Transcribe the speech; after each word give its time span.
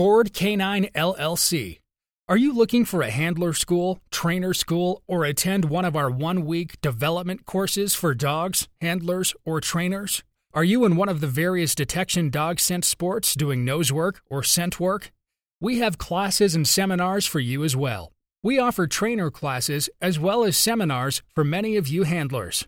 Ford 0.00 0.32
Canine 0.32 0.88
LLC. 0.94 1.80
Are 2.26 2.38
you 2.38 2.54
looking 2.54 2.86
for 2.86 3.02
a 3.02 3.10
handler 3.10 3.52
school, 3.52 4.00
trainer 4.10 4.54
school, 4.54 5.02
or 5.06 5.26
attend 5.26 5.66
one 5.66 5.84
of 5.84 5.94
our 5.94 6.10
one 6.10 6.46
week 6.46 6.80
development 6.80 7.44
courses 7.44 7.94
for 7.94 8.14
dogs, 8.14 8.66
handlers, 8.80 9.34
or 9.44 9.60
trainers? 9.60 10.22
Are 10.54 10.64
you 10.64 10.86
in 10.86 10.96
one 10.96 11.10
of 11.10 11.20
the 11.20 11.26
various 11.26 11.74
detection 11.74 12.30
dog 12.30 12.60
scent 12.60 12.86
sports 12.86 13.34
doing 13.34 13.62
nose 13.62 13.92
work 13.92 14.22
or 14.30 14.42
scent 14.42 14.80
work? 14.80 15.12
We 15.60 15.80
have 15.80 15.98
classes 15.98 16.54
and 16.54 16.66
seminars 16.66 17.26
for 17.26 17.38
you 17.38 17.62
as 17.62 17.76
well. 17.76 18.10
We 18.42 18.58
offer 18.58 18.86
trainer 18.86 19.30
classes 19.30 19.90
as 20.00 20.18
well 20.18 20.44
as 20.44 20.56
seminars 20.56 21.20
for 21.34 21.44
many 21.44 21.76
of 21.76 21.88
you 21.88 22.04
handlers. 22.04 22.66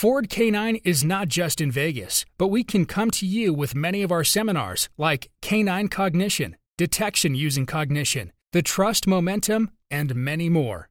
Ford 0.00 0.28
Canine 0.28 0.76
is 0.84 1.02
not 1.02 1.26
just 1.26 1.60
in 1.60 1.72
Vegas, 1.72 2.24
but 2.38 2.46
we 2.46 2.62
can 2.62 2.86
come 2.86 3.10
to 3.10 3.26
you 3.26 3.52
with 3.52 3.74
many 3.74 4.04
of 4.04 4.12
our 4.12 4.22
seminars 4.22 4.88
like 4.96 5.28
Canine 5.42 5.88
Cognition, 5.88 6.56
Detection 6.76 7.34
Using 7.34 7.66
Cognition, 7.66 8.32
The 8.52 8.62
Trust 8.62 9.08
Momentum, 9.08 9.72
and 9.90 10.14
many 10.14 10.48
more. 10.48 10.88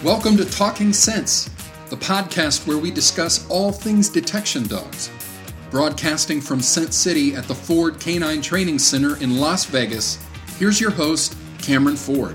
Welcome 0.05 0.37
to 0.37 0.45
Talking 0.45 0.93
Sense, 0.93 1.49
the 1.89 1.97
podcast 1.97 2.67
where 2.67 2.79
we 2.79 2.91
discuss 2.91 3.49
all 3.49 3.71
things 3.71 4.09
detection 4.09 4.67
dogs. 4.67 5.09
Broadcasting 5.71 6.41
from 6.41 6.61
Scent 6.61 6.93
City 6.93 7.37
at 7.37 7.45
the 7.45 7.55
Ford 7.55 8.01
Canine 8.01 8.43
Training 8.43 8.81
Center 8.81 9.17
in 9.23 9.39
Las 9.39 9.65
Vegas, 9.67 10.19
here's 10.59 10.81
your 10.81 10.91
host, 10.91 11.37
Cameron 11.59 11.95
Ford. 11.97 12.35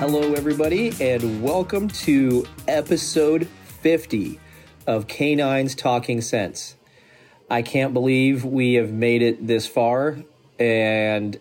Hello, 0.00 0.34
everybody, 0.34 0.92
and 1.00 1.40
welcome 1.40 1.86
to 1.88 2.44
episode 2.66 3.46
50 3.82 4.40
of 4.86 5.06
Canines 5.06 5.74
Talking 5.74 6.20
Sense. 6.20 6.76
I 7.50 7.62
can't 7.62 7.92
believe 7.92 8.44
we 8.44 8.74
have 8.74 8.92
made 8.92 9.22
it 9.22 9.46
this 9.46 9.66
far, 9.66 10.18
and 10.58 11.38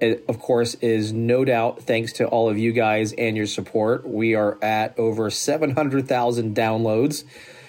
it, 0.00 0.24
of 0.28 0.38
course, 0.38 0.74
is 0.74 1.12
no 1.12 1.44
doubt 1.44 1.82
thanks 1.82 2.12
to 2.14 2.26
all 2.26 2.48
of 2.48 2.56
you 2.56 2.72
guys 2.72 3.12
and 3.12 3.36
your 3.36 3.46
support. 3.46 4.06
We 4.08 4.34
are 4.34 4.58
at 4.62 4.98
over 4.98 5.28
700,000 5.28 6.54
downloads, 6.54 7.24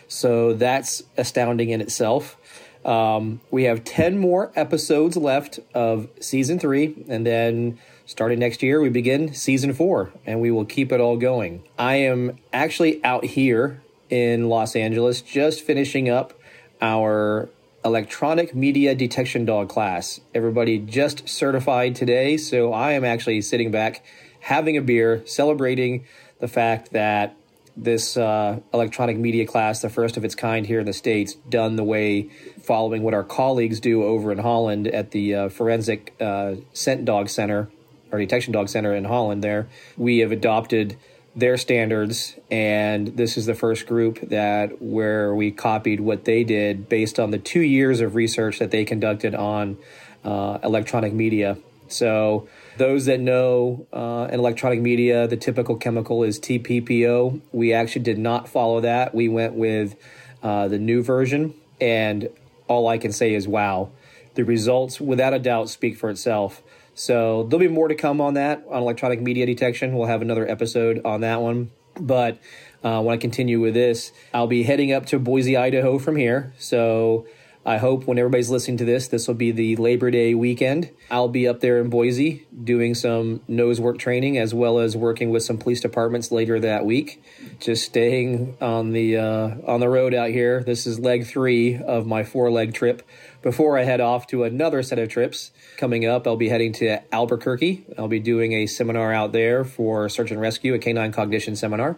so 0.08 0.54
that's 0.54 1.04
astounding 1.17 1.70
in 1.70 1.82
itself. 1.82 2.38
Um, 2.86 3.42
we 3.52 3.64
have 3.64 3.84
10 3.84 4.17
more 4.17 4.52
episodes 4.56 5.17
left 5.17 5.59
of 5.73 6.08
season 6.20 6.59
three, 6.59 7.04
and 7.08 7.26
then 7.26 7.80
starting 8.06 8.39
next 8.39 8.64
year, 8.64 8.82
we 8.82 8.89
begin 8.89 9.34
season 9.34 9.73
four, 9.73 10.12
and 10.26 10.42
we 10.42 10.52
will 10.52 10.66
keep 10.66 10.92
it 10.92 11.00
all 11.00 11.17
going. 11.17 11.64
I 11.78 11.95
am 11.95 12.38
actually 12.54 13.04
out 13.04 13.23
here 13.23 13.82
in 14.12 14.50
Los 14.50 14.76
Angeles, 14.76 15.22
just 15.22 15.62
finishing 15.62 16.09
up 16.09 16.34
our 16.81 17.50
electronic 17.84 18.54
media 18.54 18.94
detection 18.94 19.45
dog 19.45 19.70
class. 19.70 20.22
Everybody 20.36 20.78
just 20.78 21.28
certified 21.28 21.95
today, 21.95 22.38
so 22.38 22.73
I 22.73 22.92
am 22.92 23.04
actually 23.04 23.42
sitting 23.42 23.72
back 23.72 24.04
having 24.42 24.78
a 24.78 24.82
beer, 24.82 25.23
celebrating 25.26 26.06
the 26.39 26.48
fact 26.48 26.92
that 26.92 27.36
this 27.78 28.17
uh, 28.17 28.59
electronic 28.73 29.17
media 29.17 29.45
class, 29.45 29.82
the 29.82 29.89
first 29.89 30.17
of 30.17 30.26
its 30.26 30.36
kind 30.36 30.66
here 30.66 30.82
in 30.82 30.86
the 30.86 30.93
States, 30.93 31.36
done 31.49 31.78
the 31.78 31.83
way 31.83 32.30
following 32.61 33.02
what 33.02 33.14
our 33.14 33.23
colleagues 33.23 33.80
do 33.80 34.04
over 34.04 34.32
in 34.32 34.39
Holland 34.39 34.88
at 34.88 35.11
the 35.11 35.33
uh, 35.33 35.49
Forensic 35.49 36.14
uh, 36.20 36.55
Scent 36.73 37.05
Dog 37.05 37.30
Center 37.30 37.70
or 38.11 38.20
Detection 38.20 38.52
Dog 38.52 38.67
Center 38.67 38.93
in 38.93 39.05
Holland. 39.05 39.42
There, 39.42 39.70
we 39.95 40.20
have 40.20 40.33
adopted 40.33 40.98
their 41.36 41.58
standards 41.58 42.36
and 42.49 43.08
this 43.15 43.37
is 43.37 43.45
the 43.45 43.55
first 43.55 43.87
group 43.87 44.19
that 44.30 44.81
where 44.81 45.33
we 45.33 45.49
copied 45.49 45.99
what 46.02 46.25
they 46.25 46.43
did 46.43 46.89
based 46.89 47.19
on 47.19 47.31
the 47.31 47.37
two 47.37 47.61
years 47.61 48.02
of 48.02 48.15
research 48.15 48.59
that 48.59 48.71
they 48.71 48.83
conducted 48.83 49.33
on 49.33 49.77
uh, 50.25 50.59
electronic 50.61 51.14
media. 51.14 51.58
So 51.87 52.49
those 52.77 53.05
that 53.05 53.19
know 53.19 53.87
uh, 53.93 54.27
in 54.30 54.39
electronic 54.39 54.81
media 54.81 55.25
the 55.27 55.37
typical 55.37 55.75
chemical 55.75 56.23
is 56.23 56.39
tppo 56.39 57.39
we 57.52 57.73
actually 57.73 58.03
did 58.03 58.17
not 58.17 58.49
follow 58.49 58.81
that. 58.81 59.15
We 59.15 59.30
went 59.30 59.53
with 59.53 59.95
uh, 60.43 60.67
the 60.67 60.80
new 60.80 61.02
version 61.02 61.53
and 61.80 62.30
all 62.67 62.87
i 62.87 62.98
can 62.98 63.11
say 63.13 63.33
is 63.33 63.48
wow. 63.48 63.89
The 64.33 64.43
results 64.43 64.99
without 64.99 65.33
a 65.33 65.39
doubt 65.39 65.69
speak 65.69 65.98
for 65.98 66.09
itself 66.09 66.61
so 67.02 67.48
there'll 67.50 67.60
be 67.60 67.67
more 67.67 67.88
to 67.88 67.95
come 67.95 68.22
on 68.22 68.36
that 68.36 68.64
on 68.70 68.84
electronic 68.84 69.20
media 69.22 69.48
detection. 69.48 69.95
We'll 69.95 70.06
have 70.06 70.22
another 70.22 70.48
episode 70.48 71.02
on 71.04 71.22
that 71.22 71.42
one. 71.42 71.72
But 72.00 72.38
uh, 72.84 73.02
when 73.02 73.16
I 73.16 73.17
continue 73.17 73.60
with 73.60 73.73
this, 73.73 74.12
I'll 74.36 74.45
be 74.45 74.62
heading 74.62 74.94
up 74.94 75.08
to 75.08 75.17
Boise, 75.17 75.58
Idaho 75.58 75.98
from 75.98 76.16
here. 76.16 76.54
So 76.60 77.26
I 77.66 77.78
hope 77.78 78.06
when 78.06 78.20
everybody's 78.20 78.52
listening 78.52 78.78
to 78.78 78.86
this, 78.86 79.08
this 79.08 79.28
will 79.28 79.34
be 79.34 79.50
the 79.50 79.78
Labor 79.78 80.11
Day 80.11 80.36
weekend. 80.36 80.92
I'll 81.10 81.28
be 81.28 81.48
up 81.48 81.60
there 81.60 81.80
in 81.80 81.90
Boise 81.90 82.45
doing 82.64 82.94
some 82.94 83.42
nose 83.48 83.82
work 83.82 83.98
training 83.98 84.38
as 84.38 84.54
well 84.54 84.78
as 84.78 84.95
working 84.95 85.32
with 85.32 85.42
some 85.42 85.58
police 85.58 85.82
departments 85.82 86.32
later 86.32 86.60
that 86.60 86.86
week. 86.86 87.23
Just 87.60 87.86
staying 87.86 88.58
on 88.61 88.94
the 88.94 89.17
uh, 89.17 89.56
on 89.66 89.80
the 89.80 89.90
road 89.90 90.14
out 90.14 90.30
here. 90.30 90.64
This 90.64 90.86
is 90.86 91.00
leg 91.00 91.26
three 91.26 91.78
of 91.78 92.06
my 92.06 92.23
four 92.23 92.52
leg 92.52 92.76
trip. 92.76 93.02
Before 93.42 93.76
I 93.76 93.86
head 93.86 94.02
off 94.02 94.28
to 94.28 94.44
another 94.44 94.84
set 94.84 95.00
of 95.00 95.10
trips 95.10 95.50
coming 95.78 96.06
up, 96.06 96.28
I'll 96.28 96.36
be 96.36 96.50
heading 96.50 96.74
to 96.74 97.02
Albuquerque. 97.12 97.86
I'll 97.98 98.08
be 98.08 98.20
doing 98.20 98.54
a 98.54 98.68
seminar 98.68 99.12
out 99.12 99.32
there 99.32 99.64
for 99.64 100.08
search 100.10 100.30
and 100.30 100.40
rescue, 100.40 100.76
a 100.76 100.80
canine 100.80 101.12
cognition 101.12 101.56
seminar. 101.56 101.98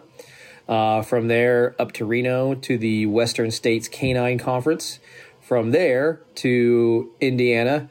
Uh, 0.66 1.02
from 1.02 1.28
there 1.28 1.76
up 1.78 1.92
to 1.92 2.06
Reno 2.06 2.54
to 2.54 2.78
the 2.78 3.04
Western 3.04 3.50
States 3.50 3.88
Canine 3.88 4.38
Conference 4.38 4.98
from 5.42 5.72
there 5.72 6.22
to 6.36 7.12
Indiana 7.20 7.90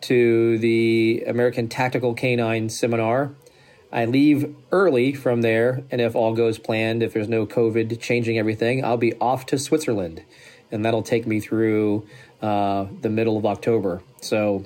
to 0.00 0.56
the 0.58 1.24
American 1.26 1.68
Tactical 1.68 2.14
Canine 2.14 2.70
Seminar. 2.70 3.34
I 3.92 4.06
leave 4.06 4.54
early 4.72 5.12
from 5.12 5.42
there, 5.42 5.84
and 5.90 6.00
if 6.00 6.16
all 6.16 6.34
goes 6.34 6.58
planned, 6.58 7.02
if 7.02 7.12
there's 7.12 7.28
no 7.28 7.44
COVID 7.44 8.00
changing 8.00 8.38
everything, 8.38 8.82
I'll 8.82 8.96
be 8.96 9.12
off 9.20 9.44
to 9.46 9.58
Switzerland, 9.58 10.22
and 10.72 10.82
that'll 10.82 11.02
take 11.02 11.26
me 11.26 11.40
through 11.40 12.06
uh, 12.44 12.86
the 13.00 13.08
middle 13.08 13.38
of 13.38 13.46
October. 13.46 14.02
So, 14.20 14.64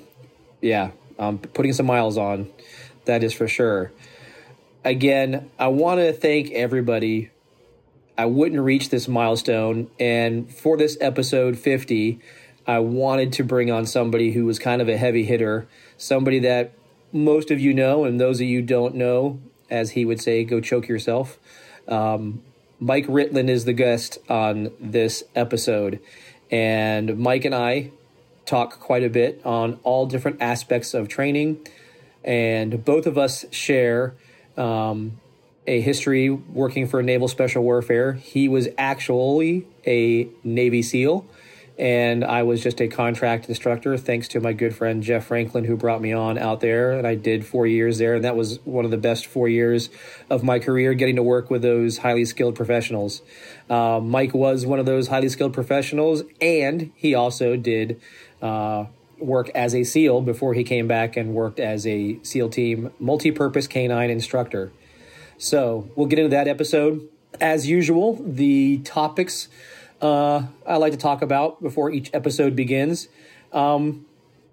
yeah, 0.60 0.90
I'm 1.18 1.38
putting 1.38 1.72
some 1.72 1.86
miles 1.86 2.18
on, 2.18 2.50
that 3.04 3.22
is 3.22 3.32
for 3.32 3.46
sure. 3.46 3.92
Again, 4.84 5.50
I 5.58 5.68
want 5.68 6.00
to 6.00 6.12
thank 6.12 6.50
everybody 6.50 7.30
I 8.18 8.26
wouldn't 8.26 8.60
reach 8.60 8.90
this 8.90 9.06
milestone. 9.06 9.88
And 10.00 10.52
for 10.52 10.76
this 10.76 10.98
episode 11.00 11.56
50, 11.56 12.18
I 12.66 12.80
wanted 12.80 13.32
to 13.34 13.44
bring 13.44 13.70
on 13.70 13.86
somebody 13.86 14.32
who 14.32 14.44
was 14.44 14.58
kind 14.58 14.82
of 14.82 14.88
a 14.88 14.96
heavy 14.96 15.24
hitter, 15.24 15.68
somebody 15.96 16.40
that 16.40 16.72
most 17.12 17.52
of 17.52 17.60
you 17.60 17.72
know, 17.72 18.04
and 18.04 18.20
those 18.20 18.40
of 18.40 18.48
you 18.48 18.60
don't 18.60 18.96
know, 18.96 19.38
as 19.70 19.92
he 19.92 20.04
would 20.04 20.20
say, 20.20 20.42
go 20.42 20.60
choke 20.60 20.88
yourself. 20.88 21.38
Um, 21.86 22.42
Mike 22.80 23.06
Ritland 23.06 23.48
is 23.48 23.64
the 23.64 23.72
guest 23.72 24.18
on 24.28 24.72
this 24.80 25.22
episode. 25.36 26.00
And 26.50 27.19
Mike 27.19 27.44
and 27.44 27.54
I 27.54 27.91
talk 28.47 28.81
quite 28.81 29.04
a 29.04 29.10
bit 29.10 29.42
on 29.44 29.78
all 29.82 30.06
different 30.06 30.41
aspects 30.41 30.94
of 30.94 31.09
training. 31.09 31.59
And 32.25 32.84
both 32.84 33.06
of 33.06 33.19
us 33.19 33.44
share 33.50 34.14
um, 34.56 35.20
a 35.67 35.81
history 35.81 36.31
working 36.31 36.87
for 36.87 37.02
Naval 37.02 37.28
Special 37.28 37.62
Warfare. 37.62 38.14
He 38.14 38.49
was 38.49 38.69
actually 38.78 39.67
a 39.87 40.28
Navy 40.43 40.82
SEAL, 40.82 41.26
and 41.78 42.25
I 42.25 42.42
was 42.42 42.60
just 42.60 42.80
a 42.80 42.88
contract 42.88 43.48
instructor, 43.48 43.96
thanks 43.96 44.26
to 44.28 44.40
my 44.40 44.52
good 44.52 44.75
friend 44.75 45.02
Jeff 45.02 45.26
Franklin, 45.26 45.64
who 45.64 45.76
brought 45.76 46.00
me 46.00 46.12
on 46.12 46.36
out 46.36 46.60
there. 46.60 46.92
And 46.92 47.06
I 47.06 47.14
did 47.14 47.46
four 47.46 47.69
years 47.69 47.98
there, 47.98 48.16
and 48.16 48.25
that 48.25 48.34
was 48.36 48.58
one 48.64 48.84
of 48.84 48.90
the 48.90 48.96
best 48.96 49.26
four 49.26 49.48
years 49.48 49.88
of 50.28 50.42
my 50.42 50.58
career, 50.58 50.94
getting 50.94 51.16
to 51.16 51.22
work 51.22 51.50
with 51.50 51.62
those 51.62 51.98
highly 51.98 52.25
skilled 52.25 52.56
professionals. 52.56 53.22
Uh, 53.70 54.00
Mike 54.02 54.34
was 54.34 54.66
one 54.66 54.80
of 54.80 54.86
those 54.86 55.06
highly 55.06 55.28
skilled 55.28 55.54
professionals, 55.54 56.25
and 56.40 56.90
he 56.96 57.14
also 57.14 57.56
did. 57.56 58.00
Uh, 58.42 58.86
work 59.20 59.50
as 59.50 59.74
a 59.74 59.82
SEAL 59.82 60.20
before 60.20 60.54
he 60.54 60.62
came 60.62 60.86
back 60.86 61.16
and 61.16 61.34
worked 61.34 61.58
as 61.58 61.84
a 61.88 62.20
SEAL 62.22 62.50
team 62.50 62.92
multi 63.00 63.32
purpose 63.32 63.66
canine 63.66 64.10
instructor. 64.10 64.72
So 65.38 65.90
we'll 65.96 66.06
get 66.06 66.19
into 66.20 66.31
that 66.31 66.46
episode. 66.46 67.08
As 67.40 67.66
usual, 67.66 68.14
the 68.24 68.78
topics 68.78 69.48
uh, 70.00 70.42
I 70.66 70.76
like 70.76 70.92
to 70.92 70.98
talk 70.98 71.22
about 71.22 71.62
before 71.62 71.90
each 71.90 72.10
episode 72.12 72.54
begins. 72.54 73.08
Um, 73.52 74.06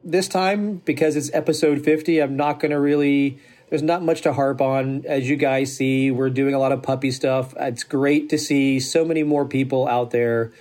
this 0.03 0.27
time, 0.27 0.77
because 0.85 1.15
it's 1.15 1.31
episode 1.33 1.83
50, 1.83 2.19
I'm 2.19 2.35
not 2.35 2.59
going 2.59 2.71
to 2.71 2.79
really, 2.79 3.39
there's 3.69 3.81
not 3.81 4.03
much 4.03 4.21
to 4.21 4.33
harp 4.33 4.61
on. 4.61 5.03
As 5.05 5.29
you 5.29 5.35
guys 5.35 5.75
see, 5.75 6.11
we're 6.11 6.29
doing 6.29 6.53
a 6.53 6.59
lot 6.59 6.71
of 6.71 6.83
puppy 6.83 7.11
stuff. 7.11 7.53
It's 7.59 7.83
great 7.83 8.29
to 8.29 8.37
see 8.37 8.79
so 8.79 9.03
many 9.03 9.23
more 9.23 9.45
people 9.45 9.87
out 9.87 10.11
there 10.11 10.53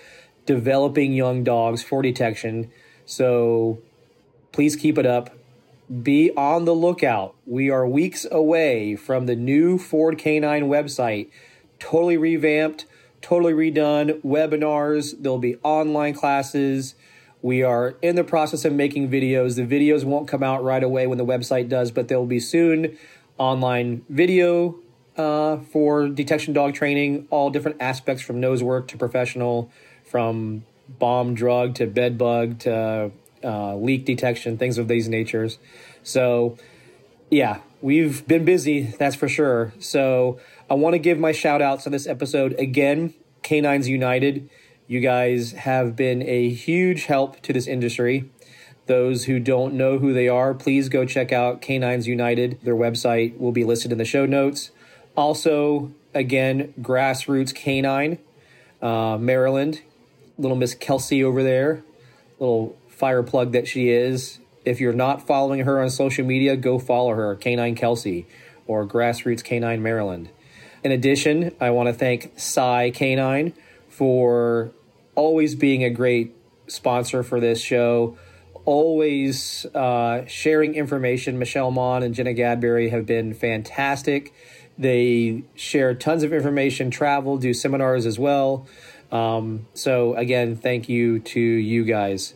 developing 0.47 1.13
young 1.13 1.45
dogs 1.45 1.83
for 1.83 2.03
detection. 2.03 2.71
So 3.07 3.79
please 4.53 4.77
keep 4.77 4.99
it 4.99 5.07
up. 5.07 5.31
Be 6.03 6.31
on 6.37 6.65
the 6.65 6.75
lookout. 6.75 7.35
We 7.47 7.69
are 7.71 7.87
weeks 7.87 8.27
away 8.31 8.97
from 8.97 9.27
the 9.27 9.37
new 9.37 9.77
Ford 9.77 10.17
Canine 10.17 10.65
website, 10.65 11.31
totally 11.79 12.17
revamped, 12.17 12.87
totally 13.25 13.53
redone, 13.53 14.21
webinars, 14.23 15.15
there'll 15.21 15.39
be 15.39 15.57
online 15.63 16.15
classes 16.15 16.95
we 17.45 17.63
are 17.63 17.95
in 18.01 18.17
the 18.17 18.25
process 18.25 18.65
of 18.65 18.73
making 18.73 19.11
videos. 19.11 19.57
The 19.57 19.67
videos 19.67 20.03
won't 20.03 20.27
come 20.27 20.43
out 20.43 20.65
right 20.65 20.83
away 20.83 21.07
when 21.07 21.19
the 21.19 21.27
website 21.27 21.69
does, 21.69 21.91
but 21.91 22.09
there 22.09 22.19
will 22.19 22.25
be 22.25 22.41
soon 22.41 22.97
online 23.37 24.03
video 24.09 24.77
uh, 25.19 25.59
for 25.59 26.09
detection 26.09 26.55
dog 26.55 26.73
training, 26.73 27.29
all 27.29 27.51
different 27.51 27.83
aspects 27.83 28.23
from 28.23 28.41
nose 28.41 28.63
work 28.63 28.89
to 28.89 28.97
professional, 28.97 29.71
from 30.07 30.65
bomb 30.99 31.35
drug 31.35 31.75
to 31.75 31.87
bed 31.87 32.17
bug 32.17 32.61
to 32.61 33.11
uh, 33.45 33.77
leak 33.77 34.07
detection, 34.07 34.57
things 34.57 34.79
of 34.79 34.89
these 34.89 35.07
natures. 35.07 35.59
So, 36.03 36.57
yeah, 37.31 37.59
we've 37.83 38.27
been 38.27 38.47
busy, 38.47 38.95
that's 38.99 39.17
for 39.17 39.29
sure. 39.29 39.75
So, 39.79 40.41
I 40.71 40.75
want 40.75 40.95
to 40.95 40.99
give 40.99 41.19
my 41.19 41.33
shout 41.33 41.61
outs 41.61 41.87
on 41.87 41.93
this 41.93 42.07
episode 42.07 42.59
again 42.59 43.13
Canines 43.43 43.89
United. 43.89 44.49
You 44.87 45.01
guys 45.01 45.53
have 45.53 45.95
been 45.95 46.23
a 46.23 46.49
huge 46.49 47.05
help 47.05 47.41
to 47.43 47.53
this 47.53 47.67
industry. 47.67 48.31
Those 48.87 49.25
who 49.25 49.39
don't 49.39 49.75
know 49.75 49.99
who 49.99 50.13
they 50.13 50.29
are, 50.29 50.55
please 50.55 50.89
go 50.89 51.05
check 51.05 51.33
out 51.33 51.61
Canines 51.61 52.07
United. 52.07 52.59
Their 52.63 52.75
website 52.75 53.39
will 53.39 53.53
be 53.53 53.65
listed 53.65 53.93
in 53.93 53.99
the 53.99 54.05
show 54.05 54.27
notes. 54.27 54.71
Also, 55.17 55.93
again, 56.15 56.73
Grassroots 56.81 57.55
Canine, 57.55 58.19
uh, 58.81 59.19
Maryland. 59.19 59.83
Little 60.37 60.57
Miss 60.57 60.75
Kelsey 60.75 61.23
over 61.23 61.45
there, 61.45 61.85
little 62.41 62.77
fire 62.89 63.23
plug 63.23 63.53
that 63.53 63.69
she 63.69 63.91
is. 63.91 64.41
If 64.65 64.81
you're 64.81 64.93
not 64.93 65.25
following 65.25 65.61
her 65.61 65.81
on 65.81 65.91
social 65.91 66.25
media, 66.25 66.57
go 66.57 66.81
follow 66.81 67.15
her, 67.15 67.37
Canine 67.37 67.77
Kelsey 67.77 68.27
or 68.67 68.87
Grassroots 68.87 69.45
Canine 69.45 69.83
Maryland. 69.83 70.31
In 70.85 70.93
addition, 70.93 71.53
I 71.63 71.71
want 71.71 71.89
to 71.89 71.95
thank 71.95 72.39
Psy 72.39 72.91
Canine 72.91 73.55
for 73.89 74.71
always 75.15 75.55
being 75.55 75.83
a 75.83 75.89
great 75.89 76.37
sponsor 76.67 77.23
for 77.23 77.41
this 77.41 77.59
show, 77.59 78.19
always 78.67 79.65
uh, 79.75 80.27
sharing 80.27 80.75
information. 80.75 81.39
Michelle 81.39 81.71
Mon 81.71 82.03
and 82.03 82.15
Jenna 82.15 82.35
Gadberry 82.35 82.91
have 82.91 83.07
been 83.07 83.33
fantastic. 83.33 84.35
They 84.77 85.45
share 85.55 85.95
tons 85.95 86.23
of 86.23 86.35
information, 86.35 86.91
travel, 86.91 87.39
do 87.39 87.55
seminars 87.55 88.05
as 88.05 88.19
well. 88.19 88.67
Um, 89.11 89.67
so, 89.73 90.15
again, 90.17 90.55
thank 90.55 90.89
you 90.91 91.21
to 91.21 91.41
you 91.41 91.85
guys. 91.85 92.35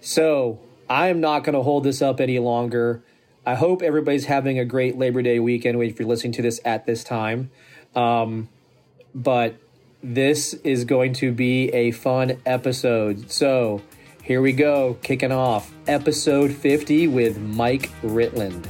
So, 0.00 0.58
I 0.88 1.08
am 1.08 1.20
not 1.20 1.44
going 1.44 1.54
to 1.54 1.62
hold 1.62 1.84
this 1.84 2.00
up 2.00 2.18
any 2.18 2.38
longer. 2.38 3.02
I 3.44 3.56
hope 3.56 3.82
everybody's 3.82 4.26
having 4.26 4.60
a 4.60 4.64
great 4.64 4.96
Labor 4.96 5.20
Day 5.20 5.40
weekend 5.40 5.82
if 5.82 5.98
you're 5.98 6.06
listening 6.06 6.32
to 6.34 6.42
this 6.42 6.60
at 6.64 6.86
this 6.86 7.02
time. 7.02 7.50
Um, 7.96 8.48
but 9.16 9.56
this 10.00 10.54
is 10.62 10.84
going 10.84 11.14
to 11.14 11.32
be 11.32 11.68
a 11.70 11.90
fun 11.90 12.40
episode. 12.46 13.32
So, 13.32 13.82
here 14.22 14.40
we 14.40 14.52
go, 14.52 14.96
kicking 15.02 15.32
off 15.32 15.74
episode 15.88 16.52
50 16.52 17.08
with 17.08 17.40
Mike 17.40 17.90
Ritland. 18.02 18.64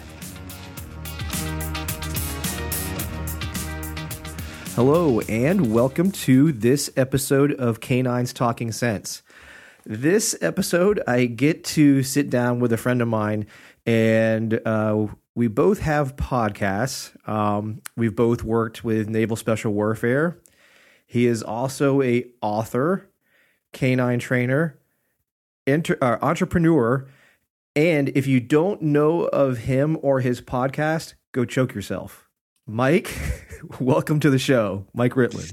Hello, 4.74 5.20
and 5.28 5.74
welcome 5.74 6.10
to 6.12 6.50
this 6.50 6.88
episode 6.96 7.52
of 7.52 7.80
Canines 7.80 8.32
Talking 8.32 8.72
Sense. 8.72 9.22
This 9.84 10.36
episode, 10.40 11.02
I 11.08 11.26
get 11.26 11.64
to 11.64 12.04
sit 12.04 12.30
down 12.30 12.60
with 12.60 12.72
a 12.72 12.76
friend 12.76 13.02
of 13.02 13.08
mine, 13.08 13.46
and 13.86 14.60
uh, 14.66 15.06
we 15.34 15.48
both 15.48 15.80
have 15.80 16.16
podcasts. 16.16 17.16
Um, 17.28 17.80
we've 17.96 18.14
both 18.16 18.42
worked 18.42 18.84
with 18.84 19.08
Naval 19.08 19.36
Special 19.36 19.72
Warfare 19.72 20.38
he 21.12 21.26
is 21.26 21.42
also 21.42 22.00
a 22.00 22.24
author, 22.40 23.10
canine 23.74 24.18
trainer, 24.18 24.78
inter, 25.66 25.98
uh, 26.00 26.16
entrepreneur, 26.22 27.06
and 27.76 28.08
if 28.14 28.26
you 28.26 28.40
don't 28.40 28.80
know 28.80 29.24
of 29.24 29.58
him 29.58 29.98
or 30.00 30.20
his 30.20 30.40
podcast, 30.40 31.12
go 31.32 31.44
choke 31.44 31.74
yourself. 31.74 32.30
Mike, 32.66 33.14
welcome 33.78 34.20
to 34.20 34.30
the 34.30 34.38
show, 34.38 34.86
Mike 34.94 35.12
Ritland. 35.12 35.52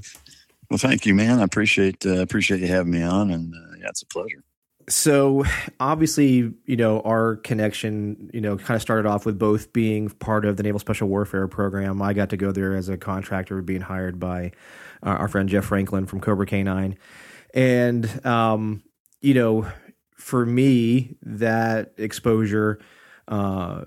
Well, 0.70 0.78
thank 0.78 1.04
you, 1.04 1.14
man. 1.14 1.40
I 1.40 1.42
appreciate 1.42 2.06
uh, 2.06 2.22
appreciate 2.22 2.60
you 2.60 2.68
having 2.68 2.92
me 2.92 3.02
on, 3.02 3.30
and 3.30 3.52
uh, 3.52 3.76
yeah, 3.78 3.88
it's 3.88 4.00
a 4.00 4.06
pleasure. 4.06 4.42
So, 4.90 5.44
obviously, 5.78 6.52
you 6.66 6.76
know, 6.76 7.00
our 7.02 7.36
connection, 7.36 8.28
you 8.34 8.40
know, 8.40 8.56
kind 8.56 8.74
of 8.74 8.82
started 8.82 9.08
off 9.08 9.24
with 9.24 9.38
both 9.38 9.72
being 9.72 10.10
part 10.10 10.44
of 10.44 10.56
the 10.56 10.64
Naval 10.64 10.80
Special 10.80 11.06
Warfare 11.06 11.46
Program. 11.46 12.02
I 12.02 12.12
got 12.12 12.30
to 12.30 12.36
go 12.36 12.50
there 12.50 12.74
as 12.74 12.88
a 12.88 12.96
contractor, 12.96 13.62
being 13.62 13.82
hired 13.82 14.18
by 14.18 14.50
uh, 15.04 15.10
our 15.10 15.28
friend 15.28 15.48
Jeff 15.48 15.66
Franklin 15.66 16.06
from 16.06 16.20
Cobra 16.20 16.44
Canine, 16.44 16.98
and 17.54 18.26
um, 18.26 18.82
you 19.20 19.32
know, 19.32 19.70
for 20.16 20.44
me, 20.44 21.16
that 21.22 21.92
exposure 21.96 22.80
uh, 23.28 23.84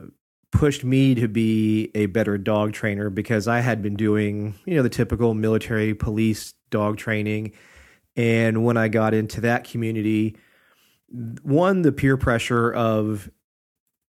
pushed 0.52 0.86
me 0.86 1.16
to 1.16 1.28
be 1.28 1.92
a 1.96 2.06
better 2.06 2.38
dog 2.38 2.72
trainer 2.72 3.10
because 3.10 3.46
I 3.46 3.60
had 3.60 3.82
been 3.82 3.98
doing 3.98 4.56
you 4.64 4.76
know 4.76 4.84
the 4.84 4.90
typical 4.90 5.34
military 5.34 5.94
police 5.94 6.54
dog 6.70 6.96
training, 6.96 7.52
and 8.16 8.64
when 8.64 8.78
I 8.78 8.88
got 8.88 9.14
into 9.14 9.42
that 9.42 9.66
community, 9.66 10.38
one 11.14 11.84
the 11.84 11.92
peer 11.92 12.18
pressure 12.18 12.74
of 12.74 13.30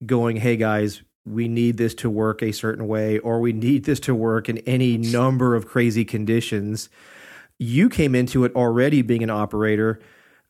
going, 0.07 0.37
hey 0.37 0.57
guys, 0.57 1.03
we 1.25 1.49
need 1.49 1.77
this 1.77 1.95
to 1.95 2.11
work 2.11 2.43
a 2.43 2.53
certain 2.53 2.89
way 2.89 3.19
or 3.21 3.41
we 3.41 3.53
need 3.53 3.85
this 3.85 4.01
to 4.01 4.15
work 4.15 4.49
in 4.49 4.59
any 4.59 4.99
number 4.99 5.55
of 5.55 5.67
crazy 5.67 6.05
conditions. 6.05 6.89
You 7.59 7.89
came 7.89 8.15
into 8.15 8.45
it 8.45 8.55
already 8.55 9.03
being 9.03 9.23
an 9.23 9.31
operator, 9.31 10.01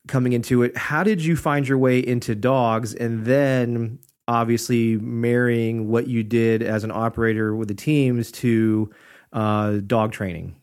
coming 0.09 0.33
into 0.33 0.63
it. 0.63 0.77
How 0.77 1.03
did 1.03 1.25
you 1.25 1.37
find 1.37 1.69
your 1.69 1.79
way 1.79 1.99
into 1.99 2.35
dogs 2.35 2.95
and 2.95 3.25
then 3.25 3.99
obviously 4.29 4.97
marrying 4.97 5.89
what 5.89 6.07
you 6.07 6.23
did 6.23 6.63
as 6.63 6.85
an 6.85 6.91
operator 6.91 7.55
with 7.55 7.69
the 7.69 7.75
teams 7.75 8.33
to 8.33 8.91
uh, 9.33 9.79
dog 9.87 10.13
training? 10.13 10.57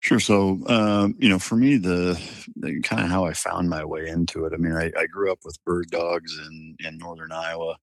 Sure. 0.00 0.20
So, 0.20 0.60
um, 0.66 1.14
you 1.18 1.28
know, 1.28 1.38
for 1.38 1.56
me, 1.56 1.76
the, 1.76 2.18
the 2.56 2.80
kind 2.80 3.02
of 3.02 3.10
how 3.10 3.26
I 3.26 3.34
found 3.34 3.68
my 3.68 3.84
way 3.84 4.08
into 4.08 4.46
it. 4.46 4.52
I 4.54 4.56
mean, 4.56 4.72
I, 4.72 4.90
I 4.98 5.06
grew 5.06 5.30
up 5.30 5.40
with 5.44 5.62
bird 5.64 5.88
dogs 5.90 6.38
in 6.38 6.76
in 6.80 6.96
northern 6.98 7.32
Iowa. 7.32 7.76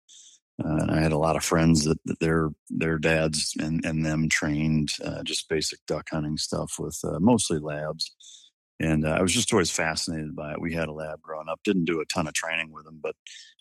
Uh, 0.65 0.77
and 0.83 0.91
I 0.91 1.01
had 1.01 1.13
a 1.13 1.19
lot 1.19 1.37
of 1.37 1.45
friends 1.45 1.85
that, 1.85 1.99
that 2.07 2.21
their 2.21 2.51
their 2.71 2.99
dads 2.99 3.55
and, 3.61 3.85
and 3.85 4.05
them 4.05 4.29
trained 4.29 4.93
uh, 5.05 5.23
just 5.25 5.49
basic 5.49 5.81
duck 5.87 6.09
hunting 6.11 6.39
stuff 6.39 6.77
with 6.79 6.99
uh, 7.05 7.21
mostly 7.21 7.59
labs. 7.59 8.15
And 8.81 9.07
uh, 9.07 9.11
I 9.11 9.23
was 9.23 9.33
just 9.33 9.53
always 9.53 9.71
fascinated 9.71 10.37
by 10.37 10.53
it. 10.53 10.61
We 10.61 10.75
had 10.75 10.89
a 10.89 10.93
lab 10.93 11.23
growing 11.23 11.49
up. 11.49 11.61
Didn't 11.65 11.87
do 11.87 12.01
a 12.01 12.07
ton 12.07 12.29
of 12.29 12.35
training 12.35 12.73
with 12.73 12.85
them, 12.85 13.01
but 13.03 13.15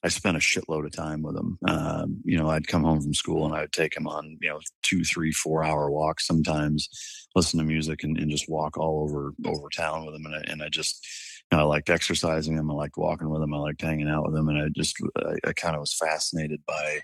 I 0.03 0.09
spent 0.09 0.35
a 0.35 0.41
shitload 0.41 0.85
of 0.85 0.91
time 0.91 1.21
with 1.21 1.35
them. 1.35 1.57
Um, 1.67 2.17
you 2.25 2.37
know, 2.37 2.49
I'd 2.49 2.67
come 2.67 2.83
home 2.83 3.01
from 3.01 3.13
school 3.13 3.45
and 3.45 3.55
I 3.55 3.61
would 3.61 3.71
take 3.71 3.93
them 3.93 4.07
on 4.07 4.37
you 4.41 4.49
know 4.49 4.59
two, 4.83 5.03
three, 5.03 5.31
four 5.31 5.63
hour 5.63 5.89
walks 5.89 6.27
sometimes, 6.27 6.89
listen 7.35 7.59
to 7.59 7.65
music 7.65 8.03
and, 8.03 8.17
and 8.17 8.31
just 8.31 8.49
walk 8.49 8.77
all 8.77 9.03
over 9.03 9.33
over 9.45 9.69
town 9.69 10.05
with 10.05 10.13
them. 10.13 10.25
And 10.25 10.35
I, 10.35 10.43
and 10.47 10.63
I 10.63 10.69
just 10.69 11.05
you 11.51 11.57
know, 11.57 11.63
I 11.63 11.67
liked 11.67 11.89
exercising 11.89 12.55
them. 12.55 12.71
I 12.71 12.73
liked 12.73 12.97
walking 12.97 13.29
with 13.29 13.41
them. 13.41 13.53
I 13.53 13.57
liked 13.57 13.81
hanging 13.81 14.09
out 14.09 14.25
with 14.25 14.33
them. 14.33 14.49
And 14.49 14.57
I 14.57 14.69
just, 14.75 14.97
I, 15.17 15.35
I 15.49 15.53
kind 15.53 15.75
of 15.75 15.81
was 15.81 15.93
fascinated 15.93 16.61
by, 16.65 17.01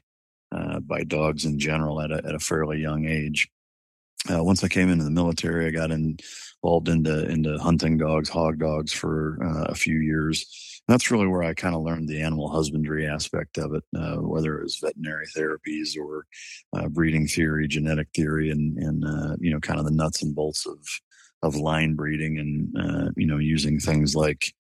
uh, 0.51 0.79
by 0.79 1.03
dogs 1.03 1.45
in 1.45 1.59
general 1.59 2.01
at 2.01 2.11
a, 2.11 2.21
at 2.25 2.35
a 2.35 2.39
fairly 2.39 2.79
young 2.79 3.05
age. 3.05 3.49
Uh, 4.31 4.43
once 4.43 4.63
I 4.63 4.67
came 4.67 4.89
into 4.89 5.03
the 5.03 5.11
military, 5.11 5.67
I 5.67 5.71
got 5.71 5.91
involved 5.91 6.89
into, 6.89 7.27
into 7.29 7.57
hunting 7.57 7.97
dogs, 7.97 8.29
hog 8.29 8.59
dogs 8.59 8.93
for 8.93 9.37
uh, 9.43 9.65
a 9.71 9.75
few 9.75 9.99
years. 9.99 10.70
That's 10.91 11.09
really 11.09 11.27
where 11.27 11.43
I 11.43 11.53
kind 11.53 11.73
of 11.73 11.83
learned 11.83 12.09
the 12.09 12.21
animal 12.21 12.49
husbandry 12.49 13.07
aspect 13.07 13.57
of 13.57 13.73
it, 13.73 13.83
uh, 13.95 14.17
whether 14.17 14.59
it 14.59 14.63
was 14.63 14.77
veterinary 14.83 15.25
therapies 15.25 15.97
or 15.97 16.25
uh, 16.73 16.89
breeding 16.89 17.27
theory, 17.27 17.65
genetic 17.69 18.09
theory, 18.13 18.49
and, 18.49 18.77
and 18.77 19.05
uh, 19.05 19.37
you 19.39 19.51
know, 19.51 19.61
kind 19.61 19.79
of 19.79 19.85
the 19.85 19.91
nuts 19.91 20.21
and 20.21 20.35
bolts 20.35 20.65
of, 20.65 20.79
of 21.43 21.55
line 21.55 21.95
breeding 21.95 22.37
and 22.39 22.75
uh, 22.77 23.09
you 23.15 23.25
know 23.25 23.37
using 23.37 23.79
things 23.79 24.15
like 24.17 24.53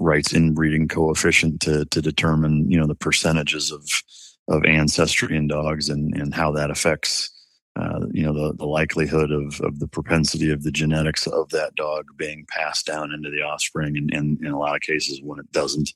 Wright's 0.00 0.32
inbreeding 0.32 0.88
coefficient 0.88 1.60
to 1.60 1.84
to 1.84 2.02
determine 2.02 2.68
you 2.68 2.78
know 2.78 2.88
the 2.88 2.96
percentages 2.96 3.70
of 3.70 3.88
of 4.48 4.64
ancestry 4.64 5.36
in 5.36 5.46
dogs 5.46 5.88
and 5.88 6.16
and 6.16 6.34
how 6.34 6.50
that 6.50 6.72
affects 6.72 7.30
uh, 7.76 8.06
you 8.12 8.24
know 8.24 8.32
the, 8.32 8.54
the 8.56 8.66
likelihood 8.66 9.30
of, 9.30 9.60
of 9.60 9.78
the 9.78 9.88
propensity 9.88 10.50
of 10.50 10.62
the 10.62 10.72
genetics 10.72 11.26
of 11.26 11.48
that 11.50 11.74
dog 11.76 12.04
being 12.16 12.44
passed 12.48 12.86
down 12.86 13.12
into 13.12 13.30
the 13.30 13.42
offspring 13.42 13.96
and, 13.96 14.40
in 14.42 14.52
a 14.52 14.58
lot 14.58 14.74
of 14.74 14.80
cases 14.80 15.20
when 15.22 15.38
it 15.38 15.50
doesn't. 15.52 15.90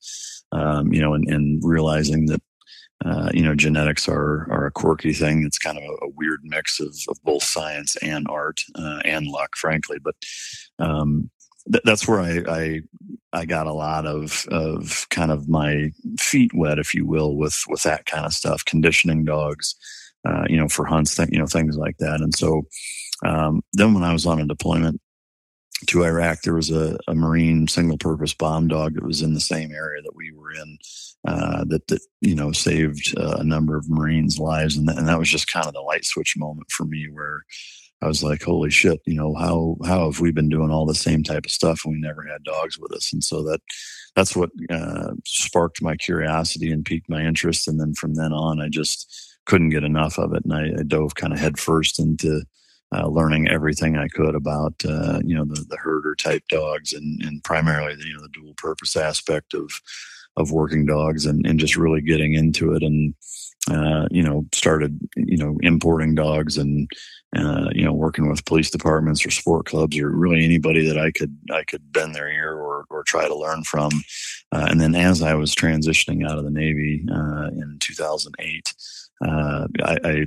Um, 0.53 0.93
you 0.93 1.01
know 1.01 1.15
and, 1.15 1.29
and 1.29 1.61
realizing 1.65 2.27
that 2.27 2.41
uh, 3.05 3.31
you 3.35 3.43
know 3.43 3.55
genetics 3.55 4.09
are 4.09 4.47
are 4.51 4.67
a 4.67 4.71
quirky 4.71 5.13
thing. 5.13 5.45
It's 5.45 5.59
kind 5.59 5.77
of 5.77 5.85
a, 5.85 6.07
a 6.07 6.09
weird 6.11 6.41
mix 6.45 6.81
of, 6.81 6.95
of 7.09 7.19
both 7.25 7.43
science 7.43 7.97
and 7.97 8.27
art 8.29 8.61
uh, 8.77 9.01
and 9.05 9.27
luck 9.27 9.57
frankly. 9.57 9.99
But 10.03 10.15
um, 10.79 11.31
th- 11.71 11.83
that's 11.85 12.07
where 12.07 12.21
I, 12.21 12.43
I 12.49 12.81
I 13.33 13.45
got 13.47 13.67
a 13.67 13.73
lot 13.73 14.07
of 14.07 14.47
of 14.51 15.07
kind 15.11 15.33
of 15.33 15.49
my 15.49 15.91
feet 16.19 16.53
wet 16.55 16.79
if 16.79 16.95
you 16.95 17.05
will 17.05 17.37
with 17.37 17.63
with 17.69 17.83
that 17.83 18.07
kind 18.07 18.25
of 18.25 18.33
stuff 18.33 18.65
conditioning 18.65 19.25
dogs 19.25 19.75
uh, 20.27 20.45
you 20.49 20.57
know, 20.57 20.69
for 20.69 20.85
hunts, 20.85 21.17
th- 21.17 21.31
you 21.31 21.39
know, 21.39 21.47
things 21.47 21.77
like 21.77 21.97
that. 21.99 22.21
And 22.21 22.35
so 22.35 22.63
um, 23.25 23.63
then 23.73 23.95
when 23.95 24.05
I 24.05 24.13
was 24.13 24.27
on 24.27 24.41
a 24.41 24.47
deployment 24.47 25.01
to 25.87 26.05
Iraq, 26.05 26.43
there 26.43 26.55
was 26.55 26.71
a, 26.71 26.97
a 27.09 27.15
Marine 27.15 27.69
single 27.69 27.99
purpose 27.99 28.35
bomb 28.35 28.69
dog 28.69 28.95
that 28.95 29.05
was 29.05 29.23
in 29.23 29.35
the 29.35 29.41
same 29.41 29.73
area 29.73 30.03
that 30.03 30.15
we 30.15 30.33
were 30.33 30.53
in 30.53 30.79
uh, 31.27 31.65
that, 31.65 31.87
that, 31.89 32.01
you 32.21 32.35
know, 32.35 32.53
saved 32.53 33.15
uh, 33.19 33.37
a 33.39 33.45
number 33.45 33.77
of 33.77 33.89
Marines' 33.89 34.39
lives. 34.39 34.77
And, 34.77 34.87
th- 34.87 34.99
and 34.99 35.09
that 35.09 35.19
was 35.19 35.29
just 35.29 35.51
kind 35.51 35.67
of 35.67 35.75
the 35.75 35.81
light 35.81 36.05
switch 36.05 36.37
moment 36.37 36.71
for 36.71 36.85
me 36.85 37.09
where 37.11 37.45
I 38.03 38.07
was 38.07 38.23
like, 38.23 38.43
holy 38.43 38.71
shit, 38.71 39.01
you 39.07 39.15
know, 39.15 39.35
how, 39.35 39.77
how 39.87 40.11
have 40.11 40.21
we 40.21 40.31
been 40.31 40.51
doing 40.51 40.71
all 40.71 40.85
the 40.85 40.95
same 40.95 41.23
type 41.23 41.47
of 41.47 41.51
stuff 41.51 41.81
and 41.85 41.95
we 41.95 42.01
never 42.01 42.23
had 42.23 42.45
dogs 42.45 42.79
with 42.79 42.93
us? 42.93 43.13
And 43.13 43.25
so 43.25 43.43
that, 43.45 43.61
that's 44.15 44.37
what 44.37 44.51
uh, 44.71 45.13
sparked 45.25 45.83
my 45.83 45.97
curiosity 45.97 46.71
and 46.71 46.85
piqued 46.85 47.09
my 47.09 47.23
interest. 47.23 47.67
And 47.67 47.81
then 47.81 47.95
from 47.95 48.15
then 48.15 48.33
on, 48.33 48.61
I 48.61 48.69
just, 48.69 49.34
couldn't 49.47 49.71
get 49.71 49.85
enough 49.85 50.19
of 50.19 50.35
it, 50.35 50.45
and 50.45 50.53
I, 50.53 50.81
I 50.81 50.83
dove 50.87 51.15
kind 51.15 51.33
of 51.33 51.39
headfirst 51.39 51.99
into 51.99 52.43
uh, 52.95 53.09
learning 53.09 53.49
everything 53.49 53.97
I 53.97 54.09
could 54.09 54.35
about 54.35 54.75
uh, 54.85 55.21
you 55.25 55.35
know 55.35 55.45
the, 55.45 55.65
the 55.69 55.77
herder 55.77 56.15
type 56.15 56.43
dogs 56.49 56.93
and, 56.93 57.23
and 57.23 57.43
primarily 57.43 57.95
the, 57.95 58.07
you 58.07 58.15
know 58.15 58.23
the 58.23 58.29
dual 58.29 58.55
purpose 58.57 58.97
aspect 58.97 59.55
of 59.55 59.71
of 60.37 60.51
working 60.51 60.85
dogs 60.85 61.27
and, 61.27 61.47
and 61.47 61.61
just 61.61 61.77
really 61.77 62.01
getting 62.01 62.35
into 62.35 62.73
it 62.73 62.83
and 62.83 63.15
uh, 63.71 64.07
you 64.11 64.23
know 64.23 64.45
started 64.53 64.99
you 65.17 65.37
know 65.37 65.57
importing 65.63 66.15
dogs 66.15 66.59
and 66.59 66.89
uh, 67.37 67.69
you 67.73 67.85
know 67.85 67.93
working 67.93 68.29
with 68.29 68.45
police 68.45 68.71
departments 68.71 69.25
or 69.25 69.31
sport 69.31 69.67
clubs 69.67 69.99
or 69.99 70.11
really 70.11 70.45
anybody 70.45 70.87
that 70.87 70.99
I 70.99 71.11
could 71.11 71.37
I 71.51 71.65
could 71.65 71.93
bend 71.93 72.15
their 72.15 72.29
ear 72.29 72.53
or 72.53 72.85
or 72.91 73.03
try 73.03 73.27
to 73.27 73.37
learn 73.37 73.65
from. 73.65 73.91
Uh, 74.53 74.67
and 74.71 74.81
then 74.81 74.95
as 74.95 75.23
I 75.23 75.35
was 75.35 75.55
transitioning 75.55 76.29
out 76.29 76.39
of 76.39 76.45
the 76.45 76.51
Navy 76.51 77.05
uh, 77.11 77.49
in 77.49 77.79
2008 77.81 78.73
uh, 79.25 79.67
I, 79.83 79.99
I 80.05 80.27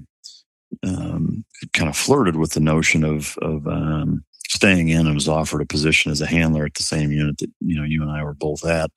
um, 0.87 1.45
kind 1.73 1.89
of 1.89 1.95
flirted 1.95 2.35
with 2.35 2.51
the 2.51 2.59
notion 2.59 3.03
of 3.03 3.37
of 3.41 3.67
um, 3.67 4.23
staying 4.49 4.89
in 4.89 5.05
and 5.05 5.15
was 5.15 5.27
offered 5.27 5.61
a 5.61 5.65
position 5.65 6.11
as 6.11 6.21
a 6.21 6.25
handler 6.25 6.65
at 6.65 6.73
the 6.75 6.83
same 6.83 7.11
unit 7.11 7.37
that 7.39 7.51
you 7.59 7.75
know 7.75 7.83
you 7.83 8.01
and 8.01 8.11
I 8.11 8.23
were 8.23 8.33
both 8.33 8.65
at, 8.65 8.91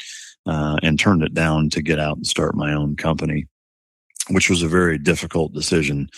uh, 0.46 0.76
and 0.82 0.98
turned 0.98 1.22
it 1.22 1.34
down 1.34 1.70
to 1.70 1.82
get 1.82 1.98
out 1.98 2.16
and 2.16 2.26
start 2.26 2.54
my 2.54 2.72
own 2.72 2.96
company, 2.96 3.46
which 4.28 4.50
was 4.50 4.62
a 4.62 4.68
very 4.68 4.98
difficult 4.98 5.52
decision 5.52 6.08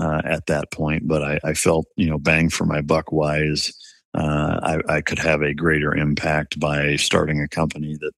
uh, 0.00 0.22
at 0.24 0.46
that 0.46 0.70
point. 0.70 1.06
But 1.06 1.22
I, 1.22 1.40
I, 1.44 1.54
felt 1.54 1.86
you 1.96 2.08
know 2.08 2.18
bang 2.18 2.50
for 2.50 2.66
my 2.66 2.80
buck 2.80 3.12
wise 3.12 3.72
uh, 4.14 4.80
I, 4.88 4.96
I, 4.96 5.00
could 5.02 5.18
have 5.18 5.42
a 5.42 5.54
greater 5.54 5.94
impact 5.94 6.58
by 6.58 6.96
starting 6.96 7.42
a 7.42 7.48
company 7.48 7.96
that, 8.00 8.12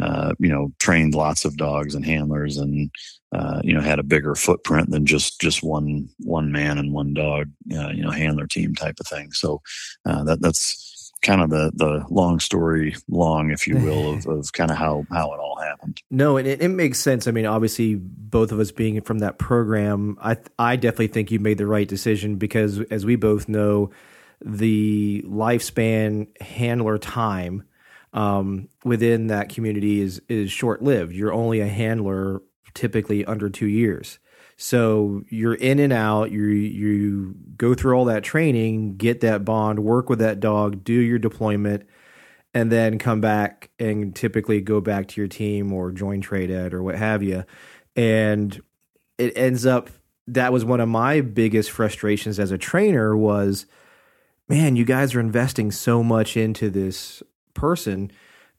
uh, 0.00 0.34
you 0.40 0.48
know, 0.48 0.72
trained 0.80 1.14
lots 1.14 1.44
of 1.44 1.56
dogs 1.56 1.94
and 1.94 2.04
handlers 2.04 2.56
and, 2.58 2.90
uh, 3.32 3.60
you 3.64 3.74
know, 3.74 3.80
had 3.80 3.98
a 3.98 4.04
bigger 4.04 4.34
footprint 4.34 4.90
than 4.90 5.04
just, 5.04 5.40
just 5.40 5.62
one, 5.62 6.08
one 6.18 6.52
man 6.52 6.78
and 6.78 6.92
one 6.92 7.12
dog, 7.12 7.50
uh, 7.74 7.88
you 7.88 8.02
know, 8.02 8.10
handler 8.10 8.46
team 8.46 8.74
type 8.74 8.96
of 9.00 9.06
thing. 9.06 9.32
So, 9.32 9.60
uh, 10.04 10.24
that, 10.24 10.40
that's 10.40 11.12
kind 11.22 11.40
of 11.40 11.50
the, 11.50 11.72
the 11.74 12.04
long 12.08 12.38
story 12.38 12.94
long, 13.08 13.50
if 13.50 13.66
you 13.66 13.76
will, 13.76 14.14
of, 14.14 14.26
of 14.28 14.52
kind 14.52 14.70
of 14.70 14.76
how, 14.76 15.04
how 15.10 15.32
it 15.32 15.40
all 15.40 15.58
happened. 15.60 16.02
No, 16.10 16.36
and 16.36 16.46
it, 16.46 16.62
it 16.62 16.68
makes 16.68 17.00
sense. 17.00 17.26
I 17.26 17.32
mean, 17.32 17.46
obviously 17.46 17.96
both 17.96 18.52
of 18.52 18.60
us 18.60 18.70
being 18.70 19.00
from 19.00 19.18
that 19.18 19.38
program, 19.38 20.16
I, 20.20 20.36
I 20.58 20.76
definitely 20.76 21.08
think 21.08 21.30
you 21.30 21.40
made 21.40 21.58
the 21.58 21.66
right 21.66 21.88
decision 21.88 22.36
because 22.36 22.80
as 22.82 23.04
we 23.04 23.16
both 23.16 23.48
know, 23.48 23.90
the 24.44 25.24
lifespan 25.26 26.28
handler 26.40 26.98
time 26.98 27.64
um, 28.12 28.68
within 28.84 29.28
that 29.28 29.48
community 29.48 30.00
is 30.00 30.20
is 30.28 30.50
short 30.50 30.82
lived. 30.82 31.12
You're 31.12 31.32
only 31.32 31.60
a 31.60 31.66
handler 31.66 32.42
typically 32.76 33.24
under 33.24 33.50
two 33.50 33.66
years. 33.66 34.20
So 34.56 35.22
you're 35.28 35.54
in 35.54 35.80
and 35.80 35.92
out. 35.92 36.30
You 36.30 36.44
you 36.44 37.34
go 37.56 37.74
through 37.74 37.94
all 37.94 38.04
that 38.06 38.22
training, 38.22 38.96
get 38.96 39.20
that 39.20 39.44
bond, 39.44 39.80
work 39.80 40.08
with 40.08 40.20
that 40.20 40.40
dog, 40.40 40.84
do 40.84 40.94
your 40.94 41.18
deployment, 41.18 41.86
and 42.54 42.70
then 42.70 42.98
come 42.98 43.20
back 43.20 43.70
and 43.78 44.14
typically 44.14 44.60
go 44.60 44.80
back 44.80 45.08
to 45.08 45.20
your 45.20 45.28
team 45.28 45.72
or 45.72 45.90
join 45.90 46.22
TRADET 46.22 46.72
or 46.72 46.82
what 46.82 46.94
have 46.94 47.22
you. 47.22 47.44
And 47.96 48.62
it 49.18 49.36
ends 49.36 49.66
up 49.66 49.90
that 50.28 50.52
was 50.52 50.64
one 50.64 50.80
of 50.80 50.88
my 50.88 51.20
biggest 51.20 51.70
frustrations 51.70 52.38
as 52.38 52.50
a 52.50 52.58
trainer 52.58 53.16
was 53.16 53.66
man, 54.48 54.76
you 54.76 54.84
guys 54.84 55.14
are 55.14 55.20
investing 55.20 55.70
so 55.70 56.02
much 56.02 56.36
into 56.36 56.70
this 56.70 57.22
person, 57.54 58.10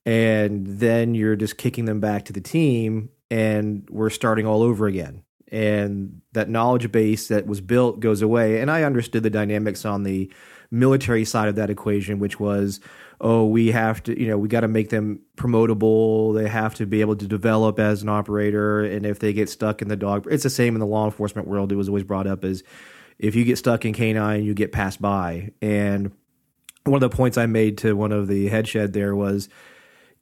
and 0.05 0.65
then 0.65 1.15
you're 1.15 1.35
just 1.35 1.57
kicking 1.57 1.85
them 1.85 1.99
back 1.99 2.25
to 2.25 2.33
the 2.33 2.41
team, 2.41 3.09
and 3.29 3.87
we're 3.89 4.09
starting 4.09 4.45
all 4.45 4.61
over 4.61 4.87
again. 4.87 5.23
And 5.49 6.21
that 6.33 6.49
knowledge 6.49 6.91
base 6.91 7.29
that 7.29 7.47
was 7.47 7.61
built 7.61 7.99
goes 7.99 8.21
away. 8.21 8.59
And 8.59 8.69
I 8.69 8.83
understood 8.83 9.23
the 9.23 9.29
dynamics 9.29 9.85
on 9.85 10.03
the 10.03 10.31
military 10.71 11.23
side 11.23 11.47
of 11.47 11.55
that 11.55 11.69
equation, 11.69 12.19
which 12.19 12.39
was, 12.39 12.81
oh, 13.21 13.45
we 13.45 13.71
have 13.71 14.03
to, 14.03 14.19
you 14.19 14.27
know, 14.27 14.37
we 14.37 14.49
got 14.49 14.61
to 14.61 14.67
make 14.67 14.89
them 14.89 15.21
promotable. 15.37 16.35
They 16.35 16.49
have 16.49 16.75
to 16.75 16.85
be 16.85 17.01
able 17.01 17.15
to 17.15 17.27
develop 17.27 17.79
as 17.79 18.03
an 18.03 18.09
operator. 18.09 18.83
And 18.83 19.05
if 19.05 19.19
they 19.19 19.31
get 19.31 19.49
stuck 19.49 19.81
in 19.81 19.87
the 19.87 19.95
dog, 19.95 20.27
it's 20.29 20.43
the 20.43 20.49
same 20.49 20.75
in 20.75 20.79
the 20.79 20.85
law 20.85 21.05
enforcement 21.05 21.47
world. 21.47 21.71
It 21.71 21.75
was 21.75 21.87
always 21.87 22.03
brought 22.03 22.27
up 22.27 22.43
as 22.43 22.63
if 23.17 23.33
you 23.33 23.45
get 23.45 23.57
stuck 23.57 23.85
in 23.85 23.93
canine, 23.93 24.43
you 24.43 24.53
get 24.53 24.71
passed 24.71 25.01
by. 25.01 25.51
And 25.61 26.11
one 26.83 27.01
of 27.01 27.09
the 27.09 27.15
points 27.15 27.37
I 27.37 27.45
made 27.45 27.77
to 27.79 27.93
one 27.93 28.11
of 28.11 28.27
the 28.27 28.47
head 28.47 28.67
shed 28.67 28.93
there 28.93 29.15
was, 29.15 29.49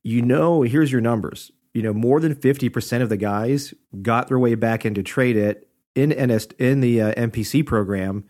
you 0.03 0.21
know, 0.21 0.61
here's 0.61 0.91
your 0.91 1.01
numbers. 1.01 1.51
You 1.75 1.83
know, 1.83 1.93
more 1.93 2.19
than 2.19 2.33
50% 2.33 3.01
of 3.01 3.09
the 3.09 3.17
guys 3.17 3.73
got 4.01 4.29
their 4.29 4.39
way 4.39 4.55
back 4.55 4.85
into 4.85 5.03
TRADET 5.03 5.67
in 5.93 6.09
NS 6.09 6.47
in 6.57 6.79
the 6.79 7.01
uh, 7.01 7.13
MPC 7.13 7.65
program 7.65 8.23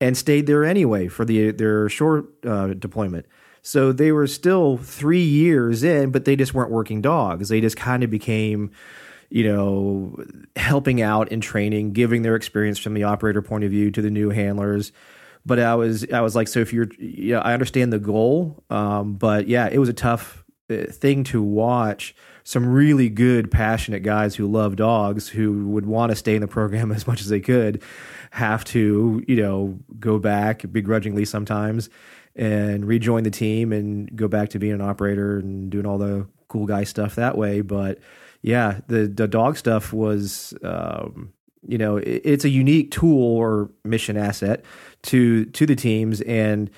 and 0.00 0.16
stayed 0.16 0.46
there 0.46 0.64
anyway 0.64 1.08
for 1.08 1.24
the 1.24 1.50
their 1.50 1.88
short 1.88 2.26
uh, 2.46 2.74
deployment. 2.74 3.26
So 3.62 3.92
they 3.92 4.12
were 4.12 4.26
still 4.26 4.76
three 4.76 5.22
years 5.22 5.82
in, 5.82 6.10
but 6.10 6.26
they 6.26 6.36
just 6.36 6.52
weren't 6.52 6.70
working 6.70 7.00
dogs. 7.00 7.48
They 7.48 7.62
just 7.62 7.78
kind 7.78 8.04
of 8.04 8.10
became 8.10 8.70
you 9.30 9.42
know, 9.42 10.16
helping 10.54 11.02
out 11.02 11.32
in 11.32 11.40
training, 11.40 11.92
giving 11.92 12.22
their 12.22 12.36
experience 12.36 12.78
from 12.78 12.94
the 12.94 13.02
operator 13.02 13.42
point 13.42 13.64
of 13.64 13.70
view 13.70 13.90
to 13.90 14.00
the 14.00 14.10
new 14.10 14.30
handlers. 14.30 14.92
But 15.44 15.58
I 15.58 15.74
was 15.74 16.08
I 16.12 16.20
was 16.20 16.36
like, 16.36 16.46
so 16.46 16.60
if 16.60 16.72
you're, 16.72 16.86
yeah, 17.00 17.40
I 17.40 17.52
understand 17.52 17.92
the 17.92 17.98
goal, 17.98 18.62
um, 18.70 19.14
but 19.14 19.48
yeah, 19.48 19.68
it 19.68 19.78
was 19.78 19.88
a 19.88 19.94
tough 19.94 20.43
thing 20.68 21.24
to 21.24 21.42
watch. 21.42 22.14
Some 22.42 22.66
really 22.66 23.08
good, 23.08 23.50
passionate 23.50 24.02
guys 24.02 24.34
who 24.34 24.46
love 24.46 24.76
dogs, 24.76 25.28
who 25.28 25.68
would 25.68 25.86
want 25.86 26.10
to 26.10 26.16
stay 26.16 26.34
in 26.34 26.40
the 26.40 26.48
program 26.48 26.92
as 26.92 27.06
much 27.06 27.20
as 27.20 27.28
they 27.28 27.40
could, 27.40 27.82
have 28.32 28.64
to, 28.66 29.22
you 29.26 29.36
know, 29.36 29.78
go 29.98 30.18
back 30.18 30.64
begrudgingly 30.70 31.24
sometimes 31.24 31.88
and 32.36 32.86
rejoin 32.86 33.22
the 33.22 33.30
team 33.30 33.72
and 33.72 34.14
go 34.16 34.28
back 34.28 34.50
to 34.50 34.58
being 34.58 34.72
an 34.72 34.80
operator 34.80 35.38
and 35.38 35.70
doing 35.70 35.86
all 35.86 35.98
the 35.98 36.26
cool 36.48 36.66
guy 36.66 36.84
stuff 36.84 37.14
that 37.14 37.38
way. 37.38 37.60
But 37.60 37.98
yeah, 38.42 38.80
the 38.88 39.06
the 39.06 39.28
dog 39.28 39.56
stuff 39.56 39.92
was, 39.92 40.52
um, 40.62 41.32
you 41.66 41.78
know, 41.78 41.96
it, 41.96 42.22
it's 42.24 42.44
a 42.44 42.50
unique 42.50 42.90
tool 42.90 43.22
or 43.22 43.70
mission 43.84 44.16
asset 44.16 44.64
to 45.04 45.46
to 45.46 45.64
the 45.66 45.76
teams, 45.76 46.20
and 46.22 46.70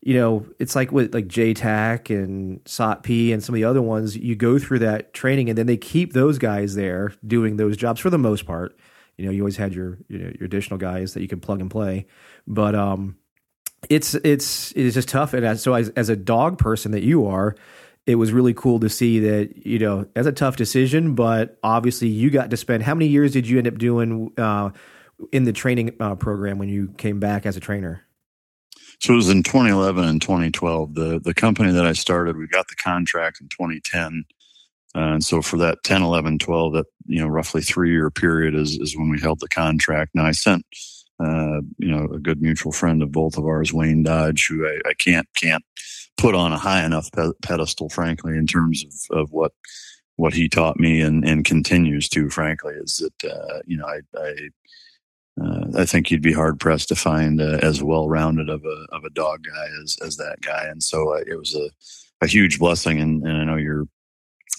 you 0.00 0.14
know, 0.14 0.46
it's 0.58 0.76
like 0.76 0.92
with 0.92 1.12
like 1.12 1.26
JTAC 1.26 2.10
and 2.10 2.62
SOTP 2.64 3.32
and 3.32 3.42
some 3.42 3.54
of 3.54 3.56
the 3.56 3.64
other 3.64 3.82
ones. 3.82 4.16
You 4.16 4.36
go 4.36 4.58
through 4.58 4.80
that 4.80 5.12
training, 5.12 5.48
and 5.48 5.58
then 5.58 5.66
they 5.66 5.76
keep 5.76 6.12
those 6.12 6.38
guys 6.38 6.74
there 6.74 7.12
doing 7.26 7.56
those 7.56 7.76
jobs 7.76 8.00
for 8.00 8.10
the 8.10 8.18
most 8.18 8.46
part. 8.46 8.78
You 9.16 9.26
know, 9.26 9.32
you 9.32 9.42
always 9.42 9.56
had 9.56 9.74
your 9.74 9.98
you 10.08 10.18
know, 10.18 10.32
your 10.38 10.44
additional 10.44 10.78
guys 10.78 11.14
that 11.14 11.22
you 11.22 11.28
could 11.28 11.42
plug 11.42 11.60
and 11.60 11.70
play, 11.70 12.06
but 12.46 12.74
um, 12.76 13.16
it's 13.90 14.14
it's 14.14 14.72
it's 14.72 14.94
just 14.94 15.08
tough. 15.08 15.34
And 15.34 15.44
as, 15.44 15.62
so 15.62 15.74
as 15.74 15.88
as 15.90 16.08
a 16.08 16.16
dog 16.16 16.58
person 16.58 16.92
that 16.92 17.02
you 17.02 17.26
are, 17.26 17.56
it 18.06 18.14
was 18.14 18.32
really 18.32 18.54
cool 18.54 18.78
to 18.80 18.88
see 18.88 19.18
that 19.20 19.66
you 19.66 19.80
know 19.80 20.06
that's 20.14 20.28
a 20.28 20.32
tough 20.32 20.56
decision, 20.56 21.16
but 21.16 21.58
obviously 21.64 22.08
you 22.08 22.30
got 22.30 22.50
to 22.50 22.56
spend. 22.56 22.84
How 22.84 22.94
many 22.94 23.08
years 23.08 23.32
did 23.32 23.48
you 23.48 23.58
end 23.58 23.66
up 23.66 23.78
doing 23.78 24.32
uh, 24.38 24.70
in 25.32 25.42
the 25.42 25.52
training 25.52 25.96
uh, 25.98 26.14
program 26.14 26.58
when 26.58 26.68
you 26.68 26.94
came 26.96 27.18
back 27.18 27.46
as 27.46 27.56
a 27.56 27.60
trainer? 27.60 28.04
So 29.00 29.12
it 29.12 29.16
was 29.16 29.28
in 29.28 29.42
2011 29.42 30.04
and 30.04 30.20
2012. 30.20 30.94
The 30.94 31.20
the 31.20 31.34
company 31.34 31.72
that 31.72 31.86
I 31.86 31.92
started, 31.92 32.36
we 32.36 32.46
got 32.46 32.68
the 32.68 32.76
contract 32.76 33.40
in 33.40 33.48
2010. 33.48 34.24
Uh, 34.94 34.98
and 35.14 35.24
so 35.24 35.42
for 35.42 35.58
that 35.58 35.78
10, 35.84 36.02
11, 36.02 36.38
12, 36.38 36.72
that, 36.72 36.86
you 37.06 37.20
know, 37.20 37.28
roughly 37.28 37.60
three 37.60 37.90
year 37.90 38.10
period 38.10 38.54
is, 38.54 38.78
is 38.80 38.96
when 38.96 39.10
we 39.10 39.20
held 39.20 39.38
the 39.38 39.48
contract. 39.48 40.12
Now 40.14 40.24
I 40.24 40.32
sent 40.32 40.64
uh, 41.20 41.60
you 41.78 41.88
know, 41.88 42.04
a 42.14 42.18
good 42.18 42.40
mutual 42.40 42.72
friend 42.72 43.02
of 43.02 43.10
both 43.10 43.36
of 43.36 43.44
ours, 43.44 43.72
Wayne 43.72 44.04
Dodge, 44.04 44.46
who 44.48 44.66
I, 44.66 44.78
I 44.88 44.94
can't 44.94 45.28
can't 45.36 45.64
put 46.16 46.34
on 46.34 46.52
a 46.52 46.58
high 46.58 46.84
enough 46.84 47.10
pe- 47.12 47.32
pedestal, 47.42 47.88
frankly, 47.88 48.36
in 48.36 48.46
terms 48.46 48.84
of, 49.10 49.18
of 49.18 49.32
what 49.32 49.52
what 50.16 50.34
he 50.34 50.48
taught 50.48 50.78
me 50.78 51.00
and, 51.00 51.24
and 51.24 51.44
continues 51.44 52.08
to, 52.10 52.28
frankly, 52.30 52.74
is 52.74 52.96
that 52.96 53.30
uh, 53.32 53.60
you 53.66 53.76
know 53.76 53.86
I 53.86 54.00
I, 54.16 54.34
uh, 55.40 55.80
I 55.80 55.84
think 55.84 56.10
you'd 56.10 56.22
be 56.22 56.32
hard 56.32 56.58
pressed 56.58 56.88
to 56.88 56.96
find 56.96 57.40
uh, 57.40 57.58
as 57.62 57.82
well 57.82 58.08
rounded 58.08 58.48
of 58.48 58.64
a 58.64 58.86
of 58.92 59.04
a 59.04 59.10
dog 59.10 59.44
guy 59.44 59.66
as 59.82 59.96
as 60.04 60.16
that 60.16 60.40
guy, 60.40 60.64
and 60.64 60.82
so 60.82 61.14
uh, 61.14 61.22
it 61.26 61.38
was 61.38 61.54
a 61.54 61.70
a 62.20 62.26
huge 62.26 62.58
blessing. 62.58 63.00
And, 63.00 63.22
and 63.22 63.38
I 63.38 63.44
know 63.44 63.56
you're 63.56 63.86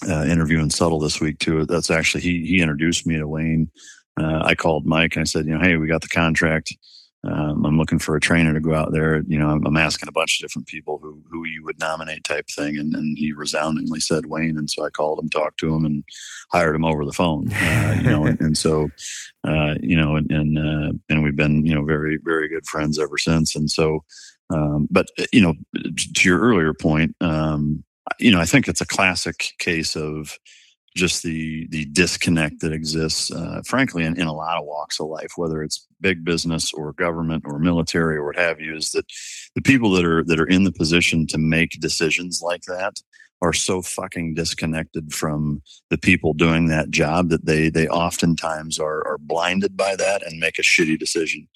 uh, 0.08 0.24
interviewing 0.24 0.68
Suttle 0.68 1.00
this 1.00 1.20
week 1.20 1.38
too. 1.38 1.66
That's 1.66 1.90
actually 1.90 2.22
he 2.22 2.46
he 2.46 2.60
introduced 2.60 3.06
me 3.06 3.18
to 3.18 3.28
Wayne. 3.28 3.70
Uh, 4.18 4.42
I 4.44 4.54
called 4.54 4.86
Mike 4.86 5.16
and 5.16 5.22
I 5.22 5.24
said, 5.24 5.46
you 5.46 5.54
know, 5.54 5.60
hey, 5.60 5.76
we 5.76 5.86
got 5.86 6.02
the 6.02 6.08
contract. 6.08 6.76
Um, 7.22 7.66
I'm 7.66 7.76
looking 7.76 7.98
for 7.98 8.16
a 8.16 8.20
trainer 8.20 8.54
to 8.54 8.60
go 8.60 8.74
out 8.74 8.92
there. 8.92 9.22
You 9.26 9.38
know, 9.38 9.48
I'm, 9.50 9.66
I'm, 9.66 9.76
asking 9.76 10.08
a 10.08 10.12
bunch 10.12 10.38
of 10.38 10.44
different 10.44 10.68
people 10.68 10.98
who 11.02 11.22
who 11.30 11.46
you 11.46 11.62
would 11.64 11.78
nominate, 11.78 12.24
type 12.24 12.46
thing, 12.48 12.78
and, 12.78 12.94
and 12.94 13.18
he 13.18 13.32
resoundingly 13.32 14.00
said 14.00 14.26
Wayne. 14.26 14.56
And 14.56 14.70
so 14.70 14.84
I 14.86 14.90
called 14.90 15.18
him, 15.18 15.28
talked 15.28 15.60
to 15.60 15.74
him, 15.74 15.84
and 15.84 16.02
hired 16.50 16.74
him 16.74 16.84
over 16.84 17.04
the 17.04 17.12
phone. 17.12 17.50
Uh, 17.70 17.94
you 17.96 18.10
know, 18.10 18.24
and, 18.24 18.40
and 18.40 18.58
so 18.58 18.88
uh, 19.46 19.74
you 19.80 19.96
know, 19.96 20.16
and 20.16 20.30
and, 20.30 20.58
uh, 20.58 20.92
and 21.08 21.22
we've 21.22 21.36
been 21.36 21.64
you 21.64 21.74
know 21.74 21.84
very 21.84 22.18
very 22.22 22.48
good 22.48 22.66
friends 22.66 22.98
ever 22.98 23.18
since. 23.18 23.54
And 23.54 23.70
so, 23.70 24.04
um, 24.50 24.88
but 24.90 25.08
uh, 25.18 25.24
you 25.32 25.40
know, 25.40 25.54
to 25.94 26.28
your 26.28 26.40
earlier 26.40 26.72
point, 26.72 27.14
um, 27.20 27.84
you 28.18 28.30
know, 28.30 28.40
I 28.40 28.44
think 28.44 28.66
it's 28.66 28.80
a 28.80 28.86
classic 28.86 29.52
case 29.58 29.94
of 29.94 30.38
just 30.96 31.22
the 31.22 31.66
the 31.68 31.84
disconnect 31.86 32.60
that 32.60 32.72
exists, 32.72 33.30
uh, 33.30 33.62
frankly, 33.64 34.04
in, 34.04 34.18
in 34.20 34.26
a 34.26 34.32
lot 34.32 34.58
of 34.58 34.66
walks 34.66 34.98
of 35.00 35.06
life, 35.06 35.32
whether 35.36 35.62
it's 35.62 35.86
big 36.00 36.24
business 36.24 36.72
or 36.72 36.92
government 36.92 37.44
or 37.46 37.58
military 37.58 38.16
or 38.16 38.26
what 38.26 38.36
have 38.36 38.60
you, 38.60 38.76
is 38.76 38.90
that 38.90 39.06
the 39.54 39.62
people 39.62 39.90
that 39.92 40.04
are 40.04 40.24
that 40.24 40.40
are 40.40 40.48
in 40.48 40.64
the 40.64 40.72
position 40.72 41.26
to 41.28 41.38
make 41.38 41.80
decisions 41.80 42.40
like 42.42 42.62
that 42.62 43.00
are 43.42 43.52
so 43.52 43.80
fucking 43.80 44.34
disconnected 44.34 45.14
from 45.14 45.62
the 45.88 45.98
people 45.98 46.34
doing 46.34 46.66
that 46.66 46.90
job 46.90 47.30
that 47.30 47.46
they 47.46 47.70
they 47.70 47.88
oftentimes 47.88 48.78
are 48.78 49.06
are 49.06 49.18
blinded 49.18 49.76
by 49.76 49.96
that 49.96 50.26
and 50.26 50.40
make 50.40 50.58
a 50.58 50.62
shitty 50.62 50.98
decision 50.98 51.46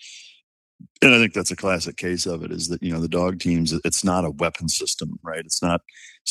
and 1.03 1.15
I 1.15 1.19
think 1.19 1.35
that's 1.35 1.51
a 1.51 1.57
classic 1.57 1.97
case 1.97 2.27
of 2.27 2.43
it 2.43 2.51
is 2.51 2.69
that, 2.69 2.83
you 2.83 2.93
know, 2.93 3.01
the 3.01 3.09
dog 3.09 3.39
teams, 3.39 3.73
it's 3.85 4.05
not 4.05 4.25
a 4.25 4.31
weapon 4.31 4.69
system, 4.69 5.19
right? 5.23 5.45
It's 5.45 5.63
not 5.63 5.83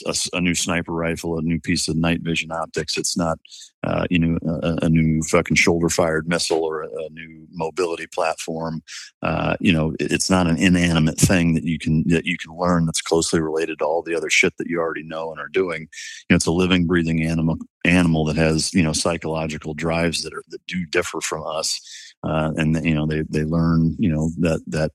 a, 0.06 0.16
a 0.34 0.42
new 0.42 0.56
sniper 0.56 0.92
rifle, 0.92 1.38
a 1.38 1.42
new 1.42 1.60
piece 1.60 1.88
of 1.88 1.96
night 1.96 2.22
vision 2.22 2.52
optics. 2.52 2.98
It's 2.98 3.16
not, 3.16 3.38
uh, 3.84 4.06
you 4.10 4.20
know, 4.20 4.40
a, 4.64 4.86
a, 4.86 4.90
new 4.90 5.22
fucking 5.24 5.56
shoulder 5.56 5.90
fired 5.90 6.28
missile 6.28 6.64
or 6.64 6.82
a, 6.82 6.88
a 6.88 7.10
new 7.12 7.48
mobility 7.52 8.08
platform. 8.08 8.82
Uh, 9.22 9.56
you 9.60 9.72
know, 9.72 9.94
it, 10.00 10.12
it's 10.12 10.30
not 10.30 10.48
an 10.48 10.58
inanimate 10.58 11.20
thing 11.20 11.54
that 11.54 11.64
you 11.64 11.78
can, 11.78 12.04
that 12.08 12.26
you 12.26 12.38
can 12.38 12.58
learn 12.58 12.86
that's 12.86 13.02
closely 13.02 13.40
related 13.40 13.80
to 13.80 13.86
all 13.86 14.02
the 14.02 14.16
other 14.16 14.30
shit 14.30 14.58
that 14.58 14.68
you 14.68 14.80
already 14.80 15.04
know 15.04 15.32
and 15.32 15.40
are 15.40 15.50
doing. 15.50 15.82
You 15.82 15.88
know, 16.32 16.36
it's 16.38 16.48
a 16.48 16.52
living, 16.52 16.88
breathing 16.88 17.24
animal, 17.24 17.58
animal 17.86 18.26
that 18.26 18.38
has, 18.38 18.74
you 18.74 18.82
know, 18.82 18.94
psychological 18.94 19.74
drives 19.74 20.24
that 20.24 20.34
are, 20.34 20.44
that 20.50 20.66
do 20.66 20.86
differ 20.86 21.22
from 21.22 21.46
us 21.46 22.13
uh, 22.24 22.52
and 22.58 22.84
you 22.86 22.96
know 22.96 23.06
they 23.06 23.22
they 23.30 23.44
learn 23.44 23.96
you 24.00 24.10
know 24.10 24.30
that 24.40 24.62
that 24.68 24.92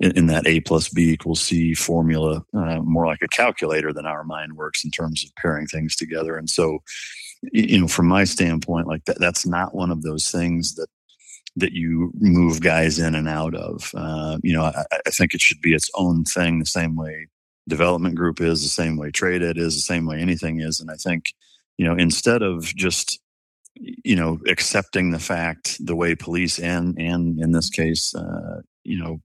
in, 0.00 0.26
that 0.26 0.46
a 0.46 0.60
plus 0.60 0.88
b 0.88 1.12
equals 1.12 1.40
c 1.40 1.74
formula 1.74 2.44
uh, 2.54 2.80
more 2.82 3.06
like 3.06 3.22
a 3.22 3.28
calculator 3.28 3.92
than 3.92 4.06
our 4.06 4.24
mind 4.24 4.54
works 4.54 4.84
in 4.84 4.90
terms 4.90 5.24
of 5.24 5.34
pairing 5.36 5.66
things 5.66 5.96
together. 5.96 6.36
And 6.36 6.48
so 6.48 6.78
you 7.52 7.80
know 7.80 7.88
from 7.88 8.06
my 8.06 8.24
standpoint 8.24 8.86
like 8.86 9.04
that 9.04 9.18
that's 9.18 9.46
not 9.46 9.74
one 9.74 9.90
of 9.90 10.02
those 10.02 10.30
things 10.30 10.74
that 10.74 10.88
that 11.56 11.72
you 11.72 12.12
move 12.20 12.60
guys 12.60 12.98
in 12.98 13.14
and 13.14 13.28
out 13.28 13.54
of. 13.54 13.90
Uh, 13.94 14.38
you 14.42 14.52
know 14.52 14.64
I, 14.64 14.84
I 15.06 15.10
think 15.10 15.34
it 15.34 15.40
should 15.40 15.60
be 15.60 15.74
its 15.74 15.90
own 15.94 16.24
thing 16.24 16.58
the 16.58 16.66
same 16.66 16.96
way 16.96 17.28
development 17.68 18.14
group 18.14 18.40
is 18.40 18.62
the 18.62 18.68
same 18.68 18.96
way 18.96 19.10
TRADET 19.10 19.58
is 19.58 19.74
the 19.74 19.82
same 19.82 20.06
way 20.06 20.18
anything 20.18 20.60
is. 20.60 20.80
And 20.80 20.90
i 20.90 20.96
think 20.96 21.34
you 21.76 21.86
know 21.86 21.94
instead 21.94 22.42
of 22.42 22.64
just 22.64 23.20
you 23.74 24.16
know, 24.16 24.38
accepting 24.48 25.10
the 25.10 25.18
fact 25.18 25.84
the 25.84 25.96
way 25.96 26.14
police 26.14 26.58
and 26.58 26.96
and 26.98 27.38
in 27.40 27.52
this 27.52 27.70
case, 27.70 28.14
uh, 28.14 28.62
you 28.84 28.98
know, 28.98 29.20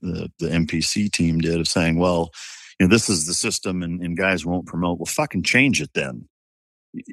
the 0.00 0.30
the 0.38 0.48
MPC 0.48 1.10
team 1.10 1.40
did 1.40 1.60
of 1.60 1.68
saying, 1.68 1.98
well, 1.98 2.30
you 2.78 2.86
know, 2.86 2.90
this 2.90 3.08
is 3.08 3.26
the 3.26 3.34
system, 3.34 3.82
and, 3.82 4.00
and 4.00 4.16
guys 4.16 4.46
won't 4.46 4.66
promote. 4.66 4.98
Well, 4.98 5.06
fucking 5.06 5.42
change 5.42 5.80
it 5.80 5.90
then. 5.94 6.28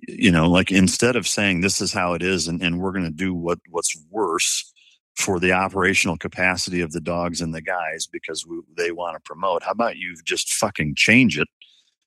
You 0.08 0.32
know, 0.32 0.50
like 0.50 0.72
instead 0.72 1.16
of 1.16 1.28
saying 1.28 1.62
this 1.62 1.80
is 1.80 1.94
how 1.94 2.14
it 2.14 2.22
is, 2.22 2.48
and, 2.48 2.62
and 2.62 2.80
we're 2.80 2.92
going 2.92 3.06
to 3.06 3.12
do 3.12 3.34
what 3.34 3.60
what's 3.70 3.96
worse 4.10 4.72
for 5.16 5.40
the 5.40 5.52
operational 5.52 6.18
capacity 6.18 6.82
of 6.82 6.92
the 6.92 7.02
dogs 7.02 7.42
and 7.42 7.54
the 7.54 7.62
guys 7.62 8.08
because 8.08 8.46
we, 8.46 8.62
they 8.78 8.92
want 8.92 9.16
to 9.16 9.22
promote. 9.26 9.64
How 9.64 9.72
about 9.72 9.98
you 9.98 10.16
just 10.24 10.54
fucking 10.54 10.96
change 10.96 11.38
it 11.38 11.48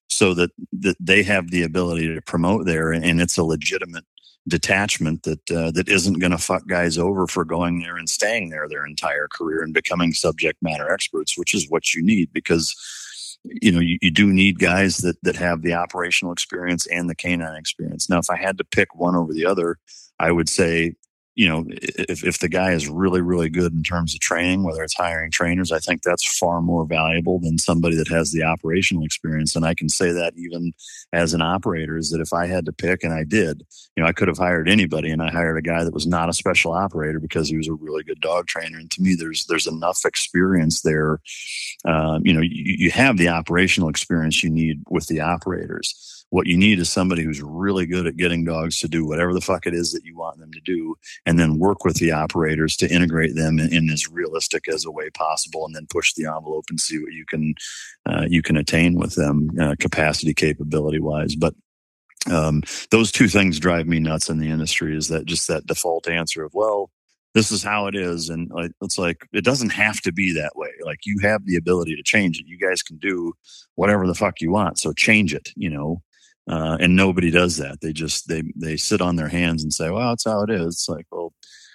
so 0.08 0.34
that 0.34 0.50
that 0.72 0.96
they 1.00 1.22
have 1.22 1.50
the 1.50 1.62
ability 1.62 2.14
to 2.14 2.22
promote 2.22 2.66
there, 2.66 2.92
and 2.92 3.20
it's 3.20 3.38
a 3.38 3.44
legitimate 3.44 4.04
detachment 4.48 5.22
that 5.22 5.50
uh, 5.50 5.70
that 5.70 5.88
isn't 5.88 6.18
going 6.18 6.32
to 6.32 6.38
fuck 6.38 6.66
guys 6.66 6.98
over 6.98 7.26
for 7.26 7.44
going 7.44 7.80
there 7.80 7.96
and 7.96 8.08
staying 8.08 8.50
there 8.50 8.68
their 8.68 8.86
entire 8.86 9.28
career 9.28 9.62
and 9.62 9.72
becoming 9.72 10.12
subject 10.12 10.60
matter 10.62 10.92
experts, 10.92 11.38
which 11.38 11.54
is 11.54 11.70
what 11.70 11.94
you 11.94 12.02
need 12.02 12.32
because 12.32 12.74
you 13.44 13.72
know 13.72 13.80
you, 13.80 13.98
you 14.02 14.10
do 14.10 14.32
need 14.32 14.58
guys 14.58 14.98
that 14.98 15.16
that 15.22 15.36
have 15.36 15.62
the 15.62 15.74
operational 15.74 16.32
experience 16.32 16.86
and 16.86 17.08
the 17.08 17.14
canine 17.14 17.56
experience. 17.56 18.08
Now, 18.08 18.18
if 18.18 18.30
I 18.30 18.36
had 18.36 18.58
to 18.58 18.64
pick 18.64 18.94
one 18.94 19.14
over 19.14 19.32
the 19.32 19.46
other, 19.46 19.78
I 20.18 20.32
would 20.32 20.48
say 20.48 20.94
you 21.34 21.48
know, 21.48 21.64
if, 21.68 22.24
if 22.24 22.38
the 22.40 22.48
guy 22.48 22.72
is 22.72 22.88
really, 22.88 23.22
really 23.22 23.48
good 23.48 23.72
in 23.72 23.82
terms 23.82 24.14
of 24.14 24.20
training, 24.20 24.64
whether 24.64 24.82
it's 24.82 24.94
hiring 24.94 25.30
trainers, 25.30 25.72
I 25.72 25.78
think 25.78 26.02
that's 26.02 26.38
far 26.38 26.60
more 26.60 26.84
valuable 26.84 27.38
than 27.38 27.56
somebody 27.56 27.96
that 27.96 28.08
has 28.08 28.32
the 28.32 28.42
operational 28.42 29.04
experience. 29.04 29.56
And 29.56 29.64
I 29.64 29.72
can 29.74 29.88
say 29.88 30.12
that 30.12 30.34
even 30.36 30.72
as 31.12 31.32
an 31.32 31.40
operator 31.40 31.96
is 31.96 32.10
that 32.10 32.20
if 32.20 32.34
I 32.34 32.46
had 32.46 32.66
to 32.66 32.72
pick, 32.72 33.02
and 33.02 33.14
I 33.14 33.24
did, 33.24 33.64
you 33.96 34.02
know, 34.02 34.08
I 34.08 34.12
could 34.12 34.28
have 34.28 34.36
hired 34.36 34.68
anybody 34.68 35.10
and 35.10 35.22
I 35.22 35.30
hired 35.30 35.56
a 35.56 35.62
guy 35.62 35.84
that 35.84 35.94
was 35.94 36.06
not 36.06 36.28
a 36.28 36.34
special 36.34 36.72
operator 36.72 37.18
because 37.18 37.48
he 37.48 37.56
was 37.56 37.68
a 37.68 37.74
really 37.74 38.02
good 38.02 38.20
dog 38.20 38.46
trainer. 38.46 38.78
And 38.78 38.90
to 38.90 39.02
me, 39.02 39.14
there's, 39.14 39.46
there's 39.46 39.66
enough 39.66 40.00
experience 40.04 40.82
there. 40.82 41.20
Um, 41.86 42.26
you 42.26 42.34
know, 42.34 42.42
you, 42.42 42.76
you 42.78 42.90
have 42.90 43.16
the 43.16 43.28
operational 43.28 43.88
experience 43.88 44.42
you 44.42 44.50
need 44.50 44.82
with 44.90 45.06
the 45.06 45.20
operators 45.20 46.11
what 46.32 46.46
you 46.46 46.56
need 46.56 46.78
is 46.78 46.90
somebody 46.90 47.22
who's 47.22 47.42
really 47.42 47.84
good 47.84 48.06
at 48.06 48.16
getting 48.16 48.42
dogs 48.42 48.80
to 48.80 48.88
do 48.88 49.06
whatever 49.06 49.34
the 49.34 49.40
fuck 49.42 49.66
it 49.66 49.74
is 49.74 49.92
that 49.92 50.06
you 50.06 50.16
want 50.16 50.38
them 50.38 50.50
to 50.50 50.60
do, 50.60 50.96
and 51.26 51.38
then 51.38 51.58
work 51.58 51.84
with 51.84 51.96
the 51.96 52.10
operators 52.10 52.74
to 52.78 52.90
integrate 52.90 53.34
them 53.34 53.58
in, 53.58 53.70
in 53.70 53.90
as 53.90 54.08
realistic 54.08 54.66
as 54.66 54.86
a 54.86 54.90
way 54.90 55.10
possible, 55.10 55.66
and 55.66 55.76
then 55.76 55.86
push 55.90 56.14
the 56.14 56.24
envelope 56.24 56.64
and 56.70 56.80
see 56.80 56.98
what 56.98 57.12
you 57.12 57.26
can 57.26 57.54
uh, 58.06 58.24
you 58.26 58.40
can 58.40 58.56
attain 58.56 58.94
with 58.94 59.14
them, 59.14 59.50
uh, 59.60 59.74
capacity 59.78 60.32
capability 60.32 61.00
wise. 61.00 61.36
But 61.36 61.54
um, 62.30 62.62
those 62.90 63.12
two 63.12 63.28
things 63.28 63.60
drive 63.60 63.86
me 63.86 64.00
nuts 64.00 64.30
in 64.30 64.38
the 64.38 64.48
industry. 64.48 64.96
Is 64.96 65.08
that 65.08 65.26
just 65.26 65.48
that 65.48 65.66
default 65.66 66.08
answer 66.08 66.44
of 66.44 66.54
well, 66.54 66.90
this 67.34 67.52
is 67.52 67.62
how 67.62 67.88
it 67.88 67.94
is 67.94 68.30
and 68.30 68.50
it's 68.80 68.96
like 68.98 69.26
it 69.34 69.44
doesn't 69.44 69.70
have 69.70 70.00
to 70.00 70.12
be 70.12 70.32
that 70.32 70.56
way 70.56 70.70
like 70.84 71.00
you 71.04 71.18
have 71.20 71.44
the 71.44 71.56
ability 71.56 71.96
to 71.96 72.02
change 72.02 72.38
it 72.38 72.46
you 72.46 72.58
guys 72.58 72.82
can 72.82 72.96
do 72.98 73.32
whatever 73.74 74.06
the 74.06 74.14
fuck 74.14 74.40
you 74.40 74.50
want 74.50 74.78
so 74.78 74.92
change 74.92 75.32
it 75.34 75.50
you 75.56 75.70
know 75.70 76.02
uh, 76.48 76.76
and 76.80 76.96
nobody 76.96 77.30
does 77.30 77.56
that. 77.58 77.80
They 77.80 77.92
just 77.92 78.28
they 78.28 78.42
they 78.56 78.76
sit 78.76 79.00
on 79.00 79.16
their 79.16 79.28
hands 79.28 79.62
and 79.62 79.72
say, 79.72 79.90
"Well, 79.90 80.10
that's 80.10 80.24
how 80.24 80.42
it 80.42 80.50
is." 80.50 80.66
It's 80.74 80.88
like, 80.88 81.06
well, 81.10 81.32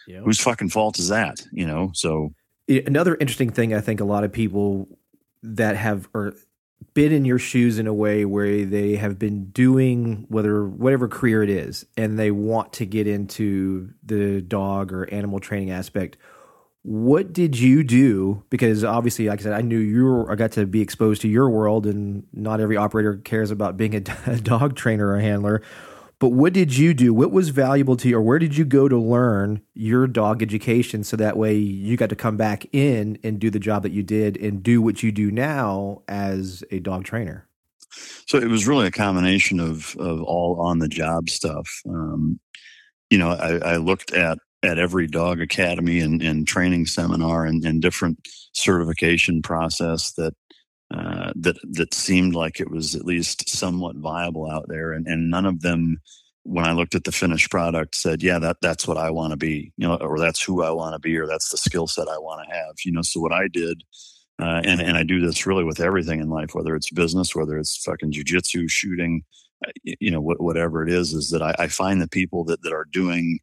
yep. 0.07 0.23
whose 0.23 0.39
fucking 0.39 0.69
fault 0.69 0.99
is 0.99 1.09
that? 1.09 1.45
You 1.51 1.65
know. 1.65 1.91
So 1.93 2.33
another 2.67 3.15
interesting 3.15 3.49
thing, 3.49 3.73
I 3.73 3.81
think 3.81 3.99
a 3.99 4.05
lot 4.05 4.23
of 4.23 4.31
people 4.31 4.87
that 5.43 5.75
have 5.77 6.09
or 6.13 6.33
been 6.93 7.11
in 7.11 7.25
your 7.25 7.39
shoes 7.39 7.79
in 7.79 7.87
a 7.87 7.93
way 7.93 8.25
where 8.25 8.65
they 8.65 8.95
have 8.95 9.17
been 9.17 9.45
doing 9.51 10.25
whether 10.29 10.65
whatever 10.65 11.07
career 11.07 11.43
it 11.43 11.49
is, 11.49 11.85
and 11.95 12.19
they 12.19 12.31
want 12.31 12.73
to 12.73 12.85
get 12.85 13.07
into 13.07 13.93
the 14.03 14.41
dog 14.41 14.91
or 14.91 15.09
animal 15.13 15.39
training 15.39 15.71
aspect 15.71 16.17
what 16.83 17.33
did 17.33 17.59
you 17.59 17.83
do? 17.83 18.43
Because 18.49 18.83
obviously, 18.83 19.27
like 19.27 19.41
I 19.41 19.43
said, 19.43 19.53
I 19.53 19.61
knew 19.61 19.79
you 19.79 20.05
were, 20.05 20.31
I 20.31 20.35
got 20.35 20.53
to 20.53 20.65
be 20.65 20.81
exposed 20.81 21.21
to 21.23 21.27
your 21.27 21.49
world, 21.49 21.85
and 21.85 22.25
not 22.33 22.59
every 22.59 22.77
operator 22.77 23.17
cares 23.17 23.51
about 23.51 23.77
being 23.77 23.95
a, 23.95 24.03
a 24.31 24.37
dog 24.37 24.75
trainer 24.75 25.09
or 25.09 25.19
handler. 25.19 25.61
But 26.19 26.29
what 26.29 26.53
did 26.53 26.75
you 26.75 26.95
do? 26.95 27.13
What 27.13 27.31
was 27.31 27.49
valuable 27.49 27.95
to 27.97 28.09
you, 28.09 28.17
or 28.17 28.21
where 28.21 28.39
did 28.39 28.57
you 28.57 28.65
go 28.65 28.87
to 28.87 28.97
learn 28.97 29.61
your 29.75 30.07
dog 30.07 30.41
education 30.41 31.03
so 31.03 31.15
that 31.17 31.37
way 31.37 31.55
you 31.55 31.95
got 31.95 32.09
to 32.09 32.15
come 32.15 32.37
back 32.37 32.65
in 32.73 33.19
and 33.23 33.39
do 33.39 33.51
the 33.51 33.59
job 33.59 33.83
that 33.83 33.91
you 33.91 34.01
did 34.01 34.35
and 34.37 34.63
do 34.63 34.81
what 34.81 35.03
you 35.03 35.11
do 35.11 35.29
now 35.29 36.01
as 36.07 36.63
a 36.71 36.79
dog 36.79 37.03
trainer? 37.03 37.47
So 38.25 38.37
it 38.37 38.47
was 38.47 38.67
really 38.67 38.87
a 38.87 38.91
combination 38.91 39.59
of 39.59 39.95
of 39.97 40.21
all 40.23 40.59
on 40.61 40.79
the 40.79 40.87
job 40.87 41.29
stuff. 41.29 41.69
Um, 41.87 42.39
you 43.09 43.17
know, 43.17 43.29
I, 43.29 43.73
I, 43.73 43.77
looked 43.77 44.11
at 44.11 44.37
at 44.67 44.77
every 44.77 45.07
dog 45.07 45.39
academy 45.39 46.01
and, 46.01 46.21
and 46.21 46.45
training 46.45 46.85
seminar 46.85 47.45
and, 47.45 47.63
and 47.63 47.81
different 47.81 48.19
certification 48.53 49.41
process 49.41 50.11
that 50.13 50.33
uh, 50.93 51.31
that 51.35 51.57
that 51.71 51.93
seemed 51.93 52.33
like 52.33 52.59
it 52.59 52.71
was 52.71 52.95
at 52.95 53.05
least 53.05 53.49
somewhat 53.49 53.97
viable 53.97 54.49
out 54.49 54.65
there, 54.69 54.93
and, 54.93 55.05
and 55.05 55.29
none 55.29 55.45
of 55.45 55.61
them 55.61 55.97
when 56.43 56.63
I 56.63 56.71
looked 56.71 56.95
at 56.95 57.03
the 57.03 57.11
finished 57.11 57.51
product, 57.51 57.93
said, 57.93 58.23
"Yeah, 58.23 58.39
that 58.39 58.57
that's 58.61 58.87
what 58.87 58.97
I 58.97 59.09
want 59.09 59.31
to 59.31 59.37
be," 59.37 59.73
you 59.75 59.85
know, 59.85 59.95
or 59.95 60.17
that's 60.17 60.41
who 60.41 60.63
I 60.63 60.71
want 60.71 60.93
to 60.93 60.99
be, 60.99 61.17
or 61.17 61.27
that's 61.27 61.49
the 61.49 61.57
skill 61.57 61.87
set 61.87 62.07
I 62.07 62.17
want 62.17 62.47
to 62.47 62.55
have, 62.55 62.75
you 62.85 62.93
know. 62.93 63.01
So 63.01 63.19
what 63.19 63.33
I 63.33 63.49
did, 63.49 63.83
uh, 64.41 64.61
and 64.63 64.79
and 64.79 64.97
I 64.97 65.03
do 65.03 65.19
this 65.19 65.45
really 65.45 65.65
with 65.65 65.81
everything 65.81 66.21
in 66.21 66.29
life, 66.29 66.51
whether 66.53 66.73
it's 66.73 66.89
business, 66.89 67.35
whether 67.35 67.57
it's 67.57 67.83
fucking 67.83 68.13
jujitsu, 68.13 68.69
shooting, 68.69 69.23
uh, 69.65 69.71
you 69.99 70.09
know, 70.09 70.21
whatever 70.21 70.87
it 70.87 70.89
is, 70.89 71.11
is 71.11 71.31
that 71.31 71.41
I, 71.41 71.53
I 71.59 71.67
find 71.67 72.01
the 72.01 72.07
people 72.07 72.45
that 72.45 72.61
that 72.63 72.71
are 72.71 72.87
doing 72.93 73.39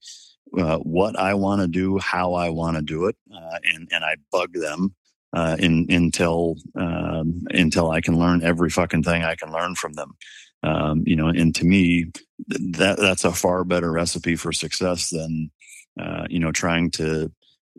uh, 0.59 0.79
what 0.79 1.19
I 1.19 1.35
want 1.35 1.63
to 1.63 1.69
do, 1.69 1.99
how 1.99 2.35
I 2.35 2.51
want 2.51 2.77
to 2.77 2.83
do 2.83 3.07
it, 3.07 3.17
uh, 3.35 3.59
and 3.73 3.89
and 3.91 4.05
I 4.05 4.17
bug 4.31 4.53
them 4.53 4.95
uh, 5.33 5.57
in, 5.59 5.87
until 5.91 6.57
um, 6.77 7.43
until 7.51 7.91
I 7.91 8.01
can 8.01 8.19
learn 8.19 8.43
every 8.43 8.71
fucking 8.71 9.03
thing 9.03 9.25
I 9.25 9.35
can 9.35 9.53
learn 9.53 9.75
from 9.75 9.95
them. 9.95 10.13
Um, 10.63 11.03
you 11.07 11.17
know, 11.17 11.29
and 11.29 11.55
to 11.57 11.65
me, 11.65 12.07
that 12.49 12.99
that's 12.99 13.25
a 13.25 13.33
far 13.33 13.65
better 13.65 13.91
recipe 13.91 14.37
for 14.37 14.53
success 14.53 15.11
than 15.11 15.51
uh, 16.01 16.27
you 16.31 16.39
know 16.39 16.53
trying 16.53 16.91
to 16.93 17.33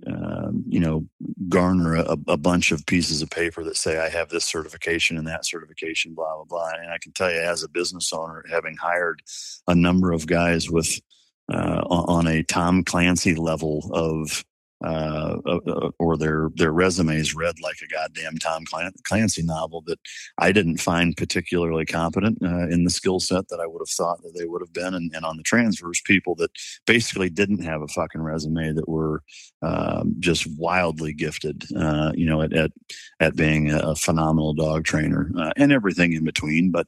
um, 0.06 0.64
you 0.68 0.80
know 0.80 1.08
garner 1.48 1.96
a, 1.96 2.18
a, 2.28 2.38
bunch 2.38 2.74
of 2.74 2.86
pieces 2.86 3.22
of 3.22 3.30
paper 3.30 3.64
that 3.64 3.78
say 3.78 3.98
I 3.98 4.10
have 4.10 4.30
this 4.30 4.44
certification 4.44 5.18
and 5.18 5.26
that 5.28 5.46
certification, 5.46 6.14
blah 6.14 6.36
blah 6.36 6.44
blah. 6.44 6.72
And 6.82 6.92
I 6.92 6.98
can 6.98 7.14
tell 7.14 7.32
you, 7.32 7.40
as 7.40 7.64
a 7.64 7.70
business 7.70 8.12
owner, 8.12 8.44
having 8.50 8.76
hired 8.76 9.22
a 9.68 9.74
number 9.74 10.12
of 10.12 10.28
guys 10.28 10.70
with 10.70 11.00
uh, 11.52 11.82
on 11.88 12.28
a 12.28 12.44
Tom 12.44 12.84
Clancy 12.84 13.36
level 13.36 13.90
of 13.94 14.44
uh, 14.84 15.40
uh, 15.46 15.60
uh, 15.68 15.90
or 16.00 16.18
their 16.18 16.50
their 16.56 16.72
resumes 16.72 17.34
read 17.34 17.56
like 17.62 17.78
a 17.82 17.88
goddamn 17.88 18.38
Tom 18.38 18.66
Clancy 19.04 19.42
novel 19.42 19.82
that 19.88 20.00
I 20.38 20.52
didn't 20.52 20.78
find 20.78 21.16
particularly 21.16 21.86
competent 21.86 22.40
uh, 22.44 22.68
in 22.68 22.84
the 22.84 22.90
skill 22.90 23.22
set 23.22 23.48
that 23.48 23.62
I 23.62 23.68
would 23.68 23.80
have 23.80 23.90
thought 23.90 24.22
that 24.22 24.36
they 24.38 24.46
would 24.46 24.62
have 24.62 24.74
been, 24.74 24.94
and, 24.94 25.12
and, 25.16 25.26
on 25.26 25.38
the 25.38 25.44
transverse, 25.44 26.02
people 26.02 26.36
that 26.36 26.52
basically 26.86 27.30
didn't 27.30 27.64
have 27.64 27.82
a 27.82 27.88
fucking 27.88 28.22
resume 28.22 28.74
that 28.74 28.90
were 28.90 29.24
um, 29.62 30.14
just 30.20 30.46
wildly 30.58 31.14
gifted, 31.14 31.64
uh, 31.78 32.12
you 32.14 32.26
know, 32.26 32.42
at, 32.42 32.52
at 32.52 32.72
at 33.22 33.38
being 33.38 33.72
a 33.72 33.96
phenomenal 33.96 34.54
dog 34.54 34.84
trainer 34.84 35.32
uh, 35.38 35.52
and 35.56 35.72
everything 35.72 36.12
in 36.12 36.26
between. 36.26 36.70
But 36.70 36.88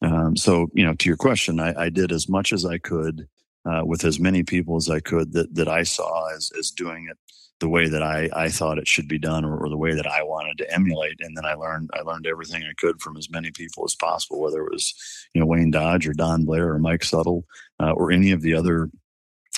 um, 0.00 0.36
so 0.36 0.68
you 0.72 0.86
know, 0.86 0.94
to 0.94 1.08
your 1.08 1.18
question, 1.18 1.60
I, 1.60 1.84
I 1.84 1.90
did 1.90 2.12
as 2.12 2.30
much 2.30 2.54
as 2.54 2.64
I 2.64 2.78
could 2.78 3.28
uh, 3.66 3.82
with 3.84 4.04
as 4.04 4.20
many 4.20 4.42
people 4.42 4.76
as 4.76 4.88
I 4.88 5.00
could 5.00 5.32
that 5.32 5.54
that 5.54 5.68
I 5.68 5.82
saw 5.82 6.28
as 6.34 6.50
as 6.58 6.70
doing 6.70 7.08
it 7.10 7.18
the 7.58 7.68
way 7.68 7.88
that 7.88 8.02
I, 8.02 8.28
I 8.34 8.48
thought 8.50 8.78
it 8.78 8.86
should 8.86 9.08
be 9.08 9.18
done 9.18 9.44
or, 9.44 9.56
or, 9.56 9.70
the 9.70 9.78
way 9.78 9.94
that 9.94 10.06
I 10.06 10.22
wanted 10.22 10.58
to 10.58 10.70
emulate. 10.70 11.16
And 11.20 11.34
then 11.34 11.46
I 11.46 11.54
learned 11.54 11.88
I 11.94 12.02
learned 12.02 12.26
everything 12.26 12.62
I 12.62 12.74
could 12.76 13.00
from 13.00 13.16
as 13.16 13.30
many 13.30 13.50
people 13.50 13.84
as 13.84 13.94
possible, 13.94 14.40
whether 14.40 14.64
it 14.64 14.72
was 14.72 14.94
you 15.34 15.40
know 15.40 15.46
Wayne 15.46 15.70
Dodge 15.70 16.06
or 16.06 16.12
Don 16.12 16.44
Blair 16.44 16.70
or 16.70 16.78
Mike 16.78 17.00
Suttle 17.00 17.44
uh, 17.80 17.92
or 17.92 18.12
any 18.12 18.32
of 18.32 18.42
the 18.42 18.54
other 18.54 18.90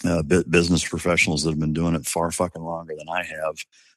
uh, 0.05 0.23
business 0.23 0.87
professionals 0.87 1.43
that 1.43 1.51
have 1.51 1.59
been 1.59 1.73
doing 1.73 1.95
it 1.95 2.07
far 2.07 2.31
fucking 2.31 2.63
longer 2.63 2.95
than 2.97 3.09
I 3.09 3.25
have. 3.25 3.57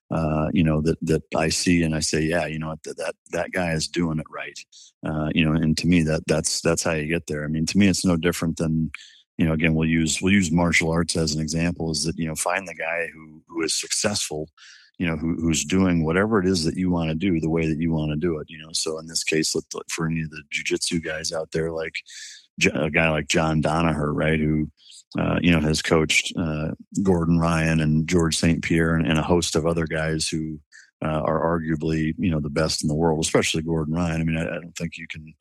Uh, 0.10 0.50
you 0.52 0.63
know 0.63 0.82
that 0.82 0.97
that 1.02 1.24
I 1.38 1.50
see 1.50 1.84
and 1.84 1.95
I 1.95 2.00
say, 2.00 2.21
yeah, 2.21 2.45
you 2.45 2.60
know 2.60 2.76
that 2.84 2.97
that 2.97 3.15
that 3.32 3.52
guy 3.52 3.71
is 3.71 3.88
doing 3.88 4.19
it 4.19 4.26
right. 4.30 4.60
Uh, 5.06 5.30
you 5.34 5.45
know, 5.45 5.54
and 5.54 5.78
to 5.78 5.88
me 5.88 6.02
that 6.04 6.24
that's 6.28 6.60
that's 6.62 6.84
how 6.84 6.93
you 6.93 7.08
get 7.08 7.28
there. 7.28 7.45
I 7.45 7.47
mean, 7.47 7.65
to 7.67 7.78
me, 7.78 7.88
it's 7.88 8.04
no 8.04 8.17
different 8.17 8.58
than 8.58 8.91
you 9.38 9.46
know, 9.46 9.54
again, 9.54 9.74
we'll 9.74 9.89
use 9.89 10.22
we'll 10.22 10.34
use 10.34 10.52
martial 10.52 10.91
arts 10.91 11.15
as 11.15 11.34
an 11.34 11.41
example. 11.41 11.91
Is 11.91 12.04
that 12.04 12.17
you 12.17 12.28
know 12.28 12.36
find 12.36 12.67
the 12.67 12.76
guy 12.76 13.08
who 13.13 13.41
who 13.48 13.63
is 13.63 13.74
successful, 13.74 14.50
you 14.98 15.08
know, 15.08 15.17
who, 15.17 15.36
who's 15.36 15.65
doing 15.65 16.04
whatever 16.04 16.39
it 16.39 16.46
is 16.46 16.63
that 16.63 16.78
you 16.78 16.91
want 16.91 17.10
to 17.10 17.15
do 17.15 17.39
the 17.39 17.50
way 17.50 17.67
that 17.67 17.80
you 17.80 17.91
want 17.91 18.12
to 18.12 18.17
do 18.17 18.38
it. 18.39 18.50
You 18.50 18.60
know, 18.60 18.70
so 18.74 19.00
in 19.00 19.08
this 19.08 19.24
case, 19.24 19.56
for 19.89 20.08
any 20.08 20.22
of 20.22 20.30
the 20.30 20.44
jujitsu 20.54 21.04
guys 21.04 21.32
out 21.32 21.52
there, 21.52 21.72
like 21.72 21.96
a 22.74 22.89
guy 22.89 23.10
like 23.10 23.28
John 23.28 23.62
Danaher, 23.62 24.13
right, 24.13 24.39
who 24.39 24.70
uh, 25.17 25.39
you 25.41 25.52
know 25.52 25.60
has 25.60 25.82
coached 25.82 26.34
uh, 26.38 26.72
Gordon 27.04 27.39
Ryan 27.39 27.80
and 27.80 28.08
George 28.08 28.38
St. 28.38 28.63
Pierre 28.63 28.96
and, 28.96 29.08
and, 29.08 29.17
a 29.17 29.24
host 29.24 29.56
of 29.56 29.65
other 29.65 29.86
guys 29.86 30.28
who 30.28 30.60
uh, 31.04 31.22
are 31.26 31.60
arguably 31.60 32.13
you 32.17 32.30
know 32.30 32.39
the 32.39 32.50
best 32.50 32.84
in 32.84 32.88
the 32.88 32.96
world, 32.96 33.24
especially 33.24 33.63
Gordon 33.63 33.96
Ryan. 33.96 34.22
I 34.22 34.24
mean, 34.24 34.38
I, 34.38 34.44
I 34.44 34.60
don't 34.60 34.76
think 34.78 34.98
you 34.98 35.08
can 35.10 35.34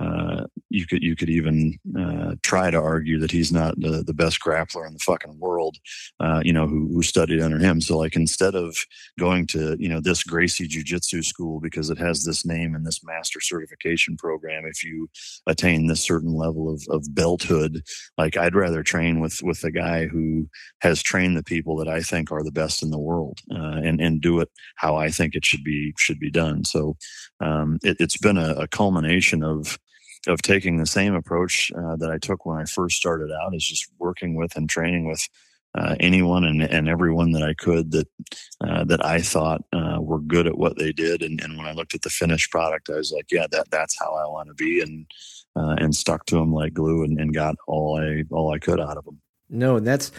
uh, 0.00 0.46
you 0.70 0.86
could 0.86 1.02
you 1.02 1.14
could 1.14 1.28
even 1.28 1.78
uh, 1.98 2.34
try 2.42 2.70
to 2.70 2.78
argue 2.78 3.18
that 3.18 3.30
he's 3.30 3.52
not 3.52 3.78
the, 3.78 4.02
the 4.02 4.14
best 4.14 4.40
grappler 4.40 4.86
in 4.86 4.94
the 4.94 4.98
fucking 5.00 5.38
world, 5.38 5.76
uh, 6.18 6.40
you 6.42 6.52
know, 6.52 6.66
who, 6.66 6.88
who 6.92 7.02
studied 7.02 7.42
under 7.42 7.58
him. 7.58 7.80
So 7.80 7.98
like 7.98 8.16
instead 8.16 8.54
of 8.54 8.74
going 9.18 9.46
to 9.48 9.76
you 9.78 9.88
know 9.88 10.00
this 10.00 10.22
Gracie 10.22 10.66
Jiu 10.66 10.82
Jitsu 10.82 11.22
school 11.22 11.60
because 11.60 11.90
it 11.90 11.98
has 11.98 12.24
this 12.24 12.46
name 12.46 12.74
and 12.74 12.86
this 12.86 13.04
master 13.04 13.40
certification 13.40 14.16
program, 14.16 14.64
if 14.64 14.82
you 14.82 15.10
attain 15.46 15.86
this 15.86 16.02
certain 16.02 16.34
level 16.34 16.72
of, 16.72 16.82
of 16.88 17.04
belthood, 17.12 17.82
like 18.16 18.38
I'd 18.38 18.54
rather 18.54 18.82
train 18.82 19.20
with 19.20 19.40
with 19.42 19.62
a 19.62 19.70
guy 19.70 20.06
who 20.06 20.48
has 20.80 21.02
trained 21.02 21.36
the 21.36 21.44
people 21.44 21.76
that 21.76 21.88
I 21.88 22.00
think 22.00 22.32
are 22.32 22.42
the 22.42 22.50
best 22.50 22.82
in 22.82 22.90
the 22.90 22.98
world 22.98 23.40
uh, 23.54 23.80
and 23.84 24.00
and 24.00 24.22
do 24.22 24.40
it 24.40 24.48
how 24.76 24.96
I 24.96 25.10
think 25.10 25.34
it 25.34 25.44
should 25.44 25.64
be 25.64 25.92
should 25.98 26.18
be 26.18 26.30
done. 26.30 26.64
So 26.64 26.96
um, 27.40 27.78
it, 27.82 27.98
has 28.00 28.16
been 28.16 28.38
a, 28.38 28.54
a 28.54 28.68
culmination 28.68 29.42
of 29.42 29.78
of 30.26 30.42
taking 30.42 30.76
the 30.76 30.86
same 30.86 31.14
approach 31.14 31.72
uh, 31.76 31.96
that 31.96 32.10
I 32.10 32.18
took 32.18 32.46
when 32.46 32.58
I 32.58 32.64
first 32.64 32.96
started 32.96 33.30
out, 33.32 33.54
is 33.54 33.66
just 33.66 33.88
working 33.98 34.34
with 34.34 34.56
and 34.56 34.68
training 34.68 35.08
with 35.08 35.26
uh, 35.74 35.96
anyone 36.00 36.44
and, 36.44 36.62
and 36.62 36.88
everyone 36.88 37.32
that 37.32 37.42
I 37.42 37.54
could 37.54 37.92
that 37.92 38.08
uh, 38.60 38.84
that 38.84 39.04
I 39.04 39.20
thought 39.20 39.62
uh, 39.72 39.98
were 40.00 40.20
good 40.20 40.46
at 40.46 40.58
what 40.58 40.78
they 40.78 40.92
did. 40.92 41.22
And, 41.22 41.40
and, 41.40 41.56
when 41.56 41.66
I 41.66 41.72
looked 41.72 41.94
at 41.94 42.02
the 42.02 42.10
finished 42.10 42.50
product, 42.50 42.90
I 42.90 42.96
was 42.96 43.10
like, 43.10 43.32
yeah, 43.32 43.46
that 43.50 43.70
that's 43.70 43.98
how 43.98 44.12
I 44.14 44.28
want 44.28 44.48
to 44.48 44.54
be, 44.54 44.80
and 44.80 45.06
uh, 45.56 45.76
and 45.78 45.94
stuck 45.94 46.26
to 46.26 46.36
them 46.36 46.52
like 46.52 46.74
glue, 46.74 47.04
and, 47.04 47.18
and 47.18 47.32
got 47.32 47.56
all 47.66 47.98
I 47.98 48.24
all 48.30 48.52
I 48.52 48.58
could 48.58 48.80
out 48.80 48.98
of 48.98 49.04
them. 49.04 49.20
No, 49.48 49.76
and 49.76 49.86
that's 49.86 50.12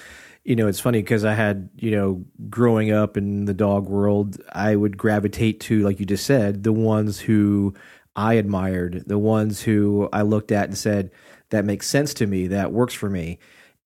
you 0.43 0.57
know, 0.57 0.67
it's 0.67 0.79
funny 0.79 1.01
because 1.01 1.23
I 1.23 1.33
had, 1.35 1.69
you 1.77 1.91
know, 1.91 2.25
growing 2.49 2.91
up 2.91 3.15
in 3.15 3.45
the 3.45 3.53
dog 3.53 3.87
world, 3.87 4.41
I 4.51 4.75
would 4.75 4.97
gravitate 4.97 5.61
to, 5.61 5.81
like 5.83 6.01
you 6.01 6.05
just 6.05 6.25
said, 6.25 6.63
the 6.63 6.73
ones 6.73 7.19
who 7.19 7.73
I 8.15 8.35
admired, 8.35 9.03
the 9.07 9.17
ones 9.17 9.61
who 9.61 10.09
I 10.13 10.21
looked 10.21 10.51
at 10.51 10.65
and 10.65 10.77
said, 10.77 11.11
that 11.49 11.65
makes 11.65 11.87
sense 11.87 12.13
to 12.15 12.27
me, 12.27 12.47
that 12.47 12.71
works 12.71 12.93
for 12.93 13.09
me. 13.09 13.39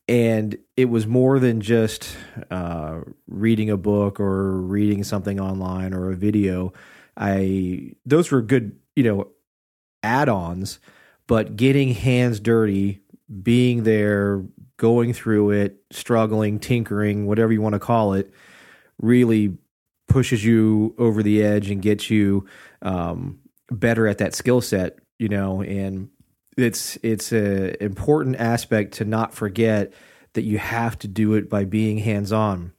And 0.07 0.57
it 0.77 0.85
was 0.85 1.05
more 1.05 1.37
than 1.39 1.59
just 1.59 2.15
uh, 2.49 3.01
reading 3.27 3.69
a 3.69 3.77
book 3.77 4.19
or 4.19 4.61
reading 4.61 5.03
something 5.03 5.39
online 5.39 5.93
or 5.93 6.11
a 6.11 6.15
video. 6.15 6.71
I 7.17 7.93
those 8.05 8.31
were 8.31 8.41
good, 8.41 8.77
you 8.95 9.03
know, 9.03 9.27
add-ons, 10.03 10.79
but 11.27 11.57
getting 11.57 11.93
hands 11.93 12.39
dirty, 12.39 13.01
being 13.43 13.83
there, 13.83 14.45
going 14.77 15.11
through 15.11 15.51
it, 15.51 15.83
struggling, 15.91 16.59
tinkering, 16.59 17.25
whatever 17.25 17.51
you 17.51 17.61
want 17.61 17.73
to 17.73 17.79
call 17.79 18.13
it, 18.13 18.31
really 19.01 19.57
pushes 20.07 20.45
you 20.45 20.95
over 20.97 21.21
the 21.21 21.43
edge 21.43 21.69
and 21.69 21.81
gets 21.81 22.09
you 22.09 22.45
um, 22.81 23.39
better 23.71 24.07
at 24.07 24.19
that 24.19 24.35
skill 24.35 24.61
set, 24.61 24.99
you 25.19 25.29
know, 25.29 25.61
and 25.61 26.09
it's 26.57 26.97
it's 27.03 27.31
a 27.31 27.81
important 27.83 28.35
aspect 28.37 28.95
to 28.95 29.05
not 29.05 29.33
forget 29.33 29.93
that 30.33 30.43
you 30.43 30.57
have 30.57 30.97
to 30.99 31.07
do 31.07 31.33
it 31.33 31.49
by 31.49 31.65
being 31.65 31.97
hands 31.97 32.31
on. 32.31 32.73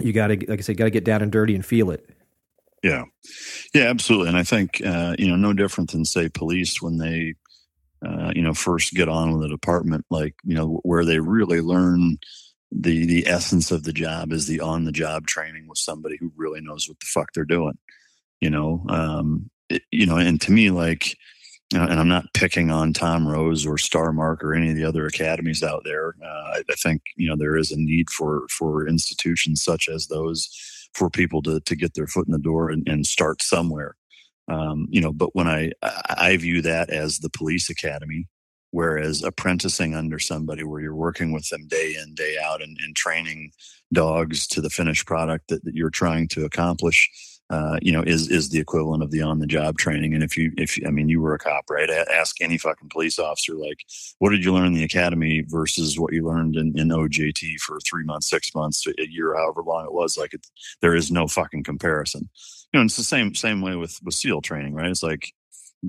You 0.00 0.12
got 0.12 0.28
to, 0.28 0.36
like 0.48 0.58
I 0.58 0.62
said, 0.62 0.76
got 0.76 0.84
to 0.84 0.90
get 0.90 1.04
down 1.04 1.22
and 1.22 1.32
dirty 1.32 1.54
and 1.54 1.64
feel 1.64 1.90
it. 1.90 2.08
Yeah, 2.82 3.04
yeah, 3.74 3.84
absolutely. 3.84 4.28
And 4.28 4.36
I 4.36 4.42
think 4.42 4.82
uh, 4.84 5.16
you 5.18 5.28
know, 5.28 5.36
no 5.36 5.52
different 5.52 5.92
than 5.92 6.04
say 6.04 6.28
police 6.28 6.82
when 6.82 6.98
they, 6.98 7.34
uh, 8.06 8.32
you 8.34 8.42
know, 8.42 8.54
first 8.54 8.94
get 8.94 9.08
on 9.08 9.32
with 9.32 9.44
a 9.44 9.48
department, 9.48 10.04
like 10.10 10.34
you 10.44 10.54
know, 10.54 10.80
where 10.82 11.04
they 11.04 11.18
really 11.18 11.60
learn 11.60 12.18
the 12.70 13.06
the 13.06 13.26
essence 13.26 13.70
of 13.70 13.84
the 13.84 13.92
job 13.92 14.32
is 14.32 14.46
the 14.46 14.60
on 14.60 14.84
the 14.84 14.92
job 14.92 15.26
training 15.26 15.68
with 15.68 15.78
somebody 15.78 16.16
who 16.18 16.32
really 16.36 16.60
knows 16.60 16.88
what 16.88 16.98
the 17.00 17.06
fuck 17.06 17.32
they're 17.32 17.44
doing. 17.44 17.78
You 18.40 18.50
know, 18.50 18.84
um, 18.88 19.50
you 19.90 20.06
know, 20.06 20.16
and 20.16 20.40
to 20.42 20.52
me, 20.52 20.70
like, 20.70 21.16
and 21.74 21.98
I'm 21.98 22.08
not 22.08 22.32
picking 22.32 22.70
on 22.70 22.92
Tom 22.92 23.26
Rose 23.26 23.66
or 23.66 23.74
Starmark 23.74 24.42
or 24.42 24.54
any 24.54 24.70
of 24.70 24.76
the 24.76 24.84
other 24.84 25.06
academies 25.06 25.62
out 25.62 25.82
there. 25.84 26.14
Uh, 26.22 26.26
I, 26.26 26.62
I, 26.70 26.74
think 26.74 27.02
you 27.16 27.28
know 27.28 27.36
there 27.36 27.56
is 27.56 27.72
a 27.72 27.76
need 27.76 28.08
for 28.10 28.46
for 28.50 28.86
institutions 28.86 29.64
such 29.64 29.88
as 29.88 30.06
those 30.06 30.48
for 30.94 31.10
people 31.10 31.42
to 31.42 31.60
to 31.60 31.76
get 31.76 31.94
their 31.94 32.06
foot 32.06 32.26
in 32.26 32.32
the 32.32 32.38
door 32.38 32.70
and, 32.70 32.88
and 32.88 33.06
start 33.06 33.42
somewhere. 33.42 33.96
Um, 34.48 34.86
you 34.90 35.00
know, 35.00 35.12
but 35.12 35.34
when 35.34 35.48
I 35.48 35.72
I 35.82 36.36
view 36.36 36.62
that 36.62 36.90
as 36.90 37.18
the 37.18 37.30
police 37.30 37.68
academy, 37.68 38.28
whereas 38.70 39.24
apprenticing 39.24 39.94
under 39.94 40.20
somebody 40.20 40.62
where 40.62 40.80
you're 40.80 40.94
working 40.94 41.32
with 41.32 41.48
them 41.48 41.66
day 41.66 41.96
in 42.00 42.14
day 42.14 42.36
out 42.42 42.62
and, 42.62 42.78
and 42.80 42.94
training 42.94 43.50
dogs 43.92 44.46
to 44.48 44.60
the 44.60 44.70
finished 44.70 45.06
product 45.06 45.48
that, 45.48 45.64
that 45.64 45.74
you're 45.74 45.90
trying 45.90 46.28
to 46.28 46.44
accomplish 46.44 47.10
uh, 47.48 47.78
you 47.80 47.92
know, 47.92 48.02
is 48.02 48.28
is 48.28 48.48
the 48.48 48.58
equivalent 48.58 49.02
of 49.02 49.10
the 49.10 49.22
on 49.22 49.38
the 49.38 49.46
job 49.46 49.78
training. 49.78 50.14
And 50.14 50.22
if 50.22 50.36
you, 50.36 50.52
if 50.56 50.78
I 50.84 50.90
mean, 50.90 51.08
you 51.08 51.20
were 51.20 51.34
a 51.34 51.38
cop, 51.38 51.70
right? 51.70 51.88
Ask 51.88 52.40
any 52.40 52.58
fucking 52.58 52.88
police 52.88 53.18
officer, 53.18 53.54
like, 53.54 53.84
what 54.18 54.30
did 54.30 54.44
you 54.44 54.52
learn 54.52 54.66
in 54.66 54.72
the 54.74 54.82
academy 54.82 55.44
versus 55.46 55.98
what 55.98 56.12
you 56.12 56.26
learned 56.26 56.56
in, 56.56 56.76
in 56.78 56.88
OJT 56.88 57.60
for 57.60 57.78
three 57.80 58.04
months, 58.04 58.28
six 58.28 58.52
months, 58.54 58.84
a 58.86 59.08
year, 59.08 59.36
however 59.36 59.62
long 59.62 59.84
it 59.84 59.92
was. 59.92 60.18
Like, 60.18 60.34
it, 60.34 60.46
there 60.80 60.96
is 60.96 61.12
no 61.12 61.28
fucking 61.28 61.62
comparison. 61.62 62.28
You 62.72 62.80
know, 62.80 62.84
it's 62.84 62.96
the 62.96 63.04
same 63.04 63.34
same 63.34 63.60
way 63.60 63.76
with 63.76 64.00
with 64.02 64.14
SEAL 64.14 64.42
training, 64.42 64.74
right? 64.74 64.90
It's 64.90 65.04
like 65.04 65.32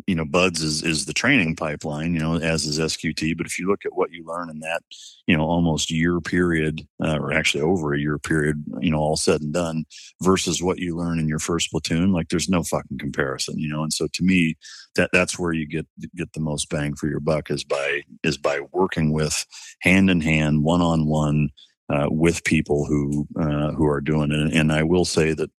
you 0.06 0.16
know, 0.16 0.26
BUD/S 0.26 0.62
is, 0.62 0.84
is 0.84 1.06
the 1.06 1.14
training 1.14 1.56
pipeline, 1.56 2.14
you 2.14 2.20
know, 2.20 2.36
as 2.36 2.66
is 2.66 2.80
SQT. 2.80 3.38
But 3.38 3.46
if 3.46 3.58
you 3.58 3.68
look 3.68 3.86
at 3.86 3.96
what 3.96 4.12
you 4.12 4.26
learn 4.26 4.50
in 4.50 4.60
that, 4.60 4.82
you 5.26 5.36
know, 5.36 5.44
almost 5.44 5.92
year 5.92 6.20
period, 6.20 6.88
uh, 7.04 7.18
or 7.18 7.34
actually 7.34 7.62
over 7.62 7.94
a 7.94 8.00
year 8.00 8.18
period, 8.18 8.64
you 8.80 8.92
know, 8.92 9.00
all 9.00 9.16
said 9.16 9.42
and 9.42 9.54
done 9.54 9.86
versus 10.22 10.62
what 10.62 10.80
you 10.80 10.96
learn 10.96 11.20
in 11.20 11.28
your 11.28 11.40
first 11.40 11.72
platoon, 11.72 12.12
like 12.12 12.30
there's 12.30 12.50
no 12.50 12.64
fucking 12.64 12.98
comparison, 12.98 13.58
you 13.58 13.70
know? 13.70 13.84
And 13.84 13.94
so 13.94 14.08
to 14.14 14.24
me, 14.24 14.58
that 14.96 15.10
that's 15.14 15.40
where 15.40 15.54
you 15.54 15.68
get, 15.68 15.88
get 16.16 16.34
the 16.34 16.40
most 16.40 16.70
bang 16.70 16.96
for 16.96 17.08
your 17.08 17.20
buck 17.20 17.50
is 17.50 17.64
by, 17.64 18.04
is 18.24 18.38
by 18.38 18.60
working 18.72 19.14
with 19.14 19.46
hand 19.82 20.10
in 20.10 20.22
hand, 20.22 20.64
one 20.64 20.82
on 20.82 21.08
one, 21.08 21.50
uh, 21.90 22.08
with 22.10 22.44
people 22.44 22.86
who 22.86 23.26
uh, 23.40 23.72
who 23.72 23.88
are 23.88 24.02
doing 24.02 24.32
it. 24.32 24.54
And 24.54 24.74
I 24.74 24.84
will 24.84 25.06
say 25.06 25.34
that 25.34 25.50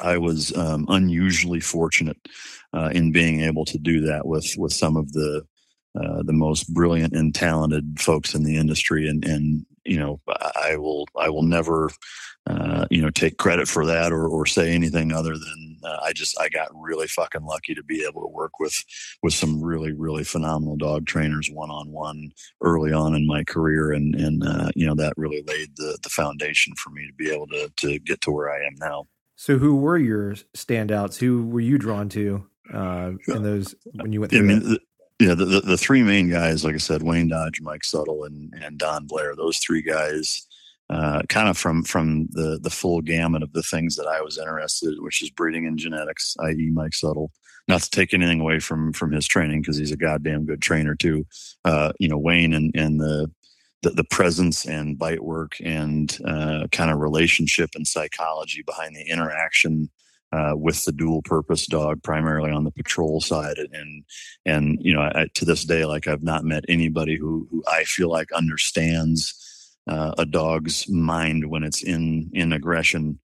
I 0.00 0.18
was 0.18 0.56
um, 0.56 0.86
unusually 0.88 1.60
fortunate 1.60 2.18
uh, 2.72 2.90
in 2.92 3.12
being 3.12 3.40
able 3.40 3.64
to 3.66 3.78
do 3.78 4.00
that 4.02 4.26
with 4.26 4.54
with 4.56 4.72
some 4.72 4.96
of 4.96 5.12
the 5.12 5.44
uh, 5.98 6.22
the 6.22 6.32
most 6.32 6.72
brilliant 6.72 7.14
and 7.14 7.34
talented 7.34 7.98
folks 7.98 8.34
in 8.34 8.44
the 8.44 8.56
industry, 8.56 9.08
and 9.08 9.24
and 9.24 9.66
you 9.84 9.98
know 9.98 10.20
I 10.62 10.76
will 10.76 11.08
I 11.18 11.28
will 11.28 11.42
never 11.42 11.90
uh, 12.46 12.86
you 12.90 13.02
know 13.02 13.10
take 13.10 13.38
credit 13.38 13.68
for 13.68 13.86
that 13.86 14.12
or 14.12 14.28
or 14.28 14.46
say 14.46 14.72
anything 14.72 15.12
other 15.12 15.32
than 15.32 15.76
uh, 15.82 15.98
I 16.02 16.12
just 16.12 16.38
I 16.40 16.48
got 16.48 16.68
really 16.74 17.06
fucking 17.06 17.42
lucky 17.42 17.74
to 17.74 17.82
be 17.82 18.04
able 18.08 18.22
to 18.22 18.28
work 18.28 18.60
with 18.60 18.74
with 19.22 19.34
some 19.34 19.62
really 19.62 19.92
really 19.92 20.24
phenomenal 20.24 20.76
dog 20.76 21.06
trainers 21.06 21.50
one 21.50 21.70
on 21.70 21.90
one 21.90 22.30
early 22.62 22.92
on 22.92 23.14
in 23.14 23.26
my 23.26 23.42
career, 23.44 23.92
and 23.92 24.14
and 24.14 24.44
uh, 24.44 24.70
you 24.76 24.86
know 24.86 24.94
that 24.94 25.14
really 25.16 25.42
laid 25.46 25.70
the 25.76 25.98
the 26.02 26.10
foundation 26.10 26.74
for 26.76 26.90
me 26.90 27.06
to 27.06 27.14
be 27.14 27.30
able 27.30 27.46
to 27.48 27.72
to 27.78 27.98
get 28.00 28.20
to 28.22 28.30
where 28.30 28.50
I 28.50 28.58
am 28.66 28.74
now. 28.78 29.06
So, 29.40 29.56
who 29.56 29.76
were 29.76 29.96
your 29.96 30.34
standouts? 30.56 31.16
Who 31.16 31.46
were 31.46 31.60
you 31.60 31.78
drawn 31.78 32.08
to 32.08 32.44
uh, 32.74 33.12
in 33.28 33.44
those 33.44 33.72
when 33.94 34.12
you 34.12 34.18
went 34.18 34.32
through? 34.32 34.40
I 34.40 34.42
mean, 34.42 34.58
the, 34.64 34.80
yeah, 35.20 35.34
the, 35.34 35.44
the, 35.44 35.60
the 35.60 35.76
three 35.78 36.02
main 36.02 36.28
guys, 36.28 36.64
like 36.64 36.74
I 36.74 36.78
said, 36.78 37.04
Wayne 37.04 37.28
Dodge, 37.28 37.60
Mike 37.60 37.82
Suttle, 37.82 38.26
and 38.26 38.52
and 38.60 38.78
Don 38.78 39.06
Blair. 39.06 39.36
Those 39.36 39.58
three 39.58 39.80
guys, 39.80 40.44
uh, 40.90 41.22
kind 41.28 41.48
of 41.48 41.56
from 41.56 41.84
from 41.84 42.26
the 42.32 42.58
the 42.60 42.68
full 42.68 43.00
gamut 43.00 43.44
of 43.44 43.52
the 43.52 43.62
things 43.62 43.94
that 43.94 44.08
I 44.08 44.20
was 44.22 44.38
interested, 44.38 44.94
in, 44.94 45.04
which 45.04 45.22
is 45.22 45.30
breeding 45.30 45.68
and 45.68 45.78
genetics, 45.78 46.34
i.e., 46.40 46.70
Mike 46.72 46.90
Suttle. 46.90 47.28
Not 47.68 47.82
to 47.82 47.90
take 47.90 48.12
anything 48.12 48.40
away 48.40 48.58
from 48.58 48.92
from 48.92 49.12
his 49.12 49.28
training 49.28 49.62
because 49.62 49.76
he's 49.76 49.92
a 49.92 49.96
goddamn 49.96 50.46
good 50.46 50.60
trainer 50.60 50.96
too. 50.96 51.24
Uh, 51.64 51.92
you 52.00 52.08
know, 52.08 52.18
Wayne 52.18 52.54
and 52.54 52.74
and 52.74 52.98
the 52.98 53.30
the, 53.82 53.90
the 53.90 54.04
presence 54.04 54.64
and 54.64 54.98
bite 54.98 55.22
work 55.22 55.52
and 55.62 56.18
uh, 56.26 56.66
kind 56.72 56.90
of 56.90 56.98
relationship 56.98 57.70
and 57.74 57.86
psychology 57.86 58.62
behind 58.62 58.96
the 58.96 59.02
interaction 59.02 59.90
uh, 60.32 60.52
with 60.54 60.84
the 60.84 60.92
dual 60.92 61.22
purpose 61.22 61.66
dog, 61.66 62.02
primarily 62.02 62.50
on 62.50 62.64
the 62.64 62.70
patrol 62.70 63.20
side. 63.20 63.56
And, 63.56 64.04
and, 64.44 64.78
you 64.80 64.94
know, 64.94 65.00
I, 65.00 65.26
to 65.34 65.44
this 65.44 65.64
day, 65.64 65.84
like 65.84 66.06
I've 66.06 66.22
not 66.22 66.44
met 66.44 66.64
anybody 66.68 67.16
who, 67.16 67.48
who 67.50 67.62
I 67.66 67.84
feel 67.84 68.10
like 68.10 68.30
understands 68.32 69.34
uh, 69.86 70.12
a 70.18 70.26
dog's 70.26 70.88
mind 70.88 71.48
when 71.48 71.64
it's 71.64 71.82
in, 71.82 72.30
in 72.34 72.52
aggression 72.52 73.18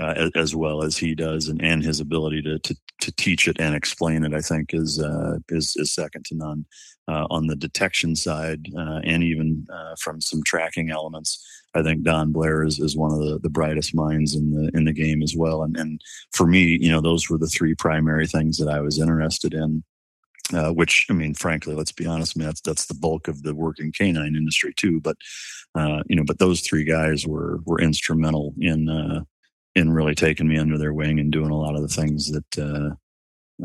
uh, 0.00 0.30
as 0.34 0.54
well 0.54 0.82
as 0.82 0.96
he 0.96 1.14
does, 1.14 1.48
and, 1.48 1.62
and 1.62 1.84
his 1.84 2.00
ability 2.00 2.42
to, 2.42 2.58
to, 2.58 2.76
to 3.00 3.12
teach 3.12 3.46
it 3.46 3.60
and 3.60 3.74
explain 3.74 4.24
it, 4.24 4.34
I 4.34 4.40
think, 4.40 4.74
is 4.74 5.00
uh, 5.00 5.38
is, 5.48 5.76
is 5.76 5.94
second 5.94 6.24
to 6.26 6.34
none. 6.36 6.66
Uh, 7.06 7.26
on 7.28 7.46
the 7.46 7.56
detection 7.56 8.16
side, 8.16 8.66
uh, 8.78 9.00
and 9.04 9.22
even 9.22 9.66
uh, 9.70 9.94
from 10.00 10.22
some 10.22 10.42
tracking 10.42 10.90
elements, 10.90 11.46
I 11.74 11.82
think 11.82 12.02
Don 12.02 12.32
Blair 12.32 12.64
is, 12.64 12.78
is 12.78 12.96
one 12.96 13.12
of 13.12 13.18
the, 13.18 13.38
the 13.42 13.50
brightest 13.50 13.94
minds 13.94 14.34
in 14.34 14.52
the 14.52 14.70
in 14.74 14.84
the 14.84 14.92
game 14.92 15.22
as 15.22 15.34
well. 15.36 15.62
And 15.62 15.76
and 15.76 16.00
for 16.32 16.46
me, 16.46 16.78
you 16.80 16.90
know, 16.90 17.00
those 17.00 17.28
were 17.28 17.38
the 17.38 17.46
three 17.46 17.74
primary 17.74 18.26
things 18.26 18.56
that 18.58 18.68
I 18.68 18.80
was 18.80 18.98
interested 18.98 19.54
in. 19.54 19.84
Uh, 20.52 20.70
which 20.70 21.06
I 21.08 21.14
mean, 21.14 21.34
frankly, 21.34 21.74
let's 21.74 21.92
be 21.92 22.06
honest, 22.06 22.36
I 22.36 22.38
mean, 22.38 22.48
that's 22.48 22.60
that's 22.60 22.86
the 22.86 22.94
bulk 22.94 23.28
of 23.28 23.42
the 23.42 23.54
working 23.54 23.92
canine 23.92 24.36
industry 24.36 24.74
too. 24.76 25.00
But 25.00 25.16
uh, 25.74 26.02
you 26.06 26.16
know, 26.16 26.24
but 26.26 26.38
those 26.38 26.60
three 26.60 26.84
guys 26.84 27.26
were 27.26 27.60
were 27.64 27.80
instrumental 27.80 28.54
in 28.58 28.88
uh, 28.88 29.24
in 29.74 29.92
really 29.92 30.14
taking 30.14 30.48
me 30.48 30.58
under 30.58 30.78
their 30.78 30.92
wing 30.92 31.18
and 31.18 31.32
doing 31.32 31.50
a 31.50 31.56
lot 31.56 31.74
of 31.74 31.82
the 31.82 31.88
things 31.88 32.30
that 32.30 32.58
uh, 32.58 32.94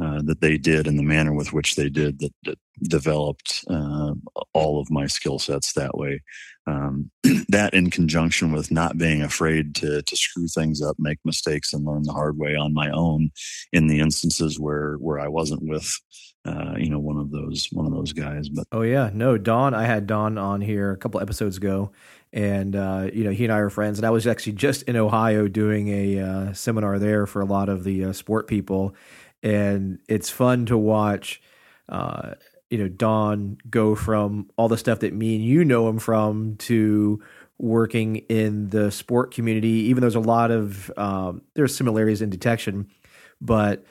uh, 0.02 0.22
that 0.24 0.42
they 0.42 0.58
did 0.58 0.88
and 0.88 1.00
the 1.00 1.04
manner 1.04 1.34
with 1.34 1.52
which 1.52 1.76
they 1.76 1.90
did 1.90 2.20
that, 2.20 2.34
that 2.44 2.60
developed 2.84 3.64
uh, 3.70 4.14
all 4.54 4.80
of 4.80 4.92
my 4.92 5.08
skill 5.08 5.40
sets 5.40 5.74
that 5.74 5.98
way. 5.98 6.22
Um, 6.68 7.10
that 7.50 7.74
in 7.74 7.90
conjunction 7.90 8.52
with 8.52 8.72
not 8.72 8.98
being 8.98 9.24
afraid 9.24 9.74
to 9.76 10.04
to 10.04 10.16
screw 10.16 10.48
things 10.48 10.82
up, 10.82 10.98
make 11.00 11.18
mistakes, 11.26 11.74
and 11.74 11.86
learn 11.86 12.04
the 12.04 12.14
hard 12.14 12.38
way 12.38 12.56
on 12.56 12.74
my 12.74 12.92
own 12.92 13.32
in 13.74 13.88
the 13.88 14.00
instances 14.00 14.60
where 14.60 14.96
where 14.96 15.20
I 15.20 15.28
wasn't 15.28 15.64
with. 15.64 15.92
Uh, 16.46 16.76
you 16.78 16.90
know, 16.90 17.00
one 17.00 17.18
of 17.18 17.32
those 17.32 17.68
one 17.72 17.86
of 17.86 17.92
those 17.92 18.14
guys. 18.14 18.48
But 18.48 18.66
oh 18.72 18.82
yeah, 18.82 19.10
no, 19.14 19.38
Don. 19.38 19.74
I 19.74 19.86
had 19.86 20.08
Don 20.08 20.38
on 20.38 20.62
here 20.62 20.92
a 20.92 20.98
couple 20.98 21.20
episodes 21.20 21.58
ago, 21.58 21.92
and 22.32 22.76
uh, 22.76 23.10
you 23.12 23.24
know 23.24 23.32
he 23.32 23.44
and 23.44 23.52
I 23.52 23.58
are 23.58 23.70
friends. 23.70 24.00
And 24.00 24.06
I 24.06 24.10
was 24.10 24.26
actually 24.26 24.54
just 24.54 24.84
in 24.84 24.96
Ohio 24.96 25.48
doing 25.48 25.90
a 25.90 26.20
uh, 26.20 26.54
seminar 26.54 26.98
there 26.98 27.26
for 27.26 27.42
a 27.42 27.46
lot 27.46 27.68
of 27.68 27.84
the 27.84 28.06
uh, 28.06 28.14
sport 28.14 28.48
people, 28.48 28.96
and 29.44 30.00
it's 30.08 30.30
fun 30.30 30.66
to 30.68 30.78
watch. 30.78 31.42
Uh, 31.88 32.34
you 32.70 32.78
know, 32.78 32.88
Don 32.88 33.58
go 33.70 33.96
from 33.96 34.50
all 34.56 34.68
the 34.68 34.78
stuff 34.78 35.00
that 35.00 35.14
me 35.14 35.36
and 35.36 35.44
you 35.44 35.66
know 35.66 35.90
him 35.90 35.98
from 36.00 36.56
to 36.58 37.22
working 37.58 38.18
in 38.30 38.70
the 38.70 38.92
sport 38.92 39.34
community. 39.34 39.68
Even 39.68 40.02
though 40.02 40.06
there's 40.06 40.16
a 40.16 40.20
lot 40.20 40.52
of 40.52 40.92
um, 40.98 41.42
there's 41.56 41.76
similarities 41.76 42.22
in 42.22 42.30
detection, 42.30 42.88
but 43.42 43.84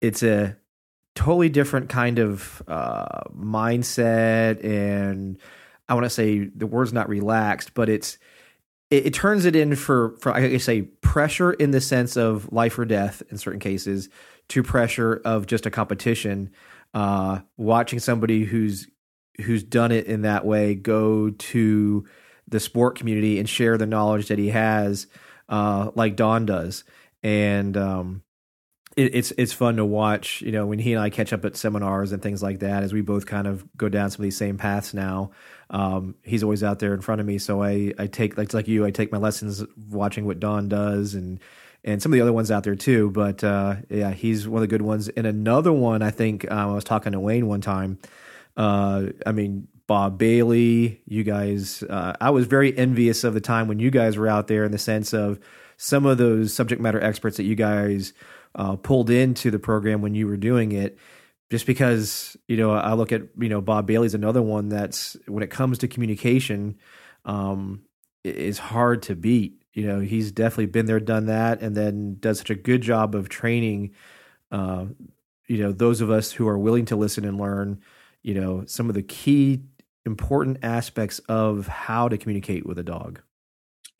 it's 0.00 0.22
a 0.22 0.56
totally 1.14 1.48
different 1.48 1.88
kind 1.88 2.18
of 2.18 2.62
uh, 2.66 3.22
mindset 3.36 4.64
and 4.64 5.38
I 5.88 5.94
want 5.94 6.04
to 6.04 6.10
say 6.10 6.46
the 6.46 6.66
word's 6.66 6.92
not 6.92 7.08
relaxed, 7.08 7.74
but 7.74 7.88
it's 7.88 8.18
it, 8.90 9.06
it, 9.06 9.14
turns 9.14 9.44
it 9.44 9.54
in 9.54 9.76
for 9.76 10.16
for 10.18 10.34
I 10.34 10.48
guess 10.48 10.64
say 10.64 10.82
pressure 10.82 11.52
in 11.52 11.70
the 11.70 11.80
sense 11.80 12.16
of 12.16 12.52
life 12.52 12.78
or 12.78 12.84
death 12.84 13.22
in 13.30 13.38
certain 13.38 13.60
cases 13.60 14.08
to 14.48 14.62
pressure 14.62 15.20
of 15.24 15.46
just 15.46 15.66
a 15.66 15.70
competition. 15.70 16.50
Uh, 16.92 17.40
watching 17.56 17.98
somebody 17.98 18.44
who's 18.44 18.88
who's 19.40 19.64
done 19.64 19.90
it 19.90 20.06
in 20.06 20.22
that 20.22 20.44
way 20.44 20.74
go 20.74 21.30
to 21.30 22.06
the 22.46 22.60
sport 22.60 22.96
community 22.96 23.38
and 23.38 23.48
share 23.48 23.76
the 23.76 23.86
knowledge 23.86 24.28
that 24.28 24.38
he 24.38 24.50
has, 24.50 25.06
uh, 25.48 25.90
like 25.94 26.14
Don 26.14 26.46
does, 26.46 26.84
and 27.22 27.76
um, 27.76 28.22
it, 28.96 29.14
it's 29.14 29.32
it's 29.32 29.52
fun 29.52 29.76
to 29.76 29.84
watch. 29.84 30.40
You 30.42 30.52
know, 30.52 30.66
when 30.66 30.78
he 30.78 30.92
and 30.92 31.02
I 31.02 31.10
catch 31.10 31.32
up 31.32 31.44
at 31.44 31.56
seminars 31.56 32.12
and 32.12 32.22
things 32.22 32.42
like 32.42 32.60
that, 32.60 32.82
as 32.82 32.92
we 32.92 33.00
both 33.00 33.26
kind 33.26 33.46
of 33.46 33.64
go 33.76 33.88
down 33.88 34.10
some 34.10 34.20
of 34.20 34.24
these 34.24 34.36
same 34.36 34.58
paths 34.58 34.94
now. 34.94 35.32
Um, 35.70 36.14
he's 36.22 36.42
always 36.44 36.62
out 36.62 36.78
there 36.78 36.94
in 36.94 37.00
front 37.00 37.20
of 37.20 37.26
me, 37.26 37.38
so 37.38 37.62
I 37.62 37.92
I 37.98 38.06
take 38.06 38.38
like 38.38 38.52
like 38.52 38.68
you, 38.68 38.84
I 38.84 38.90
take 38.90 39.10
my 39.10 39.18
lessons 39.18 39.64
watching 39.88 40.26
what 40.26 40.38
Don 40.40 40.68
does 40.68 41.14
and 41.14 41.40
and 41.84 42.02
some 42.02 42.12
of 42.12 42.14
the 42.14 42.22
other 42.22 42.32
ones 42.32 42.50
out 42.50 42.64
there 42.64 42.74
too. 42.74 43.10
But 43.10 43.44
uh, 43.44 43.76
yeah, 43.88 44.12
he's 44.12 44.48
one 44.48 44.58
of 44.58 44.62
the 44.62 44.72
good 44.72 44.82
ones. 44.82 45.08
And 45.10 45.26
another 45.26 45.72
one, 45.72 46.02
I 46.02 46.10
think 46.10 46.50
um, 46.50 46.70
I 46.70 46.74
was 46.74 46.84
talking 46.84 47.12
to 47.12 47.20
Wayne 47.20 47.46
one 47.46 47.60
time. 47.60 47.98
Uh, 48.56 49.06
I 49.26 49.32
mean, 49.32 49.68
Bob 49.86 50.18
Bailey, 50.18 51.02
you 51.06 51.24
guys. 51.24 51.82
Uh, 51.82 52.14
I 52.20 52.30
was 52.30 52.46
very 52.46 52.76
envious 52.76 53.24
of 53.24 53.34
the 53.34 53.40
time 53.40 53.68
when 53.68 53.78
you 53.78 53.90
guys 53.90 54.16
were 54.16 54.28
out 54.28 54.48
there 54.48 54.64
in 54.64 54.72
the 54.72 54.78
sense 54.78 55.12
of 55.12 55.38
some 55.76 56.06
of 56.06 56.18
those 56.18 56.54
subject 56.54 56.80
matter 56.80 57.02
experts 57.02 57.36
that 57.36 57.44
you 57.44 57.54
guys 57.54 58.12
uh, 58.54 58.76
pulled 58.76 59.10
into 59.10 59.50
the 59.50 59.58
program 59.58 60.00
when 60.00 60.14
you 60.14 60.26
were 60.26 60.36
doing 60.36 60.72
it 60.72 60.98
just 61.50 61.66
because 61.66 62.36
you 62.48 62.56
know 62.56 62.72
I 62.72 62.94
look 62.94 63.12
at 63.12 63.22
you 63.38 63.48
know 63.48 63.60
Bob 63.60 63.86
Bailey's 63.86 64.14
another 64.14 64.42
one 64.42 64.68
that's 64.68 65.16
when 65.26 65.42
it 65.42 65.50
comes 65.50 65.78
to 65.78 65.88
communication 65.88 66.78
um, 67.24 67.82
is 68.22 68.58
hard 68.58 69.02
to 69.02 69.14
beat. 69.14 69.62
You 69.74 69.86
know 69.86 70.00
he's 70.00 70.32
definitely 70.32 70.66
been 70.66 70.86
there, 70.86 71.00
done 71.00 71.26
that, 71.26 71.60
and 71.60 71.76
then 71.76 72.16
does 72.20 72.38
such 72.38 72.50
a 72.50 72.54
good 72.54 72.80
job 72.80 73.14
of 73.14 73.28
training. 73.28 73.92
Uh, 74.50 74.86
you 75.46 75.58
know 75.58 75.72
those 75.72 76.00
of 76.00 76.10
us 76.10 76.32
who 76.32 76.48
are 76.48 76.58
willing 76.58 76.86
to 76.86 76.96
listen 76.96 77.24
and 77.24 77.38
learn. 77.38 77.80
You 78.22 78.34
know 78.34 78.64
some 78.66 78.88
of 78.88 78.94
the 78.94 79.02
key 79.02 79.62
important 80.06 80.58
aspects 80.62 81.18
of 81.28 81.66
how 81.66 82.08
to 82.08 82.16
communicate 82.16 82.64
with 82.64 82.78
a 82.78 82.84
dog. 82.84 83.20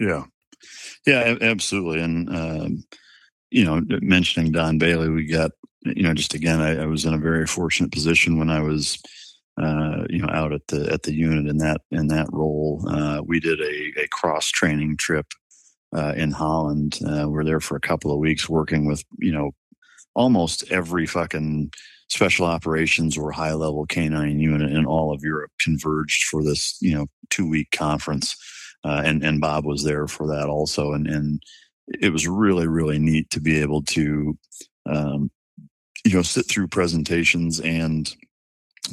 Yeah, 0.00 0.24
yeah, 1.06 1.36
absolutely, 1.40 2.00
and. 2.00 2.28
Um, 2.28 2.84
you 3.54 3.64
know, 3.64 3.80
mentioning 4.02 4.50
Don 4.50 4.78
Bailey, 4.78 5.08
we 5.08 5.26
got, 5.26 5.52
you 5.84 6.02
know, 6.02 6.12
just 6.12 6.34
again, 6.34 6.60
I, 6.60 6.82
I 6.82 6.86
was 6.86 7.04
in 7.04 7.14
a 7.14 7.18
very 7.18 7.46
fortunate 7.46 7.92
position 7.92 8.36
when 8.36 8.50
I 8.50 8.60
was, 8.60 9.00
uh, 9.62 10.02
you 10.10 10.18
know, 10.18 10.28
out 10.32 10.52
at 10.52 10.66
the 10.66 10.92
at 10.92 11.04
the 11.04 11.14
unit 11.14 11.46
in 11.46 11.58
that 11.58 11.80
in 11.92 12.08
that 12.08 12.26
role. 12.32 12.84
Uh, 12.88 13.22
we 13.24 13.38
did 13.38 13.60
a, 13.60 14.02
a 14.02 14.08
cross 14.08 14.48
training 14.48 14.96
trip 14.96 15.26
uh, 15.94 16.14
in 16.16 16.30
Holland. 16.30 16.98
Uh, 17.06 17.26
we're 17.28 17.44
there 17.44 17.60
for 17.60 17.76
a 17.76 17.80
couple 17.80 18.12
of 18.12 18.18
weeks, 18.18 18.48
working 18.48 18.86
with 18.86 19.04
you 19.18 19.32
know 19.32 19.52
almost 20.14 20.70
every 20.70 21.06
fucking 21.06 21.72
special 22.08 22.46
operations 22.46 23.16
or 23.16 23.32
high 23.32 23.54
level 23.54 23.86
canine 23.86 24.38
unit 24.38 24.70
in 24.70 24.86
all 24.86 25.12
of 25.12 25.22
Europe 25.22 25.50
converged 25.58 26.24
for 26.24 26.42
this 26.42 26.76
you 26.80 26.94
know 26.94 27.06
two 27.30 27.48
week 27.48 27.70
conference, 27.70 28.36
uh, 28.84 29.02
and 29.04 29.24
and 29.24 29.40
Bob 29.40 29.64
was 29.64 29.84
there 29.84 30.06
for 30.06 30.26
that 30.26 30.48
also, 30.48 30.92
and 30.92 31.06
and 31.06 31.42
it 32.00 32.10
was 32.10 32.26
really 32.26 32.66
really 32.66 32.98
neat 32.98 33.30
to 33.30 33.40
be 33.40 33.60
able 33.60 33.82
to 33.82 34.36
um, 34.86 35.30
you 36.04 36.12
know, 36.12 36.22
sit 36.22 36.46
through 36.46 36.68
presentations 36.68 37.60
and, 37.60 38.14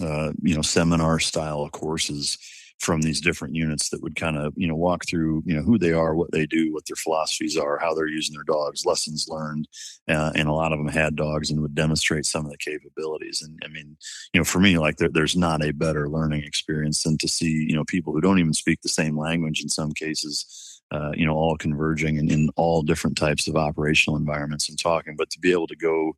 uh, 0.01 0.31
you 0.41 0.55
know, 0.55 0.61
seminar 0.61 1.19
style 1.19 1.69
courses 1.69 2.37
from 2.81 3.01
these 3.01 3.21
different 3.21 3.55
units 3.55 3.89
that 3.89 4.01
would 4.01 4.15
kind 4.15 4.35
of, 4.35 4.53
you 4.57 4.67
know, 4.67 4.75
walk 4.75 5.05
through, 5.07 5.43
you 5.45 5.55
know, 5.55 5.61
who 5.61 5.77
they 5.77 5.91
are, 5.91 6.15
what 6.15 6.31
they 6.31 6.47
do, 6.47 6.73
what 6.73 6.83
their 6.87 6.95
philosophies 6.95 7.55
are, 7.55 7.77
how 7.77 7.93
they're 7.93 8.07
using 8.07 8.33
their 8.33 8.43
dogs, 8.43 8.87
lessons 8.87 9.27
learned. 9.29 9.67
Uh, 10.09 10.31
and 10.33 10.49
a 10.49 10.53
lot 10.53 10.73
of 10.73 10.79
them 10.79 10.87
had 10.87 11.15
dogs 11.15 11.51
and 11.51 11.61
would 11.61 11.75
demonstrate 11.75 12.25
some 12.25 12.43
of 12.43 12.51
the 12.51 12.57
capabilities. 12.57 13.39
And 13.43 13.59
I 13.63 13.67
mean, 13.67 13.95
you 14.33 14.39
know, 14.39 14.43
for 14.43 14.59
me, 14.59 14.79
like 14.79 14.97
there, 14.97 15.09
there's 15.09 15.35
not 15.35 15.63
a 15.63 15.71
better 15.71 16.09
learning 16.09 16.43
experience 16.43 17.03
than 17.03 17.19
to 17.19 17.27
see, 17.27 17.51
you 17.69 17.75
know, 17.75 17.85
people 17.85 18.13
who 18.13 18.21
don't 18.21 18.39
even 18.39 18.53
speak 18.53 18.81
the 18.81 18.89
same 18.89 19.15
language 19.15 19.61
in 19.61 19.69
some 19.69 19.91
cases 19.91 20.70
uh, 20.91 21.11
you 21.15 21.25
know, 21.25 21.35
all 21.35 21.55
converging 21.55 22.17
in, 22.17 22.29
in 22.29 22.49
all 22.57 22.81
different 22.81 23.17
types 23.17 23.47
of 23.47 23.55
operational 23.55 24.17
environments 24.17 24.67
and 24.67 24.77
talking. 24.77 25.15
But 25.15 25.29
to 25.29 25.39
be 25.39 25.51
able 25.51 25.67
to 25.67 25.75
go 25.75 26.17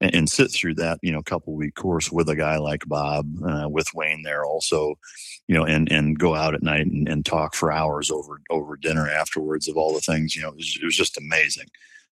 and, 0.00 0.14
and 0.14 0.30
sit 0.30 0.52
through 0.52 0.74
that, 0.76 1.00
you 1.02 1.10
know, 1.10 1.22
couple 1.22 1.54
week 1.54 1.74
course 1.74 2.12
with 2.12 2.28
a 2.28 2.36
guy 2.36 2.56
like 2.58 2.86
Bob, 2.86 3.26
uh, 3.44 3.68
with 3.68 3.88
Wayne 3.94 4.22
there 4.22 4.44
also, 4.44 4.94
you 5.48 5.56
know, 5.56 5.64
and 5.64 5.90
and 5.90 6.18
go 6.18 6.36
out 6.36 6.54
at 6.54 6.62
night 6.62 6.86
and, 6.86 7.08
and, 7.08 7.26
talk 7.26 7.54
for 7.54 7.72
hours 7.72 8.10
over 8.10 8.40
over 8.50 8.76
dinner 8.76 9.08
afterwards 9.08 9.68
of 9.68 9.76
all 9.76 9.92
the 9.92 10.00
things, 10.00 10.36
you 10.36 10.42
know, 10.42 10.48
it 10.48 10.56
was, 10.56 10.78
it 10.80 10.84
was 10.84 10.96
just 10.96 11.18
amazing. 11.18 11.66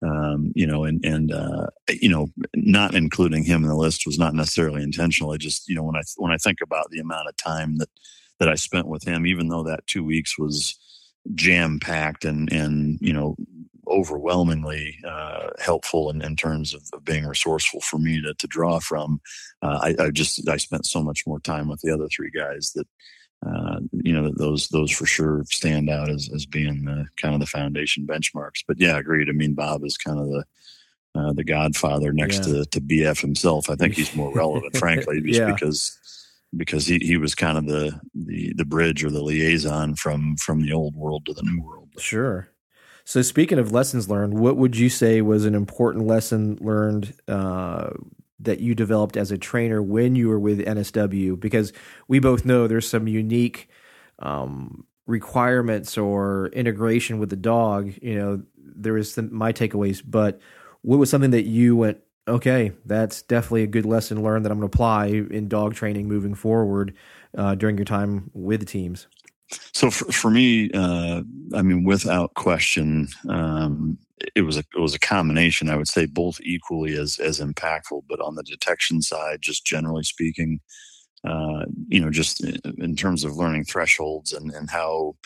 Um, 0.03 0.53
you 0.55 0.67
know, 0.67 0.85
and 0.85 1.03
and 1.05 1.33
uh, 1.33 1.69
you 1.89 2.11
know, 2.11 2.29
not 2.55 2.95
including 2.95 3.45
him 3.45 3.63
in 3.63 3.69
the 3.69 3.77
list 3.77 4.07
was 4.07 4.19
not 4.19 4.35
necessarily 4.35 4.83
intentional. 4.83 5.33
I 5.33 5.39
just, 5.39 5.69
you 5.69 5.75
know, 5.75 5.85
when 5.85 5.97
I 5.97 6.03
when 6.19 6.33
I 6.33 6.37
think 6.37 6.59
about 6.63 6.91
the 6.91 7.01
amount 7.01 7.29
of 7.29 7.37
time 7.39 7.79
that 7.79 7.89
that 8.41 8.51
I 8.51 8.57
spent 8.57 8.89
with 8.89 9.05
him, 9.05 9.27
even 9.27 9.49
though 9.49 9.63
that 9.63 9.87
two 9.87 10.05
weeks 10.05 10.39
was 10.39 10.79
jam 11.35 11.81
packed 11.81 12.25
and 12.25 12.53
and 12.53 12.99
you 13.01 13.13
know 13.13 13.37
overwhelmingly 13.87 14.99
uh, 15.07 15.49
helpful 15.59 16.11
in, 16.11 16.23
in 16.23 16.37
terms 16.37 16.73
of, 16.75 16.83
of, 16.93 17.05
being 17.05 17.27
resourceful 17.27 17.81
for 17.81 17.99
me 17.99 18.21
to, 18.23 18.33
to 18.35 18.47
draw 18.47 18.79
from. 18.79 19.21
Uh, 19.63 19.79
I, 19.83 20.05
I, 20.05 20.11
just 20.11 20.49
I 20.49 20.57
spent 20.57 20.87
so 20.87 21.03
much 21.03 21.27
more 21.27 21.39
time 21.39 21.69
with 21.69 21.81
the 21.83 21.93
other 21.93 22.09
three 22.09 22.31
guys 22.31 22.73
that 22.75 22.87
uh, 23.47 23.81
you 23.93 24.13
know 24.13 24.33
those 24.37 24.69
those 24.69 24.91
for 24.91 25.05
sure 25.05 25.45
stand 25.51 25.91
out 25.91 26.09
as 26.09 26.31
as 26.35 26.47
being 26.47 26.85
the 26.85 27.07
kind 27.17 27.35
of 27.35 27.41
the 27.41 27.47
foundation 27.47 28.07
benchmarks. 28.07 28.65
But 28.67 28.81
yeah, 28.81 28.97
agreed. 28.97 29.29
I 29.29 29.33
mean, 29.33 29.55
Bob 29.55 29.85
is 29.85 29.99
kind 29.99 30.19
of 30.19 30.29
the 30.29 30.45
uh, 31.15 31.33
the 31.35 31.45
godfather 31.45 32.13
next 32.13 32.47
yeah. 32.47 32.55
to 32.55 32.65
to 32.65 32.81
BF 32.81 33.21
himself. 33.21 33.69
I 33.69 33.77
think 33.77 33.95
he's 33.95 34.17
more 34.17 34.33
relevant, 34.33 34.77
frankly, 34.77 35.21
just 35.21 35.41
yeah. 35.41 35.53
because 35.53 35.99
because 36.57 36.87
he, 36.87 36.99
he 36.99 37.17
was 37.17 37.35
kind 37.35 37.59
of 37.59 37.67
the, 37.67 38.01
the 38.15 38.53
the 38.55 38.65
bridge 38.65 39.05
or 39.05 39.11
the 39.11 39.23
liaison 39.23 39.95
from 39.95 40.37
from 40.37 40.63
the 40.63 40.73
old 40.73 40.97
world 40.97 41.27
to 41.27 41.35
the 41.35 41.43
new 41.43 41.63
world. 41.63 41.89
Sure. 41.99 42.49
So 43.05 43.21
speaking 43.21 43.59
of 43.59 43.71
lessons 43.71 44.09
learned, 44.09 44.39
what 44.39 44.57
would 44.57 44.77
you 44.77 44.89
say 44.89 45.21
was 45.21 45.45
an 45.45 45.55
important 45.55 46.07
lesson 46.07 46.57
learned 46.61 47.15
uh, 47.29 47.91
that 48.41 48.61
you 48.61 48.75
developed 48.75 49.19
as 49.19 49.31
a 49.31 49.37
trainer 49.37 49.83
when 49.83 50.17
you 50.17 50.29
were 50.29 50.39
with 50.39 50.65
NSW? 50.65 51.39
Because 51.39 51.73
we 52.09 52.19
both 52.19 52.47
know 52.47 52.67
there's 52.67 52.89
some 52.89 53.07
unique 53.07 53.69
um, 54.21 54.87
requirements 55.07 55.99
or 55.99 56.49
integration 56.55 57.19
with 57.19 57.29
the 57.29 57.37
dog. 57.37 57.93
You 58.01 58.15
know, 58.15 58.43
there 58.57 58.97
is 58.97 59.17
my 59.19 59.53
takeaways, 59.53 60.03
but 60.05 60.41
what 60.81 60.99
was 60.99 61.11
something 61.11 61.33
that 61.33 61.45
you 61.45 61.77
went, 61.77 61.99
okay, 62.29 62.73
that's 62.85 63.23
definitely 63.23 63.63
a 63.63 63.69
good 63.69 63.87
lesson 63.87 64.23
learned 64.23 64.45
that 64.45 64.53
I'm 64.53 64.59
going 64.59 64.69
to 64.69 64.75
apply 64.75 65.07
in 65.07 65.49
dog 65.49 65.75
training 65.75 66.09
moving 66.09 66.35
forward 66.35 66.95
uh, 67.37 67.55
during 67.55 67.77
your 67.77 67.85
time 67.85 68.31
with 68.35 68.67
teams? 68.67 69.07
So 69.73 69.91
for, 69.91 70.11
for 70.11 70.31
me, 70.31 70.71
uh, 70.73 71.23
I 71.55 71.63
mean, 71.63 71.85
without 71.85 72.35
question, 72.35 73.09
um, 73.29 73.99
it 74.35 74.43
was 74.43 74.57
a 74.57 74.65
it 74.75 74.81
was 74.81 74.95
a 74.95 74.99
combination. 74.99 75.69
I 75.69 75.77
would 75.77 75.89
say 75.89 76.07
both 76.07 76.41
equally 76.41 76.95
as 76.95 77.19
as 77.19 77.41
impactful. 77.41 78.05
But 78.09 78.21
on 78.21 78.37
the 78.37 78.43
detection 78.43 79.03
side, 79.03 79.43
just 79.43 79.67
generally 79.67 80.03
speaking, 80.03 80.61
uh, 81.25 81.65
you 81.89 82.01
know, 82.01 82.11
just 82.11 82.43
in 82.43 82.97
terms 82.97 83.25
of 83.25 83.37
learning 83.37 83.65
thresholds 83.65 84.33
and 84.33 84.51
and 84.53 84.71
how 84.71 85.17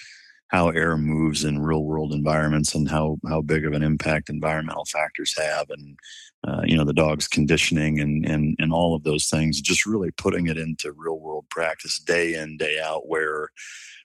how 0.49 0.71
air 0.71 0.97
moves 0.97 1.45
in 1.45 1.61
real 1.61 1.85
world 1.85 2.13
environments 2.13 2.75
and 2.75 2.89
how 2.89 3.19
how 3.29 3.41
big 3.41 3.65
of 3.65 3.73
an 3.73 3.83
impact 3.83 4.29
environmental 4.29 4.85
factors 4.87 5.37
have 5.39 5.69
and 5.71 5.99
uh, 6.47 6.63
you 6.65 6.77
know 6.77 6.85
the 6.85 6.93
dog's 6.93 7.29
conditioning 7.29 8.01
and 8.01 8.25
and 8.27 8.57
and 8.59 8.73
all 8.73 8.95
of 8.95 9.05
those 9.05 9.29
things 9.29 9.61
just 9.61 9.87
really 9.87 10.11
putting 10.13 10.47
it 10.47 10.57
into 10.57 10.93
real 10.93 11.19
world 11.19 11.47
practice 11.51 11.99
day 11.99 12.35
in 12.35 12.57
day 12.57 12.79
out 12.83 13.09
where 13.09 13.51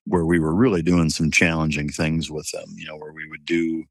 where 0.05 0.25
we 0.25 0.39
were 0.39 0.53
really 0.53 0.81
doing 0.81 1.09
some 1.09 1.31
challenging 1.31 1.89
things 1.89 2.29
with 2.29 2.49
them 2.51 2.67
you 2.75 2.85
know 2.85 2.97
where 2.97 3.13
we 3.13 3.27
would 3.29 3.45
do 3.45 3.83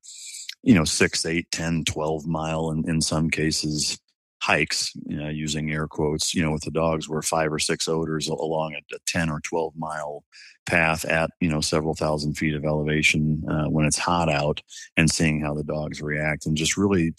you 0.63 0.75
know 0.75 0.85
six 0.85 1.25
eight 1.25 1.51
ten 1.51 1.85
twelve 1.85 2.27
mile 2.27 2.71
in, 2.71 2.89
in 2.89 3.01
some 3.01 3.31
cases 3.31 3.99
hikes, 4.43 4.93
you 5.07 5.17
know, 5.17 5.29
using 5.29 5.71
air 5.71 5.87
quotes, 5.87 6.35
you 6.35 6.43
know, 6.43 6.51
with 6.51 6.65
the 6.65 6.71
dogs 6.71 7.09
were 7.09 7.23
five 7.23 7.53
or 7.53 7.61
six 7.61 7.87
odors 7.87 8.27
along 8.27 8.75
a, 8.75 8.95
a 8.95 8.99
10 9.07 9.31
or 9.31 9.39
12 9.41 9.73
mile 9.77 10.25
path 10.67 11.05
at, 11.05 11.31
you 11.41 11.49
know, 11.49 11.61
several 11.61 11.95
thousand 11.95 12.35
feet 12.35 12.55
of 12.55 12.65
elevation 12.65 13.45
uh, 13.49 13.67
when 13.71 13.87
it's 13.87 13.99
hot 13.99 14.29
out 14.29 14.61
and 14.97 15.09
seeing 15.09 15.41
how 15.41 15.55
the 15.55 15.63
dogs 15.63 16.03
react 16.03 16.45
and 16.45 16.57
just 16.57 16.77
really, 16.77 17.15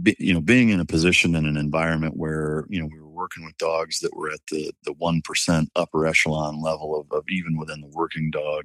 be, 0.00 0.14
you 0.20 0.32
know, 0.32 0.40
being 0.40 0.68
in 0.68 0.78
a 0.78 0.84
position 0.84 1.34
in 1.34 1.44
an 1.44 1.56
environment 1.56 2.16
where, 2.16 2.66
you 2.68 2.80
know, 2.80 2.86
we 2.86 3.00
were 3.00 3.09
working 3.20 3.44
with 3.44 3.56
dogs 3.58 3.98
that 4.00 4.16
were 4.16 4.30
at 4.30 4.40
the, 4.50 4.72
the 4.84 4.94
1% 4.94 5.66
upper 5.76 6.06
echelon 6.06 6.62
level 6.62 6.98
of, 6.98 7.06
of 7.16 7.22
even 7.28 7.58
within 7.58 7.82
the 7.82 7.92
working 7.92 8.30
dog, 8.30 8.64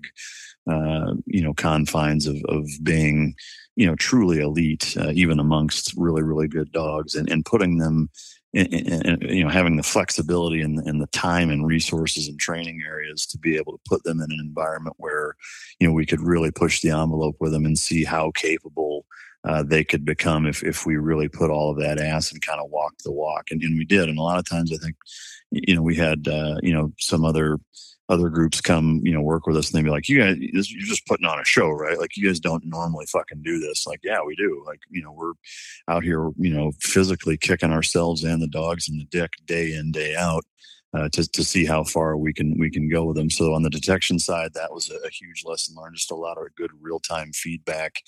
uh, 0.72 1.14
you 1.26 1.42
know, 1.42 1.54
confines 1.54 2.26
of, 2.26 2.38
of 2.48 2.66
being, 2.82 3.36
you 3.76 3.86
know, 3.86 3.96
truly 3.96 4.40
elite, 4.40 4.96
uh, 4.98 5.12
even 5.14 5.40
amongst 5.40 5.94
really, 5.98 6.24
really 6.24 6.48
good 6.48 6.72
dogs, 6.72 7.16
and, 7.16 7.30
and 7.30 7.46
putting 7.46 7.78
them, 7.78 8.10
in, 8.54 8.68
in, 8.68 9.02
in, 9.06 9.36
you 9.36 9.44
know, 9.44 9.50
having 9.50 9.76
the 9.76 9.84
flexibility 9.84 10.62
and, 10.62 10.80
and 10.80 11.02
the 11.02 11.08
time 11.08 11.50
and 11.50 11.68
resources 11.68 12.30
and 12.30 12.40
training 12.40 12.82
areas 12.88 13.26
to 13.26 13.38
be 13.38 13.58
able 13.58 13.74
to 13.74 13.84
put 13.86 14.04
them 14.06 14.22
in 14.22 14.32
an 14.32 14.40
environment 14.40 14.96
where, 14.98 15.36
you 15.80 15.88
know, 15.88 15.94
we 15.94 16.06
could 16.06 16.22
really 16.22 16.52
push 16.52 16.80
the 16.80 16.92
envelope 16.92 17.36
with 17.42 17.52
them 17.52 17.66
and 17.66 17.78
see 17.78 18.06
how 18.06 18.32
capable 18.32 19.06
uh, 19.46 19.64
they 19.64 19.84
could 19.84 20.04
become 20.04 20.46
if 20.46 20.64
if 20.64 20.86
we 20.86 20.98
really 20.98 21.30
put 21.30 21.52
all 21.52 21.72
of 21.72 21.80
that 21.80 22.00
ass 22.00 22.32
and 22.32 22.42
kind 22.42 22.60
of 22.60 22.70
walk 22.70 22.94
the 23.04 23.12
walk, 23.12 23.52
and, 23.52 23.62
and 23.62 23.78
we 23.78 23.86
did. 23.86 24.10
And 24.10 24.18
a 24.18 24.24
lot 24.24 24.40
of 24.40 24.50
times, 24.50 24.74
I 24.74 24.78
think, 24.78 24.96
you 25.52 25.76
know, 25.76 25.82
we 25.82 25.96
had 25.96 26.28
uh, 26.28 26.56
you 26.64 26.74
know 26.74 26.92
some 27.00 27.24
other 27.24 27.60
other 28.10 28.30
groups 28.30 28.62
come, 28.62 29.02
you 29.04 29.12
know, 29.12 29.22
work 29.22 29.48
with 29.48 29.58
us 29.58 29.70
and 29.70 29.78
they'd 29.78 29.84
be 29.84 29.90
like, 29.90 30.08
you 30.08 30.20
guys, 30.20 30.38
you're 30.40 30.86
just 30.86 31.08
putting 31.08 31.26
on 31.26 31.40
a 31.40 31.46
show, 31.46 31.70
right? 31.70 31.98
Like 31.98 32.16
you 32.16 32.28
guys 32.28 32.40
don't 32.40 32.64
normally 32.66 33.06
fucking 33.08 33.42
do 33.42 33.60
this. 33.60 33.88
Like, 33.88 34.00
yeah, 34.04 34.20
we 34.24 34.36
do. 34.36 34.64
Like, 34.66 34.80
you 34.90 35.02
know, 35.02 35.12
we're 35.12 35.34
out 35.88 36.04
here, 36.04 36.30
you 36.38 36.54
know, 36.54 36.72
physically 36.80 37.38
kicking 37.38 37.72
ourselves 37.72 38.24
and 38.24 38.42
the 38.42 38.48
dogs 38.48 38.88
in 38.88 38.98
the 38.98 39.06
dick 39.06 39.32
day 39.46 39.74
in, 39.74 39.92
day 39.92 40.16
out. 40.16 40.44
Uh, 40.96 41.10
to, 41.10 41.30
to 41.30 41.44
see 41.44 41.66
how 41.66 41.84
far 41.84 42.16
we 42.16 42.32
can 42.32 42.58
we 42.58 42.70
can 42.70 42.88
go 42.88 43.04
with 43.04 43.18
them. 43.18 43.30
So 43.30 43.54
on 43.54 43.64
the 43.64 43.70
detection 43.70 44.18
side, 44.18 44.54
that 44.54 44.72
was 44.72 44.90
a, 44.90 45.10
huge 45.10 45.44
lesson 45.46 45.76
learned. 45.76 45.96
Just 45.96 46.12
a 46.12 46.16
lot 46.16 46.38
of 46.38 46.56
good 46.56 46.72
real 46.80 47.00
time 47.00 47.32
feedback 47.34 48.02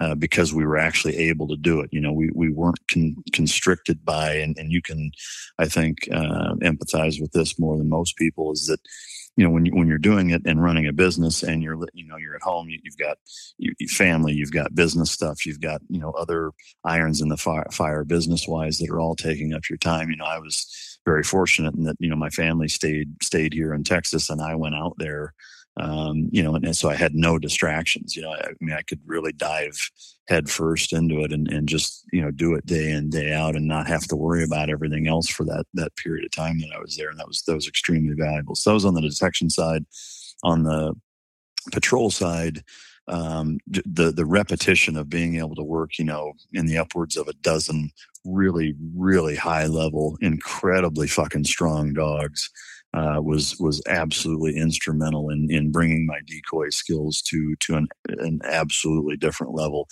uh, 0.00 0.14
because 0.14 0.52
we 0.52 0.66
were 0.66 0.76
actually 0.76 1.16
able 1.16 1.48
to 1.48 1.56
do 1.56 1.80
it. 1.80 1.88
You 1.92 2.00
know, 2.00 2.12
we 2.12 2.30
we 2.34 2.50
weren't 2.50 2.80
con- 2.90 3.16
constricted 3.32 4.04
by, 4.04 4.34
and, 4.34 4.58
and 4.58 4.70
you 4.72 4.82
can, 4.82 5.12
I 5.58 5.66
think, 5.66 6.08
uh, 6.12 6.54
empathize 6.56 7.20
with 7.20 7.32
this 7.32 7.58
more 7.58 7.78
than 7.78 7.88
most 7.88 8.16
people. 8.16 8.52
Is 8.52 8.66
that 8.66 8.80
you 9.36 9.44
know 9.44 9.50
when 9.50 9.66
you, 9.66 9.72
when 9.74 9.88
you're 9.88 9.98
doing 9.98 10.30
it 10.30 10.42
and 10.44 10.62
running 10.62 10.86
a 10.86 10.92
business 10.92 11.42
and 11.42 11.62
you're 11.62 11.78
you 11.92 12.06
know 12.06 12.16
you're 12.16 12.36
at 12.36 12.42
home 12.42 12.68
you, 12.68 12.78
have 12.84 12.98
got 12.98 13.18
your, 13.58 13.74
family 13.88 14.32
you've 14.32 14.52
got 14.52 14.74
business 14.74 15.10
stuff 15.10 15.44
you've 15.46 15.60
got 15.60 15.80
you 15.88 16.00
know 16.00 16.10
other 16.12 16.52
irons 16.84 17.20
in 17.20 17.28
the 17.28 17.36
fire, 17.36 17.66
fire 17.72 18.04
business 18.04 18.46
wise 18.48 18.78
that 18.78 18.90
are 18.90 19.00
all 19.00 19.16
taking 19.16 19.52
up 19.52 19.68
your 19.68 19.78
time. 19.78 20.10
You 20.10 20.16
know 20.16 20.24
i 20.24 20.38
was 20.38 20.98
very 21.04 21.22
fortunate 21.22 21.74
in 21.74 21.84
that 21.84 21.96
you 21.98 22.08
know 22.08 22.16
my 22.16 22.30
family 22.30 22.68
stayed 22.68 23.22
stayed 23.22 23.52
here 23.52 23.74
in 23.74 23.84
texas 23.84 24.30
and 24.30 24.40
i 24.40 24.54
went 24.54 24.74
out 24.74 24.94
there 24.98 25.34
um, 25.76 26.28
you 26.30 26.42
know, 26.42 26.54
and, 26.54 26.64
and, 26.64 26.76
so 26.76 26.88
I 26.88 26.94
had 26.94 27.14
no 27.14 27.38
distractions. 27.38 28.14
You 28.14 28.22
know, 28.22 28.30
I, 28.30 28.48
I, 28.48 28.52
mean, 28.60 28.76
I 28.76 28.82
could 28.82 29.00
really 29.06 29.32
dive 29.32 29.90
head 30.28 30.48
first 30.48 30.92
into 30.92 31.20
it 31.20 31.32
and, 31.32 31.48
and 31.48 31.68
just 31.68 32.04
you 32.12 32.22
know 32.22 32.30
do 32.30 32.54
it 32.54 32.64
day 32.64 32.90
in 32.90 33.10
day 33.10 33.32
out 33.32 33.56
and 33.56 33.66
not 33.66 33.86
have 33.86 34.04
to 34.04 34.16
worry 34.16 34.44
about 34.44 34.70
everything 34.70 35.08
else 35.08 35.28
for 35.28 35.44
that 35.44 35.64
that 35.74 35.96
period 35.96 36.24
of 36.24 36.30
time 36.30 36.60
that 36.60 36.70
I 36.74 36.80
was 36.80 36.96
there, 36.96 37.10
and 37.10 37.18
that 37.18 37.26
was 37.26 37.42
that 37.42 37.54
was 37.54 37.66
extremely 37.66 38.14
valuable. 38.14 38.54
So 38.54 38.70
that 38.70 38.74
was 38.74 38.84
on 38.84 38.94
the 38.94 39.00
detection 39.00 39.50
side. 39.50 39.84
On 40.44 40.62
the 40.62 40.94
patrol 41.72 42.10
side, 42.10 42.62
um, 43.08 43.58
the 43.66 44.12
the 44.12 44.26
repetition 44.26 44.96
of 44.96 45.08
being 45.08 45.36
able 45.36 45.56
to 45.56 45.64
work, 45.64 45.98
you 45.98 46.04
know, 46.04 46.34
in 46.52 46.66
the 46.66 46.78
upwards 46.78 47.16
of 47.16 47.26
a 47.26 47.32
dozen 47.34 47.90
really 48.24 48.76
really 48.94 49.34
high 49.34 49.66
level, 49.66 50.16
incredibly 50.20 51.08
fucking 51.08 51.44
strong 51.44 51.92
dogs 51.94 52.50
uh, 52.94 53.20
was 53.20 53.56
was 53.58 53.82
absolutely 53.88 54.56
instrumental 54.56 55.28
in 55.28 55.50
in 55.50 55.72
bringing 55.72 56.06
my 56.06 56.20
decoy 56.26 56.68
skills 56.70 57.20
to 57.22 57.56
to 57.56 57.74
an 57.74 57.88
an 58.08 58.40
absolutely 58.44 59.16
different 59.16 59.52
level. 59.52 59.88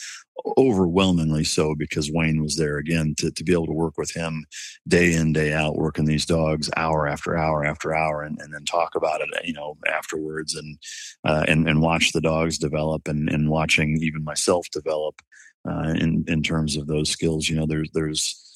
Overwhelmingly 0.56 1.44
so 1.44 1.74
because 1.74 2.10
Wayne 2.12 2.42
was 2.42 2.56
there 2.56 2.78
again 2.78 3.14
to 3.18 3.30
to 3.32 3.44
be 3.44 3.52
able 3.52 3.66
to 3.66 3.72
work 3.72 3.98
with 3.98 4.12
him 4.12 4.44
day 4.86 5.14
in 5.14 5.32
day 5.32 5.52
out, 5.52 5.76
working 5.76 6.04
these 6.04 6.26
dogs 6.26 6.70
hour 6.76 7.08
after 7.08 7.36
hour 7.36 7.64
after 7.64 7.94
hour, 7.94 8.22
and, 8.22 8.38
and 8.40 8.54
then 8.54 8.64
talk 8.64 8.94
about 8.94 9.20
it 9.20 9.28
you 9.44 9.52
know 9.52 9.76
afterwards 9.88 10.54
and 10.54 10.78
uh, 11.24 11.44
and 11.48 11.68
and 11.68 11.82
watch 11.82 12.12
the 12.12 12.20
dogs 12.20 12.56
develop 12.56 13.08
and 13.08 13.28
and 13.28 13.50
watching 13.50 13.98
even 14.00 14.22
myself 14.22 14.66
develop 14.70 15.20
uh, 15.68 15.92
in 15.96 16.24
in 16.28 16.42
terms 16.42 16.76
of 16.76 16.86
those 16.86 17.10
skills. 17.10 17.48
You 17.48 17.56
know, 17.56 17.66
there's 17.66 17.90
there's 17.94 18.51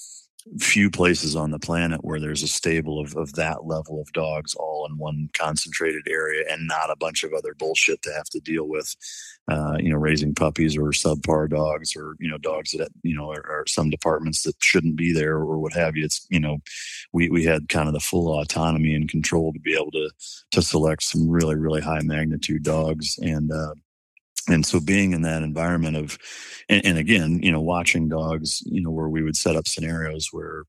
few 0.59 0.91
places 0.91 1.35
on 1.35 1.51
the 1.51 1.59
planet 1.59 2.05
where 2.05 2.21
there's 2.21 2.43
a 2.43 2.49
stable 2.49 3.01
of, 3.01 3.17
of 3.17 3.33
that 3.35 3.67
level 3.67 4.01
of 4.01 4.13
dogs 4.13 4.55
all 4.55 4.87
in 4.89 4.97
one 4.97 5.29
concentrated 5.37 6.07
area 6.09 6.45
and 6.49 6.67
not 6.67 6.91
a 6.91 6.97
bunch 6.97 7.25
of 7.25 7.33
other 7.33 7.55
bullshit 7.55 8.01
to 8.03 8.13
have 8.13 8.27
to 8.27 8.41
deal 8.41 8.69
with 8.69 8.95
uh, 9.49 9.77
you 9.79 9.91
know 9.91 9.97
raising 9.97 10.35
puppies 10.35 10.77
or 10.77 10.91
subpar 10.91 11.49
dogs 11.49 11.97
or 11.97 12.17
you 12.21 12.29
know 12.29 12.39
dogs 12.39 12.73
that 12.73 12.89
you 13.03 13.15
know 13.15 13.31
are, 13.31 13.45
are, 13.49 13.65
some 13.67 13.91
departments 13.91 14.43
that 14.43 14.55
shouldn't 14.61 14.97
be 14.97 15.13
there 15.13 15.37
or 15.37 15.59
what 15.59 15.73
have 15.73 15.97
you. 15.97 16.05
It's 16.05 16.27
you 16.31 16.41
know 16.41 16.59
we 17.13 17.29
we 17.29 17.45
had 17.45 17.69
kind 17.69 17.89
of 17.89 17.95
the 17.95 18.01
full 18.01 18.41
autonomy 18.41 18.95
and 18.95 19.09
control 19.09 19.53
to 19.53 19.61
be 19.61 19.75
able 19.75 19.91
to 19.93 20.11
to 20.53 20.63
select 20.63 21.03
some 21.03 21.29
really 21.29 21.57
really 21.57 21.81
high 21.81 22.03
magnitude 22.03 22.63
dogs 22.63 23.19
and 23.21 23.51
uh, 23.53 23.75
and 24.49 24.65
so 24.65 24.81
being 24.81 25.13
in 25.13 25.23
that 25.23 25.43
environment 25.43 25.97
of 25.97 26.19
and, 26.69 26.85
and, 26.85 26.99
again 26.99 27.41
you 27.43 27.53
know 27.53 27.61
watching 27.61 28.09
dogs 28.09 28.63
you 28.67 28.81
know 28.81 28.91
where 28.91 29.09
we 29.09 29.23
would 29.23 29.37
set 29.37 29.57
up 29.57 29.67
scenarios 29.67 30.29
where 30.33 30.65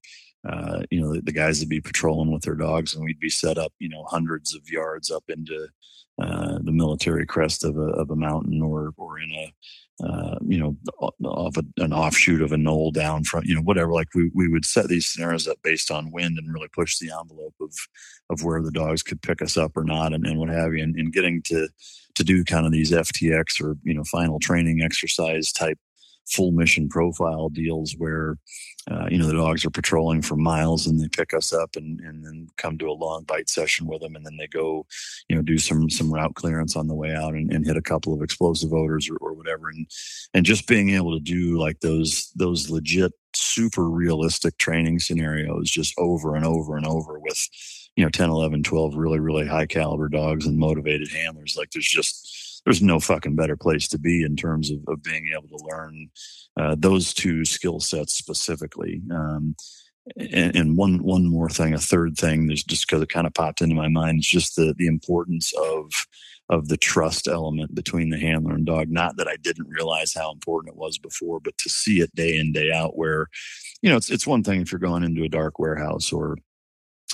uh, 0.47 0.83
you 0.91 1.01
know 1.01 1.13
the, 1.13 1.21
the, 1.21 1.31
guys 1.31 1.59
would 1.59 1.69
be 1.69 1.81
patrolling 1.81 2.31
with 2.31 2.43
their 2.43 2.55
dogs 2.55 2.95
and 2.95 3.03
we'd 3.03 3.19
be 3.19 3.29
set 3.29 3.57
up 3.57 3.73
you 3.79 3.89
know 3.89 4.03
hundreds 4.07 4.55
of 4.55 4.69
yards 4.69 5.11
up 5.11 5.23
into 5.29 5.67
uh, 6.21 6.57
the 6.63 6.71
military 6.71 7.25
crest 7.25 7.63
of 7.63 7.77
a, 7.77 7.89
of 7.93 8.09
a 8.09 8.15
mountain 8.15 8.61
or 8.61 8.93
or 8.97 9.19
in 9.19 9.31
a 9.31 9.53
uh, 10.03 10.37
you 10.45 10.59
know, 10.59 10.77
of 11.25 11.57
a, 11.57 11.63
an 11.81 11.91
offshoot 11.91 12.41
of 12.41 12.51
a 12.51 12.57
knoll 12.57 12.91
down 12.91 13.23
from, 13.23 13.43
you 13.45 13.55
know, 13.55 13.61
whatever. 13.61 13.91
Like 13.91 14.13
we, 14.13 14.29
we 14.33 14.47
would 14.47 14.65
set 14.65 14.87
these 14.87 15.07
scenarios 15.07 15.47
up 15.47 15.57
based 15.63 15.89
on 15.89 16.11
wind 16.11 16.37
and 16.37 16.53
really 16.53 16.67
push 16.67 16.99
the 16.99 17.09
envelope 17.09 17.55
of, 17.59 17.73
of 18.29 18.43
where 18.43 18.61
the 18.61 18.71
dogs 18.71 19.01
could 19.01 19.21
pick 19.21 19.41
us 19.41 19.57
up 19.57 19.75
or 19.75 19.83
not 19.83 20.13
and, 20.13 20.25
and 20.25 20.37
what 20.37 20.49
have 20.49 20.73
you. 20.73 20.83
And, 20.83 20.95
and 20.95 21.11
getting 21.11 21.41
to, 21.43 21.67
to 22.13 22.23
do 22.23 22.43
kind 22.43 22.67
of 22.67 22.71
these 22.71 22.91
FTX 22.91 23.63
or, 23.63 23.75
you 23.83 23.95
know, 23.95 24.03
final 24.03 24.39
training 24.39 24.81
exercise 24.83 25.51
type 25.51 25.79
full 26.27 26.51
mission 26.51 26.89
profile 26.89 27.49
deals 27.49 27.95
where 27.97 28.37
uh, 28.89 29.07
you 29.09 29.17
know 29.17 29.27
the 29.27 29.33
dogs 29.33 29.65
are 29.65 29.69
patrolling 29.69 30.21
for 30.21 30.35
miles 30.35 30.87
and 30.87 30.99
they 30.99 31.07
pick 31.09 31.33
us 31.33 31.51
up 31.51 31.75
and, 31.75 31.99
and 32.01 32.23
then 32.25 32.47
come 32.57 32.77
to 32.77 32.89
a 32.89 32.93
long 32.93 33.23
bite 33.23 33.49
session 33.49 33.85
with 33.85 34.01
them 34.01 34.15
and 34.15 34.25
then 34.25 34.37
they 34.37 34.47
go 34.47 34.85
you 35.27 35.35
know 35.35 35.41
do 35.41 35.57
some 35.57 35.89
some 35.89 36.13
route 36.13 36.35
clearance 36.35 36.75
on 36.75 36.87
the 36.87 36.95
way 36.95 37.13
out 37.13 37.33
and, 37.33 37.51
and 37.51 37.65
hit 37.65 37.77
a 37.77 37.81
couple 37.81 38.13
of 38.13 38.21
explosive 38.21 38.73
odors 38.73 39.09
or, 39.09 39.17
or 39.17 39.33
whatever. 39.33 39.69
And 39.69 39.87
and 40.33 40.45
just 40.45 40.67
being 40.67 40.91
able 40.91 41.13
to 41.13 41.23
do 41.23 41.57
like 41.57 41.79
those 41.81 42.31
those 42.35 42.69
legit 42.69 43.13
super 43.33 43.89
realistic 43.89 44.57
training 44.57 44.99
scenarios 44.99 45.69
just 45.69 45.93
over 45.97 46.35
and 46.35 46.45
over 46.45 46.77
and 46.77 46.85
over 46.85 47.19
with 47.19 47.47
you 47.95 48.03
know 48.03 48.09
10 48.09 48.29
11 48.29 48.63
12 48.63 48.95
really 48.95 49.19
really 49.19 49.45
high 49.45 49.65
caliber 49.65 50.07
dogs 50.09 50.45
and 50.45 50.57
motivated 50.57 51.09
handlers 51.11 51.55
like 51.57 51.69
there's 51.71 51.87
just 51.87 52.46
there's 52.67 52.81
no 52.81 52.99
fucking 52.99 53.33
better 53.33 53.55
place 53.55 53.87
to 53.87 53.97
be 53.97 54.23
in 54.23 54.35
terms 54.35 54.69
of, 54.69 54.79
of 54.89 55.01
being 55.01 55.29
able 55.31 55.47
to 55.47 55.65
learn 55.71 56.09
uh, 56.59 56.75
those 56.77 57.13
two 57.13 57.45
skill 57.45 57.79
sets 57.79 58.13
specifically. 58.13 59.01
Um, 59.09 59.55
and, 60.17 60.53
and, 60.53 60.77
one 60.77 61.01
one 61.01 61.29
more 61.29 61.47
thing, 61.47 61.73
a 61.73 61.79
third 61.79 62.17
thing, 62.17 62.47
there's 62.47 62.65
just 62.65 62.85
because 62.85 63.01
it 63.01 63.07
kind 63.07 63.25
of 63.25 63.33
popped 63.33 63.61
into 63.61 63.73
my 63.73 63.87
mind, 63.87 64.19
is 64.19 64.27
just 64.27 64.57
the 64.57 64.75
the 64.77 64.87
importance 64.87 65.53
of 65.53 65.93
of 66.49 66.67
the 66.67 66.75
trust 66.75 67.29
element 67.29 67.73
between 67.73 68.09
the 68.09 68.19
handler 68.19 68.55
and 68.55 68.65
dog. 68.65 68.89
Not 68.89 69.15
that 69.15 69.29
I 69.29 69.37
didn't 69.37 69.69
realize 69.69 70.13
how 70.13 70.33
important 70.33 70.73
it 70.73 70.77
was 70.77 70.97
before, 70.97 71.39
but 71.39 71.57
to 71.59 71.69
see 71.69 72.01
it 72.01 72.13
day 72.15 72.37
in 72.37 72.51
day 72.51 72.69
out, 72.73 72.97
where 72.97 73.27
you 73.81 73.89
know 73.89 73.95
it's 73.95 74.09
it's 74.09 74.27
one 74.27 74.43
thing 74.43 74.59
if 74.59 74.73
you're 74.73 74.79
going 74.79 75.03
into 75.03 75.23
a 75.23 75.29
dark 75.29 75.57
warehouse 75.57 76.11
or 76.11 76.37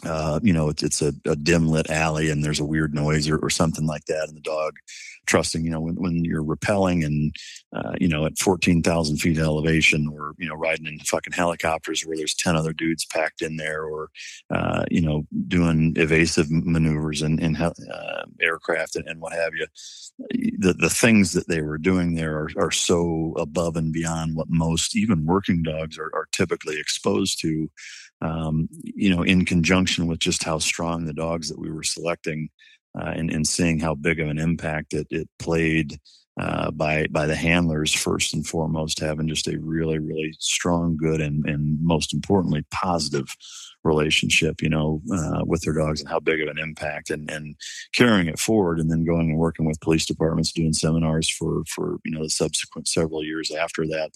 uh, 0.05 0.39
you 0.43 0.53
know, 0.53 0.69
it's, 0.69 0.83
it's 0.83 1.01
a, 1.01 1.13
a, 1.25 1.35
dim 1.35 1.67
lit 1.67 1.89
alley 1.89 2.29
and 2.29 2.43
there's 2.43 2.59
a 2.59 2.65
weird 2.65 2.93
noise 2.93 3.29
or, 3.29 3.37
or, 3.37 3.49
something 3.49 3.85
like 3.85 4.05
that. 4.05 4.27
And 4.27 4.35
the 4.35 4.41
dog 4.41 4.77
trusting, 5.25 5.63
you 5.63 5.69
know, 5.69 5.79
when, 5.79 5.95
when 5.95 6.25
you're 6.25 6.43
rappelling 6.43 7.05
and, 7.05 7.35
uh, 7.73 7.93
you 7.99 8.07
know, 8.07 8.25
at 8.25 8.37
14,000 8.37 9.17
feet 9.17 9.37
elevation 9.37 10.09
or, 10.13 10.33
you 10.37 10.47
know, 10.47 10.55
riding 10.55 10.85
in 10.85 10.99
fucking 10.99 11.33
helicopters 11.33 12.01
where 12.01 12.17
there's 12.17 12.33
10 12.33 12.55
other 12.55 12.73
dudes 12.73 13.05
packed 13.05 13.41
in 13.41 13.57
there 13.57 13.83
or, 13.83 14.09
uh, 14.49 14.83
you 14.91 15.01
know, 15.01 15.23
doing 15.47 15.93
evasive 15.95 16.49
maneuvers 16.49 17.21
in, 17.21 17.39
in 17.39 17.55
uh, 17.55 17.71
aircraft 18.41 18.95
and, 18.95 19.07
and, 19.07 19.21
what 19.21 19.33
have 19.33 19.53
you. 19.55 19.67
The, 20.57 20.73
the 20.73 20.89
things 20.89 21.31
that 21.31 21.47
they 21.47 21.61
were 21.61 21.77
doing 21.77 22.15
there 22.15 22.37
are, 22.39 22.49
are 22.57 22.71
so 22.71 23.33
above 23.37 23.77
and 23.77 23.93
beyond 23.93 24.35
what 24.35 24.49
most, 24.49 24.97
even 24.97 25.25
working 25.25 25.63
dogs 25.63 25.97
are, 25.97 26.11
are 26.13 26.27
typically 26.31 26.77
exposed 26.79 27.39
to 27.41 27.69
um, 28.21 28.69
you 28.83 29.13
know, 29.13 29.23
in 29.23 29.45
conjunction 29.45 30.07
with 30.07 30.19
just 30.19 30.43
how 30.43 30.59
strong 30.59 31.05
the 31.05 31.13
dogs 31.13 31.49
that 31.49 31.59
we 31.59 31.71
were 31.71 31.83
selecting 31.83 32.49
uh, 32.97 33.13
and, 33.15 33.31
and 33.31 33.47
seeing 33.47 33.79
how 33.79 33.95
big 33.95 34.19
of 34.19 34.29
an 34.29 34.39
impact 34.39 34.93
it, 34.93 35.07
it 35.09 35.27
played 35.39 35.99
uh, 36.39 36.71
by 36.71 37.05
by 37.11 37.27
the 37.27 37.35
handlers 37.35 37.93
first 37.93 38.33
and 38.33 38.47
foremost, 38.47 38.99
having 38.99 39.27
just 39.27 39.47
a 39.47 39.59
really 39.59 39.99
really 39.99 40.33
strong, 40.39 40.97
good, 40.97 41.21
and 41.21 41.47
and 41.47 41.77
most 41.81 42.11
importantly 42.13 42.65
positive 42.71 43.27
relationship, 43.83 44.61
you 44.61 44.69
know, 44.69 45.01
uh, 45.13 45.41
with 45.45 45.61
their 45.61 45.75
dogs 45.75 45.99
and 45.99 46.09
how 46.09 46.19
big 46.19 46.41
of 46.41 46.47
an 46.47 46.57
impact, 46.57 47.11
and 47.11 47.29
and 47.29 47.55
carrying 47.93 48.27
it 48.27 48.39
forward, 48.39 48.79
and 48.79 48.89
then 48.89 49.05
going 49.05 49.29
and 49.29 49.37
working 49.37 49.67
with 49.67 49.79
police 49.81 50.07
departments, 50.07 50.51
doing 50.51 50.73
seminars 50.73 51.29
for 51.29 51.63
for 51.67 51.97
you 52.03 52.11
know 52.11 52.23
the 52.23 52.29
subsequent 52.29 52.87
several 52.87 53.23
years 53.23 53.51
after 53.51 53.85
that, 53.85 54.09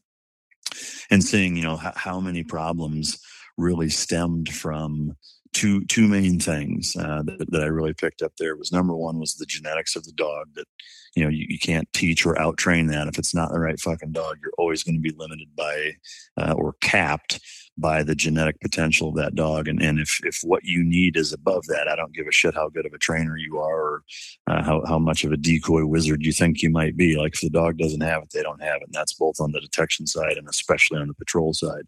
and 1.12 1.24
seeing 1.24 1.56
you 1.56 1.64
know 1.64 1.76
how, 1.76 1.94
how 1.96 2.20
many 2.20 2.44
problems 2.44 3.20
really 3.58 3.90
stemmed 3.90 4.50
from 4.50 5.14
two 5.54 5.84
two 5.86 6.08
main 6.08 6.40
things 6.40 6.96
uh, 6.96 7.24
that, 7.24 7.52
that, 7.52 7.64
I 7.64 7.68
really 7.68 7.94
picked 7.94 8.22
up 8.22 8.34
there 8.38 8.56
was 8.56 8.72
number 8.72 8.96
one 8.96 9.20
was 9.20 9.36
the 9.36 9.46
genetics 9.46 9.96
of 9.96 10.04
the 10.04 10.12
dog 10.12 10.50
that 10.56 10.68
you 11.16 11.24
know 11.24 11.30
you, 11.30 11.46
you 11.50 11.58
can't 11.58 11.92
teach 11.94 12.26
or 12.26 12.40
out 12.40 12.58
train 12.58 12.88
that. 12.88 13.08
If 13.08 13.18
it's 13.18 13.34
not 13.34 13.52
the 13.52 13.60
right 13.60 13.80
fucking 13.80 14.12
dog 14.12 14.38
you're 14.42 14.54
always 14.58 14.84
going 14.84 14.96
to 14.96 15.02
be 15.02 15.16
limited 15.18 15.56
by 15.56 15.94
uh, 16.38 16.54
or 16.54 16.74
capped 16.82 17.40
by 17.78 18.04
the 18.04 18.16
genetic 18.16 18.60
potential 18.60 19.10
of 19.10 19.16
that 19.16 19.36
dog. 19.36 19.68
And 19.68 19.82
and 19.82 20.00
if 20.00 20.20
if 20.24 20.40
what 20.44 20.64
you 20.64 20.84
need 20.84 21.16
is 21.16 21.34
above 21.34 21.66
that 21.68 21.88
I 21.88 21.96
don't 21.96 22.14
give 22.14 22.28
a 22.28 22.32
shit 22.32 22.56
how 22.56 22.70
good 22.70 22.86
of 22.86 22.94
a 22.94 22.98
trainer 22.98 23.38
you 23.38 23.60
are 23.60 23.80
or 23.80 24.04
uh, 24.48 24.64
how 24.64 24.84
how 24.86 25.00
much 25.00 25.24
of 25.24 25.32
a 25.32 25.38
decoy 25.38 25.86
wizard 25.86 26.26
you 26.26 26.32
think 26.32 26.62
you 26.62 26.70
might 26.70 26.98
be. 26.98 27.18
Like 27.18 27.36
if 27.36 27.42
the 27.42 27.50
dog 27.50 27.78
doesn't 27.78 28.02
have 28.02 28.24
it 28.24 28.30
they 28.34 28.44
don't 28.44 28.62
have 28.62 28.78
it. 28.78 28.86
And 28.86 28.94
that's 28.94 29.14
both 29.14 29.40
on 29.40 29.52
the 29.52 29.62
detection 29.62 30.08
side 30.08 30.38
and 30.38 30.48
especially 30.48 31.00
on 31.00 31.08
the 31.08 31.14
patrol 31.14 31.54
side. 31.54 31.84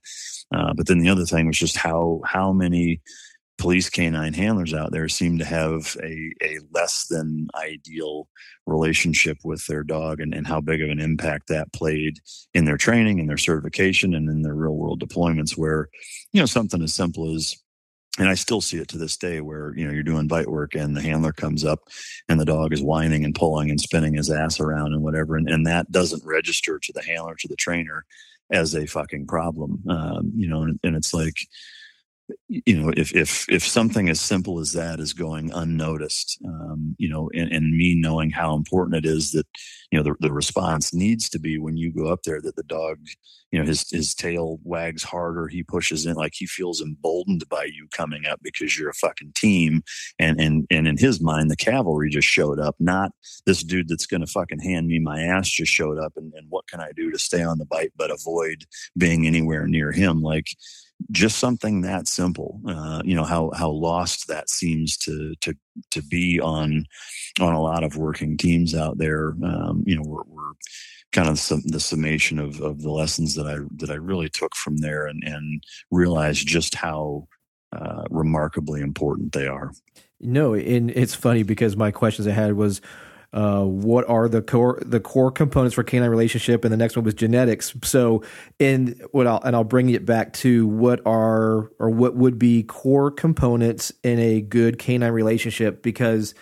Uh, 0.54 0.74
but 0.74 0.88
then 0.88 1.00
the 1.00 1.10
other 1.10 1.26
thing 1.26 1.48
was 1.48 1.58
just 1.58 1.78
how 1.78 2.22
how 2.26 2.52
many 2.54 3.02
police 3.60 3.90
canine 3.90 4.34
handlers 4.34 4.74
out 4.74 4.92
there 4.92 5.08
seem 5.10 5.38
to 5.38 5.46
have 5.46 5.96
a, 6.02 6.32
a 6.42 6.58
less 6.72 7.08
than 7.08 7.48
ideal 7.56 8.28
relationship 8.66 9.38
with 9.44 9.66
their 9.68 9.84
dog 9.84 10.20
and, 10.20 10.34
and 10.34 10.48
how 10.48 10.62
big 10.62 10.82
of 10.82 10.90
an 10.90 11.00
impact 11.00 11.50
that 11.50 11.72
played 11.74 12.20
in 12.54 12.66
their 12.66 12.78
training 12.78 13.20
and 13.20 13.30
their 13.30 13.38
certification 13.38 14.16
and 14.16 14.30
in 14.30 14.42
their 14.42 14.56
real 14.56 14.76
world 14.76 15.02
deployments 15.02 15.58
where 15.58 15.90
you 16.32 16.42
know 16.42 16.46
something 16.46 16.82
as 16.82 16.94
simple 16.94 17.36
as 17.36 17.58
and 18.18 18.28
I 18.28 18.34
still 18.34 18.60
see 18.60 18.78
it 18.78 18.90
to 18.90 18.98
this 18.98 19.16
day 19.16 19.40
where, 19.40 19.74
you 19.78 19.86
know, 19.86 19.94
you're 19.94 20.04
doing 20.04 20.28
bite 20.28 20.50
work 20.50 20.76
and 20.76 20.98
the 20.98 21.02
handler 21.02 21.32
comes 21.32 21.64
up 21.64 21.80
and 22.28 22.38
the 22.38 22.44
dog 22.44 22.74
is 22.74 22.82
whining 22.82 23.24
and 23.24 23.34
pulling 23.34 23.70
and 23.70 23.80
spinning 23.80 24.16
his 24.16 24.30
ass 24.30 24.60
around 24.60 24.94
and 24.94 25.04
whatever. 25.04 25.38
And, 25.38 25.50
and 25.50 25.66
that 25.68 25.90
doesn't 25.90 26.26
register 26.26 26.80
to 26.80 26.94
the 26.94 27.04
handler, 27.04 27.36
to 27.36 27.48
the 27.48 27.56
trainer 27.56 28.06
as 28.52 28.76
a 28.76 28.88
fucking 28.88 29.28
problem. 29.28 29.82
Um, 29.88 30.34
you 30.36 30.50
know, 30.50 30.64
and, 30.64 30.80
and 30.84 30.98
it's 30.98 31.14
like, 31.14 31.36
you 32.48 32.80
know 32.80 32.92
if 32.96 33.16
if 33.16 33.46
if 33.50 33.66
something 33.66 34.10
as 34.10 34.20
simple 34.20 34.60
as 34.60 34.74
that 34.74 35.00
is 35.00 35.14
going 35.14 35.52
unnoticed 35.54 36.40
um, 36.46 36.96
you 36.98 37.10
know 37.10 37.30
and, 37.34 37.52
and, 37.52 37.76
me 37.76 37.96
knowing 37.96 38.30
how 38.30 38.56
important 38.56 39.06
it 39.06 39.10
is 39.10 39.32
that 39.32 39.46
you 39.92 39.98
know 39.98 40.04
the, 40.04 40.16
the 40.20 40.32
response 40.32 40.94
needs 40.94 41.30
to 41.30 41.40
be 41.40 41.58
when 41.58 41.78
you 41.78 41.92
go 41.92 42.08
up 42.12 42.24
there 42.24 42.42
that 42.42 42.56
the 42.56 42.64
dog 42.64 42.98
you 43.52 43.60
know 43.60 43.66
his 43.66 43.90
his 43.90 44.14
tail 44.14 44.60
wags 44.64 45.04
harder 45.04 45.48
he 45.48 45.64
pushes 45.64 46.06
in 46.06 46.16
like 46.16 46.34
he 46.36 46.46
feels 46.46 46.82
emboldened 46.82 47.44
by 47.50 47.64
you 47.64 47.88
coming 47.92 48.26
up 48.26 48.40
because 48.44 48.78
you're 48.78 48.90
a 48.90 48.94
fucking 48.94 49.32
team. 49.36 49.82
And 50.18 50.40
and 50.40 50.66
and 50.70 50.88
in 50.88 50.98
his 50.98 51.22
mind 51.22 51.50
the 51.50 51.56
cavalry 51.56 52.10
just 52.10 52.28
showed 52.28 52.60
up 52.60 52.76
not 52.80 53.12
this 53.46 53.64
dude 53.64 53.88
that's 53.88 54.06
going 54.06 54.22
to 54.22 54.28
fucking 54.28 54.60
hand 54.60 54.88
me 54.88 55.00
my 55.00 55.22
ass 55.22 55.50
just 55.50 55.72
showed 55.72 55.98
up 55.98 56.14
and, 56.16 56.34
and 56.34 56.48
what 56.50 56.68
can 56.68 56.80
i 56.80 56.92
do 56.96 57.12
to 57.12 57.20
stay 57.20 57.44
on 57.44 57.58
the 57.58 57.66
bite 57.66 57.92
but 57.98 58.12
avoid 58.12 58.66
being 58.98 59.26
anywhere 59.26 59.68
near 59.68 59.92
him? 59.92 60.22
Like 60.22 60.48
just 61.12 61.38
something 61.38 61.82
that 61.82 62.08
simple. 62.08 62.62
Uh, 62.68 63.02
you 63.06 63.16
know 63.16 63.24
how 63.24 63.52
how 63.56 63.70
lost 63.70 64.28
that 64.28 64.50
seems 64.50 64.98
to 64.98 65.36
to 65.42 65.56
to 65.92 66.02
be 66.04 66.40
on 66.40 66.86
on 67.40 67.54
a 67.54 67.62
lot 67.62 67.84
of 67.84 67.98
working 67.98 68.38
teams 68.38 68.76
out 68.76 68.98
there. 68.98 69.36
Um, 69.44 69.84
you 69.86 69.96
know, 69.96 70.04
we're, 70.06 70.24
we're 70.28 70.54
kind 71.12 71.28
of 71.28 71.40
some, 71.40 71.62
the 71.66 71.80
summation 71.80 72.38
of, 72.38 72.62
of 72.62 72.82
the 72.82 72.92
lessons 72.92 73.36
that 73.36 73.48
I 73.48 73.58
that 73.78 73.90
I 73.90 73.96
really 73.96 74.30
took 74.30 74.56
from 74.56 74.78
there 74.78 75.08
and 75.08 75.24
and 75.24 75.64
realized 75.92 76.48
just 76.48 76.76
how 76.76 77.28
uh, 77.72 78.04
remarkably 78.10 78.82
important 78.82 79.32
they 79.34 79.48
are. 79.48 79.72
No, 80.20 80.54
and 80.54 80.92
it's 80.92 81.16
funny 81.16 81.44
because 81.44 81.78
my 81.78 81.92
questions 81.92 82.28
I 82.28 82.32
had 82.32 82.54
was 82.54 82.82
uh, 83.32 83.64
what 83.64 84.10
are 84.10 84.28
the 84.28 84.42
core 84.42 84.82
the 84.86 85.00
core 85.00 85.32
components 85.32 85.76
for 85.76 85.84
canine 85.84 86.10
relationship, 86.10 86.66
and 86.66 86.74
the 86.74 86.78
next 86.78 86.96
one 86.96 87.06
was 87.06 87.14
genetics. 87.14 87.76
So, 87.84 88.24
in 88.58 89.00
what 89.12 89.28
I'll 89.28 89.42
and 89.44 89.56
I'll 89.56 89.64
bring 89.64 89.90
it 89.90 90.06
back 90.06 90.34
to 90.34 90.68
what 90.68 91.02
are 91.06 91.72
or 91.80 91.90
what 91.90 92.16
would 92.16 92.40
be 92.40 92.64
core 92.64 93.12
components 93.12 93.92
in 94.04 94.20
a 94.20 94.42
good 94.42 94.80
canine 94.80 95.12
relationship 95.12 95.84
because 95.84 96.34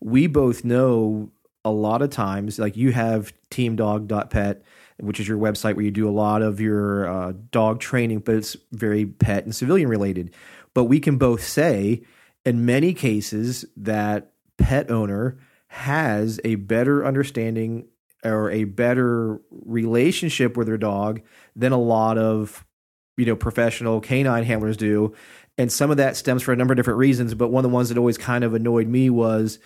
we 0.00 0.26
both 0.26 0.64
know 0.64 1.30
a 1.64 1.70
lot 1.70 2.00
of 2.00 2.10
times 2.10 2.58
like 2.60 2.76
you 2.76 2.92
have 2.92 3.32
team 3.50 3.74
dog 3.74 4.08
pet 4.30 4.62
which 4.98 5.20
is 5.20 5.28
your 5.28 5.38
website 5.38 5.74
where 5.74 5.84
you 5.84 5.90
do 5.90 6.08
a 6.08 6.10
lot 6.10 6.42
of 6.42 6.60
your 6.60 7.08
uh, 7.08 7.32
dog 7.50 7.80
training, 7.80 8.20
but 8.20 8.36
it's 8.36 8.56
very 8.72 9.04
pet 9.04 9.44
and 9.44 9.54
civilian 9.54 9.88
related. 9.88 10.32
But 10.74 10.84
we 10.84 11.00
can 11.00 11.18
both 11.18 11.42
say, 11.42 12.02
in 12.44 12.64
many 12.64 12.94
cases, 12.94 13.64
that 13.76 14.32
pet 14.56 14.90
owner 14.90 15.38
has 15.76 16.40
a 16.42 16.54
better 16.54 17.04
understanding 17.04 17.86
or 18.24 18.50
a 18.50 18.64
better 18.64 19.38
relationship 19.50 20.56
with 20.56 20.66
their 20.66 20.78
dog 20.78 21.20
than 21.54 21.72
a 21.72 21.78
lot 21.78 22.16
of 22.16 22.64
you 23.16 23.26
know 23.26 23.36
professional 23.36 24.00
canine 24.00 24.44
handlers 24.44 24.76
do. 24.76 25.14
And 25.58 25.70
some 25.70 25.90
of 25.90 25.96
that 25.98 26.16
stems 26.16 26.42
for 26.42 26.52
a 26.52 26.56
number 26.56 26.72
of 26.72 26.76
different 26.76 26.98
reasons 26.98 27.34
but 27.34 27.48
one 27.48 27.64
of 27.64 27.70
the 27.70 27.74
ones 27.74 27.90
that 27.90 27.98
always 27.98 28.18
kind 28.18 28.42
of 28.42 28.54
annoyed 28.54 28.88
me 28.88 29.10
was 29.10 29.58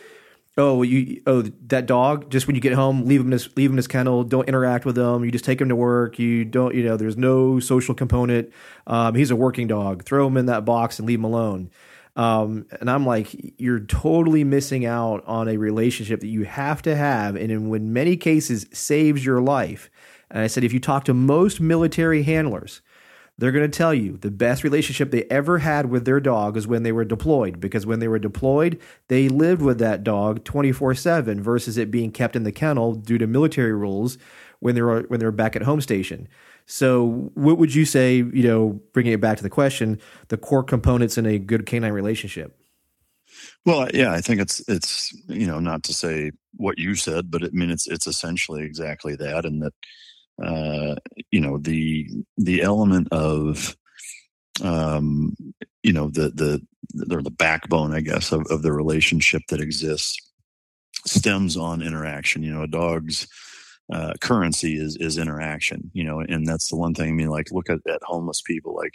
oh 0.58 0.82
you 0.82 1.22
oh 1.26 1.42
that 1.42 1.86
dog 1.86 2.28
just 2.28 2.46
when 2.46 2.56
you 2.56 2.62
get 2.62 2.72
home 2.72 3.06
leave 3.06 3.20
him 3.20 3.28
in 3.28 3.32
his 3.32 3.48
leave 3.56 3.70
him 3.70 3.74
in 3.74 3.76
his 3.76 3.86
kennel 3.86 4.24
don't 4.24 4.48
interact 4.48 4.84
with 4.84 4.98
him 4.98 5.24
you 5.24 5.30
just 5.30 5.44
take 5.44 5.61
him 5.61 5.68
to 5.68 5.76
work 5.76 6.18
you 6.18 6.44
don't 6.44 6.74
you 6.74 6.82
know 6.82 6.96
there's 6.96 7.16
no 7.16 7.61
social 7.61 7.94
component. 7.94 8.52
Um, 8.86 9.14
he's 9.14 9.30
a 9.30 9.36
working 9.36 9.68
dog 9.68 10.04
throw 10.04 10.26
him 10.26 10.36
in 10.36 10.46
that 10.46 10.64
box 10.64 10.98
and 10.98 11.06
leave 11.06 11.20
him 11.20 11.24
alone 11.24 11.70
um, 12.16 12.66
and 12.80 12.90
I'm 12.90 13.06
like, 13.06 13.61
you're 13.61 13.80
totally 13.80 14.44
missing 14.44 14.84
out 14.84 15.24
on 15.26 15.48
a 15.48 15.56
relationship 15.56 16.20
that 16.20 16.28
you 16.28 16.44
have 16.44 16.82
to 16.82 16.96
have, 16.96 17.36
and 17.36 17.50
in, 17.50 17.92
many 17.92 18.16
cases 18.16 18.66
saves 18.72 19.24
your 19.24 19.40
life. 19.40 19.90
And 20.30 20.42
I 20.42 20.46
said, 20.46 20.64
if 20.64 20.72
you 20.72 20.80
talk 20.80 21.04
to 21.04 21.14
most 21.14 21.61
military 21.61 22.22
handlers, 22.22 22.82
they're 23.38 23.52
going 23.52 23.68
to 23.68 23.76
tell 23.76 23.94
you 23.94 24.18
the 24.18 24.30
best 24.30 24.62
relationship 24.62 25.11
they 25.11 25.24
ever 25.24 25.58
had 25.58 25.90
with 25.90 26.04
their 26.04 26.20
dog 26.20 26.58
is 26.58 26.66
when 26.66 26.82
they 26.82 26.92
were 26.92 27.06
deployed 27.06 27.58
because 27.58 27.86
when 27.86 27.98
they 27.98 28.08
were 28.08 28.18
deployed 28.18 28.78
they 29.08 29.30
lived 29.30 29.62
with 29.62 29.78
that 29.78 30.04
dog 30.04 30.44
24/7 30.44 31.40
versus 31.40 31.78
it 31.78 31.90
being 31.90 32.12
kept 32.12 32.36
in 32.36 32.42
the 32.42 32.52
kennel 32.52 32.92
due 32.92 33.16
to 33.16 33.26
military 33.26 33.72
rules 33.72 34.18
when 34.61 34.74
they 34.74 34.82
were 34.82 35.02
when 35.08 35.18
they 35.18 35.26
were 35.26 35.32
back 35.32 35.56
at 35.56 35.62
home 35.62 35.80
station. 35.80 36.28
So 36.71 37.33
what 37.35 37.59
would 37.59 37.75
you 37.75 37.85
say, 37.85 38.18
you 38.18 38.45
know, 38.45 38.81
bringing 38.93 39.12
it 39.12 39.21
back 39.21 39.37
to 39.39 39.43
the 39.43 39.51
question, 39.51 40.01
the 40.29 40.37
core 40.37 40.62
components 40.62 41.18
in 41.18 41.27
a 41.27 41.37
good 41.37 41.66
canine 41.66 41.93
relationship? 41.93 42.57
Well, 43.66 43.89
yeah, 43.93 44.12
I 44.12 44.21
think 44.21 44.41
it's 44.41 44.62
it's 44.68 45.12
you 45.27 45.49
know 45.49 45.59
not 45.59 45.83
to 45.85 45.93
say 45.93 46.31
what 46.55 46.79
you 46.79 46.95
said, 46.95 47.29
but 47.29 47.43
I 47.43 47.49
mean 47.51 47.71
it's 47.71 47.89
it's 47.89 48.07
essentially 48.07 48.62
exactly 48.62 49.16
that, 49.16 49.45
and 49.45 49.62
that 49.62 49.75
uh, 50.41 50.95
you 51.33 51.41
know 51.41 51.59
the 51.59 52.09
the 52.39 52.62
element 52.62 53.09
of 53.11 53.77
um, 54.62 55.37
you 55.83 55.93
know 55.93 56.09
the 56.09 56.31
the 56.31 56.62
they're 56.95 57.21
the 57.21 57.31
backbone, 57.31 57.95
I 57.95 58.01
guess, 58.01 58.31
of, 58.31 58.47
of 58.49 58.62
the 58.62 58.73
relationship 58.73 59.43
that 59.49 59.61
exists 59.61 60.16
stems 61.05 61.57
on 61.57 61.83
interaction. 61.83 62.45
You 62.45 62.55
know, 62.55 62.62
a 62.62 62.68
dog's 62.68 63.27
uh, 63.93 64.14
currency 64.20 64.76
is 64.76 64.97
is 64.97 65.18
interaction. 65.18 65.91
You 65.93 66.05
know, 66.05 66.20
and 66.20 66.47
that's 66.47 66.68
the 66.68 66.76
one 66.76 66.95
thing. 66.95 67.11
I 67.11 67.12
mean, 67.12 67.28
like 67.28 67.51
look 67.51 67.70
at, 67.70 67.80
at 67.88 68.03
homeless 68.03 68.43
people, 68.43 68.74
like 68.76 68.95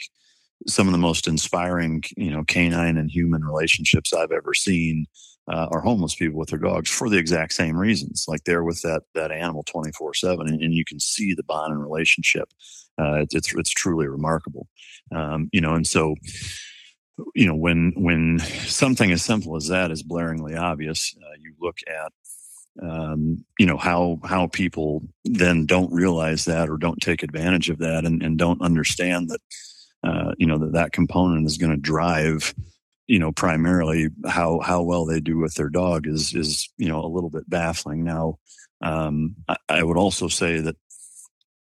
some 0.68 0.88
of 0.88 0.94
the 0.94 0.98
most 0.98 1.28
inspiring, 1.28 2.04
you 2.16 2.32
know, 2.32 2.44
canine 2.44 2.98
and 2.98 3.12
human 3.12 3.44
relationships 3.44 4.14
I've 4.14 4.32
ever 4.32 4.54
seen 4.54 5.06
uh, 5.48 5.68
are 5.72 5.82
homeless 5.82 6.16
people 6.16 6.40
with 6.40 6.50
their 6.50 6.60
dogs 6.60 6.90
for 6.90 7.10
the 7.10 7.18
exact 7.18 7.54
same 7.54 7.78
reasons. 7.78 8.26
Like 8.28 8.44
they're 8.46 8.64
with 8.64 8.82
that 8.82 9.04
that 9.14 9.32
animal 9.32 9.64
twenty 9.64 9.92
four 9.92 10.14
seven, 10.14 10.48
and 10.48 10.74
you 10.74 10.86
can 10.86 11.00
see 11.00 11.34
the 11.34 11.44
bond 11.44 11.74
and 11.74 11.82
relationship. 11.82 12.50
Uh, 12.98 13.26
it's 13.30 13.54
it's 13.54 13.72
truly 13.72 14.08
remarkable, 14.08 14.68
um, 15.14 15.50
you 15.52 15.62
know. 15.62 15.76
And 15.76 15.86
so, 15.86 16.16
you 17.36 17.46
know, 17.46 17.56
when 17.56 17.94
when 17.96 18.40
something 18.40 19.12
as 19.12 19.24
simple 19.24 19.56
as 19.56 19.68
that 19.68 19.92
is 19.92 20.04
blaringly 20.04 20.58
obvious, 20.58 21.16
uh, 21.22 21.36
you 21.40 21.54
look 21.60 21.78
at 21.88 22.12
um, 22.82 23.44
you 23.60 23.66
know 23.66 23.78
how 23.78 24.20
how 24.24 24.48
people 24.48 25.02
then 25.24 25.66
don't 25.66 25.94
realize 25.94 26.46
that 26.46 26.70
or 26.70 26.78
don't 26.78 27.02
take 27.02 27.24
advantage 27.24 27.70
of 27.70 27.78
that 27.80 28.06
and, 28.06 28.22
and 28.22 28.38
don't 28.38 28.62
understand 28.62 29.30
that 29.30 29.42
uh, 30.04 30.34
you 30.38 30.46
know 30.46 30.58
that 30.58 30.74
that 30.74 30.92
component 30.92 31.46
is 31.46 31.58
going 31.58 31.72
to 31.72 31.78
drive 31.78 32.54
you 33.08 33.20
know, 33.20 33.32
primarily 33.32 34.10
how 34.26 34.60
how 34.60 34.82
well 34.82 35.06
they 35.06 35.20
do 35.20 35.38
with 35.38 35.54
their 35.56 35.70
dog 35.70 36.08
is 36.08 36.34
is 36.34 36.70
you 36.78 36.88
know 36.88 37.04
a 37.04 37.08
little 37.08 37.30
bit 37.30 37.50
baffling. 37.50 38.04
Now, 38.04 38.40
um, 38.82 39.36
I, 39.48 39.58
I, 39.70 39.84
would 39.84 39.98
also 39.98 40.28
say 40.28 40.60
that 40.60 40.76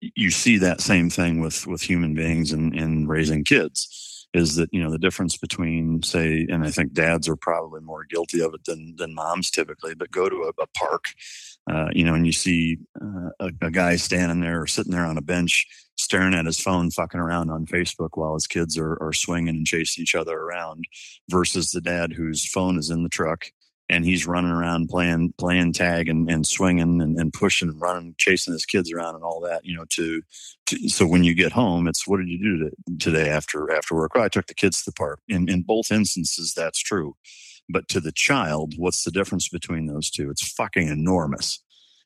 you 0.00 0.30
see 0.30 0.58
that 0.58 0.80
same 0.80 1.10
thing 1.10 1.40
with 1.40 1.66
with 1.66 1.82
human 1.82 2.14
beings 2.14 2.52
and 2.52 2.72
in, 2.74 2.82
in 2.82 3.08
raising 3.08 3.44
kids. 3.44 4.11
Is 4.34 4.56
that 4.56 4.70
you 4.72 4.82
know 4.82 4.90
the 4.90 4.98
difference 4.98 5.36
between 5.36 6.02
say, 6.02 6.46
and 6.48 6.64
I 6.64 6.70
think 6.70 6.94
dads 6.94 7.28
are 7.28 7.36
probably 7.36 7.82
more 7.82 8.04
guilty 8.08 8.40
of 8.40 8.54
it 8.54 8.64
than 8.64 8.96
than 8.96 9.14
moms 9.14 9.50
typically. 9.50 9.94
But 9.94 10.10
go 10.10 10.28
to 10.28 10.36
a, 10.44 10.62
a 10.62 10.66
park, 10.74 11.04
uh, 11.70 11.88
you 11.92 12.04
know, 12.04 12.14
and 12.14 12.24
you 12.24 12.32
see 12.32 12.78
uh, 13.00 13.28
a, 13.40 13.50
a 13.60 13.70
guy 13.70 13.96
standing 13.96 14.40
there 14.40 14.62
or 14.62 14.66
sitting 14.66 14.92
there 14.92 15.04
on 15.04 15.18
a 15.18 15.22
bench 15.22 15.66
staring 15.96 16.34
at 16.34 16.46
his 16.46 16.58
phone, 16.58 16.90
fucking 16.90 17.20
around 17.20 17.50
on 17.50 17.66
Facebook 17.66 18.10
while 18.14 18.34
his 18.34 18.46
kids 18.46 18.78
are, 18.78 18.96
are 19.02 19.12
swinging 19.12 19.56
and 19.56 19.66
chasing 19.66 20.02
each 20.02 20.14
other 20.14 20.36
around, 20.36 20.86
versus 21.28 21.70
the 21.70 21.80
dad 21.80 22.12
whose 22.12 22.48
phone 22.48 22.78
is 22.78 22.88
in 22.88 23.02
the 23.02 23.08
truck 23.08 23.46
and 23.92 24.06
he's 24.06 24.26
running 24.26 24.50
around 24.50 24.88
playing 24.88 25.34
playing 25.36 25.74
tag 25.74 26.08
and, 26.08 26.28
and 26.30 26.46
swinging 26.46 27.02
and, 27.02 27.18
and 27.18 27.32
pushing 27.32 27.68
and 27.68 27.80
running, 27.80 28.14
chasing 28.16 28.54
his 28.54 28.64
kids 28.64 28.90
around 28.90 29.14
and 29.14 29.22
all 29.22 29.40
that. 29.40 29.66
You 29.66 29.76
know, 29.76 29.84
to, 29.90 30.22
to 30.66 30.88
so 30.88 31.06
when 31.06 31.24
you 31.24 31.34
get 31.34 31.52
home, 31.52 31.86
it's 31.86 32.08
what 32.08 32.16
did 32.16 32.28
you 32.28 32.38
do 32.38 32.58
to, 32.58 32.98
today 32.98 33.28
after 33.28 33.70
after 33.70 33.94
work? 33.94 34.14
Well, 34.14 34.24
I 34.24 34.28
took 34.28 34.46
the 34.46 34.54
kids 34.54 34.78
to 34.82 34.90
the 34.90 34.94
park. 34.94 35.20
In 35.28 35.48
in 35.48 35.62
both 35.62 35.92
instances, 35.92 36.54
that's 36.54 36.80
true. 36.80 37.16
But 37.68 37.88
to 37.88 38.00
the 38.00 38.12
child, 38.12 38.74
what's 38.78 39.04
the 39.04 39.10
difference 39.10 39.48
between 39.48 39.86
those 39.86 40.10
two? 40.10 40.30
It's 40.30 40.46
fucking 40.52 40.88
enormous 40.88 41.60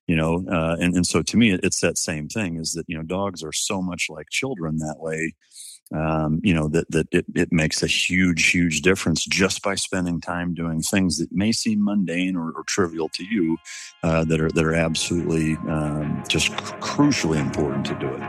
you 0.08 0.14
know 0.14 0.44
uh, 0.50 0.76
and, 0.78 0.94
and 0.94 1.04
so 1.04 1.20
to 1.20 1.36
me 1.36 1.50
it's 1.50 1.80
that 1.80 1.98
same 1.98 2.28
thing 2.28 2.58
is 2.58 2.74
that 2.74 2.84
you 2.86 2.96
know 2.96 3.02
dogs 3.02 3.42
are 3.42 3.52
so 3.52 3.82
much 3.82 4.06
like 4.08 4.28
children 4.30 4.78
that 4.78 4.98
way 4.98 5.34
um, 5.94 6.40
you 6.42 6.52
know 6.52 6.68
that 6.68 6.90
that 6.90 7.06
it, 7.12 7.26
it 7.34 7.52
makes 7.52 7.82
a 7.82 7.86
huge 7.86 8.50
huge 8.50 8.82
difference 8.82 9.24
just 9.24 9.62
by 9.62 9.74
spending 9.74 10.20
time 10.20 10.54
doing 10.54 10.80
things 10.80 11.18
that 11.18 11.30
may 11.32 11.52
seem 11.52 11.84
mundane 11.84 12.36
or, 12.36 12.50
or 12.52 12.64
trivial 12.64 13.08
to 13.10 13.24
you 13.24 13.56
uh, 14.02 14.24
that 14.24 14.40
are 14.40 14.50
that 14.50 14.64
are 14.64 14.74
absolutely 14.74 15.54
um, 15.68 16.22
just 16.28 16.56
cr- 16.56 16.74
crucially 16.78 17.38
important 17.38 17.86
to 17.86 17.94
do 17.94 18.08
it 18.08 18.22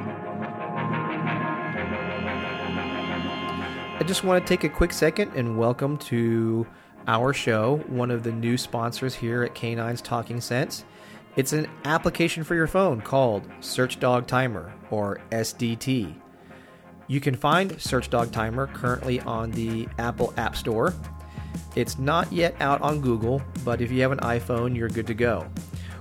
I 3.99 4.03
just 4.03 4.23
want 4.23 4.45
to 4.45 4.47
take 4.47 4.63
a 4.63 4.69
quick 4.69 4.93
second 4.93 5.31
and 5.33 5.57
welcome 5.57 5.97
to 5.97 6.67
our 7.07 7.33
show, 7.33 7.77
one 7.87 8.11
of 8.11 8.21
the 8.21 8.31
new 8.31 8.55
sponsors 8.55 9.15
here 9.15 9.41
at 9.41 9.55
K9's 9.55 10.01
Talking 10.01 10.39
Sense. 10.39 10.85
It's 11.35 11.51
an 11.51 11.67
application 11.83 12.43
for 12.43 12.53
your 12.53 12.67
phone 12.67 13.01
called 13.01 13.47
Search 13.59 13.99
Dog 13.99 14.27
Timer 14.27 14.71
or 14.91 15.19
SDT. 15.31 16.13
You 17.09 17.21
can 17.21 17.35
find 17.35 17.81
Search 17.81 18.09
Dog 18.09 18.33
Timer 18.33 18.67
currently 18.67 19.21
on 19.21 19.51
the 19.51 19.87
Apple 19.97 20.33
App 20.35 20.57
Store. 20.57 20.93
It's 21.75 21.97
not 21.97 22.31
yet 22.33 22.55
out 22.59 22.81
on 22.81 22.99
Google, 22.99 23.41
but 23.63 23.79
if 23.79 23.91
you 23.91 24.01
have 24.01 24.11
an 24.11 24.19
iPhone, 24.19 24.75
you're 24.75 24.89
good 24.89 25.07
to 25.07 25.13
go. 25.13 25.47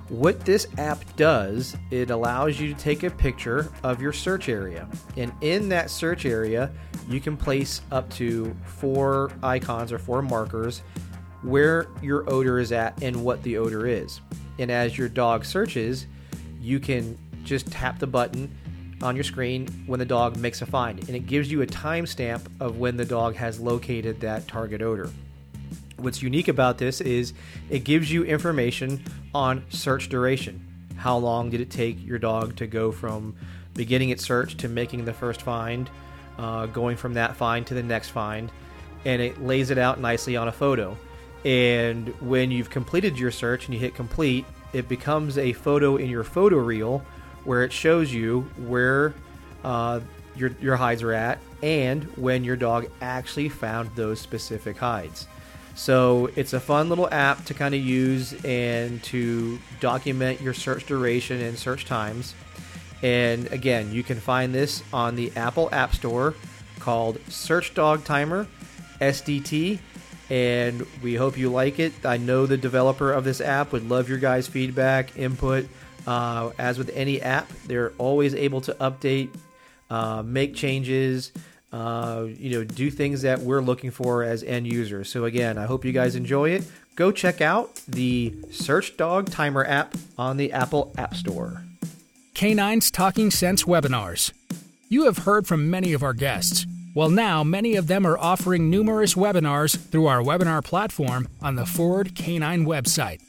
What 0.09 0.43
this 0.43 0.67
app 0.77 1.03
does, 1.15 1.77
it 1.91 2.09
allows 2.09 2.59
you 2.59 2.73
to 2.73 2.79
take 2.79 3.03
a 3.03 3.09
picture 3.09 3.71
of 3.83 4.01
your 4.01 4.11
search 4.11 4.49
area. 4.49 4.87
And 5.15 5.31
in 5.41 5.69
that 5.69 5.89
search 5.89 6.25
area, 6.25 6.71
you 7.07 7.21
can 7.21 7.37
place 7.37 7.81
up 7.91 8.09
to 8.11 8.53
four 8.65 9.31
icons 9.41 9.93
or 9.93 9.99
four 9.99 10.21
markers 10.21 10.81
where 11.41 11.87
your 12.01 12.29
odor 12.29 12.59
is 12.59 12.73
at 12.73 13.01
and 13.01 13.23
what 13.23 13.41
the 13.43 13.57
odor 13.57 13.87
is. 13.87 14.19
And 14.59 14.69
as 14.71 14.97
your 14.97 15.07
dog 15.07 15.45
searches, 15.45 16.07
you 16.59 16.79
can 16.79 17.17
just 17.43 17.71
tap 17.71 17.99
the 17.99 18.07
button 18.07 18.53
on 19.01 19.15
your 19.15 19.23
screen 19.23 19.67
when 19.85 19.99
the 19.99 20.05
dog 20.05 20.37
makes 20.37 20.61
a 20.61 20.65
find, 20.65 20.99
and 21.07 21.15
it 21.15 21.27
gives 21.27 21.51
you 21.51 21.61
a 21.61 21.67
timestamp 21.67 22.47
of 22.59 22.77
when 22.77 22.97
the 22.97 23.05
dog 23.05 23.35
has 23.35 23.59
located 23.59 24.19
that 24.21 24.47
target 24.47 24.81
odor. 24.81 25.09
What's 25.97 26.21
unique 26.21 26.47
about 26.47 26.77
this 26.77 27.01
is 27.01 27.33
it 27.69 27.83
gives 27.83 28.11
you 28.11 28.23
information 28.23 29.03
on 29.33 29.63
search 29.69 30.09
duration. 30.09 30.63
How 30.95 31.17
long 31.17 31.49
did 31.49 31.61
it 31.61 31.69
take 31.69 32.03
your 32.05 32.19
dog 32.19 32.55
to 32.57 32.67
go 32.67 32.91
from 32.91 33.35
beginning 33.73 34.09
its 34.09 34.23
search 34.23 34.57
to 34.57 34.67
making 34.67 35.05
the 35.05 35.13
first 35.13 35.41
find, 35.41 35.89
uh, 36.37 36.65
going 36.67 36.97
from 36.97 37.13
that 37.13 37.35
find 37.35 37.65
to 37.67 37.73
the 37.73 37.83
next 37.83 38.09
find, 38.09 38.51
and 39.05 39.21
it 39.21 39.41
lays 39.41 39.69
it 39.69 39.77
out 39.77 39.99
nicely 39.99 40.35
on 40.35 40.47
a 40.47 40.51
photo. 40.51 40.97
And 41.45 42.09
when 42.19 42.51
you've 42.51 42.69
completed 42.69 43.17
your 43.17 43.31
search 43.31 43.65
and 43.65 43.73
you 43.73 43.79
hit 43.79 43.95
complete, 43.95 44.45
it 44.73 44.89
becomes 44.89 45.37
a 45.37 45.53
photo 45.53 45.97
in 45.97 46.09
your 46.09 46.23
photo 46.23 46.57
reel 46.57 47.03
where 47.47 47.63
it 47.63 47.71
shows 47.71 48.13
you 48.13 48.41
where 48.57 49.13
uh, 49.63 50.01
your, 50.35 50.51
your 50.61 50.75
hides 50.75 51.01
are 51.01 51.13
at 51.13 51.39
and 51.63 52.03
when 52.17 52.43
your 52.43 52.57
dog 52.57 52.87
actually 53.01 53.47
found 53.47 53.89
those 53.95 54.19
specific 54.19 54.77
hides. 54.77 55.27
So 55.73 56.29
it's 56.35 56.51
a 56.51 56.59
fun 56.59 56.89
little 56.89 57.07
app 57.09 57.45
to 57.45 57.53
kind 57.53 57.73
of 57.73 57.79
use 57.79 58.33
and 58.43 59.01
to 59.03 59.57
document 59.79 60.41
your 60.41 60.53
search 60.53 60.85
duration 60.85 61.39
and 61.41 61.57
search 61.57 61.85
times. 61.85 62.35
And 63.01 63.47
again, 63.53 63.93
you 63.93 64.03
can 64.03 64.19
find 64.19 64.53
this 64.53 64.83
on 64.91 65.15
the 65.15 65.31
Apple 65.37 65.69
App 65.71 65.95
Store 65.95 66.35
called 66.79 67.17
Search 67.29 67.73
Dog 67.73 68.03
Timer 68.03 68.45
SDT 68.99 69.79
and 70.29 70.85
we 71.01 71.15
hope 71.15 71.37
you 71.37 71.49
like 71.49 71.79
it. 71.79 71.93
I 72.05 72.17
know 72.17 72.45
the 72.45 72.57
developer 72.57 73.13
of 73.13 73.23
this 73.23 73.39
app 73.39 73.71
would 73.71 73.87
love 73.87 74.09
your 74.09 74.17
guys' 74.17 74.47
feedback, 74.47 75.17
input. 75.17 75.67
Uh, 76.07 76.51
as 76.57 76.77
with 76.77 76.89
any 76.95 77.21
app, 77.21 77.51
they're 77.67 77.91
always 77.97 78.33
able 78.33 78.61
to 78.61 78.73
update, 78.75 79.29
uh, 79.89 80.23
make 80.23 80.55
changes, 80.55 81.33
uh, 81.73 82.25
you 82.39 82.49
know, 82.51 82.63
do 82.63 82.89
things 82.89 83.23
that 83.23 83.41
we're 83.41 83.61
looking 83.61 83.91
for 83.91 84.23
as 84.23 84.41
end 84.41 84.65
users. 84.65 85.09
So 85.09 85.25
again, 85.25 85.57
I 85.57 85.65
hope 85.65 85.83
you 85.83 85.91
guys 85.91 86.15
enjoy 86.15 86.51
it. 86.51 86.63
Go 86.95 87.11
check 87.11 87.41
out 87.41 87.75
the 87.87 88.33
Search 88.51 88.95
Dog 88.95 89.29
Timer 89.29 89.65
app 89.65 89.95
on 90.17 90.37
the 90.37 90.53
Apple 90.53 90.93
App 90.97 91.13
Store. 91.13 91.61
K9's 92.33 92.89
Talking 92.89 93.29
Sense 93.29 93.63
webinars. 93.63 94.31
You 94.89 95.05
have 95.05 95.19
heard 95.19 95.45
from 95.45 95.69
many 95.69 95.91
of 95.91 96.01
our 96.01 96.13
guests. 96.13 96.65
Well, 96.95 97.09
now 97.09 97.43
many 97.43 97.75
of 97.75 97.87
them 97.87 98.07
are 98.07 98.17
offering 98.17 98.69
numerous 98.69 99.13
webinars 99.13 99.77
through 99.77 100.07
our 100.07 100.21
webinar 100.21 100.63
platform 100.63 101.27
on 101.41 101.55
the 101.55 101.65
Ford 101.65 102.15
K9 102.15 102.65
website. 102.65 103.19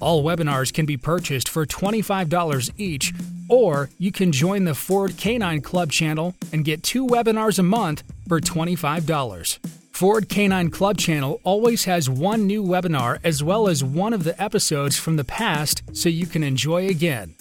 All 0.00 0.22
webinars 0.22 0.72
can 0.72 0.86
be 0.86 0.96
purchased 0.96 1.48
for 1.48 1.66
$25 1.66 2.70
each, 2.76 3.12
or 3.48 3.90
you 3.98 4.12
can 4.12 4.32
join 4.32 4.64
the 4.64 4.74
Ford 4.74 5.12
K9 5.12 5.62
Club 5.62 5.90
channel 5.90 6.34
and 6.52 6.64
get 6.64 6.82
two 6.82 7.06
webinars 7.06 7.58
a 7.58 7.62
month 7.62 8.02
for 8.28 8.40
$25. 8.40 9.58
Ford 9.92 10.28
K9 10.28 10.72
Club 10.72 10.96
channel 10.96 11.40
always 11.42 11.84
has 11.84 12.08
one 12.08 12.46
new 12.46 12.62
webinar 12.62 13.18
as 13.24 13.42
well 13.42 13.68
as 13.68 13.82
one 13.82 14.12
of 14.12 14.22
the 14.22 14.40
episodes 14.40 14.96
from 14.96 15.16
the 15.16 15.24
past 15.24 15.82
so 15.92 16.08
you 16.08 16.26
can 16.26 16.44
enjoy 16.44 16.86
again. 16.86 17.34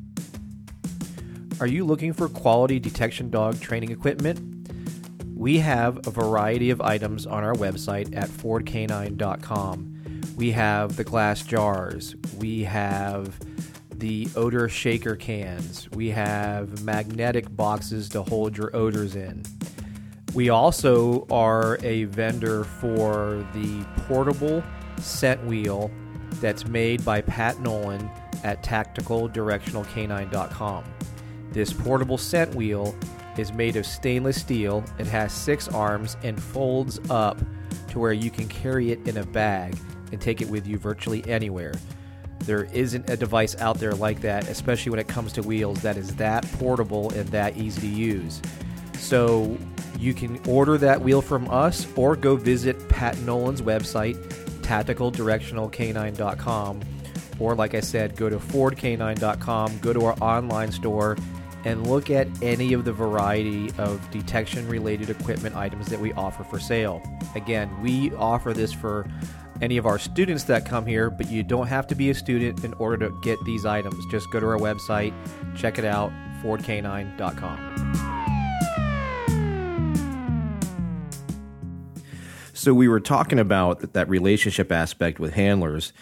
Are 1.61 1.67
you 1.67 1.85
looking 1.85 2.15
for 2.15 2.31
quality 2.31 2.81
detection 2.81 3.29
dog 3.29 3.61
training 3.61 3.91
equipment? 3.91 4.41
We 5.37 5.59
have 5.59 6.07
a 6.07 6.11
variety 6.11 6.71
of 6.71 6.81
items 6.81 7.27
on 7.27 7.45
our 7.45 7.53
website 7.53 8.17
at 8.17 8.31
fordk9.com. 8.31 10.33
We 10.37 10.53
have 10.53 10.97
the 10.97 11.05
glass 11.05 11.43
jars, 11.43 12.17
we 12.39 12.65
have 12.65 13.39
the 13.91 14.27
odor 14.37 14.71
shaker 14.71 15.17
cans, 15.17 15.87
we 15.91 16.09
have 16.09 16.83
magnetic 16.83 17.55
boxes 17.55 18.09
to 18.11 18.23
hold 18.23 18.57
your 18.57 18.75
odors 18.75 19.15
in. 19.15 19.43
We 20.33 20.49
also 20.49 21.27
are 21.31 21.79
a 21.83 22.05
vendor 22.05 22.65
for 22.65 23.47
the 23.53 23.85
portable 24.09 24.65
scent 24.97 25.45
wheel 25.45 25.91
that's 26.37 26.67
made 26.67 27.05
by 27.05 27.21
Pat 27.21 27.61
Nolan 27.61 28.11
at 28.45 28.63
tacticaldirectionalcanine.com. 28.63 30.85
This 31.53 31.72
portable 31.72 32.18
scent 32.18 32.55
wheel 32.55 32.94
is 33.36 33.53
made 33.53 33.76
of 33.76 33.86
stainless 33.86 34.40
steel. 34.40 34.84
It 34.98 35.07
has 35.07 35.32
six 35.32 35.68
arms 35.68 36.16
and 36.22 36.40
folds 36.40 37.01
up 37.11 37.38
to 37.88 37.98
where 37.98 38.12
you 38.12 38.30
can 38.30 38.46
carry 38.48 38.92
it 38.92 39.09
in 39.09 39.16
a 39.16 39.26
bag 39.26 39.76
and 40.12 40.20
take 40.20 40.40
it 40.40 40.48
with 40.48 40.64
you 40.66 40.78
virtually 40.78 41.24
anywhere. 41.28 41.72
There 42.40 42.64
isn't 42.72 43.09
a 43.11 43.16
device 43.16 43.57
out 43.57 43.78
there 43.78 43.94
like 43.94 44.20
that, 44.22 44.48
especially 44.48 44.90
when 44.90 44.98
it 44.98 45.07
comes 45.09 45.32
to 45.34 45.42
wheels, 45.42 45.82
that 45.82 45.96
is 45.96 46.16
that 46.16 46.44
portable 46.53 47.12
and 47.12 47.28
that 47.28 47.57
easy 47.57 47.82
to 47.82 47.88
use. 47.88 48.42
So 48.94 49.57
you 49.98 50.14
can 50.14 50.40
order 50.48 50.78
that 50.78 51.03
wheel 51.03 51.20
from 51.20 51.48
us 51.51 51.86
or 51.96 52.16
go 52.16 52.36
visit 52.36 52.88
Pat 52.88 53.18
Nolan's 53.18 53.62
website, 53.62 54.16
tacticaldirectionalcanine.com. 54.62 56.80
Or, 57.38 57.55
like 57.55 57.74
I 57.74 57.80
said, 57.80 58.16
go 58.16 58.28
to 58.28 58.38
fordk9.com, 58.38 59.78
go 59.78 59.92
to 59.94 60.05
our 60.05 60.14
online 60.20 60.72
store, 60.72 61.16
and 61.65 61.87
look 61.87 62.11
at 62.11 62.29
any 62.43 62.73
of 62.73 62.85
the 62.85 62.93
variety 62.93 63.71
of 63.79 64.11
detection 64.11 64.67
related 64.69 65.11
equipment 65.11 65.57
items 65.57 65.87
that 65.89 66.01
we 66.01 66.13
offer 66.15 66.45
for 66.45 66.59
sale. 66.59 67.03
Again, 67.35 67.71
we 67.83 68.13
offer 68.15 68.53
this 68.53 68.73
for 68.73 69.07
any 69.61 69.77
of 69.77 69.87
our 69.87 69.99
students 69.99 70.45
that 70.45 70.65
come 70.65 70.87
here, 70.87 71.11
but 71.11 71.31
you 71.31 71.43
don't 71.43 71.67
have 71.67 71.87
to 71.89 71.95
be 71.95 72.11
a 72.11 72.15
student 72.15 72.65
in 72.65 72.73
order 72.75 73.09
to 73.09 73.21
get 73.23 73.43
these 73.45 73.67
items. 73.67 74.05
Just 74.11 74.31
go 74.31 74.41
to 74.41 74.47
our 74.47 74.59
website, 74.59 75.13
check 75.57 75.79
it 75.79 75.85
out, 75.85 76.11
fordk9.com. 76.43 78.21
So 82.55 82.75
we 82.75 82.89
were 82.89 83.01
talking 83.01 83.39
about 83.39 83.95
that 83.95 84.09
relationship 84.09 84.71
aspect 84.71 85.19
with 85.19 85.33
handlers 85.33 85.95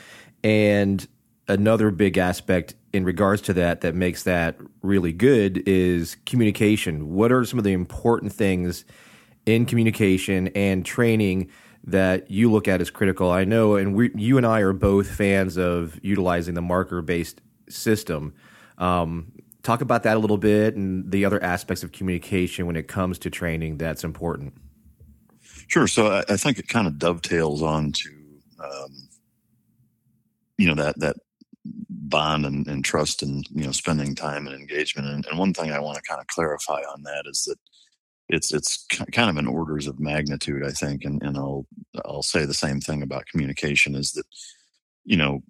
and 0.42 1.06
another 1.48 1.90
big 1.90 2.18
aspect 2.18 2.74
in 2.92 3.04
regards 3.04 3.42
to 3.42 3.52
that 3.54 3.80
that 3.80 3.94
makes 3.94 4.22
that 4.22 4.56
really 4.82 5.12
good 5.12 5.62
is 5.66 6.16
communication. 6.26 7.14
What 7.14 7.32
are 7.32 7.44
some 7.44 7.58
of 7.58 7.64
the 7.64 7.72
important 7.72 8.32
things 8.32 8.84
in 9.46 9.66
communication 9.66 10.48
and 10.48 10.84
training 10.84 11.50
that 11.84 12.30
you 12.30 12.50
look 12.50 12.68
at 12.68 12.80
as 12.80 12.90
critical? 12.90 13.30
I 13.30 13.44
know, 13.44 13.76
and 13.76 13.94
we, 13.94 14.10
you 14.14 14.36
and 14.36 14.46
I 14.46 14.60
are 14.60 14.72
both 14.72 15.10
fans 15.10 15.56
of 15.56 15.98
utilizing 16.02 16.54
the 16.54 16.62
marker 16.62 17.02
based 17.02 17.40
system. 17.68 18.34
Um, 18.78 19.32
talk 19.62 19.80
about 19.80 20.02
that 20.04 20.16
a 20.16 20.20
little 20.20 20.38
bit 20.38 20.76
and 20.76 21.10
the 21.10 21.24
other 21.24 21.42
aspects 21.42 21.82
of 21.82 21.92
communication 21.92 22.66
when 22.66 22.76
it 22.76 22.88
comes 22.88 23.18
to 23.20 23.30
training 23.30 23.78
that's 23.78 24.04
important. 24.04 24.54
Sure. 25.66 25.86
So 25.86 26.06
I, 26.06 26.24
I 26.28 26.36
think 26.36 26.58
it 26.58 26.68
kind 26.68 26.86
of 26.86 26.98
dovetails 26.98 27.62
on 27.62 27.92
to, 27.92 28.10
um, 28.60 29.08
you 30.56 30.66
know, 30.66 30.82
that, 30.82 30.98
that 31.00 31.16
bond 32.08 32.46
and, 32.46 32.66
and, 32.66 32.84
trust 32.84 33.22
and 33.22 33.46
you 33.50 33.64
know 33.64 33.72
spending 33.72 34.14
time 34.14 34.46
and 34.46 34.56
engagement. 34.56 35.08
And, 35.08 35.26
and 35.26 35.38
one 35.38 35.52
thing 35.54 35.70
i 35.72 35.80
want 35.80 35.96
to 35.96 36.02
kind 36.02 36.20
of 36.20 36.26
clarify 36.26 36.80
on 36.92 37.02
that 37.02 37.24
is 37.26 37.44
that 37.44 37.58
it's 38.28 38.52
it's 38.52 38.86
kind 39.12 39.30
of 39.30 39.36
in 39.36 39.46
orders 39.46 39.86
of 39.86 40.00
magnitude 40.00 40.64
i 40.64 40.70
think 40.70 41.04
and, 41.04 41.22
and 41.22 41.36
i'll 41.36 41.66
i'll 42.04 42.22
say 42.22 42.44
the 42.44 42.54
same 42.54 42.80
thing 42.80 43.02
about 43.02 43.26
communication 43.26 43.94
is 43.94 44.12
that 44.12 44.26
you 45.04 45.16
know 45.16 45.40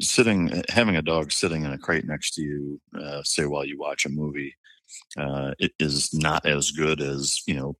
sitting 0.00 0.62
having 0.68 0.96
a 0.96 1.02
dog 1.02 1.32
sitting 1.32 1.64
in 1.64 1.72
a 1.72 1.78
crate 1.78 2.06
next 2.06 2.34
to 2.34 2.42
you 2.42 2.80
uh, 3.00 3.22
say 3.22 3.46
while 3.46 3.64
you 3.64 3.78
watch 3.78 4.04
a 4.04 4.10
movie 4.10 4.54
uh, 5.18 5.52
it 5.58 5.72
is 5.78 6.12
not 6.14 6.46
as 6.46 6.70
good 6.70 7.00
as 7.00 7.42
you 7.46 7.54
know 7.54 7.76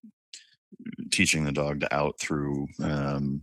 teaching 1.12 1.44
the 1.44 1.52
dog 1.52 1.80
to 1.80 1.94
out 1.94 2.18
through 2.18 2.66
um, 2.82 3.42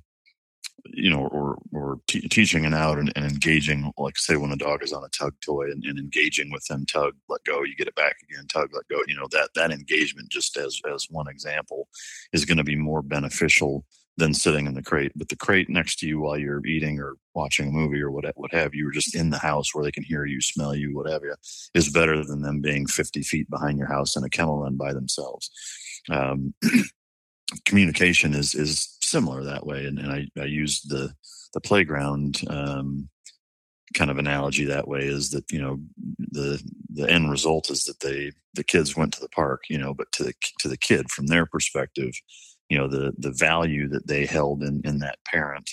you 0.85 1.09
know, 1.09 1.27
or 1.27 1.57
or 1.71 1.99
t- 2.07 2.27
teaching 2.27 2.65
and 2.65 2.75
out 2.75 2.99
and, 2.99 3.11
and, 3.15 3.25
engaging, 3.25 3.91
like 3.97 4.17
say 4.17 4.35
when 4.35 4.51
a 4.51 4.57
dog 4.57 4.83
is 4.83 4.93
on 4.93 5.03
a 5.03 5.09
tug 5.09 5.33
toy 5.41 5.63
and, 5.63 5.83
and, 5.83 5.97
engaging 5.97 6.51
with 6.51 6.65
them, 6.65 6.85
tug, 6.85 7.13
let 7.29 7.43
go, 7.45 7.63
you 7.63 7.75
get 7.75 7.87
it 7.87 7.95
back 7.95 8.17
again, 8.23 8.45
tug, 8.47 8.69
let 8.73 8.87
go. 8.89 9.01
You 9.07 9.15
know 9.15 9.27
that 9.31 9.49
that 9.55 9.71
engagement, 9.71 10.29
just 10.29 10.57
as 10.57 10.81
as 10.93 11.07
one 11.09 11.27
example, 11.27 11.87
is 12.33 12.45
going 12.45 12.57
to 12.57 12.63
be 12.63 12.75
more 12.75 13.01
beneficial 13.01 13.85
than 14.17 14.33
sitting 14.33 14.67
in 14.67 14.75
the 14.75 14.83
crate. 14.83 15.11
But 15.15 15.29
the 15.29 15.35
crate 15.35 15.69
next 15.69 15.99
to 15.99 16.07
you 16.07 16.19
while 16.19 16.37
you're 16.37 16.65
eating 16.65 16.99
or 16.99 17.15
watching 17.33 17.69
a 17.69 17.71
movie 17.71 18.01
or 18.01 18.11
what 18.11 18.25
what 18.35 18.53
have 18.53 18.75
you, 18.75 18.87
or 18.87 18.91
just 18.91 19.15
in 19.15 19.29
the 19.29 19.39
house 19.39 19.73
where 19.73 19.83
they 19.83 19.91
can 19.91 20.03
hear 20.03 20.25
you, 20.25 20.41
smell 20.41 20.75
you, 20.75 20.95
whatever, 20.95 21.37
is 21.73 21.89
better 21.89 22.23
than 22.23 22.41
them 22.41 22.61
being 22.61 22.85
50 22.85 23.21
feet 23.23 23.49
behind 23.49 23.77
your 23.77 23.87
house 23.87 24.15
in 24.15 24.23
a 24.23 24.29
kennel 24.29 24.59
run 24.59 24.75
by 24.75 24.93
themselves. 24.93 25.49
Um, 26.09 26.53
communication 27.65 28.33
is 28.33 28.55
is 28.55 28.92
similar 29.13 29.43
that 29.43 29.65
way, 29.65 29.85
and, 29.85 29.99
and 29.99 30.11
I, 30.11 30.27
I 30.39 30.45
used 30.45 30.89
the 30.89 31.13
the 31.53 31.61
playground 31.61 32.41
um, 32.49 33.09
kind 33.93 34.09
of 34.09 34.17
analogy 34.17 34.65
that 34.65 34.87
way 34.87 35.01
is 35.01 35.29
that 35.31 35.45
you 35.51 35.61
know 35.61 35.79
the 36.17 36.61
the 36.93 37.09
end 37.09 37.29
result 37.29 37.69
is 37.69 37.83
that 37.85 37.99
they 37.99 38.31
the 38.55 38.63
kids 38.63 38.97
went 38.97 39.13
to 39.13 39.21
the 39.21 39.29
park 39.29 39.61
you 39.69 39.77
know 39.77 39.93
but 39.93 40.11
to 40.11 40.23
the 40.23 40.33
to 40.59 40.67
the 40.67 40.77
kid 40.77 41.11
from 41.11 41.27
their 41.27 41.45
perspective 41.45 42.11
you 42.69 42.77
know 42.77 42.87
the 42.87 43.13
the 43.19 43.31
value 43.31 43.87
that 43.87 44.07
they 44.07 44.25
held 44.25 44.63
in 44.63 44.81
in 44.83 44.97
that 44.99 45.19
parent 45.25 45.69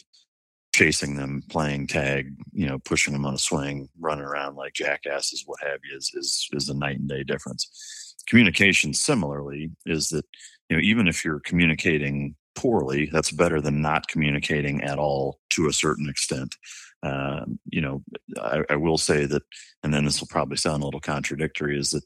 chasing 0.73 1.17
them 1.17 1.43
playing 1.51 1.87
tag 1.87 2.35
you 2.53 2.67
know 2.67 2.79
pushing 2.79 3.13
them 3.13 3.27
on 3.27 3.35
a 3.35 3.39
swing 3.39 3.89
running 3.99 4.25
around 4.25 4.57
like 4.57 4.73
jackasses 4.73 5.43
what 5.47 5.59
have 5.63 5.81
you 5.89 5.97
is 5.97 6.13
is 6.15 6.49
is 6.53 6.69
a 6.69 6.75
night 6.75 6.99
and 6.99 7.09
day 7.09 7.25
difference. 7.25 8.15
Communication 8.29 8.95
similarly 8.95 9.71
is 9.87 10.11
that 10.11 10.25
you 10.69 10.77
know 10.77 10.83
even 10.83 11.09
if 11.09 11.25
you're 11.25 11.41
communicating 11.41 12.35
poorly 12.55 13.09
that's 13.13 13.31
better 13.31 13.61
than 13.61 13.81
not 13.81 14.09
communicating 14.09 14.83
at 14.83 14.99
all 14.99 15.39
to 15.51 15.67
a 15.67 15.73
certain 15.73 16.09
extent 16.09 16.55
um, 17.03 17.59
you 17.71 17.81
know, 17.81 18.03
I, 18.39 18.63
I, 18.71 18.77
will 18.77 18.99
say 18.99 19.25
that, 19.25 19.43
and 19.83 19.95
then 19.95 20.05
this 20.05 20.21
will 20.21 20.29
probably 20.29 20.59
sound 20.59 20.83
a 20.83 20.85
little 20.85 21.01
contradictory, 21.01 21.79
is 21.79 21.91
that 21.91 22.05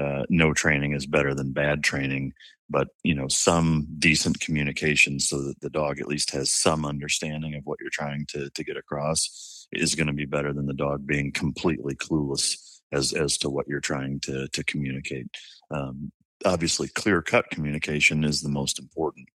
uh, 0.00 0.24
no 0.28 0.52
training 0.52 0.92
is 0.92 1.06
better 1.06 1.34
than 1.34 1.52
bad 1.52 1.84
training, 1.84 2.32
but 2.68 2.88
you 3.04 3.14
know, 3.14 3.28
some 3.28 3.86
decent 3.98 4.40
communication 4.40 5.20
so 5.20 5.40
that 5.42 5.60
the 5.60 5.70
dog 5.70 6.00
at 6.00 6.08
least 6.08 6.32
has 6.32 6.50
some 6.50 6.84
understanding 6.84 7.54
of 7.54 7.62
what 7.64 7.78
you're 7.80 7.90
trying 7.92 8.26
to 8.30 8.50
to 8.50 8.64
get 8.64 8.76
across 8.76 9.68
is 9.72 9.94
going 9.94 10.08
to 10.08 10.12
be 10.12 10.24
better 10.24 10.52
than 10.52 10.66
the 10.66 10.74
dog 10.74 11.06
being 11.06 11.30
completely 11.30 11.94
clueless 11.94 12.80
as 12.92 13.12
as 13.12 13.38
to 13.38 13.48
what 13.48 13.68
you're 13.68 13.80
trying 13.80 14.18
to 14.18 14.48
to 14.48 14.64
communicate. 14.64 15.28
Um, 15.70 16.10
obviously, 16.44 16.88
clear 16.88 17.22
cut 17.22 17.50
communication 17.50 18.24
is 18.24 18.42
the 18.42 18.48
most 18.48 18.80
important. 18.80 19.28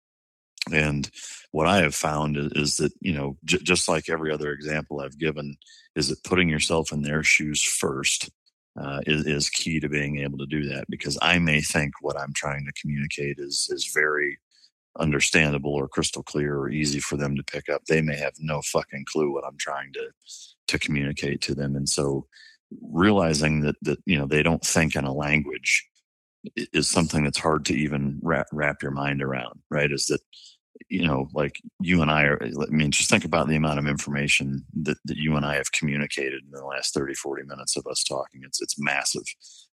And 0.73 1.11
what 1.53 1.67
I 1.67 1.79
have 1.79 1.95
found 1.95 2.37
is, 2.37 2.77
that, 2.77 2.93
you 3.01 3.13
know, 3.13 3.37
j- 3.45 3.63
just 3.63 3.89
like 3.89 4.09
every 4.09 4.33
other 4.33 4.53
example 4.53 5.01
I've 5.01 5.19
given, 5.19 5.57
is 5.97 6.09
that 6.09 6.25
putting 6.25 6.49
yourself 6.49 6.93
in 6.93 7.03
their 7.03 7.23
shoes 7.23 7.63
first 7.63 8.31
uh, 8.81 9.01
is, 9.07 9.27
is 9.27 9.51
key 9.51 9.81
to 9.81 9.89
being 9.89 10.19
able 10.19 10.39
to 10.39 10.47
do 10.47 10.69
that 10.69 10.85
because 10.89 11.19
I 11.21 11.39
may 11.39 11.61
think 11.61 11.95
what 12.01 12.19
I'm 12.19 12.33
trying 12.33 12.65
to 12.67 12.81
communicate 12.81 13.37
is, 13.39 13.69
is 13.71 13.91
very 13.93 14.39
understandable 14.99 15.75
or 15.75 15.89
crystal 15.89 16.23
clear 16.23 16.57
or 16.57 16.71
easy 16.71 17.01
for 17.01 17.17
them 17.17 17.37
to 17.37 17.43
pick 17.43 17.69
up. 17.69 17.83
They 17.85 18.03
may 18.03 18.17
have 18.17 18.35
no 18.39 18.63
fucking 18.63 19.05
clue 19.11 19.33
what 19.33 19.45
I'm 19.45 19.59
trying 19.59 19.93
to, 19.95 20.11
to 20.69 20.79
communicate 20.79 21.41
to 21.43 21.55
them. 21.55 21.77
And 21.77 21.89
so 21.89 22.27
realizing 22.83 23.61
that, 23.63 23.77
that, 23.83 23.99
you 24.07 24.19
know, 24.19 24.27
they 24.27 24.43
don't 24.43 24.65
think 24.65 24.95
in 24.95 25.05
a 25.05 25.13
language 25.13 25.87
is 26.73 26.89
something 26.89 27.25
that's 27.25 27.39
hard 27.39 27.65
to 27.67 27.75
even 27.75 28.21
wrap, 28.23 28.47
wrap 28.53 28.83
your 28.83 28.93
mind 28.93 29.23
around, 29.23 29.61
right? 29.71 29.91
Is 29.91 30.07
that, 30.07 30.21
you 30.89 31.07
know, 31.07 31.29
like 31.35 31.61
you 31.81 32.03
and 32.03 32.11
I 32.11 32.25
are, 32.25 32.43
I 32.43 32.71
mean, 32.71 32.91
just 32.91 33.11
think 33.11 33.25
about 33.25 33.49
the 33.49 33.57
amount 33.57 33.79
of 33.79 33.87
information 33.87 34.65
that, 34.83 34.99
that 35.05 35.17
you 35.17 35.37
and 35.37 35.45
I 35.45 35.57
have 35.57 35.73
communicated 35.73 36.43
in 36.45 36.51
the 36.51 36.65
last 36.65 36.95
30, 36.95 37.15
40 37.15 37.45
minutes 37.45 37.77
of 37.77 37.87
us 37.87 38.03
talking. 38.03 38.43
It's, 38.45 38.61
it's 38.61 38.79
massive. 38.79 39.25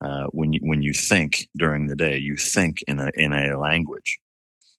Uh, 0.03 0.25
when 0.31 0.53
you, 0.53 0.59
when 0.63 0.81
you 0.81 0.93
think 0.93 1.47
during 1.57 1.87
the 1.87 1.95
day, 1.95 2.17
you 2.17 2.35
think 2.35 2.83
in 2.87 2.99
a, 2.99 3.11
in 3.15 3.33
a 3.33 3.59
language, 3.59 4.19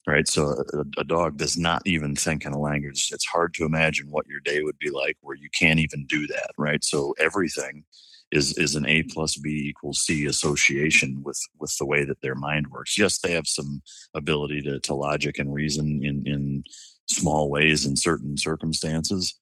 right? 0.07 0.27
So 0.29 0.63
a, 0.73 1.01
a, 1.01 1.05
dog 1.05 1.37
does 1.37 1.59
not 1.59 1.83
even 1.87 2.15
think 2.15 2.45
in 2.45 2.53
a 2.53 2.59
language. 2.59 3.11
It's 3.13 3.27
hard 3.27 3.53
to 3.55 3.65
imagine 3.65 4.11
what 4.11 4.27
your 4.27 4.41
day 4.41 4.63
would 4.63 4.79
be 4.79 4.91
like 4.91 5.17
where 5.21 5.37
you 5.37 5.49
can't 5.59 5.81
even 5.81 6.07
do 6.07 6.27
that, 6.29 6.51
right? 6.57 6.83
So 6.83 7.15
everything 7.19 7.85
is 8.33 8.57
is 8.59 8.75
an 8.75 8.87
A 8.87 9.03
plus 9.05 9.37
B 9.37 9.69
equals 9.69 10.01
C 10.03 10.27
association 10.27 11.23
with 11.25 11.41
with 11.59 11.77
the 11.79 11.87
way 11.87 12.05
that 12.05 12.21
their 12.21 12.35
mind 12.35 12.69
works. 12.69 12.99
Yes, 12.99 13.19
they 13.19 13.33
have 13.33 13.47
some 13.47 13.83
ability 14.15 14.63
to 14.63 14.81
to 14.81 14.95
logic 14.95 15.39
and 15.39 15.53
reason 15.53 16.01
in 16.05 16.27
in 16.27 16.65
small 17.09 17.51
ways 17.51 17.87
in 17.87 17.97
certain 17.97 18.37
circumstances, 18.37 19.39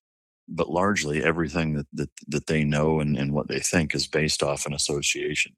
but 0.49 0.71
largely 0.71 1.23
everything 1.23 1.75
that 1.75 1.87
that, 1.93 2.11
that 2.29 2.47
they 2.47 2.65
know 2.65 3.01
and, 3.01 3.17
and 3.17 3.33
what 3.33 3.49
they 3.49 3.61
think 3.61 3.95
is 3.95 4.07
based 4.07 4.43
off 4.43 4.67
an 4.67 4.75
association. 4.75 5.53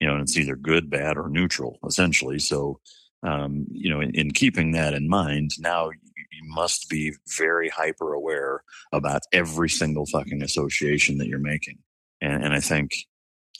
You 0.00 0.08
know, 0.08 0.14
and 0.14 0.22
it's 0.22 0.36
either 0.36 0.56
good, 0.56 0.90
bad, 0.90 1.16
or 1.16 1.30
neutral, 1.30 1.78
essentially. 1.86 2.38
So 2.38 2.80
um, 3.22 3.66
you 3.70 3.90
know, 3.90 4.00
in, 4.00 4.14
in, 4.14 4.30
keeping 4.30 4.72
that 4.72 4.92
in 4.92 5.08
mind, 5.08 5.52
now 5.58 5.88
you 5.88 6.42
must 6.44 6.90
be 6.90 7.14
very 7.38 7.70
hyper 7.70 8.12
aware 8.12 8.62
about 8.92 9.22
every 9.32 9.70
single 9.70 10.04
fucking 10.04 10.42
association 10.42 11.16
that 11.18 11.26
you're 11.26 11.38
making 11.38 11.78
and, 12.20 12.44
and 12.44 12.54
I 12.54 12.60
think, 12.60 12.92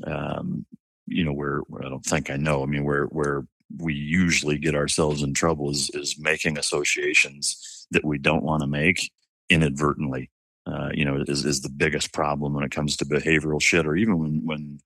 um, 0.06 0.66
you 1.06 1.24
know, 1.24 1.32
where, 1.32 1.60
I 1.80 1.88
don't 1.88 2.04
think 2.04 2.30
I 2.30 2.36
know. 2.36 2.62
I 2.62 2.66
mean, 2.66 2.84
where 2.84 3.04
where 3.06 3.44
we 3.78 3.94
usually 3.94 4.58
get 4.58 4.74
ourselves 4.74 5.22
in 5.22 5.34
trouble 5.34 5.70
is 5.70 5.90
is 5.94 6.18
making 6.18 6.58
associations 6.58 7.86
that 7.90 8.04
we 8.04 8.18
don't 8.18 8.44
want 8.44 8.62
to 8.62 8.66
make 8.66 9.10
inadvertently. 9.48 10.30
Uh, 10.66 10.90
you 10.92 11.04
know, 11.04 11.22
is 11.28 11.44
is 11.44 11.60
the 11.60 11.70
biggest 11.70 12.12
problem 12.12 12.54
when 12.54 12.64
it 12.64 12.72
comes 12.72 12.96
to 12.96 13.04
behavioral 13.06 13.62
shit, 13.62 13.86
or 13.86 13.96
even 13.96 14.18
when 14.18 14.40
when 14.44 14.80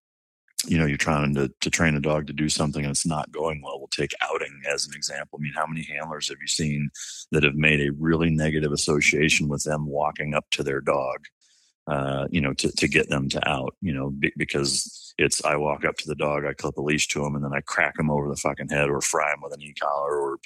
you 0.66 0.76
know 0.76 0.84
you're 0.84 0.98
trying 0.98 1.34
to 1.34 1.50
to 1.60 1.70
train 1.70 1.96
a 1.96 2.00
dog 2.00 2.26
to 2.26 2.34
do 2.34 2.48
something 2.48 2.84
and 2.84 2.90
it's 2.90 3.06
not 3.06 3.32
going 3.32 3.62
well. 3.62 3.78
We'll 3.78 3.88
take 3.88 4.12
outing 4.20 4.60
as 4.70 4.86
an 4.86 4.94
example. 4.94 5.38
I 5.40 5.42
mean, 5.42 5.54
how 5.56 5.66
many 5.66 5.84
handlers 5.84 6.28
have 6.28 6.38
you 6.40 6.48
seen 6.48 6.90
that 7.32 7.44
have 7.44 7.54
made 7.54 7.80
a 7.80 7.92
really 7.98 8.30
negative 8.30 8.72
association 8.72 9.48
with 9.48 9.64
them 9.64 9.86
walking 9.86 10.34
up 10.34 10.44
to 10.52 10.62
their 10.62 10.82
dog 10.82 11.24
uh, 11.86 12.26
you 12.30 12.40
know, 12.40 12.52
to, 12.54 12.70
to 12.72 12.88
get 12.88 13.08
them 13.08 13.28
to 13.28 13.48
out, 13.48 13.74
you 13.80 13.92
know, 13.92 14.12
because 14.36 15.14
it's, 15.18 15.44
I 15.44 15.56
walk 15.56 15.84
up 15.84 15.96
to 15.98 16.08
the 16.08 16.14
dog, 16.14 16.44
I 16.44 16.52
clip 16.52 16.76
a 16.76 16.82
leash 16.82 17.08
to 17.08 17.24
him 17.24 17.34
and 17.34 17.44
then 17.44 17.52
I 17.52 17.60
crack 17.62 17.98
him 17.98 18.10
over 18.10 18.28
the 18.28 18.36
fucking 18.36 18.68
head 18.68 18.88
or 18.88 19.00
fry 19.00 19.32
him 19.32 19.40
with 19.42 19.54
an 19.54 19.62
e-collar 19.62 20.20
or 20.20 20.38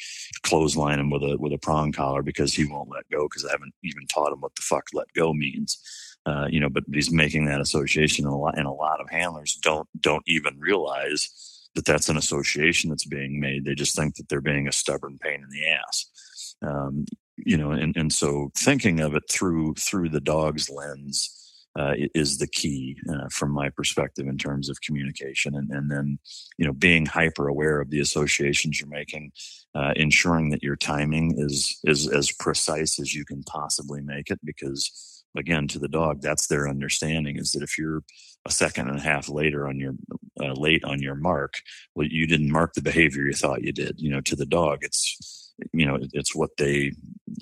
clothesline 0.42 1.00
him 1.00 1.10
with 1.10 1.22
a, 1.22 1.36
with 1.38 1.52
a 1.52 1.58
prong 1.58 1.92
collar 1.92 2.22
because 2.22 2.54
he 2.54 2.64
won't 2.64 2.90
let 2.90 3.08
go 3.10 3.28
because 3.28 3.44
I 3.44 3.50
haven't 3.50 3.74
even 3.82 4.06
taught 4.06 4.32
him 4.32 4.40
what 4.40 4.54
the 4.54 4.62
fuck 4.62 4.84
let 4.92 5.12
go 5.14 5.32
means. 5.32 5.78
Uh, 6.26 6.46
you 6.48 6.58
know, 6.58 6.70
but 6.70 6.84
he's 6.90 7.12
making 7.12 7.44
that 7.44 7.60
association 7.60 8.24
and 8.24 8.32
a 8.32 8.36
lot, 8.36 8.56
and 8.56 8.66
a 8.66 8.70
lot 8.70 8.98
of 9.00 9.10
handlers 9.10 9.58
don't, 9.62 9.86
don't 10.00 10.22
even 10.26 10.58
realize 10.58 11.68
that 11.74 11.84
that's 11.84 12.08
an 12.08 12.16
association 12.16 12.88
that's 12.88 13.04
being 13.04 13.38
made. 13.38 13.64
They 13.64 13.74
just 13.74 13.94
think 13.94 14.14
that 14.14 14.28
they're 14.30 14.40
being 14.40 14.66
a 14.66 14.72
stubborn 14.72 15.18
pain 15.20 15.42
in 15.42 15.50
the 15.50 15.66
ass. 15.66 16.56
Um, 16.62 17.04
you 17.36 17.56
know, 17.56 17.70
and, 17.70 17.96
and 17.96 18.12
so 18.12 18.50
thinking 18.56 19.00
of 19.00 19.14
it 19.14 19.24
through 19.30 19.74
through 19.74 20.08
the 20.10 20.20
dog's 20.20 20.70
lens 20.70 21.30
uh, 21.76 21.94
is 22.14 22.38
the 22.38 22.46
key 22.46 22.96
uh, 23.12 23.28
from 23.30 23.50
my 23.50 23.68
perspective 23.68 24.26
in 24.26 24.38
terms 24.38 24.68
of 24.68 24.80
communication, 24.80 25.54
and, 25.54 25.70
and 25.70 25.90
then 25.90 26.18
you 26.58 26.64
know 26.64 26.72
being 26.72 27.06
hyper 27.06 27.48
aware 27.48 27.80
of 27.80 27.90
the 27.90 28.00
associations 28.00 28.80
you're 28.80 28.88
making, 28.88 29.32
uh, 29.74 29.92
ensuring 29.96 30.50
that 30.50 30.62
your 30.62 30.76
timing 30.76 31.34
is 31.38 31.78
is 31.84 32.08
as 32.08 32.30
precise 32.32 33.00
as 33.00 33.14
you 33.14 33.24
can 33.24 33.42
possibly 33.44 34.00
make 34.00 34.30
it, 34.30 34.38
because 34.44 35.24
again, 35.36 35.66
to 35.68 35.78
the 35.78 35.88
dog, 35.88 36.20
that's 36.20 36.46
their 36.46 36.68
understanding 36.68 37.36
is 37.36 37.52
that 37.52 37.62
if 37.62 37.76
you're 37.78 38.02
a 38.46 38.50
second 38.50 38.88
and 38.88 38.98
a 38.98 39.02
half 39.02 39.28
later 39.28 39.66
on 39.66 39.78
your 39.78 39.94
uh, 40.40 40.52
late 40.52 40.84
on 40.84 41.00
your 41.00 41.14
mark, 41.14 41.54
well, 41.94 42.06
you 42.06 42.26
didn't 42.26 42.50
mark 42.50 42.74
the 42.74 42.82
behavior 42.82 43.22
you 43.22 43.32
thought 43.32 43.62
you 43.62 43.72
did. 43.72 44.00
You 44.00 44.10
know, 44.10 44.20
to 44.22 44.36
the 44.36 44.46
dog, 44.46 44.78
it's 44.82 45.52
you 45.72 45.86
know 45.86 45.98
it's 46.12 46.34
what 46.34 46.50
they 46.58 46.92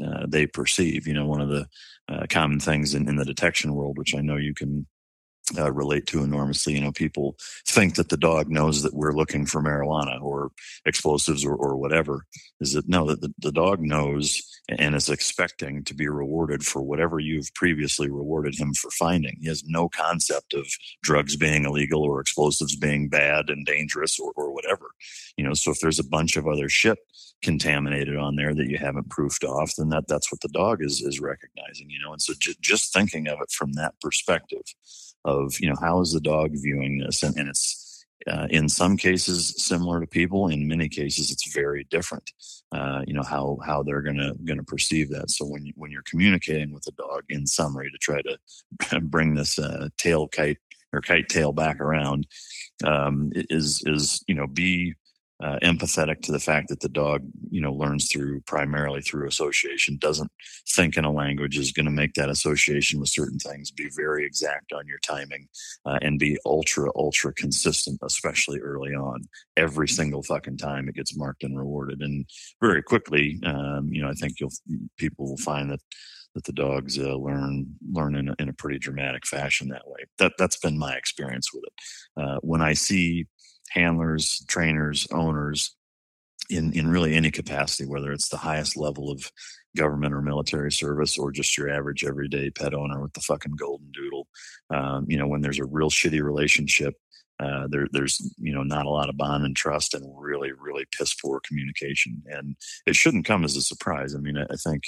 uh, 0.04 0.26
they 0.28 0.46
perceive 0.46 1.06
you 1.06 1.14
know 1.14 1.26
one 1.26 1.40
of 1.40 1.48
the 1.48 1.66
uh, 2.08 2.26
common 2.28 2.60
things 2.60 2.94
in, 2.94 3.08
in 3.08 3.16
the 3.16 3.24
detection 3.24 3.74
world 3.74 3.96
which 3.96 4.14
i 4.14 4.20
know 4.20 4.36
you 4.36 4.52
can 4.52 4.86
uh, 5.58 5.72
relate 5.72 6.06
to 6.06 6.22
enormously. 6.22 6.74
You 6.74 6.80
know, 6.80 6.92
people 6.92 7.36
think 7.66 7.96
that 7.96 8.08
the 8.08 8.16
dog 8.16 8.48
knows 8.48 8.82
that 8.82 8.94
we're 8.94 9.12
looking 9.12 9.46
for 9.46 9.62
marijuana 9.62 10.22
or 10.22 10.50
explosives 10.86 11.44
or, 11.44 11.54
or 11.54 11.76
whatever. 11.76 12.26
Is 12.60 12.74
it 12.74 12.84
no, 12.88 13.06
that 13.06 13.20
the, 13.20 13.32
the 13.38 13.52
dog 13.52 13.80
knows 13.80 14.40
and 14.68 14.94
is 14.94 15.08
expecting 15.08 15.82
to 15.84 15.94
be 15.94 16.08
rewarded 16.08 16.64
for 16.64 16.82
whatever 16.82 17.18
you've 17.18 17.52
previously 17.54 18.08
rewarded 18.08 18.54
him 18.54 18.72
for 18.74 18.90
finding. 18.90 19.36
He 19.40 19.48
has 19.48 19.64
no 19.66 19.88
concept 19.88 20.54
of 20.54 20.66
drugs 21.02 21.36
being 21.36 21.64
illegal 21.64 22.02
or 22.02 22.20
explosives 22.20 22.76
being 22.76 23.08
bad 23.08 23.50
and 23.50 23.66
dangerous 23.66 24.18
or, 24.18 24.32
or 24.36 24.52
whatever. 24.52 24.90
You 25.36 25.44
know, 25.44 25.54
so 25.54 25.72
if 25.72 25.80
there's 25.80 25.98
a 25.98 26.08
bunch 26.08 26.36
of 26.36 26.46
other 26.46 26.68
shit 26.68 26.98
contaminated 27.42 28.16
on 28.16 28.36
there 28.36 28.54
that 28.54 28.68
you 28.68 28.78
haven't 28.78 29.10
proofed 29.10 29.42
off, 29.42 29.72
then 29.76 29.88
that 29.88 30.06
that's 30.06 30.30
what 30.30 30.40
the 30.40 30.48
dog 30.48 30.82
is 30.82 31.02
is 31.02 31.20
recognizing. 31.20 31.90
You 31.90 31.98
know, 31.98 32.12
and 32.12 32.22
so 32.22 32.34
j- 32.38 32.54
just 32.60 32.92
thinking 32.92 33.26
of 33.26 33.40
it 33.40 33.50
from 33.50 33.72
that 33.72 33.94
perspective 34.00 34.62
of 35.24 35.58
you 35.60 35.68
know 35.68 35.76
how 35.80 36.00
is 36.00 36.12
the 36.12 36.20
dog 36.20 36.50
viewing 36.54 36.98
this 36.98 37.22
and, 37.22 37.36
and 37.36 37.48
it's 37.48 37.81
uh, 38.26 38.46
in 38.50 38.68
some 38.68 38.96
cases 38.96 39.54
similar 39.56 40.00
to 40.00 40.06
people 40.06 40.48
in 40.48 40.68
many 40.68 40.88
cases 40.88 41.30
it's 41.30 41.52
very 41.52 41.84
different 41.84 42.30
uh, 42.72 43.02
you 43.06 43.12
know 43.12 43.22
how 43.22 43.58
how 43.64 43.82
they're 43.82 44.00
gonna 44.00 44.32
gonna 44.44 44.64
perceive 44.64 45.10
that. 45.10 45.30
So 45.30 45.44
when 45.44 45.66
you, 45.66 45.72
when 45.76 45.90
you're 45.90 46.02
communicating 46.02 46.72
with 46.72 46.86
a 46.86 46.92
dog 46.92 47.24
in 47.28 47.46
summary 47.46 47.90
to 47.90 47.98
try 47.98 48.22
to 48.22 49.00
bring 49.00 49.34
this 49.34 49.58
uh, 49.58 49.88
tail 49.98 50.26
kite 50.26 50.58
or 50.92 51.02
kite 51.02 51.28
tail 51.28 51.52
back 51.52 51.80
around 51.80 52.26
um, 52.84 53.30
is 53.34 53.82
is 53.86 54.24
you 54.26 54.34
know 54.34 54.46
be 54.46 54.94
uh, 55.42 55.58
empathetic 55.62 56.22
to 56.22 56.32
the 56.32 56.38
fact 56.38 56.68
that 56.68 56.80
the 56.80 56.88
dog, 56.88 57.22
you 57.50 57.60
know, 57.60 57.72
learns 57.72 58.10
through 58.10 58.40
primarily 58.42 59.02
through 59.02 59.26
association, 59.26 59.98
doesn't 59.98 60.30
think 60.68 60.96
in 60.96 61.04
a 61.04 61.12
language, 61.12 61.58
is 61.58 61.72
going 61.72 61.86
to 61.86 61.90
make 61.90 62.14
that 62.14 62.28
association 62.28 63.00
with 63.00 63.08
certain 63.08 63.38
things. 63.38 63.72
Be 63.72 63.90
very 63.96 64.24
exact 64.24 64.72
on 64.72 64.86
your 64.86 64.98
timing, 64.98 65.48
uh, 65.84 65.98
and 66.00 66.18
be 66.18 66.38
ultra 66.46 66.90
ultra 66.94 67.34
consistent, 67.34 67.98
especially 68.02 68.60
early 68.60 68.94
on. 68.94 69.22
Every 69.56 69.88
single 69.88 70.22
fucking 70.22 70.58
time 70.58 70.88
it 70.88 70.94
gets 70.94 71.16
marked 71.16 71.42
and 71.42 71.58
rewarded, 71.58 72.00
and 72.00 72.24
very 72.60 72.82
quickly, 72.82 73.40
um, 73.44 73.88
you 73.90 74.00
know, 74.00 74.08
I 74.08 74.14
think 74.14 74.38
you'll 74.38 74.52
people 74.96 75.28
will 75.28 75.38
find 75.38 75.70
that 75.70 75.80
that 76.34 76.44
the 76.44 76.52
dogs 76.52 76.98
uh, 76.98 77.14
learn 77.14 77.66
learn 77.90 78.14
in 78.14 78.28
a, 78.28 78.34
in 78.38 78.48
a 78.48 78.54
pretty 78.54 78.78
dramatic 78.78 79.26
fashion 79.26 79.68
that 79.68 79.86
way. 79.86 80.04
That 80.18 80.32
that's 80.38 80.58
been 80.58 80.78
my 80.78 80.94
experience 80.94 81.52
with 81.52 81.64
it. 81.64 82.22
Uh, 82.22 82.38
when 82.42 82.62
I 82.62 82.74
see 82.74 83.26
handlers, 83.72 84.44
trainers, 84.48 85.06
owners 85.12 85.74
in 86.50 86.72
in 86.72 86.88
really 86.88 87.14
any 87.14 87.30
capacity, 87.30 87.86
whether 87.86 88.12
it's 88.12 88.28
the 88.28 88.36
highest 88.36 88.76
level 88.76 89.10
of 89.10 89.30
government 89.76 90.12
or 90.12 90.20
military 90.20 90.70
service 90.70 91.16
or 91.18 91.32
just 91.32 91.56
your 91.56 91.70
average 91.70 92.04
everyday 92.04 92.50
pet 92.50 92.74
owner 92.74 93.00
with 93.00 93.12
the 93.14 93.20
fucking 93.20 93.56
golden 93.58 93.90
doodle, 93.92 94.26
um, 94.70 95.06
you 95.08 95.16
know, 95.16 95.26
when 95.26 95.40
there's 95.40 95.58
a 95.58 95.64
real 95.64 95.90
shitty 95.90 96.22
relationship. 96.22 96.94
Uh, 97.40 97.66
there, 97.70 97.88
there's 97.90 98.20
you 98.38 98.54
know 98.54 98.62
not 98.62 98.86
a 98.86 98.90
lot 98.90 99.08
of 99.08 99.16
bond 99.16 99.44
and 99.44 99.56
trust 99.56 99.94
and 99.94 100.04
really 100.16 100.52
really 100.52 100.84
piss 100.96 101.14
poor 101.14 101.40
communication 101.44 102.22
and 102.26 102.54
it 102.86 102.94
shouldn't 102.94 103.24
come 103.24 103.42
as 103.42 103.56
a 103.56 103.62
surprise 103.62 104.14
i 104.14 104.18
mean 104.18 104.36
i, 104.36 104.42
I 104.42 104.56
think 104.62 104.84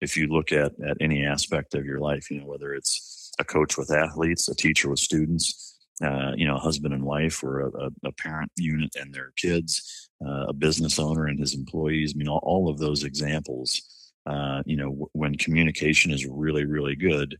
if 0.00 0.16
you 0.16 0.28
look 0.28 0.50
at 0.50 0.72
at 0.88 0.96
any 1.02 1.26
aspect 1.26 1.74
of 1.74 1.84
your 1.84 1.98
life 1.98 2.30
you 2.30 2.40
know 2.40 2.46
whether 2.46 2.72
it's 2.72 3.30
a 3.38 3.44
coach 3.44 3.76
with 3.76 3.90
athletes 3.90 4.48
a 4.48 4.54
teacher 4.54 4.88
with 4.88 5.00
students 5.00 5.77
uh, 6.02 6.32
you 6.36 6.46
know, 6.46 6.56
a 6.56 6.60
husband 6.60 6.94
and 6.94 7.02
wife 7.02 7.42
or 7.42 7.60
a, 7.60 7.90
a 8.04 8.12
parent 8.12 8.52
unit 8.56 8.94
and 9.00 9.12
their 9.12 9.32
kids, 9.36 10.10
uh, 10.24 10.46
a 10.48 10.52
business 10.52 10.98
owner 10.98 11.26
and 11.26 11.40
his 11.40 11.54
employees. 11.54 12.14
I 12.14 12.18
mean, 12.18 12.28
all, 12.28 12.40
all 12.42 12.68
of 12.68 12.78
those 12.78 13.02
examples, 13.04 14.12
uh, 14.26 14.62
you 14.64 14.76
know, 14.76 14.90
w- 14.90 15.08
when 15.12 15.34
communication 15.36 16.12
is 16.12 16.26
really, 16.26 16.64
really 16.64 16.94
good, 16.94 17.36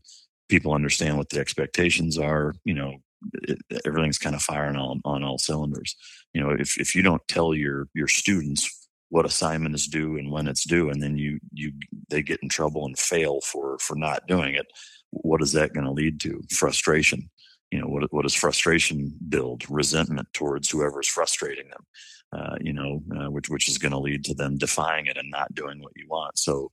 people 0.49 0.73
understand 0.73 1.17
what 1.17 1.29
the 1.29 1.39
expectations 1.39 2.17
are. 2.17 2.53
You 2.65 2.73
know, 2.73 2.95
it, 3.43 3.59
everything's 3.85 4.17
kind 4.17 4.35
of 4.35 4.41
firing 4.41 4.75
on, 4.75 5.01
on 5.05 5.23
all 5.23 5.37
cylinders. 5.37 5.95
You 6.33 6.41
know, 6.41 6.49
if, 6.51 6.79
if 6.79 6.95
you 6.95 7.01
don't 7.01 7.25
tell 7.27 7.53
your, 7.53 7.87
your 7.93 8.07
students 8.07 8.87
what 9.07 9.25
assignment 9.25 9.73
is 9.73 9.87
due 9.87 10.17
and 10.17 10.31
when 10.31 10.47
it's 10.47 10.65
due, 10.65 10.89
and 10.89 11.01
then 11.01 11.17
you, 11.17 11.39
you, 11.53 11.71
they 12.09 12.21
get 12.21 12.43
in 12.43 12.49
trouble 12.49 12.85
and 12.85 12.97
fail 12.97 13.39
for, 13.41 13.77
for 13.79 13.95
not 13.95 14.27
doing 14.27 14.53
it, 14.53 14.67
what 15.11 15.41
is 15.41 15.53
that 15.53 15.73
going 15.73 15.85
to 15.85 15.91
lead 15.91 16.19
to? 16.21 16.41
Frustration 16.51 17.29
you 17.71 17.79
know 17.79 17.87
what, 17.87 18.11
what 18.11 18.23
does 18.23 18.35
frustration 18.35 19.13
build? 19.29 19.69
Resentment 19.69 20.27
towards 20.33 20.69
whoever's 20.69 21.07
frustrating 21.07 21.69
them 21.69 21.85
uh, 22.31 22.55
you 22.59 22.73
know 22.73 23.01
uh, 23.17 23.29
which 23.31 23.49
which 23.49 23.67
is 23.67 23.77
going 23.77 23.91
to 23.91 23.97
lead 23.97 24.23
to 24.25 24.33
them 24.33 24.57
defying 24.57 25.05
it 25.05 25.17
and 25.17 25.29
not 25.31 25.53
doing 25.53 25.81
what 25.81 25.93
you 25.95 26.05
want. 26.07 26.37
So 26.37 26.71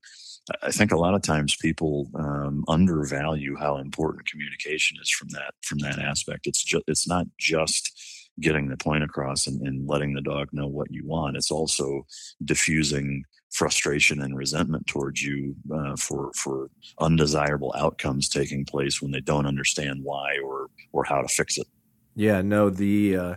i 0.63 0.71
think 0.71 0.93
a 0.93 0.97
lot 0.97 1.15
of 1.15 1.23
times 1.23 1.57
people 1.57 2.09
um, 2.15 2.65
undervalue 2.69 3.57
how 3.57 3.79
important 3.79 4.29
communication 4.29 4.97
is 5.03 5.11
from 5.11 5.29
that 5.31 5.55
from 5.63 5.79
that 5.79 5.99
aspect. 5.99 6.47
It's 6.47 6.63
just 6.63 6.85
it's 6.87 7.09
not 7.09 7.27
just 7.39 7.93
getting 8.39 8.69
the 8.69 8.77
point 8.77 9.03
across 9.03 9.47
and, 9.47 9.67
and 9.67 9.89
letting 9.89 10.13
the 10.13 10.21
dog 10.21 10.49
know 10.53 10.67
what 10.67 10.91
you 10.91 11.07
want. 11.07 11.37
It's 11.37 11.51
also 11.51 12.07
diffusing 12.45 13.25
frustration 13.57 14.21
and 14.21 14.37
resentment 14.37 14.87
towards 14.87 15.23
you 15.23 15.57
uh, 15.75 15.97
for 15.97 16.31
for 16.35 16.69
undesirable 17.01 17.75
outcomes 17.79 18.29
taking 18.29 18.67
place 18.67 19.01
when 19.01 19.11
they 19.11 19.21
don't 19.21 19.47
understand 19.47 20.05
why 20.05 20.37
or 20.45 20.69
or 20.93 21.05
how 21.05 21.23
to 21.23 21.29
fix 21.29 21.57
it. 21.57 21.67
Yeah, 22.15 22.43
no. 22.43 22.69
The 22.69 23.17
uh, 23.17 23.35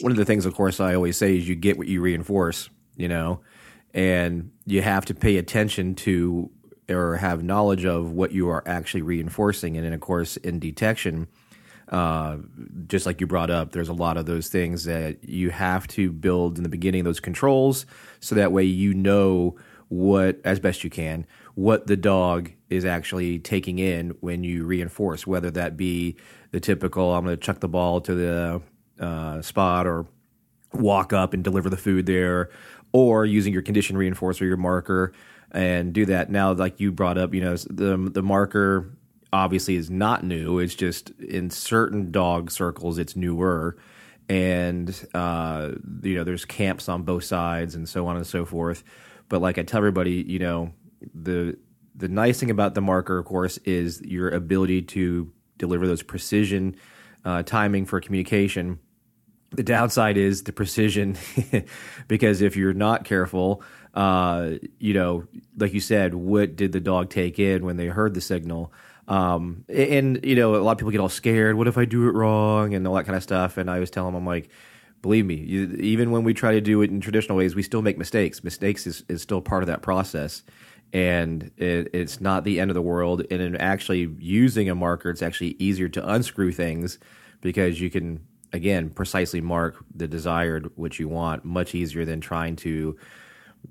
one 0.00 0.10
of 0.10 0.18
the 0.18 0.24
things, 0.24 0.46
of 0.46 0.54
course, 0.54 0.80
I 0.80 0.94
always 0.94 1.16
say 1.16 1.36
is 1.36 1.48
you 1.48 1.54
get 1.54 1.78
what 1.78 1.86
you 1.86 2.00
reinforce. 2.00 2.68
You 2.96 3.08
know, 3.08 3.40
and 3.94 4.50
you 4.66 4.82
have 4.82 5.06
to 5.06 5.14
pay 5.14 5.38
attention 5.38 5.94
to 5.94 6.50
or 6.90 7.16
have 7.16 7.42
knowledge 7.42 7.84
of 7.84 8.10
what 8.10 8.32
you 8.32 8.48
are 8.48 8.62
actually 8.66 9.02
reinforcing. 9.02 9.76
And 9.76 9.86
then, 9.86 9.92
of 9.92 10.00
course, 10.00 10.36
in 10.38 10.58
detection, 10.58 11.28
uh, 11.92 12.38
just 12.88 13.06
like 13.06 13.20
you 13.20 13.26
brought 13.26 13.50
up, 13.50 13.72
there's 13.72 13.90
a 13.90 13.92
lot 13.92 14.16
of 14.16 14.26
those 14.26 14.48
things 14.48 14.84
that 14.84 15.22
you 15.22 15.50
have 15.50 15.86
to 15.88 16.10
build 16.10 16.56
in 16.56 16.64
the 16.64 16.68
beginning, 16.68 17.04
those 17.04 17.20
controls, 17.20 17.86
so 18.18 18.34
that 18.34 18.50
way 18.50 18.64
you 18.64 18.94
know 18.94 19.54
what, 19.88 20.40
as 20.42 20.58
best 20.58 20.82
you 20.82 20.90
can, 20.90 21.26
what 21.54 21.86
the 21.86 21.96
dog 21.96 22.50
is 22.70 22.86
actually 22.86 23.38
taking 23.38 23.78
in 23.78 24.16
when 24.20 24.42
you 24.42 24.64
reinforce, 24.64 25.26
whether 25.26 25.50
that 25.50 25.76
be 25.76 26.16
the 26.50 26.60
typical, 26.60 27.12
I'm 27.12 27.24
going 27.24 27.36
to 27.36 27.40
chuck 27.40 27.60
the 27.60 27.68
ball 27.68 28.00
to 28.00 28.14
the 28.14 28.62
uh, 28.98 29.42
spot 29.42 29.86
or 29.86 30.06
walk 30.72 31.12
up 31.12 31.34
and 31.34 31.44
deliver 31.44 31.68
the 31.68 31.76
food 31.76 32.06
there, 32.06 32.48
or 32.92 33.26
using 33.26 33.52
your 33.52 33.62
condition 33.62 33.96
reinforcer, 33.96 34.40
your 34.40 34.56
marker, 34.56 35.12
and 35.50 35.92
do 35.92 36.06
that. 36.06 36.30
Now, 36.30 36.52
like 36.52 36.80
you 36.80 36.90
brought 36.90 37.18
up, 37.18 37.34
you 37.34 37.42
know, 37.42 37.56
the 37.56 37.98
the 38.10 38.22
marker 38.22 38.90
obviously 39.32 39.76
is 39.76 39.90
not 39.90 40.24
new. 40.24 40.58
It's 40.58 40.74
just 40.74 41.10
in 41.20 41.50
certain 41.50 42.10
dog 42.10 42.50
circles, 42.50 42.98
it's 42.98 43.16
newer. 43.16 43.76
And, 44.28 45.06
uh, 45.14 45.72
you 46.02 46.14
know, 46.14 46.24
there's 46.24 46.44
camps 46.44 46.88
on 46.88 47.02
both 47.02 47.24
sides 47.24 47.74
and 47.74 47.88
so 47.88 48.06
on 48.06 48.16
and 48.16 48.26
so 48.26 48.44
forth. 48.44 48.84
But 49.28 49.40
like 49.40 49.58
I 49.58 49.62
tell 49.62 49.78
everybody, 49.78 50.24
you 50.26 50.38
know, 50.38 50.72
the, 51.14 51.56
the 51.94 52.08
nice 52.08 52.38
thing 52.40 52.50
about 52.50 52.74
the 52.74 52.80
marker, 52.80 53.18
of 53.18 53.24
course, 53.24 53.58
is 53.58 54.00
your 54.02 54.30
ability 54.30 54.82
to 54.82 55.32
deliver 55.58 55.86
those 55.86 56.02
precision 56.02 56.76
uh, 57.24 57.42
timing 57.42 57.86
for 57.86 58.00
communication. 58.00 58.78
The 59.50 59.62
downside 59.62 60.16
is 60.16 60.44
the 60.44 60.52
precision, 60.52 61.16
because 62.08 62.40
if 62.40 62.56
you're 62.56 62.72
not 62.72 63.04
careful, 63.04 63.62
uh, 63.94 64.52
you 64.78 64.94
know, 64.94 65.24
like 65.56 65.74
you 65.74 65.80
said, 65.80 66.14
what 66.14 66.56
did 66.56 66.72
the 66.72 66.80
dog 66.80 67.10
take 67.10 67.38
in 67.38 67.64
when 67.64 67.76
they 67.76 67.86
heard 67.86 68.14
the 68.14 68.20
signal? 68.20 68.72
Um, 69.08 69.64
and 69.68 70.24
you 70.24 70.36
know, 70.36 70.54
a 70.54 70.58
lot 70.58 70.72
of 70.72 70.78
people 70.78 70.92
get 70.92 71.00
all 71.00 71.08
scared. 71.08 71.56
What 71.56 71.68
if 71.68 71.76
I 71.76 71.84
do 71.84 72.08
it 72.08 72.12
wrong 72.12 72.74
and 72.74 72.86
all 72.86 72.94
that 72.94 73.04
kind 73.04 73.16
of 73.16 73.22
stuff? 73.22 73.56
And 73.56 73.70
I 73.70 73.74
always 73.74 73.90
tell 73.90 74.06
them, 74.06 74.14
I'm 74.14 74.26
like, 74.26 74.48
believe 75.02 75.26
me, 75.26 75.34
you, 75.34 75.66
even 75.80 76.10
when 76.12 76.22
we 76.22 76.32
try 76.32 76.52
to 76.52 76.60
do 76.60 76.80
it 76.82 76.90
in 76.90 77.00
traditional 77.00 77.36
ways, 77.36 77.54
we 77.54 77.62
still 77.62 77.82
make 77.82 77.98
mistakes. 77.98 78.44
Mistakes 78.44 78.86
is, 78.86 79.04
is 79.08 79.20
still 79.20 79.40
part 79.40 79.62
of 79.62 79.66
that 79.66 79.82
process. 79.82 80.42
And 80.92 81.50
it, 81.56 81.88
it's 81.92 82.20
not 82.20 82.44
the 82.44 82.60
end 82.60 82.70
of 82.70 82.74
the 82.74 82.82
world. 82.82 83.24
And 83.30 83.42
in 83.42 83.56
actually 83.56 84.14
using 84.18 84.70
a 84.70 84.74
marker, 84.74 85.10
it's 85.10 85.22
actually 85.22 85.56
easier 85.58 85.88
to 85.88 86.08
unscrew 86.08 86.52
things 86.52 86.98
because 87.40 87.80
you 87.80 87.90
can, 87.90 88.24
again, 88.52 88.90
precisely 88.90 89.40
mark 89.40 89.84
the 89.94 90.06
desired 90.06 90.70
what 90.76 90.98
you 90.98 91.08
want 91.08 91.44
much 91.44 91.74
easier 91.74 92.04
than 92.04 92.20
trying 92.20 92.56
to 92.56 92.96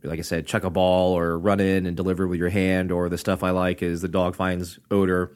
like 0.04 0.20
I 0.20 0.24
said, 0.24 0.48
chuck 0.48 0.64
a 0.64 0.70
ball 0.70 1.18
or 1.18 1.38
run 1.38 1.60
in 1.60 1.86
and 1.86 1.96
deliver 1.96 2.28
with 2.28 2.40
your 2.40 2.50
hand. 2.50 2.92
Or 2.92 3.10
the 3.10 3.18
stuff 3.18 3.44
I 3.44 3.52
like 3.52 3.82
is 3.84 4.02
the 4.02 4.08
dog 4.08 4.36
finds 4.36 4.80
odor, 4.90 5.34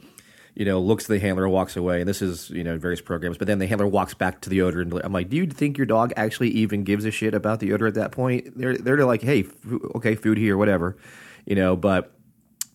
you 0.55 0.65
know, 0.65 0.79
looks 0.79 1.05
at 1.05 1.09
the 1.09 1.19
handler, 1.19 1.47
walks 1.47 1.75
away. 1.75 1.99
And 1.99 2.07
this 2.07 2.21
is, 2.21 2.49
you 2.49 2.63
know, 2.63 2.77
various 2.77 3.01
programs. 3.01 3.37
But 3.37 3.47
then 3.47 3.59
the 3.59 3.67
handler 3.67 3.87
walks 3.87 4.13
back 4.13 4.41
to 4.41 4.49
the 4.49 4.61
odor. 4.61 4.81
And 4.81 4.93
I'm 5.03 5.13
like, 5.13 5.29
do 5.29 5.37
you 5.37 5.45
think 5.45 5.77
your 5.77 5.85
dog 5.85 6.13
actually 6.15 6.49
even 6.49 6.83
gives 6.83 7.05
a 7.05 7.11
shit 7.11 7.33
about 7.33 7.59
the 7.59 7.73
odor 7.73 7.87
at 7.87 7.95
that 7.95 8.11
point? 8.11 8.57
They're, 8.57 8.77
they're 8.77 9.05
like, 9.05 9.21
hey, 9.21 9.41
f- 9.41 9.79
okay, 9.95 10.15
food 10.15 10.37
here, 10.37 10.57
whatever, 10.57 10.97
you 11.45 11.55
know, 11.55 11.75
but 11.75 12.11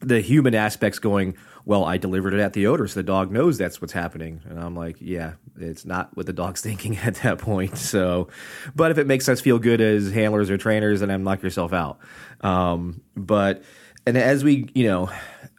the 0.01 0.21
human 0.21 0.55
aspects 0.55 0.99
going, 0.99 1.37
well, 1.71 1.85
I 1.85 1.99
delivered 1.99 2.35
it 2.35 2.41
at 2.41 2.53
the 2.53 2.67
odor, 2.67 2.89
so 2.89 2.99
the 2.99 3.05
dog 3.05 3.31
knows 3.31 3.57
that's 3.57 3.81
what's 3.81 3.93
happening. 3.93 4.41
And 4.45 4.59
I'm 4.59 4.75
like, 4.75 4.97
yeah, 4.99 5.35
it's 5.57 5.85
not 5.85 6.11
what 6.17 6.27
the 6.27 6.33
dog's 6.33 6.61
thinking 6.69 6.97
at 6.99 7.15
that 7.23 7.39
point. 7.39 7.79
So, 7.79 8.27
but 8.75 8.91
if 8.91 8.99
it 8.99 9.07
makes 9.07 9.29
us 9.29 9.41
feel 9.41 9.61
good 9.61 9.81
as 9.81 10.11
handlers 10.11 10.51
or 10.51 10.59
trainers, 10.59 10.99
then 10.99 11.13
I'm 11.13 11.23
knock 11.23 11.45
yourself 11.45 11.73
out. 11.73 12.01
Um, 12.41 13.03
but, 13.15 13.63
and 14.05 14.19
as 14.19 14.43
we, 14.43 14.69
you 14.75 14.83
know, 14.83 15.11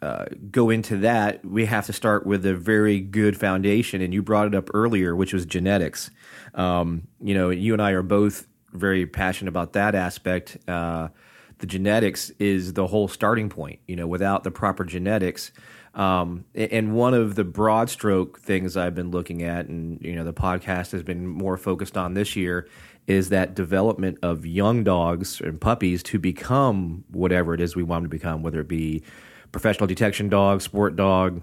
uh, 0.02 0.26
go 0.50 0.68
into 0.68 0.98
that, 0.98 1.42
we 1.46 1.64
have 1.64 1.86
to 1.86 1.94
start 1.94 2.26
with 2.26 2.44
a 2.44 2.52
very 2.52 3.00
good 3.00 3.34
foundation. 3.34 4.02
And 4.02 4.12
you 4.12 4.22
brought 4.22 4.48
it 4.48 4.54
up 4.54 4.68
earlier, 4.74 5.16
which 5.16 5.32
was 5.32 5.46
genetics. 5.46 6.10
Um, 6.52 7.08
you 7.22 7.32
know, 7.32 7.48
you 7.48 7.72
and 7.72 7.80
I 7.80 7.92
are 7.92 8.02
both 8.02 8.46
very 8.74 9.06
passionate 9.06 9.48
about 9.48 9.72
that 9.72 9.94
aspect. 9.94 10.58
Uh, 10.68 11.08
the 11.56 11.66
genetics 11.66 12.28
is 12.38 12.74
the 12.74 12.86
whole 12.86 13.08
starting 13.08 13.48
point. 13.48 13.80
You 13.86 13.96
know, 13.96 14.06
without 14.06 14.44
the 14.44 14.50
proper 14.50 14.84
genetics, 14.84 15.52
um, 15.94 16.44
and 16.54 16.94
one 16.94 17.12
of 17.12 17.34
the 17.34 17.44
broad 17.44 17.90
stroke 17.90 18.40
things 18.40 18.76
I've 18.76 18.94
been 18.94 19.10
looking 19.10 19.42
at, 19.42 19.66
and 19.66 20.00
you 20.02 20.14
know, 20.14 20.24
the 20.24 20.32
podcast 20.32 20.92
has 20.92 21.02
been 21.02 21.26
more 21.26 21.56
focused 21.56 21.96
on 21.96 22.14
this 22.14 22.34
year, 22.34 22.66
is 23.06 23.28
that 23.28 23.54
development 23.54 24.18
of 24.22 24.46
young 24.46 24.84
dogs 24.84 25.40
and 25.40 25.60
puppies 25.60 26.02
to 26.04 26.18
become 26.18 27.04
whatever 27.10 27.52
it 27.52 27.60
is 27.60 27.76
we 27.76 27.82
want 27.82 28.04
them 28.04 28.10
to 28.10 28.16
become, 28.16 28.42
whether 28.42 28.60
it 28.60 28.68
be 28.68 29.02
professional 29.50 29.86
detection 29.86 30.28
dog, 30.28 30.62
sport 30.62 30.96
dog, 30.96 31.42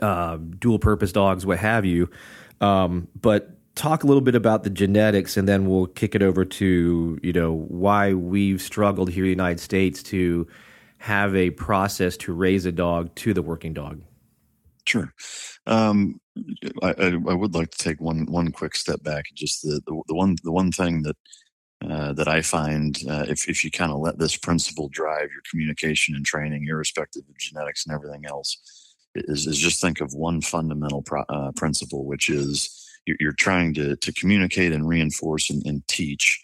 uh, 0.00 0.36
dual 0.58 0.78
purpose 0.78 1.10
dogs, 1.10 1.44
what 1.44 1.58
have 1.58 1.84
you. 1.84 2.08
Um, 2.60 3.08
but 3.20 3.50
talk 3.74 4.04
a 4.04 4.06
little 4.06 4.20
bit 4.20 4.34
about 4.34 4.62
the 4.62 4.70
genetics, 4.70 5.36
and 5.36 5.48
then 5.48 5.66
we'll 5.66 5.86
kick 5.86 6.14
it 6.14 6.22
over 6.22 6.44
to 6.44 7.18
you 7.22 7.32
know 7.32 7.52
why 7.52 8.14
we've 8.14 8.62
struggled 8.62 9.10
here 9.10 9.24
in 9.24 9.28
the 9.28 9.30
United 9.30 9.60
States 9.60 10.02
to 10.04 10.46
have 10.98 11.34
a 11.36 11.50
process 11.50 12.16
to 12.18 12.32
raise 12.32 12.66
a 12.66 12.72
dog 12.72 13.14
to 13.16 13.34
the 13.34 13.42
working 13.42 13.74
dog? 13.74 14.02
Sure. 14.86 15.12
Um, 15.66 16.20
I, 16.82 16.94
I, 16.98 17.06
I, 17.06 17.34
would 17.34 17.54
like 17.54 17.70
to 17.72 17.78
take 17.78 18.00
one 18.00 18.26
one 18.26 18.52
quick 18.52 18.76
step 18.76 19.02
back. 19.02 19.24
Just 19.34 19.62
the, 19.62 19.80
the, 19.86 20.02
the 20.06 20.14
one 20.14 20.36
the 20.44 20.52
one 20.52 20.70
thing 20.70 21.02
that 21.02 21.16
uh, 21.88 22.12
that 22.12 22.28
I 22.28 22.40
find 22.40 22.96
uh, 23.08 23.26
if, 23.28 23.48
if 23.48 23.64
you 23.64 23.70
kind 23.70 23.92
of 23.92 23.98
let 23.98 24.18
this 24.18 24.36
principle 24.36 24.88
drive 24.88 25.30
your 25.30 25.42
communication 25.50 26.14
and 26.14 26.24
training, 26.24 26.66
irrespective 26.68 27.22
of 27.28 27.36
genetics 27.38 27.84
and 27.84 27.94
everything 27.94 28.24
else, 28.26 28.58
is, 29.14 29.46
is 29.46 29.58
just 29.58 29.80
think 29.80 30.00
of 30.00 30.14
one 30.14 30.40
fundamental 30.40 31.02
pro, 31.02 31.22
uh, 31.28 31.52
principle, 31.52 32.04
which 32.04 32.30
is 32.30 32.88
you're, 33.06 33.16
you're, 33.20 33.32
trying 33.32 33.74
to, 33.74 33.96
to 33.96 34.12
communicate 34.12 34.72
and 34.72 34.88
reinforce 34.88 35.50
and, 35.50 35.64
and 35.66 35.86
teach 35.88 36.40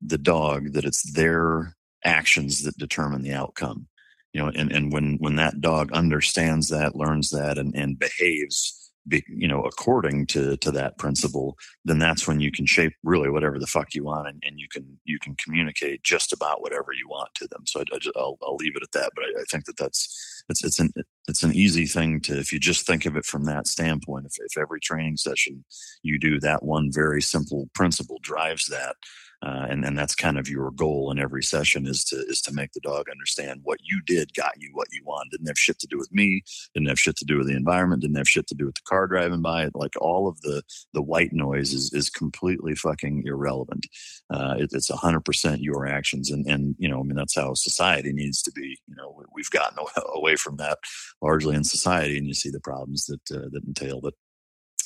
the 0.00 0.18
dog 0.18 0.72
that 0.72 0.84
it's 0.84 1.12
their 1.12 1.76
actions 2.04 2.64
that 2.64 2.76
determine 2.76 3.22
the 3.22 3.32
outcome. 3.32 3.86
You 4.32 4.42
know, 4.42 4.52
and, 4.54 4.72
and 4.72 4.92
when, 4.92 5.16
when 5.18 5.36
that 5.36 5.60
dog 5.60 5.92
understands 5.92 6.68
that, 6.70 6.96
learns 6.96 7.30
that, 7.30 7.58
and, 7.58 7.74
and 7.74 7.98
behaves 7.98 8.82
be, 9.08 9.24
you 9.28 9.48
know, 9.48 9.62
according 9.62 10.26
to 10.26 10.56
to 10.58 10.70
that 10.70 10.98
principle, 10.98 11.56
then 11.84 11.98
that's 11.98 12.28
when 12.28 12.40
you 12.40 12.52
can 12.52 12.66
shape 12.66 12.92
really 13.02 13.30
whatever 13.30 13.58
the 13.58 13.66
fuck 13.66 13.94
you 13.94 14.04
want, 14.04 14.28
and, 14.28 14.42
and 14.46 14.60
you 14.60 14.68
can 14.68 14.98
you 15.04 15.18
can 15.18 15.34
communicate 15.36 16.02
just 16.02 16.32
about 16.32 16.62
whatever 16.62 16.92
you 16.92 17.08
want 17.08 17.34
to 17.34 17.48
them. 17.48 17.66
So 17.66 17.80
I, 17.80 17.98
will 18.16 18.38
I'll 18.42 18.56
leave 18.56 18.76
it 18.76 18.82
at 18.82 18.92
that. 18.92 19.10
But 19.14 19.24
I, 19.24 19.40
I, 19.40 19.44
think 19.50 19.64
that 19.64 19.76
that's 19.76 20.44
it's 20.48 20.64
it's 20.64 20.78
an 20.78 20.92
it's 21.28 21.42
an 21.42 21.52
easy 21.52 21.86
thing 21.86 22.20
to 22.22 22.38
if 22.38 22.52
you 22.52 22.60
just 22.60 22.86
think 22.86 23.04
of 23.06 23.16
it 23.16 23.24
from 23.24 23.44
that 23.44 23.66
standpoint. 23.66 24.26
If 24.26 24.34
if 24.38 24.56
every 24.56 24.80
training 24.80 25.16
session 25.16 25.64
you 26.02 26.18
do 26.18 26.38
that 26.40 26.62
one 26.62 26.90
very 26.92 27.22
simple 27.22 27.68
principle 27.74 28.18
drives 28.22 28.66
that, 28.68 28.96
uh, 29.42 29.66
and 29.68 29.84
and 29.84 29.98
that's 29.98 30.14
kind 30.14 30.38
of 30.38 30.48
your 30.48 30.70
goal 30.70 31.10
in 31.10 31.18
every 31.18 31.42
session 31.42 31.86
is 31.86 32.04
to 32.04 32.16
is 32.28 32.40
to 32.40 32.52
make 32.52 32.72
the 32.72 32.80
dog 32.80 33.08
understand 33.10 33.60
what 33.64 33.78
you 33.82 34.00
did 34.06 34.32
got 34.34 34.52
you 34.58 34.70
what 34.72 34.86
you 34.92 35.02
wanted. 35.04 35.30
Didn't 35.32 35.48
have 35.48 35.58
shit 35.58 35.78
to 35.80 35.86
do 35.88 35.98
with 35.98 36.12
me. 36.12 36.42
Didn't 36.74 36.88
have 36.88 37.00
shit 37.00 37.16
to 37.16 37.24
do 37.24 37.38
with 37.38 37.48
the 37.48 37.56
environment. 37.56 38.02
Didn't 38.02 38.16
have 38.16 38.28
shit 38.28 38.46
to 38.48 38.54
do 38.54 38.66
with 38.66 38.76
the 38.76 38.82
car 38.86 39.08
driving 39.08 39.42
by. 39.42 39.68
Like 39.74 39.94
all 40.00 40.28
of 40.28 40.40
the 40.42 40.62
the 40.94 41.02
white 41.02 41.32
noise 41.32 41.72
is 41.72 41.92
is 41.92 42.08
completely 42.08 42.76
fucking 42.76 43.24
irrelevant. 43.26 43.86
Uh, 44.32 44.54
it, 44.58 44.70
it's 44.72 44.90
hundred 44.92 45.24
percent 45.24 45.60
your 45.60 45.86
actions, 45.86 46.30
and 46.30 46.46
and 46.46 46.76
you 46.78 46.88
know 46.88 47.00
I 47.00 47.02
mean 47.02 47.16
that's 47.16 47.34
how 47.34 47.54
society 47.54 48.12
needs 48.12 48.42
to 48.42 48.52
be. 48.52 48.78
You 48.86 48.94
know 48.94 49.22
we've 49.34 49.50
gotten 49.50 49.78
away 50.14 50.36
from 50.36 50.56
that 50.58 50.78
largely 51.20 51.56
in 51.56 51.64
society, 51.64 52.16
and 52.16 52.28
you 52.28 52.34
see 52.34 52.50
the 52.50 52.60
problems 52.60 53.06
that 53.06 53.36
uh, 53.36 53.48
that 53.50 53.64
entail. 53.66 54.00
But 54.00 54.14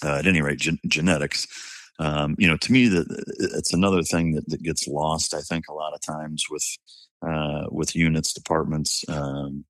uh, 0.03 0.19
at 0.19 0.27
any 0.27 0.41
rate, 0.41 0.61
gen- 0.61 0.81
genetics 0.87 1.47
um, 1.99 2.35
you 2.39 2.47
know, 2.47 2.57
to 2.59 2.73
me, 2.73 2.89
that 2.89 3.07
it's 3.39 3.73
another 3.73 4.03
thing 4.03 4.33
that, 4.35 4.49
that 4.49 4.63
gets 4.63 4.87
lost. 4.87 5.35
I 5.35 5.41
think 5.41 5.69
a 5.69 5.75
lot 5.75 5.95
of 5.95 6.01
times 6.01 6.45
with 6.51 6.65
uh, 7.27 7.65
with 7.71 7.97
units, 7.97 8.33
departments, 8.33 9.05
um, 9.09 9.65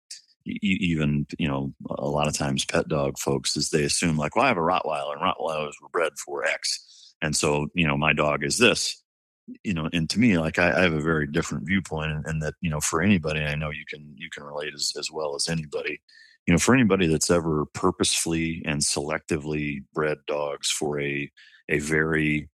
even 0.45 1.27
you 1.39 1.49
know, 1.49 1.73
a 1.91 2.09
lot 2.09 2.29
of 2.29 2.37
times 2.37 2.65
pet 2.65 2.89
dog 2.89 3.19
folks 3.19 3.57
is 3.57 3.71
they 3.71 3.85
assume 3.85 4.17
like, 4.17 4.35
well, 4.35 4.45
I 4.45 4.49
have 4.49 4.57
a 4.57 4.61
Rottweiler, 4.61 5.13
and 5.13 5.23
Rottweilers 5.23 5.75
were 5.81 5.89
bred 5.93 6.13
for 6.25 6.45
X, 6.45 7.15
and 7.23 7.35
so 7.35 7.69
you 7.75 7.87
know, 7.87 7.97
my 7.97 8.13
dog 8.13 8.45
is 8.45 8.59
this. 8.59 9.03
You 9.63 9.75
know, 9.75 9.89
and 9.93 10.11
to 10.11 10.19
me, 10.19 10.39
like 10.39 10.59
I, 10.59 10.77
I 10.77 10.83
have 10.83 10.93
a 10.93 11.01
very 11.01 11.29
different 11.29 11.67
viewpoint, 11.67 12.11
and, 12.11 12.27
and 12.27 12.43
that 12.43 12.55
you 12.61 12.71
know, 12.71 12.81
for 12.81 13.01
anybody, 13.01 13.43
I 13.43 13.55
know 13.55 13.71
you 13.71 13.85
can 13.89 14.13
you 14.17 14.29
can 14.31 14.43
relate 14.43 14.75
as 14.75 14.93
as 14.99 15.11
well 15.13 15.37
as 15.37 15.49
anybody 15.49 16.01
you 16.47 16.55
know, 16.55 16.59
for 16.59 16.75
anybody 16.75 17.09
that's 17.09 17.31
ever 17.31 17.67
purposefully 17.67 18.63
and 18.65 18.81
selectively 18.81 19.83
bred 19.93 20.19
dogs 20.27 20.71
for 20.71 21.01
a 21.01 21.31
a 21.69 21.79
very 21.79 22.49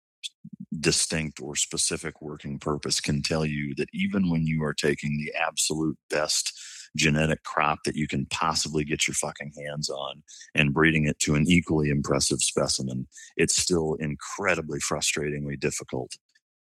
distinct 0.81 1.41
or 1.41 1.55
specific 1.55 2.21
working 2.21 2.59
purpose 2.59 3.01
can 3.01 3.23
tell 3.23 3.45
you 3.45 3.75
that 3.77 3.89
even 3.93 4.31
when 4.31 4.47
you 4.47 4.63
are 4.65 4.75
taking 4.75 5.19
the 5.19 5.33
absolute 5.39 5.97
best 6.11 6.53
genetic 6.97 7.43
crop 7.45 7.79
that 7.85 7.97
you 7.97 8.07
can 8.07 8.27
possibly 8.27 8.85
get 8.85 9.07
your 9.07 9.15
fucking 9.15 9.53
hands 9.57 9.89
on 9.89 10.23
and 10.55 10.75
breeding 10.75 11.07
it 11.07 11.19
to 11.19 11.35
an 11.35 11.45
equally 11.47 11.89
impressive 11.89 12.41
specimen, 12.41 13.07
it's 13.37 13.57
still 13.57 13.95
incredibly 13.95 14.79
frustratingly 14.79 15.59
difficult 15.59 16.13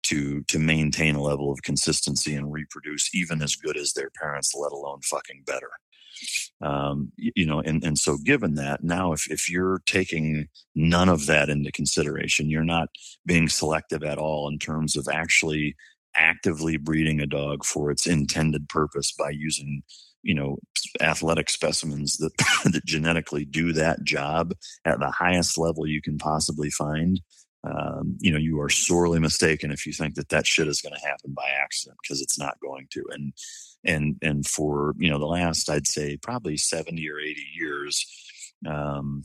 to 0.02 0.42
to 0.44 0.58
maintain 0.58 1.16
a 1.16 1.22
level 1.22 1.52
of 1.52 1.62
consistency 1.62 2.34
and 2.34 2.52
reproduce 2.52 3.12
even 3.14 3.42
as 3.42 3.56
good 3.56 3.76
as 3.76 3.92
their 3.92 4.10
parents, 4.20 4.54
let 4.54 4.72
alone 4.72 5.00
fucking 5.02 5.42
better 5.44 5.70
um, 6.60 7.12
you 7.16 7.46
know 7.46 7.60
and, 7.60 7.84
and 7.84 7.98
so 7.98 8.16
given 8.24 8.54
that 8.54 8.82
now 8.82 9.12
if, 9.12 9.30
if 9.30 9.50
you're 9.50 9.82
taking 9.86 10.48
none 10.74 11.08
of 11.08 11.26
that 11.26 11.48
into 11.48 11.70
consideration 11.72 12.50
you're 12.50 12.64
not 12.64 12.88
being 13.24 13.48
selective 13.48 14.02
at 14.02 14.18
all 14.18 14.48
in 14.48 14.58
terms 14.58 14.96
of 14.96 15.06
actually 15.12 15.76
actively 16.14 16.76
breeding 16.76 17.20
a 17.20 17.26
dog 17.26 17.64
for 17.64 17.90
its 17.90 18.06
intended 18.06 18.68
purpose 18.68 19.12
by 19.12 19.30
using 19.30 19.82
you 20.26 20.34
know 20.34 20.58
athletic 21.00 21.48
specimens 21.48 22.18
that 22.18 22.36
that 22.64 22.84
genetically 22.84 23.44
do 23.44 23.72
that 23.72 24.02
job 24.02 24.52
at 24.84 24.98
the 24.98 25.10
highest 25.10 25.56
level 25.56 25.86
you 25.86 26.02
can 26.02 26.18
possibly 26.18 26.70
find. 26.70 27.20
Um, 27.64 28.16
you 28.20 28.30
know 28.30 28.38
you 28.38 28.60
are 28.60 28.68
sorely 28.68 29.18
mistaken 29.18 29.70
if 29.72 29.86
you 29.86 29.92
think 29.92 30.14
that 30.14 30.28
that 30.28 30.46
shit 30.46 30.68
is 30.68 30.80
going 30.80 30.94
to 30.94 31.06
happen 31.06 31.32
by 31.32 31.48
accident 31.62 31.98
because 32.02 32.20
it's 32.20 32.38
not 32.38 32.60
going 32.60 32.86
to. 32.92 33.04
And 33.10 33.32
and 33.86 34.16
and 34.22 34.46
for 34.46 34.94
you 34.98 35.10
know 35.10 35.18
the 35.18 35.26
last 35.26 35.70
I'd 35.70 35.86
say 35.86 36.16
probably 36.16 36.56
seventy 36.56 37.08
or 37.10 37.18
eighty 37.18 37.46
years, 37.54 38.06
um, 38.66 39.24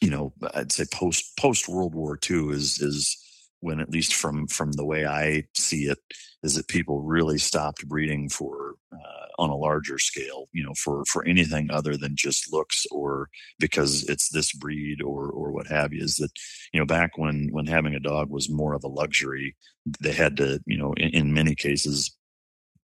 you 0.00 0.10
know 0.10 0.32
I'd 0.54 0.72
say 0.72 0.84
post 0.92 1.36
post 1.36 1.68
World 1.68 1.94
War 1.94 2.18
II 2.28 2.50
is 2.50 2.80
is 2.80 3.16
when 3.60 3.80
at 3.80 3.90
least 3.90 4.14
from 4.14 4.46
from 4.46 4.72
the 4.72 4.84
way 4.84 5.06
I 5.06 5.44
see 5.54 5.84
it 5.84 5.98
is 6.42 6.54
that 6.54 6.68
people 6.68 7.02
really 7.02 7.38
stopped 7.38 7.86
breeding 7.88 8.28
for 8.28 8.74
uh, 8.92 9.26
on 9.38 9.50
a 9.50 9.56
larger 9.56 9.98
scale, 9.98 10.48
you 10.52 10.62
know, 10.62 10.74
for 10.74 11.04
for 11.06 11.24
anything 11.26 11.70
other 11.70 11.96
than 11.96 12.16
just 12.16 12.52
looks 12.52 12.86
or 12.90 13.28
because 13.58 14.08
it's 14.08 14.30
this 14.30 14.52
breed 14.52 15.02
or 15.02 15.28
or 15.28 15.50
what 15.50 15.66
have 15.66 15.92
you. 15.92 16.02
Is 16.02 16.16
that 16.16 16.30
you 16.72 16.80
know 16.80 16.86
back 16.86 17.18
when 17.18 17.48
when 17.50 17.66
having 17.66 17.94
a 17.94 18.00
dog 18.00 18.30
was 18.30 18.50
more 18.50 18.74
of 18.74 18.84
a 18.84 18.88
luxury, 18.88 19.56
they 20.00 20.12
had 20.12 20.36
to 20.38 20.60
you 20.66 20.78
know 20.78 20.92
in, 20.94 21.10
in 21.10 21.34
many 21.34 21.54
cases 21.54 22.15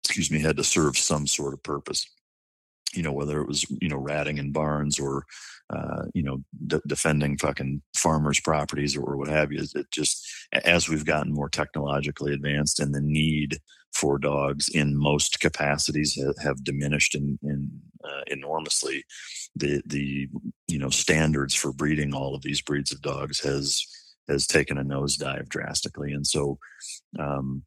excuse 0.06 0.32
me, 0.32 0.40
had 0.40 0.58
to 0.58 0.64
serve 0.64 0.98
some 0.98 1.28
sort 1.28 1.54
of 1.54 1.64
purpose. 1.64 2.06
You 2.94 3.04
know, 3.04 3.12
whether 3.12 3.42
it 3.42 3.48
was 3.48 3.66
you 3.82 3.90
know 3.90 3.98
ratting 3.98 4.38
in 4.38 4.52
barns 4.52 5.00
or 5.00 5.26
uh, 5.70 6.04
you 6.14 6.24
know 6.24 6.44
defending 6.88 7.38
fucking 7.38 7.82
farmers' 7.96 8.40
properties 8.40 8.96
or 8.96 9.18
what 9.18 9.28
have 9.28 9.52
you. 9.52 9.64
It 9.76 9.88
just 9.92 10.26
as 10.52 10.88
we've 10.88 11.06
gotten 11.06 11.34
more 11.34 11.50
technologically 11.50 12.34
advanced 12.34 12.80
and 12.80 12.94
the 12.94 13.02
need 13.02 13.60
for 13.96 14.20
dogs 14.20 14.68
in 14.70 14.98
most 14.98 15.40
capacities 15.40 16.20
have, 16.22 16.38
have 16.44 16.64
diminished 16.64 17.16
in, 17.16 17.40
in 17.44 17.72
uh, 18.04 18.22
enormously. 18.28 19.04
The 19.56 19.82
the 19.86 20.28
you 20.68 20.78
know 20.78 20.90
standards 20.90 21.56
for 21.56 21.74
breeding 21.74 22.14
all 22.14 22.36
of 22.36 22.44
these 22.44 22.62
breeds 22.62 22.92
of 22.92 23.02
dogs 23.02 23.40
has 23.40 23.84
has 24.28 24.46
taken 24.48 24.78
a 24.78 24.84
nosedive 24.84 25.50
drastically, 25.50 26.12
and 26.12 26.28
so 26.28 26.60
um, 27.18 27.64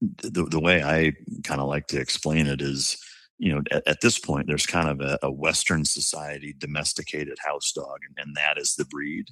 the, 0.00 0.44
the 0.44 0.60
way 0.60 0.82
I 0.82 1.12
kind 1.44 1.60
of 1.60 1.68
like 1.68 1.86
to 1.88 2.00
explain 2.00 2.46
it 2.46 2.62
is, 2.62 2.96
you 3.38 3.52
know, 3.52 3.62
at, 3.70 3.86
at 3.86 4.00
this 4.00 4.18
point, 4.18 4.46
there's 4.46 4.66
kind 4.66 4.88
of 4.88 5.00
a, 5.00 5.18
a, 5.22 5.30
Western 5.30 5.84
society 5.84 6.54
domesticated 6.56 7.38
house 7.44 7.72
dog, 7.72 7.98
and, 8.06 8.26
and 8.26 8.36
that 8.36 8.58
is 8.58 8.74
the 8.74 8.84
breed, 8.86 9.28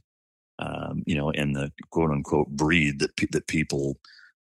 um, 0.58 1.02
you 1.06 1.14
know, 1.14 1.30
and 1.30 1.54
the 1.54 1.72
quote 1.90 2.10
unquote 2.10 2.48
breed 2.48 2.98
that 3.00 3.16
that 3.32 3.46
people, 3.46 3.98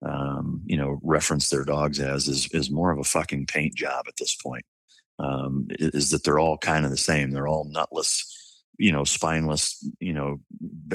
um, 0.06 0.62
you 0.66 0.78
know, 0.78 1.00
reference 1.04 1.50
their 1.50 1.66
dogs 1.66 2.00
as 2.00 2.28
is 2.28 2.48
is 2.52 2.72
more 2.72 2.92
of 2.92 3.00
a 3.00 3.04
fucking 3.04 3.46
paint 3.46 3.76
job 3.76 4.06
at 4.08 4.16
this 4.18 4.36
point. 4.36 4.66
Um, 5.20 5.68
is 5.70 6.10
that 6.10 6.24
they're 6.24 6.40
all 6.40 6.58
kind 6.58 6.86
of 6.86 6.92
the 6.92 6.98
same? 6.98 7.32
They're 7.32 7.48
all 7.48 7.66
nutless 7.66 8.33
you 8.78 8.92
know 8.92 9.04
spineless 9.04 9.88
you 10.00 10.14
know 10.14 10.40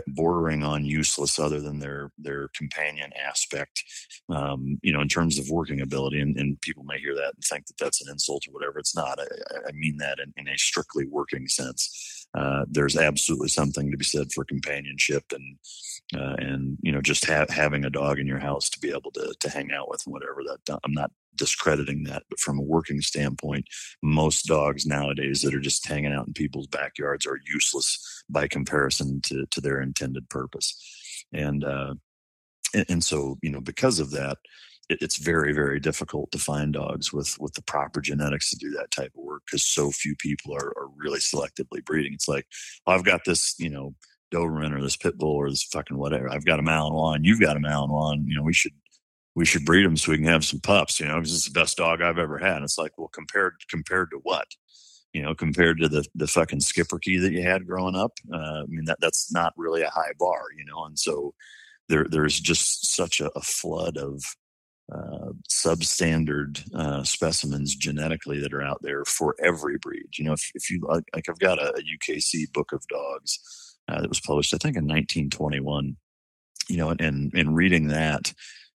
bordering 0.08 0.64
on 0.64 0.84
useless 0.84 1.38
other 1.38 1.60
than 1.60 1.78
their 1.78 2.10
their 2.18 2.48
companion 2.56 3.10
aspect 3.24 3.84
um, 4.30 4.78
you 4.82 4.92
know 4.92 5.00
in 5.00 5.08
terms 5.08 5.38
of 5.38 5.48
working 5.50 5.80
ability 5.80 6.20
and, 6.20 6.36
and, 6.36 6.60
people 6.60 6.82
may 6.84 6.98
hear 6.98 7.14
that 7.14 7.32
and 7.34 7.44
think 7.44 7.66
that 7.66 7.78
that's 7.78 8.02
an 8.02 8.10
insult 8.10 8.46
or 8.48 8.52
whatever. 8.52 8.78
It's 8.78 8.96
not. 8.96 9.18
I, 9.18 9.24
I 9.68 9.72
mean 9.72 9.96
that 9.98 10.18
in, 10.18 10.32
in, 10.36 10.48
a 10.48 10.58
strictly 10.58 11.06
working 11.06 11.46
sense. 11.48 12.26
Uh, 12.36 12.64
there's 12.68 12.96
absolutely 12.96 13.48
something 13.48 13.90
to 13.90 13.96
be 13.96 14.04
said 14.04 14.30
for 14.32 14.44
companionship 14.44 15.24
and 15.32 15.56
uh, 16.16 16.36
and 16.38 16.78
you 16.82 16.92
know 16.92 17.00
just 17.00 17.24
ha- 17.26 17.46
having 17.48 17.84
a 17.84 17.90
dog 17.90 18.18
in 18.18 18.26
your 18.26 18.38
house 18.38 18.68
to 18.70 18.80
be 18.80 18.90
able 18.90 19.11
to 19.11 19.34
to 19.40 19.50
hang 19.50 19.70
out 19.72 19.88
with 19.88 20.02
and 20.06 20.12
whatever 20.12 20.42
that 20.42 20.78
i'm 20.84 20.92
not 20.92 21.11
discrediting 21.38 22.04
that, 22.04 22.24
but 22.28 22.38
from 22.38 22.59
a 22.59 22.62
working 22.62 23.00
standpoint, 23.00 23.66
most 24.02 24.44
dogs 24.44 24.84
nowadays 24.84 25.40
that 25.40 25.54
are 25.54 25.61
just 25.61 25.86
hanging 25.86 26.12
out 26.12 26.26
in 26.26 26.34
people's 26.34 26.66
backyards 26.66 27.24
are 27.24 27.40
useless 27.46 28.24
by 28.28 28.46
comparison 28.46 29.22
to, 29.22 29.46
to 29.50 29.61
their 29.62 29.80
intended 29.80 30.28
purpose. 30.28 30.76
And, 31.32 31.64
uh, 31.64 31.94
and, 32.74 32.84
and 32.90 33.04
so, 33.04 33.38
you 33.42 33.50
know, 33.50 33.61
because 33.61 34.00
of 34.00 34.11
that, 34.11 34.36
it, 34.90 34.98
it's 35.00 35.16
very, 35.16 35.52
very 35.52 35.80
difficult 35.80 36.30
to 36.32 36.38
find 36.38 36.74
dogs 36.74 37.12
with, 37.12 37.36
with 37.40 37.54
the 37.54 37.62
proper 37.62 38.00
genetics 38.00 38.50
to 38.50 38.56
do 38.56 38.70
that 38.72 38.90
type 38.90 39.12
of 39.16 39.24
work 39.24 39.42
because 39.46 39.64
so 39.64 39.90
few 39.90 40.14
people 40.16 40.54
are, 40.54 40.72
are 40.76 40.88
really 40.96 41.20
selectively 41.20 41.82
breeding. 41.84 42.12
It's 42.12 42.28
like, 42.28 42.46
I've 42.86 43.04
got 43.04 43.24
this, 43.24 43.54
you 43.59 43.70
know, 43.70 43.94
Doberman 44.32 44.76
or 44.76 44.82
this 44.82 44.96
pit 44.96 45.18
bull 45.18 45.34
or 45.34 45.50
this 45.50 45.64
fucking 45.64 45.96
whatever. 45.96 46.30
I've 46.30 46.44
got 46.44 46.60
a 46.60 46.62
Malinois, 46.62 47.20
you've 47.22 47.40
got 47.40 47.56
a 47.56 47.60
Malinois. 47.60 48.22
You 48.26 48.36
know, 48.36 48.42
we 48.42 48.54
should 48.54 48.72
we 49.34 49.44
should 49.44 49.64
breed 49.64 49.84
them 49.84 49.96
so 49.96 50.10
we 50.10 50.18
can 50.18 50.26
have 50.26 50.44
some 50.44 50.58
pups, 50.58 50.98
you 50.98 51.06
know, 51.06 51.14
because 51.14 51.32
it's 51.32 51.44
the 51.44 51.58
best 51.58 51.76
dog 51.76 52.02
I've 52.02 52.18
ever 52.18 52.38
had. 52.38 52.62
It's 52.62 52.76
like, 52.76 52.98
well, 52.98 53.08
compared 53.08 53.54
compared 53.70 54.10
to 54.10 54.18
what? 54.24 54.48
You 55.12 55.22
know, 55.22 55.34
compared 55.34 55.78
to 55.78 55.88
the 55.88 56.04
the 56.14 56.26
fucking 56.26 56.58
Schipperke 56.58 57.20
that 57.20 57.32
you 57.32 57.42
had 57.42 57.66
growing 57.66 57.94
up. 57.94 58.12
Uh, 58.32 58.62
I 58.62 58.66
mean, 58.66 58.84
that 58.86 58.98
that's 59.00 59.32
not 59.32 59.52
really 59.56 59.82
a 59.82 59.90
high 59.90 60.12
bar, 60.18 60.42
you 60.56 60.64
know. 60.64 60.84
And 60.84 60.98
so 60.98 61.34
there 61.88 62.06
there's 62.10 62.40
just 62.40 62.94
such 62.94 63.20
a, 63.20 63.30
a 63.36 63.40
flood 63.40 63.96
of 63.96 64.24
uh, 64.92 65.32
substandard 65.48 66.74
uh, 66.74 67.04
specimens 67.04 67.76
genetically 67.76 68.40
that 68.40 68.54
are 68.54 68.62
out 68.62 68.80
there 68.82 69.04
for 69.04 69.36
every 69.42 69.78
breed. 69.78 70.08
You 70.18 70.24
know, 70.24 70.32
if, 70.32 70.50
if 70.54 70.70
you 70.70 70.80
like, 70.82 71.04
like 71.14 71.28
I've 71.28 71.38
got 71.38 71.62
a 71.62 71.74
UKC 71.74 72.52
book 72.52 72.72
of 72.72 72.82
dogs 72.88 73.38
uh, 73.89 74.01
that 74.01 74.09
was 74.09 74.20
published, 74.20 74.55
I 74.55 74.59
think, 74.59 74.76
in 74.76 74.84
1921. 74.84 75.97
You 76.68 76.76
know, 76.76 76.91
and 76.91 77.32
and 77.32 77.57
reading 77.57 77.89
that 77.89 78.32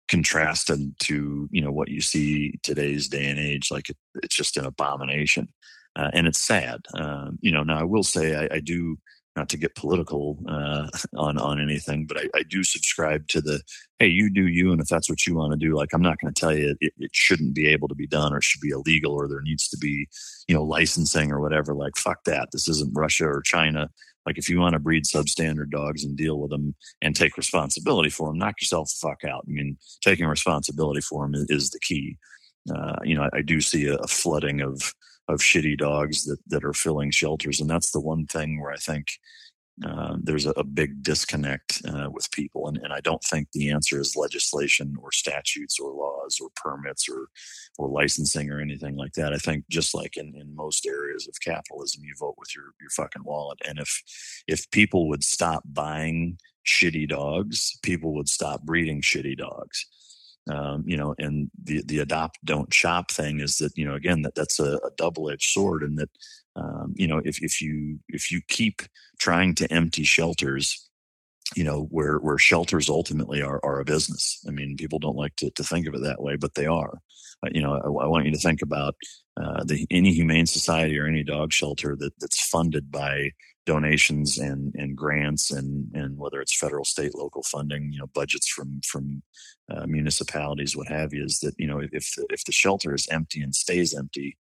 contrasted 0.07 0.93
to 0.99 1.47
you 1.51 1.61
know 1.61 1.71
what 1.71 1.89
you 1.89 2.01
see 2.01 2.59
today's 2.63 3.07
day 3.07 3.27
and 3.27 3.39
age, 3.39 3.69
like 3.71 3.89
it, 3.89 3.97
it's 4.23 4.35
just 4.35 4.57
an 4.57 4.65
abomination, 4.65 5.47
uh, 5.95 6.11
and 6.13 6.27
it's 6.27 6.39
sad. 6.39 6.81
Um, 6.93 7.39
you 7.41 7.51
know, 7.51 7.63
now 7.63 7.79
I 7.79 7.83
will 7.83 8.03
say 8.03 8.35
I, 8.35 8.55
I 8.55 8.59
do 8.59 8.97
not 9.35 9.49
to 9.49 9.57
get 9.57 9.75
political 9.75 10.37
uh, 10.47 10.87
on 11.17 11.37
on 11.37 11.61
anything, 11.61 12.05
but 12.05 12.17
I, 12.17 12.25
I, 12.35 12.43
do 12.43 12.63
subscribe 12.63 13.27
to 13.29 13.41
the 13.41 13.61
hey, 13.99 14.07
you 14.07 14.29
do 14.31 14.47
you, 14.47 14.71
and 14.71 14.81
if 14.81 14.87
that's 14.87 15.09
what 15.09 15.25
you 15.25 15.35
want 15.35 15.51
to 15.53 15.57
do, 15.57 15.75
like 15.75 15.89
I'm 15.93 16.01
not 16.01 16.17
going 16.19 16.33
to 16.33 16.39
tell 16.39 16.55
you 16.55 16.75
it, 16.79 16.93
it, 16.97 17.11
shouldn't 17.13 17.53
be 17.53 17.67
able 17.67 17.87
to 17.87 17.95
be 17.95 18.07
done 18.07 18.33
or 18.33 18.41
should 18.41 18.61
be 18.61 18.69
illegal 18.69 19.13
or 19.13 19.27
there 19.27 19.41
needs 19.41 19.67
to 19.69 19.77
be 19.77 20.07
you 20.47 20.55
know 20.55 20.63
licensing 20.63 21.31
or 21.31 21.39
whatever. 21.39 21.73
Like 21.73 21.95
fuck 21.97 22.23
that, 22.25 22.49
this 22.51 22.67
isn't 22.67 22.95
Russia 22.95 23.25
or 23.25 23.41
China. 23.41 23.89
Like 24.25 24.37
if 24.37 24.49
you 24.49 24.59
want 24.59 24.73
to 24.73 24.79
breed 24.79 25.05
substandard 25.05 25.71
dogs 25.71 26.03
and 26.03 26.17
deal 26.17 26.39
with 26.39 26.51
them 26.51 26.75
and 27.01 27.15
take 27.15 27.37
responsibility 27.37 28.09
for 28.09 28.27
them, 28.27 28.37
knock 28.37 28.55
yourself 28.61 28.89
the 28.89 29.07
fuck 29.07 29.23
out. 29.23 29.45
I 29.47 29.51
mean, 29.51 29.77
taking 30.01 30.27
responsibility 30.27 31.01
for 31.01 31.25
them 31.25 31.45
is, 31.49 31.69
the 31.71 31.79
key. 31.79 32.17
Uh, 32.73 32.97
you 33.03 33.15
know, 33.15 33.23
I, 33.33 33.37
I 33.37 33.41
do 33.41 33.61
see 33.61 33.87
a, 33.87 33.95
a 33.95 34.07
flooding 34.07 34.61
of 34.61 34.93
of 35.27 35.39
shitty 35.39 35.77
dogs 35.77 36.25
that 36.25 36.39
that 36.47 36.65
are 36.65 36.73
filling 36.73 37.11
shelters, 37.11 37.59
and 37.59 37.69
that's 37.69 37.91
the 37.91 38.01
one 38.01 38.25
thing 38.25 38.59
where 38.59 38.71
I 38.71 38.77
think 38.77 39.07
uh, 39.85 40.17
there's 40.21 40.45
a, 40.45 40.51
a, 40.51 40.63
big 40.63 41.01
disconnect 41.03 41.81
uh, 41.87 42.09
with 42.11 42.29
people, 42.31 42.67
and, 42.67 42.77
and 42.77 42.91
I 42.91 42.99
don't 42.99 43.23
think 43.23 43.47
the 43.51 43.71
answer 43.71 43.99
is 43.99 44.15
legislation 44.15 44.95
or 45.01 45.11
statutes 45.11 45.79
or 45.79 45.91
laws 45.93 46.39
or 46.41 46.49
permits 46.55 47.07
or 47.07 47.27
or 47.77 47.87
licensing 47.87 48.51
or 48.51 48.59
anything 48.59 48.97
like 48.97 49.13
that. 49.13 49.33
I 49.33 49.37
think 49.37 49.63
just 49.69 49.95
like 49.95 50.17
in, 50.17 50.33
in 50.35 50.53
most 50.53 50.85
areas 50.85 51.27
of 51.27 51.35
capitalism, 51.41 52.03
you 52.03 52.13
vote 52.19 52.35
with 52.37 52.53
your 52.53 52.65
your 52.81 52.89
fucking 52.89 53.23
wallet, 53.23 53.59
and 53.65 53.79
if 53.79 54.01
if 54.47 54.69
people 54.71 55.07
would 55.07 55.23
stop 55.23 55.63
buying 55.65 56.37
shitty 56.65 57.07
dogs, 57.07 57.77
people 57.81 58.13
would 58.15 58.27
stop 58.27 58.63
breeding 58.63 59.01
shitty 59.01 59.37
dogs. 59.37 59.85
Um, 60.49 60.83
you 60.85 60.97
know, 60.97 61.15
and 61.19 61.49
the 61.63 61.83
the 61.85 61.99
adopt 61.99 62.39
don't 62.43 62.73
shop 62.73 63.11
thing 63.11 63.39
is 63.39 63.57
that 63.57 63.77
you 63.77 63.85
know 63.85 63.95
again 63.95 64.23
that 64.23 64.35
that's 64.35 64.59
a, 64.59 64.77
a 64.77 64.89
double 64.97 65.29
edged 65.29 65.51
sword, 65.51 65.83
and 65.83 65.97
that 65.99 66.09
um, 66.55 66.93
you 66.95 67.07
know 67.07 67.21
if 67.23 67.41
if 67.41 67.61
you 67.61 67.99
if 68.07 68.31
you 68.31 68.41
keep 68.47 68.81
trying 69.19 69.55
to 69.55 69.71
empty 69.71 70.03
shelters, 70.03 70.89
you 71.55 71.63
know 71.63 71.83
where 71.89 72.17
where 72.17 72.37
shelters 72.37 72.89
ultimately 72.89 73.41
are 73.41 73.59
are 73.63 73.79
a 73.79 73.85
business. 73.85 74.43
I 74.47 74.51
mean, 74.51 74.77
people 74.77 74.99
don't 74.99 75.15
like 75.15 75.35
to 75.37 75.51
to 75.51 75.63
think 75.63 75.87
of 75.87 75.93
it 75.93 76.03
that 76.03 76.21
way, 76.21 76.35
but 76.35 76.55
they 76.55 76.65
are. 76.65 76.99
Uh, 77.43 77.49
you 77.51 77.61
know, 77.61 77.73
I, 77.73 78.03
I, 78.03 78.07
want 78.07 78.25
you 78.25 78.31
to 78.33 78.37
think 78.37 78.61
about 78.61 78.95
uh, 79.41 79.63
the 79.63 79.87
any 79.89 80.13
humane 80.13 80.45
society 80.45 80.99
or 80.99 81.07
any 81.07 81.23
dog 81.23 81.53
shelter 81.53 81.95
that 81.97 82.11
that's 82.19 82.49
funded 82.49 82.91
by 82.91 83.31
donations 83.65 84.37
and 84.37 84.73
and 84.75 84.97
grants 84.97 85.51
and 85.51 85.91
and 85.93 86.17
whether 86.17 86.41
it's 86.41 86.57
federal, 86.57 86.83
state, 86.83 87.15
local 87.15 87.43
funding, 87.43 87.91
you 87.93 87.99
know, 87.99 88.07
budgets 88.07 88.47
from 88.47 88.81
from 88.83 89.21
uh, 89.71 89.85
municipalities, 89.85 90.75
what 90.75 90.87
have 90.87 91.13
you, 91.13 91.23
is 91.23 91.39
that 91.39 91.53
you 91.57 91.67
know 91.67 91.79
if 91.91 92.15
if 92.29 92.43
the 92.45 92.51
shelter 92.51 92.93
is 92.93 93.07
empty 93.09 93.41
and 93.41 93.55
stays 93.55 93.93
empty, 93.93 94.37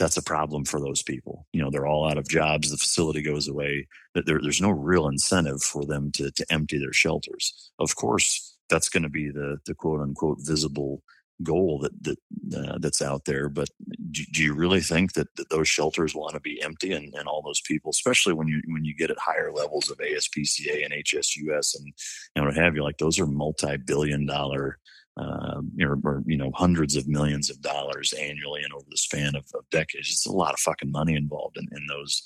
that's 0.00 0.16
a 0.16 0.22
problem 0.22 0.64
for 0.64 0.80
those 0.80 1.02
people. 1.02 1.46
You 1.52 1.62
know, 1.62 1.70
they're 1.70 1.86
all 1.86 2.08
out 2.08 2.16
of 2.16 2.26
jobs. 2.26 2.70
The 2.70 2.78
facility 2.78 3.20
goes 3.20 3.46
away. 3.46 3.86
There, 4.14 4.40
there's 4.42 4.60
no 4.60 4.70
real 4.70 5.06
incentive 5.06 5.62
for 5.62 5.84
them 5.84 6.10
to 6.12 6.30
to 6.32 6.46
empty 6.50 6.78
their 6.78 6.94
shelters. 6.94 7.70
Of 7.78 7.94
course, 7.94 8.56
that's 8.70 8.88
going 8.88 9.02
to 9.04 9.10
be 9.10 9.28
the 9.28 9.58
the 9.66 9.74
quote 9.74 10.00
unquote 10.00 10.38
visible 10.40 11.02
goal 11.42 11.78
that 11.80 11.92
that 12.02 12.18
uh, 12.56 12.78
that's 12.78 13.02
out 13.02 13.26
there. 13.26 13.50
But 13.50 13.68
do, 14.10 14.24
do, 14.32 14.42
you 14.42 14.54
really 14.54 14.80
think 14.80 15.12
that, 15.12 15.28
that 15.36 15.50
those 15.50 15.68
shelters 15.68 16.14
want 16.14 16.34
to 16.34 16.40
be 16.40 16.62
empty 16.62 16.92
and, 16.92 17.14
and 17.14 17.28
all 17.28 17.42
those 17.42 17.60
people, 17.60 17.90
especially 17.90 18.32
when 18.32 18.48
you 18.48 18.62
when 18.68 18.86
you 18.86 18.94
get 18.96 19.10
at 19.10 19.18
higher 19.18 19.52
levels 19.52 19.90
of 19.90 19.98
ASPCA 19.98 20.82
and 20.82 20.94
HSUS 20.94 21.76
and 21.78 21.92
and 22.34 22.46
what 22.46 22.56
have 22.56 22.74
you? 22.74 22.82
Like 22.82 22.98
those 22.98 23.20
are 23.20 23.26
multi-billion 23.26 24.24
dollar. 24.26 24.78
Uh, 25.16 25.60
or, 25.82 25.98
or, 26.04 26.22
you 26.24 26.36
know 26.36 26.52
hundreds 26.54 26.94
of 26.94 27.08
millions 27.08 27.50
of 27.50 27.60
dollars 27.60 28.12
annually 28.12 28.62
and 28.62 28.72
over 28.72 28.86
the 28.88 28.96
span 28.96 29.34
of, 29.34 29.44
of 29.54 29.68
decades 29.70 30.08
it's 30.08 30.24
a 30.24 30.32
lot 30.32 30.54
of 30.54 30.60
fucking 30.60 30.90
money 30.90 31.14
involved 31.16 31.58
in, 31.58 31.66
in 31.76 31.84
those 31.88 32.22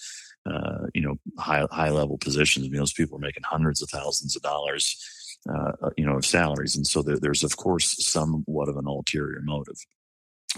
uh, 0.46 0.86
you 0.92 1.00
know 1.00 1.16
high 1.38 1.66
high 1.72 1.88
level 1.88 2.18
positions 2.18 2.66
I 2.66 2.68
mean, 2.68 2.78
those 2.78 2.92
people 2.92 3.16
are 3.16 3.20
making 3.20 3.42
hundreds 3.44 3.80
of 3.80 3.88
thousands 3.88 4.36
of 4.36 4.42
dollars 4.42 4.96
uh, 5.46 5.72
uh, 5.82 5.90
you 5.98 6.06
know, 6.06 6.16
of 6.16 6.24
salaries. 6.24 6.74
And 6.74 6.86
so 6.86 7.02
there, 7.02 7.18
there's, 7.18 7.44
of 7.44 7.58
course, 7.58 8.02
somewhat 8.06 8.70
of 8.70 8.78
an 8.78 8.86
ulterior 8.86 9.42
motive. 9.42 9.76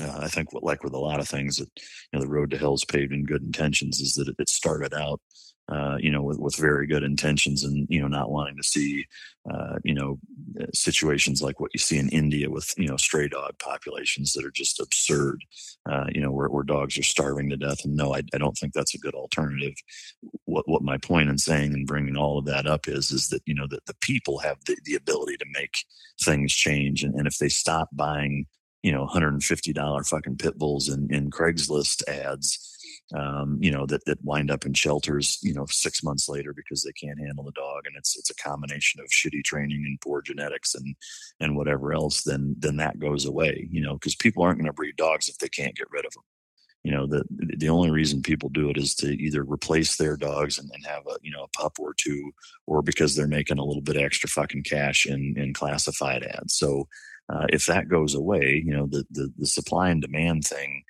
Uh, 0.01 0.21
I 0.21 0.29
think, 0.29 0.53
what, 0.53 0.63
like 0.63 0.85
with 0.85 0.93
a 0.93 0.99
lot 0.99 1.19
of 1.19 1.29
things, 1.29 1.57
that 1.57 1.69
you 1.75 2.19
know, 2.19 2.21
the 2.21 2.31
road 2.31 2.53
to 2.53 2.59
hell 2.59 2.75
is 2.75 2.85
paved 2.85 3.13
in 3.13 3.25
good 3.25 3.43
intentions. 3.43 4.01
Is 4.01 4.15
that 4.15 4.33
it 4.39 4.49
started 4.49 4.95
out 4.95 5.21
uh, 5.69 5.97
you 5.99 6.13
know, 6.13 6.23
with, 6.23 6.39
with 6.39 6.55
very 6.57 6.87
good 6.87 7.03
intentions 7.03 7.65
and, 7.65 7.87
you 7.91 8.01
know, 8.01 8.07
not 8.07 8.31
wanting 8.31 8.57
to 8.57 8.63
see, 8.63 9.05
uh, 9.51 9.77
you 9.83 9.95
know, 9.95 10.19
uh, 10.61 10.67
situations 10.73 11.43
like 11.43 11.59
what 11.59 11.73
you 11.75 11.79
see 11.79 11.99
in 11.99 12.09
India 12.11 12.49
with, 12.49 12.73
you 12.77 12.87
know, 12.87 12.97
stray 12.97 13.29
dog 13.29 13.59
populations 13.59 14.33
that 14.33 14.45
are 14.45 14.51
just 14.53 14.79
absurd, 14.79 15.43
uh, 15.91 16.05
you 16.13 16.21
know, 16.21 16.31
where, 16.31 16.49
where 16.49 16.63
dogs 16.63 16.97
are 16.97 17.03
starving 17.03 17.51
to 17.51 17.57
death. 17.57 17.85
And 17.85 17.97
no, 17.97 18.15
I, 18.15 18.23
I 18.33 18.39
don't 18.39 18.57
think 18.57 18.75
that's 18.75 18.95
a 18.95 18.99
good 18.99 19.15
alternative. 19.15 19.75
What, 20.45 20.69
what 20.69 20.83
my 20.83 20.99
point 20.99 21.31
in 21.31 21.39
saying 21.39 21.75
and 21.75 21.87
bringing 21.87 22.17
all 22.17 22.39
of 22.39 22.45
that 22.45 22.67
up 22.67 22.87
is, 22.87 23.11
is 23.11 23.29
that, 23.31 23.43
you 23.45 23.55
know, 23.55 23.67
that 23.69 23.87
the 23.87 23.97
people 24.01 24.39
have 24.39 24.59
the, 24.67 24.77
the 24.85 24.95
ability 24.95 25.37
to 25.39 25.47
make 25.53 25.75
things 26.23 26.55
change. 26.55 27.03
And, 27.03 27.15
and 27.17 27.27
if 27.27 27.39
they 27.39 27.49
stop 27.49 27.89
buying, 27.93 28.47
you 28.85 28.93
know, 28.93 29.05
$150 29.05 30.07
fucking 30.07 30.37
pit 30.37 30.59
bulls 30.59 30.89
in, 30.89 31.13
in 31.13 31.31
Craigslist 31.31 32.07
ads, 32.09 32.76
um, 33.15 33.59
you 33.61 33.71
know, 33.71 33.87
that, 33.87 34.05
that 34.07 34.25
wind 34.25 34.51
up 34.51 34.67
in 34.67 34.75
shelters, 34.75 35.39
you 35.43 35.55
know, 35.55 35.67
six 35.69 36.03
months 36.03 36.29
later 36.29 36.53
because 36.53 36.83
they 36.83 36.93
can't 36.93 37.21
handle 37.21 37.45
the 37.45 37.53
dog. 37.53 37.83
And 37.87 37.95
it's, 37.97 38.17
it's 38.17 38.31
a 38.31 38.35
combination 38.35 39.01
of 39.01 39.07
shitty 39.07 39.45
training 39.45 39.85
and 39.87 40.01
poor 40.01 40.23
genetics 40.23 40.75
and, 40.75 40.97
and 41.39 41.57
whatever 41.57 41.93
else, 41.93 42.23
then, 42.23 42.57
then 42.59 42.77
that 42.79 42.99
goes 42.99 43.25
away, 43.25 43.69
you 43.71 43.81
know, 43.81 43.95
because 43.95 44.17
people 44.17 44.43
aren't 44.43 44.59
going 44.59 44.67
to 44.67 44.73
breed 44.73 44.97
dogs 44.97 45.29
if 45.29 45.39
they 45.39 45.49
can't 45.49 45.77
get 45.77 45.91
rid 45.91 46.05
of 46.05 46.13
them. 46.13 46.25
You 46.83 46.93
know, 46.93 47.07
the, 47.07 47.25
the 47.57 47.69
only 47.69 47.91
reason 47.91 48.23
people 48.23 48.49
do 48.49 48.71
it 48.71 48.77
is 48.77 48.95
to 48.97 49.09
either 49.09 49.43
replace 49.43 49.97
their 49.97 50.17
dogs 50.17 50.59
and, 50.59 50.71
and 50.73 50.87
have 50.87 51.03
a, 51.09 51.17
you 51.21 51.33
know, 51.33 51.43
a 51.43 51.49
pup 51.49 51.79
or 51.81 51.95
two, 51.95 52.31
or 52.67 52.81
because 52.81 53.17
they're 53.17 53.27
making 53.27 53.59
a 53.59 53.65
little 53.65 53.83
bit 53.83 53.97
extra 53.97 54.29
fucking 54.29 54.63
cash 54.63 55.05
in, 55.05 55.35
in 55.37 55.53
classified 55.53 56.23
ads. 56.23 56.55
So, 56.55 56.87
uh, 57.29 57.47
if 57.49 57.67
that 57.67 57.89
goes 57.89 58.15
away, 58.15 58.63
you 58.65 58.73
know, 58.73 58.87
the, 58.87 59.05
the, 59.11 59.33
the 59.39 59.47
supply 59.47 59.91
and 59.91 60.01
demand 60.01 60.45
thing, 60.45 60.83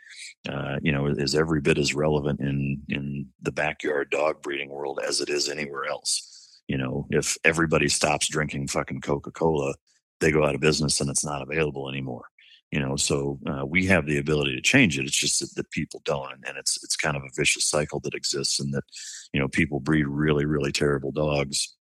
uh, 0.49 0.77
you 0.83 0.93
know, 0.93 1.07
is 1.07 1.35
every 1.35 1.61
bit 1.61 1.79
as 1.79 1.95
relevant 1.95 2.41
in 2.41 2.83
in 2.89 3.27
the 3.43 3.53
backyard 3.53 4.11
dog 4.11 4.43
breeding 4.43 4.69
world 4.69 5.01
as 5.07 5.21
it 5.21 5.29
is 5.29 5.49
anywhere 5.49 5.87
else. 5.87 6.61
You 6.69 6.79
know, 6.79 7.07
if 7.11 7.37
everybody 7.45 7.89
stops 7.89 8.29
drinking 8.29 8.69
fucking 8.69 9.01
Coca 9.01 9.31
Cola, 9.31 9.75
they 10.21 10.31
go 10.31 10.45
out 10.45 10.55
of 10.55 10.61
business 10.61 11.01
and 11.01 11.09
it's 11.09 11.25
not 11.25 11.43
available 11.43 11.89
anymore. 11.89 12.27
You 12.71 12.81
know, 12.81 12.97
so 12.97 13.39
uh, 13.49 13.65
we 13.65 13.87
have 13.87 14.07
the 14.07 14.19
ability 14.19 14.57
to 14.57 14.61
change 14.61 14.99
it. 14.99 15.07
It's 15.07 15.17
just 15.17 15.41
that, 15.41 15.55
that 15.55 15.71
people 15.71 16.03
don't, 16.05 16.33
and, 16.33 16.45
and 16.47 16.59
it's 16.59 16.83
it's 16.85 16.97
kind 16.97 17.17
of 17.17 17.23
a 17.23 17.31
vicious 17.35 17.71
cycle 17.71 18.01
that 18.01 18.15
exists, 18.15 18.61
and 18.61 18.75
that 18.75 18.85
you 19.33 19.41
know 19.41 19.49
people 19.49 19.81
breed 19.81 20.07
really 20.07 20.45
really 20.45 20.73
terrible 20.73 21.13
dogs 21.13 21.76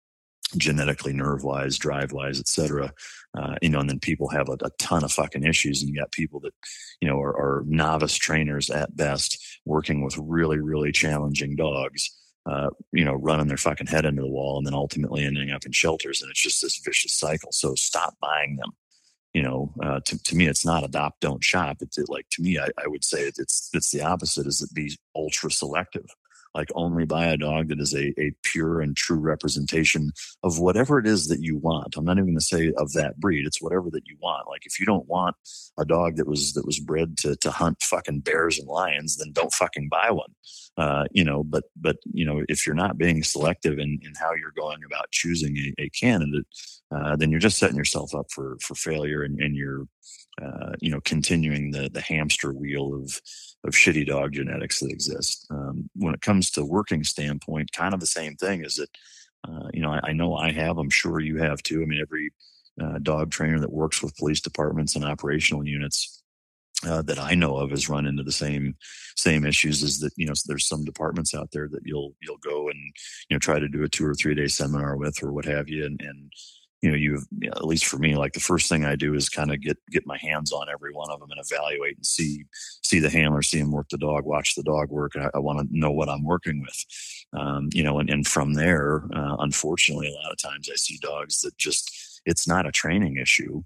genetically, 0.56 1.12
nerve 1.12 1.44
wise, 1.44 1.78
drive 1.78 2.12
wise, 2.12 2.38
et 2.38 2.48
cetera. 2.48 2.92
Uh, 3.36 3.54
you 3.62 3.68
know, 3.68 3.80
and 3.80 3.88
then 3.88 3.98
people 3.98 4.28
have 4.28 4.48
a, 4.48 4.56
a, 4.62 4.70
ton 4.78 5.04
of 5.04 5.12
fucking 5.12 5.44
issues, 5.44 5.80
and 5.80 5.88
you 5.88 6.00
got 6.00 6.12
people 6.12 6.40
that, 6.40 6.52
you 7.00 7.08
know, 7.08 7.18
are, 7.18 7.34
are, 7.36 7.64
novice 7.66 8.14
trainers 8.14 8.68
at 8.70 8.94
best, 8.94 9.60
working 9.64 10.04
with 10.04 10.16
really, 10.18 10.58
really 10.58 10.92
challenging 10.92 11.56
dogs. 11.56 12.10
Uh, 12.44 12.70
you 12.92 13.04
know, 13.04 13.14
running 13.14 13.46
their 13.46 13.56
fucking 13.56 13.86
head 13.86 14.04
into 14.04 14.20
the 14.20 14.28
wall, 14.28 14.58
and 14.58 14.66
then 14.66 14.74
ultimately 14.74 15.24
ending 15.24 15.52
up 15.52 15.64
in 15.64 15.70
shelters, 15.70 16.20
and 16.20 16.28
it's 16.28 16.42
just 16.42 16.60
this 16.60 16.80
vicious 16.84 17.14
cycle. 17.14 17.52
So 17.52 17.76
stop 17.76 18.16
buying 18.20 18.56
them. 18.56 18.72
You 19.32 19.42
know, 19.42 19.72
uh, 19.82 20.00
to, 20.06 20.22
to 20.24 20.36
me, 20.36 20.48
it's 20.48 20.66
not 20.66 20.84
adopt, 20.84 21.20
don't 21.20 21.42
shop. 21.42 21.76
It's 21.80 21.96
it, 21.98 22.08
like 22.08 22.26
to 22.32 22.42
me, 22.42 22.58
I, 22.58 22.66
I 22.82 22.88
would 22.88 23.04
say 23.04 23.22
it's 23.22 23.70
it's 23.72 23.90
the 23.92 24.02
opposite. 24.02 24.48
Is 24.48 24.60
it 24.60 24.74
be 24.74 24.98
ultra 25.14 25.52
selective? 25.52 26.06
Like 26.54 26.68
only 26.74 27.04
buy 27.04 27.26
a 27.26 27.36
dog 27.36 27.68
that 27.68 27.80
is 27.80 27.94
a, 27.94 28.12
a 28.20 28.32
pure 28.42 28.80
and 28.80 28.96
true 28.96 29.18
representation 29.18 30.12
of 30.42 30.58
whatever 30.58 30.98
it 30.98 31.06
is 31.06 31.28
that 31.28 31.40
you 31.40 31.56
want. 31.56 31.96
I'm 31.96 32.04
not 32.04 32.18
even 32.18 32.26
going 32.26 32.38
to 32.38 32.44
say 32.44 32.72
of 32.76 32.92
that 32.92 33.18
breed. 33.18 33.46
It's 33.46 33.62
whatever 33.62 33.90
that 33.90 34.06
you 34.06 34.16
want. 34.20 34.48
Like 34.48 34.66
if 34.66 34.78
you 34.78 34.86
don't 34.86 35.08
want 35.08 35.36
a 35.78 35.84
dog 35.84 36.16
that 36.16 36.28
was 36.28 36.52
that 36.52 36.66
was 36.66 36.78
bred 36.78 37.16
to 37.18 37.36
to 37.36 37.50
hunt 37.50 37.82
fucking 37.82 38.20
bears 38.20 38.58
and 38.58 38.68
lions, 38.68 39.16
then 39.16 39.32
don't 39.32 39.52
fucking 39.52 39.88
buy 39.88 40.10
one. 40.10 40.32
Uh, 40.76 41.04
you 41.12 41.24
know, 41.24 41.42
but 41.42 41.64
but 41.76 41.96
you 42.12 42.24
know, 42.24 42.42
if 42.48 42.66
you're 42.66 42.74
not 42.74 42.98
being 42.98 43.22
selective 43.22 43.78
in, 43.78 43.98
in 44.02 44.12
how 44.18 44.32
you're 44.34 44.52
going 44.56 44.80
about 44.84 45.10
choosing 45.10 45.56
a, 45.56 45.82
a 45.82 45.90
candidate, 45.90 46.46
uh, 46.94 47.16
then 47.16 47.30
you're 47.30 47.40
just 47.40 47.58
setting 47.58 47.76
yourself 47.76 48.14
up 48.14 48.26
for 48.30 48.56
for 48.60 48.74
failure, 48.74 49.22
and, 49.22 49.40
and 49.40 49.54
you're 49.56 49.86
uh, 50.40 50.72
you 50.80 50.90
know 50.90 51.00
continuing 51.04 51.70
the 51.72 51.90
the 51.92 52.00
hamster 52.00 52.52
wheel 52.52 52.94
of 52.94 53.20
of 53.64 53.74
shitty 53.74 54.06
dog 54.06 54.32
genetics 54.32 54.80
that 54.80 54.90
exist. 54.90 55.46
Um, 55.50 55.90
when 55.94 56.14
it 56.14 56.20
comes 56.20 56.50
to 56.52 56.64
working 56.64 57.04
standpoint, 57.04 57.72
kind 57.72 57.94
of 57.94 58.00
the 58.00 58.06
same 58.06 58.36
thing. 58.36 58.64
Is 58.64 58.76
that 58.76 58.90
uh, 59.46 59.68
you 59.72 59.82
know 59.82 59.92
I, 59.92 60.00
I, 60.04 60.12
know 60.12 60.34
I 60.34 60.52
have. 60.52 60.78
I'm 60.78 60.90
sure 60.90 61.20
you 61.20 61.38
have 61.38 61.62
too. 61.62 61.82
I 61.82 61.84
mean, 61.84 62.00
every 62.00 62.30
uh, 62.80 62.98
dog 63.02 63.30
trainer 63.30 63.60
that 63.60 63.72
works 63.72 64.02
with 64.02 64.16
police 64.16 64.40
departments 64.40 64.96
and 64.96 65.04
operational 65.04 65.66
units 65.66 66.22
uh, 66.86 67.02
that 67.02 67.18
I 67.18 67.34
know 67.34 67.56
of 67.56 67.70
has 67.70 67.88
run 67.88 68.06
into 68.06 68.22
the 68.22 68.32
same 68.32 68.76
same 69.16 69.44
issues. 69.44 69.82
Is 69.82 70.00
that 70.00 70.12
you 70.16 70.26
know 70.26 70.34
there's 70.46 70.66
some 70.66 70.84
departments 70.84 71.34
out 71.34 71.50
there 71.52 71.68
that 71.68 71.82
you'll 71.84 72.14
you'll 72.22 72.38
go 72.38 72.68
and 72.68 72.78
you 73.28 73.34
know 73.34 73.38
try 73.38 73.58
to 73.58 73.68
do 73.68 73.84
a 73.84 73.88
two 73.88 74.06
or 74.06 74.14
three 74.14 74.34
day 74.34 74.48
seminar 74.48 74.96
with 74.96 75.22
or 75.22 75.32
what 75.32 75.44
have 75.44 75.68
you, 75.68 75.84
and, 75.84 76.00
and 76.00 76.32
you 76.82 76.90
know 76.90 76.96
you 76.96 77.22
at 77.46 77.64
least 77.64 77.86
for 77.86 77.96
me 77.96 78.16
like 78.16 78.32
the 78.32 78.40
first 78.40 78.68
thing 78.68 78.84
I 78.84 78.96
do 78.96 79.14
is 79.14 79.28
kind 79.28 79.52
of 79.52 79.60
get 79.60 79.78
get 79.90 80.06
my 80.06 80.18
hands 80.18 80.52
on 80.52 80.68
every 80.68 80.92
one 80.92 81.10
of 81.10 81.20
them 81.20 81.30
and 81.30 81.40
evaluate 81.40 81.96
and 81.96 82.04
see 82.04 82.44
see 82.82 82.98
the 82.98 83.08
handler, 83.08 83.42
see 83.42 83.58
him 83.58 83.70
work 83.70 83.88
the 83.88 83.96
dog, 83.96 84.24
watch 84.24 84.54
the 84.54 84.62
dog 84.62 84.90
work. 84.90 85.12
I, 85.16 85.30
I 85.34 85.38
want 85.38 85.60
to 85.60 85.78
know 85.78 85.92
what 85.92 86.08
I'm 86.08 86.24
working 86.24 86.60
with, 86.60 86.84
um, 87.32 87.68
you 87.72 87.82
know, 87.82 88.00
and, 88.00 88.10
and 88.10 88.26
from 88.26 88.54
there, 88.54 89.04
uh, 89.14 89.36
unfortunately, 89.38 90.08
a 90.08 90.22
lot 90.22 90.32
of 90.32 90.38
times 90.38 90.68
I 90.70 90.76
see 90.76 90.98
dogs 91.00 91.40
that 91.42 91.56
just 91.56 92.20
it's 92.26 92.46
not 92.46 92.66
a 92.66 92.72
training 92.72 93.16
issue 93.16 93.62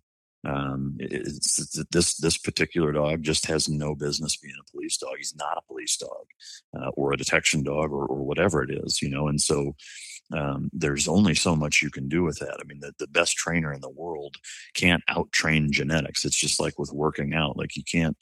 um, 0.47 0.97
it's, 1.01 1.59
it's, 1.59 1.84
this 1.90 2.16
this 2.16 2.38
particular 2.38 2.93
dog 2.93 3.22
just 3.22 3.47
has 3.47 3.68
no 3.68 3.94
business 3.94 4.36
being 4.36 4.55
a 4.60 4.70
police 4.70 4.97
dog. 4.97 5.14
He's 5.16 5.34
not 5.34 5.59
a 5.59 5.66
police 5.66 5.97
dog 5.97 6.26
uh, 6.78 6.90
or 6.90 7.12
a 7.12 7.16
detection 7.16 7.64
dog 7.64 7.90
or, 7.90 8.06
or 8.06 8.22
whatever 8.22 8.62
it 8.62 8.70
is, 8.70 9.02
you 9.02 9.09
know. 9.09 9.26
And 9.28 9.40
so 9.40 9.74
um, 10.32 10.70
there's 10.73 11.07
only 11.07 11.35
so 11.35 11.55
much 11.55 11.82
you 11.82 11.90
can 11.90 12.09
do 12.09 12.24
with 12.24 12.39
that. 12.39 12.57
I 12.61 12.65
mean, 12.65 12.81
the, 12.81 12.93
the 12.98 13.07
best 13.07 13.36
trainer 13.36 13.73
in 13.73 13.81
the 13.81 13.90
world 13.90 14.36
can't 14.74 15.03
out 15.09 15.31
train 15.32 15.70
genetics. 15.70 16.24
It's 16.24 16.36
just 16.36 16.59
like 16.59 16.78
with 16.78 16.93
working 16.93 17.35
out. 17.35 17.57
Like 17.57 17.77
you 17.77 17.85
can't 17.85 18.16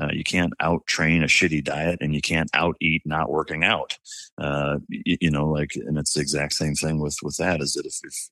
uh, 0.00 0.10
you 0.12 0.22
can't 0.22 0.52
out 0.60 0.86
train 0.86 1.22
a 1.22 1.26
shitty 1.26 1.64
diet 1.64 1.98
and 2.00 2.14
you 2.14 2.20
can't 2.20 2.48
out 2.54 2.76
eat 2.80 3.02
not 3.04 3.30
working 3.30 3.64
out. 3.64 3.98
Uh, 4.38 4.78
you, 4.88 5.16
you, 5.20 5.30
know, 5.30 5.46
like, 5.46 5.72
and 5.74 5.98
it's 5.98 6.14
the 6.14 6.20
exact 6.20 6.52
same 6.52 6.74
thing 6.74 7.00
with 7.00 7.16
with 7.22 7.36
that. 7.38 7.60
Is 7.60 7.72
that 7.72 7.86
if, 7.86 7.98
if 8.04 8.30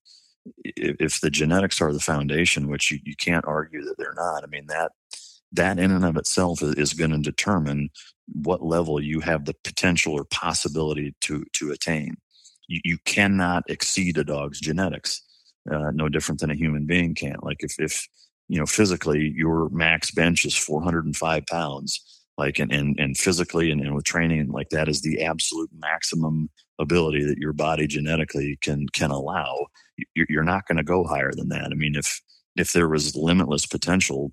if 1.01 1.20
the 1.20 1.31
genetics 1.31 1.81
are 1.81 1.93
the 1.93 2.01
foundation, 2.01 2.69
which 2.69 2.90
you, 2.90 2.99
you 3.05 3.16
can't 3.16 3.45
argue 3.47 3.82
that 3.85 3.97
they're 3.99 4.15
not, 4.16 4.45
I 4.45 4.47
mean 4.47 4.66
that 4.69 4.93
that 5.53 5.78
in 5.78 5.90
and 5.90 6.05
of 6.05 6.16
itself 6.16 6.62
is 6.62 6.93
going 6.93 7.11
to 7.11 7.19
determine 7.19 7.89
what 8.27 8.62
level 8.62 9.03
you 9.03 9.20
have 9.20 9.47
the 9.47 9.55
potential 9.65 10.12
or 10.12 10.24
possibility 10.24 11.15
to 11.23 11.45
to 11.55 11.73
attain. 11.73 12.16
You, 12.69 12.81
you 12.85 12.99
cannot 13.05 13.65
exceed 13.69 14.19
a 14.19 14.24
dog's 14.24 14.61
genetics, 14.61 15.23
uh, 15.70 15.90
no 15.93 16.09
different 16.09 16.40
than 16.40 16.51
a 16.51 16.57
human 16.57 16.86
being 16.86 17.15
can't. 17.15 17.43
Like 17.43 17.59
if 17.61 17.74
if 17.78 18.07
you 18.49 18.59
know 18.59 18.66
physically 18.66 19.32
your 19.35 19.69
max 19.70 20.11
bench 20.11 20.45
is 20.45 20.57
405 20.57 21.47
pounds, 21.47 22.23
like 22.36 22.59
and 22.59 22.73
and, 22.73 22.99
and 22.99 23.16
physically 23.16 23.70
and, 23.70 23.81
and 23.81 23.95
with 23.95 24.05
training 24.05 24.49
like 24.49 24.69
that 24.70 24.89
is 24.89 25.03
the 25.03 25.23
absolute 25.23 25.70
maximum 25.78 26.49
ability 26.78 27.24
that 27.24 27.39
your 27.39 27.53
body 27.53 27.86
genetically 27.86 28.57
can 28.62 28.86
can 28.90 29.11
allow 29.11 29.66
you're 30.15 30.45
not 30.45 30.66
going 30.66 30.77
to 30.77 30.85
go 30.85 31.05
higher 31.05 31.32
than 31.32 31.49
that. 31.49 31.69
I 31.70 31.74
mean, 31.74 31.95
if 31.95 32.20
if 32.57 32.73
there 32.73 32.89
was 32.89 33.16
limitless 33.16 33.66
potential, 33.66 34.32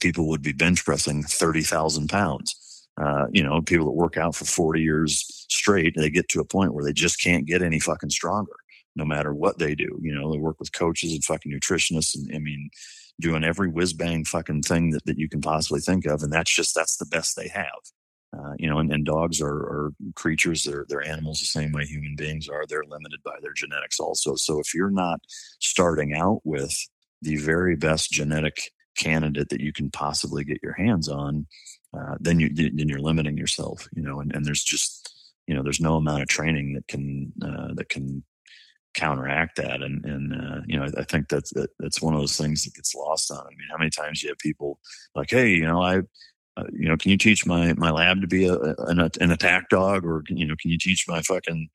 people 0.00 0.28
would 0.28 0.42
be 0.42 0.52
bench 0.52 0.84
pressing 0.84 1.22
thirty 1.22 1.62
thousand 1.62 2.08
pounds. 2.08 2.56
Uh, 3.00 3.26
you 3.32 3.42
know, 3.42 3.60
people 3.60 3.86
that 3.86 3.92
work 3.92 4.16
out 4.16 4.34
for 4.34 4.44
forty 4.44 4.80
years 4.80 5.46
straight, 5.48 5.94
they 5.96 6.10
get 6.10 6.28
to 6.28 6.40
a 6.40 6.44
point 6.44 6.74
where 6.74 6.84
they 6.84 6.92
just 6.92 7.20
can't 7.20 7.46
get 7.46 7.62
any 7.62 7.80
fucking 7.80 8.10
stronger, 8.10 8.54
no 8.94 9.04
matter 9.04 9.34
what 9.34 9.58
they 9.58 9.74
do. 9.74 9.98
You 10.00 10.14
know, 10.14 10.30
they 10.30 10.38
work 10.38 10.60
with 10.60 10.72
coaches 10.72 11.12
and 11.12 11.24
fucking 11.24 11.52
nutritionists, 11.52 12.14
and 12.14 12.30
I 12.34 12.38
mean, 12.38 12.70
doing 13.20 13.44
every 13.44 13.68
whiz 13.68 13.92
bang 13.92 14.24
fucking 14.24 14.62
thing 14.62 14.90
that, 14.90 15.04
that 15.06 15.18
you 15.18 15.28
can 15.28 15.40
possibly 15.40 15.80
think 15.80 16.06
of, 16.06 16.22
and 16.22 16.32
that's 16.32 16.54
just 16.54 16.74
that's 16.74 16.96
the 16.96 17.06
best 17.06 17.36
they 17.36 17.48
have. 17.48 17.68
Uh, 18.36 18.52
you 18.58 18.68
know, 18.68 18.78
and, 18.78 18.92
and 18.92 19.04
dogs 19.04 19.40
are, 19.40 19.54
are, 19.54 19.90
creatures, 20.16 20.64
they're, 20.64 20.84
they're 20.88 21.06
animals 21.06 21.38
the 21.38 21.46
same 21.46 21.70
way 21.70 21.84
human 21.84 22.16
beings 22.16 22.48
are. 22.48 22.64
They're 22.66 22.84
limited 22.84 23.20
by 23.24 23.36
their 23.40 23.52
genetics 23.52 24.00
also. 24.00 24.34
So 24.34 24.58
if 24.58 24.74
you're 24.74 24.90
not 24.90 25.20
starting 25.60 26.14
out 26.14 26.40
with 26.42 26.74
the 27.22 27.36
very 27.36 27.76
best 27.76 28.10
genetic 28.10 28.72
candidate 28.96 29.50
that 29.50 29.60
you 29.60 29.72
can 29.72 29.90
possibly 29.90 30.42
get 30.42 30.58
your 30.64 30.72
hands 30.72 31.08
on, 31.08 31.46
uh, 31.96 32.16
then 32.20 32.40
you 32.40 32.50
then 32.54 32.88
you're 32.88 33.00
limiting 33.00 33.36
yourself. 33.36 33.88
You 33.94 34.02
know, 34.02 34.20
and, 34.20 34.34
and 34.34 34.44
there's 34.44 34.64
just 34.64 35.14
you 35.46 35.54
know 35.54 35.62
there's 35.62 35.80
no 35.80 35.96
amount 35.96 36.22
of 36.22 36.28
training 36.28 36.74
that 36.74 36.88
can 36.88 37.32
uh, 37.42 37.74
that 37.74 37.88
can 37.88 38.24
counteract 38.94 39.56
that. 39.56 39.82
And 39.82 40.04
and 40.04 40.32
uh, 40.32 40.60
you 40.66 40.78
know 40.78 40.86
I, 40.96 41.04
think 41.04 41.28
that's 41.28 41.52
that, 41.54 41.70
that's 41.78 42.00
one 42.00 42.14
of 42.14 42.20
those 42.20 42.36
things 42.36 42.64
that 42.64 42.74
gets 42.74 42.94
lost 42.94 43.30
on. 43.30 43.38
I 43.38 43.50
mean, 43.50 43.68
how 43.70 43.78
many 43.78 43.90
times 43.90 44.22
you 44.22 44.28
have 44.30 44.38
people 44.38 44.80
like, 45.14 45.30
hey, 45.30 45.50
you 45.50 45.64
know, 45.64 45.82
I 45.82 46.02
uh, 46.56 46.64
you 46.72 46.88
know, 46.88 46.96
can 46.96 47.10
you 47.10 47.18
teach 47.18 47.46
my 47.46 47.72
my 47.74 47.90
lab 47.90 48.20
to 48.20 48.26
be 48.26 48.46
a, 48.46 48.56
an, 48.56 49.00
an 49.20 49.30
attack 49.30 49.68
dog, 49.68 50.04
or 50.04 50.22
you 50.28 50.46
know, 50.46 50.54
can 50.60 50.70
you 50.70 50.78
teach 50.78 51.06
my 51.08 51.20
fucking 51.22 51.68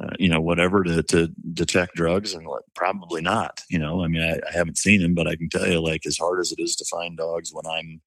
uh, 0.00 0.10
you 0.18 0.28
know 0.28 0.40
whatever 0.40 0.82
to 0.82 1.02
to 1.02 1.28
detect 1.52 1.94
drugs? 1.94 2.32
And 2.32 2.46
like, 2.46 2.62
probably 2.74 3.20
not. 3.20 3.60
You 3.68 3.78
know, 3.78 4.02
I 4.02 4.08
mean, 4.08 4.22
I, 4.22 4.36
I 4.48 4.52
haven't 4.52 4.78
seen 4.78 5.02
him, 5.02 5.14
but 5.14 5.26
I 5.26 5.36
can 5.36 5.50
tell 5.50 5.66
you, 5.66 5.80
like, 5.80 6.06
as 6.06 6.16
hard 6.16 6.40
as 6.40 6.52
it 6.52 6.58
is 6.58 6.74
to 6.76 6.84
find 6.86 7.16
dogs, 7.16 7.52
when 7.52 7.66
I'm 7.66 8.00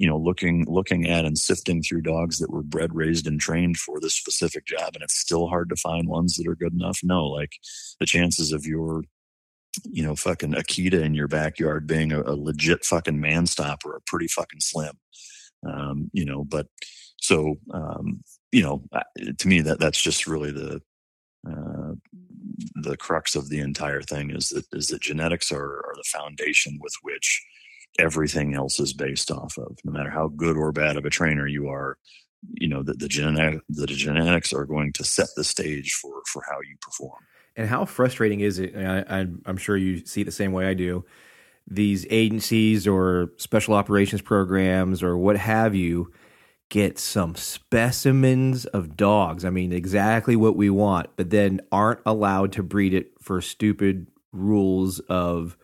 you 0.00 0.06
know 0.06 0.16
looking 0.16 0.64
looking 0.66 1.06
at 1.06 1.26
and 1.26 1.38
sifting 1.38 1.82
through 1.82 2.00
dogs 2.00 2.38
that 2.38 2.50
were 2.50 2.62
bred 2.62 2.94
raised 2.94 3.26
and 3.26 3.38
trained 3.38 3.76
for 3.76 4.00
this 4.00 4.14
specific 4.14 4.64
job 4.64 4.92
and 4.94 5.02
it's 5.02 5.18
still 5.18 5.46
hard 5.46 5.68
to 5.68 5.76
find 5.76 6.08
ones 6.08 6.36
that 6.36 6.48
are 6.48 6.56
good 6.56 6.72
enough? 6.72 7.00
No 7.02 7.26
like 7.26 7.52
the 8.00 8.06
chances 8.06 8.50
of 8.50 8.64
your 8.64 9.04
you 9.84 10.02
know 10.02 10.16
fucking 10.16 10.54
akita 10.54 11.02
in 11.02 11.12
your 11.12 11.28
backyard 11.28 11.86
being 11.86 12.12
a, 12.12 12.22
a 12.22 12.34
legit 12.34 12.82
fucking 12.82 13.20
man 13.20 13.46
stopper 13.46 13.96
are 13.96 14.02
pretty 14.06 14.26
fucking 14.26 14.60
slim. 14.60 14.98
Um, 15.68 16.10
you 16.14 16.24
know, 16.24 16.44
but 16.44 16.66
so 17.18 17.56
um, 17.74 18.22
you 18.52 18.62
know, 18.62 18.82
to 19.36 19.48
me 19.48 19.60
that 19.60 19.80
that's 19.80 20.00
just 20.00 20.26
really 20.26 20.50
the 20.50 20.80
uh, 21.46 21.92
the 22.74 22.96
crux 22.96 23.34
of 23.34 23.50
the 23.50 23.60
entire 23.60 24.00
thing 24.00 24.30
is 24.30 24.48
that 24.48 24.64
is 24.72 24.88
that 24.88 25.02
genetics 25.02 25.52
are, 25.52 25.84
are 25.86 25.94
the 25.94 26.04
foundation 26.06 26.78
with 26.80 26.94
which 27.02 27.44
everything 27.98 28.54
else 28.54 28.80
is 28.80 28.92
based 28.92 29.30
off 29.30 29.58
of. 29.58 29.78
No 29.84 29.92
matter 29.92 30.10
how 30.10 30.28
good 30.28 30.56
or 30.56 30.72
bad 30.72 30.96
of 30.96 31.04
a 31.04 31.10
trainer 31.10 31.46
you 31.46 31.68
are, 31.68 31.98
you 32.54 32.68
know 32.68 32.82
that 32.82 32.98
the 32.98 33.08
genetic 33.08 33.60
the 33.68 33.86
genetics 33.86 34.52
are 34.52 34.64
going 34.64 34.92
to 34.94 35.04
set 35.04 35.28
the 35.36 35.44
stage 35.44 35.92
for 35.94 36.22
for 36.26 36.42
how 36.48 36.56
you 36.60 36.76
perform. 36.80 37.22
And 37.56 37.68
how 37.68 37.84
frustrating 37.84 38.40
is 38.40 38.58
it? 38.58 38.74
I, 38.76 39.26
am 39.46 39.56
sure 39.56 39.76
you 39.76 40.06
see 40.06 40.22
it 40.22 40.24
the 40.24 40.32
same 40.32 40.52
way 40.52 40.66
I 40.66 40.74
do 40.74 41.04
these 41.70 42.06
agencies 42.10 42.86
or 42.86 43.32
special 43.36 43.74
operations 43.74 44.22
programs 44.22 45.02
or 45.02 45.16
what 45.16 45.36
have 45.36 45.74
you 45.74 46.12
get 46.68 46.98
some 46.98 47.34
specimens 47.34 48.64
of 48.66 48.96
dogs. 48.96 49.44
I 49.44 49.50
mean, 49.50 49.72
exactly 49.72 50.36
what 50.36 50.56
we 50.56 50.70
want, 50.70 51.10
but 51.16 51.30
then 51.30 51.60
aren't 51.72 52.00
allowed 52.06 52.52
to 52.52 52.62
breed 52.62 52.94
it 52.94 53.12
for 53.20 53.40
stupid 53.40 54.06
rules 54.32 55.00
of, 55.00 55.56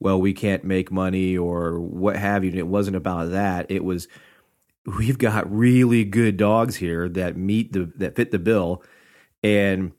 well, 0.00 0.20
we 0.20 0.32
can't 0.32 0.64
make 0.64 0.90
money 0.90 1.36
or 1.36 1.78
what 1.78 2.16
have 2.16 2.44
you. 2.44 2.52
It 2.52 2.66
wasn't 2.66 2.96
about 2.96 3.30
that. 3.30 3.70
It 3.70 3.84
was, 3.84 4.08
we've 4.98 5.18
got 5.18 5.50
really 5.50 6.04
good 6.04 6.36
dogs 6.36 6.76
here 6.76 7.08
that 7.10 7.36
meet 7.36 7.72
the, 7.72 7.92
that 7.96 8.16
fit 8.16 8.30
the 8.30 8.38
bill. 8.38 8.82
And 9.42 9.92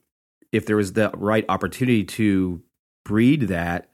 if 0.51 0.65
there 0.65 0.75
was 0.75 0.93
the 0.93 1.11
right 1.13 1.45
opportunity 1.47 2.03
to 2.03 2.61
breed 3.03 3.43
that, 3.43 3.87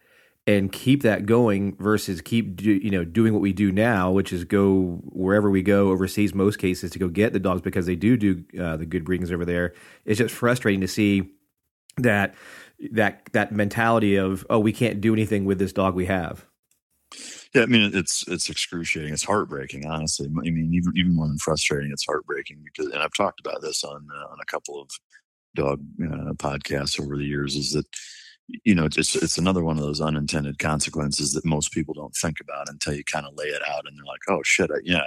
and 0.48 0.72
keep 0.72 1.04
that 1.04 1.26
going 1.26 1.76
versus 1.76 2.22
keep 2.22 2.56
do, 2.56 2.72
you 2.72 2.90
know 2.90 3.04
doing 3.04 3.34
what 3.34 3.42
we 3.42 3.52
do 3.52 3.70
now, 3.70 4.10
which 4.12 4.32
is 4.32 4.46
go 4.46 5.02
wherever 5.04 5.50
we 5.50 5.62
go 5.62 5.90
overseas. 5.90 6.34
Most 6.34 6.58
cases 6.58 6.90
to 6.92 7.00
go 7.00 7.10
get 7.10 7.34
the 7.34 7.40
dogs 7.40 7.62
because 7.62 7.86
they 7.86 7.98
do 7.98 8.16
do 8.16 8.46
uh, 8.58 8.78
the 8.78 8.86
good 8.86 9.04
breedings 9.04 9.30
over 9.30 9.44
there. 9.44 9.74
It's 10.06 10.18
just 10.18 10.34
frustrating 10.34 10.80
to 10.82 10.88
see 10.88 11.30
that 11.98 12.34
that 12.92 13.30
that 13.34 13.52
mentality 13.52 14.16
of 14.16 14.46
oh 14.50 14.60
we 14.60 14.72
can't 14.72 15.02
do 15.02 15.14
anything 15.14 15.46
with 15.46 15.60
this 15.60 15.74
dog 15.74 15.96
we 15.96 16.06
have. 16.06 16.46
Yeah, 17.54 17.64
I 17.64 17.66
mean 17.68 17.92
it's 17.94 18.28
it's 18.28 18.50
excruciating. 18.50 19.14
It's 19.14 19.24
heartbreaking, 19.24 19.86
honestly. 19.86 20.28
I 20.28 20.50
mean, 20.50 20.74
even 20.74 20.94
even 20.96 21.16
more 21.16 21.28
than 21.28 21.38
frustrating, 21.38 21.92
it's 21.92 22.06
heartbreaking 22.06 22.64
because, 22.64 22.92
and 22.92 23.02
I've 23.02 23.14
talked 23.14 23.40
about 23.40 23.62
this 23.62 23.84
on 23.84 24.08
uh, 24.14 24.28
on 24.32 24.38
a 24.42 24.46
couple 24.46 24.82
of 24.82 24.90
dog 25.56 25.82
uh, 26.04 26.34
podcasts 26.34 27.00
over 27.00 27.18
the 27.18 27.26
years. 27.26 27.56
Is 27.56 27.74
that 27.74 27.86
you 28.64 28.76
know, 28.76 28.86
it's 28.86 29.16
it's 29.16 29.38
another 29.38 29.64
one 29.64 29.78
of 29.78 29.84
those 29.84 30.02
unintended 30.02 30.60
consequences 30.60 31.34
that 31.34 31.46
most 31.46 31.72
people 31.72 31.94
don't 31.94 32.16
think 32.16 32.38
about 32.40 32.70
until 32.70 32.94
you 32.94 33.04
kind 33.04 33.26
of 33.26 33.34
lay 33.36 33.48
it 33.48 33.62
out, 33.68 33.86
and 33.86 33.98
they're 33.98 34.06
like, 34.06 34.22
"Oh 34.30 34.42
shit, 34.44 34.72
I, 34.72 34.78
yeah, 34.84 35.04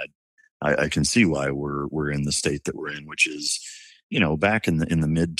I, 0.61 0.83
I 0.83 0.89
can 0.89 1.03
see 1.03 1.25
why 1.25 1.49
we're 1.49 1.87
we're 1.87 2.11
in 2.11 2.23
the 2.23 2.31
state 2.31 2.65
that 2.65 2.75
we're 2.75 2.91
in," 2.91 3.07
which 3.07 3.25
is, 3.27 3.59
you 4.09 4.19
know, 4.19 4.37
back 4.37 4.67
in 4.67 4.77
the 4.77 4.91
in 4.91 4.99
the 4.99 5.07
mid 5.07 5.37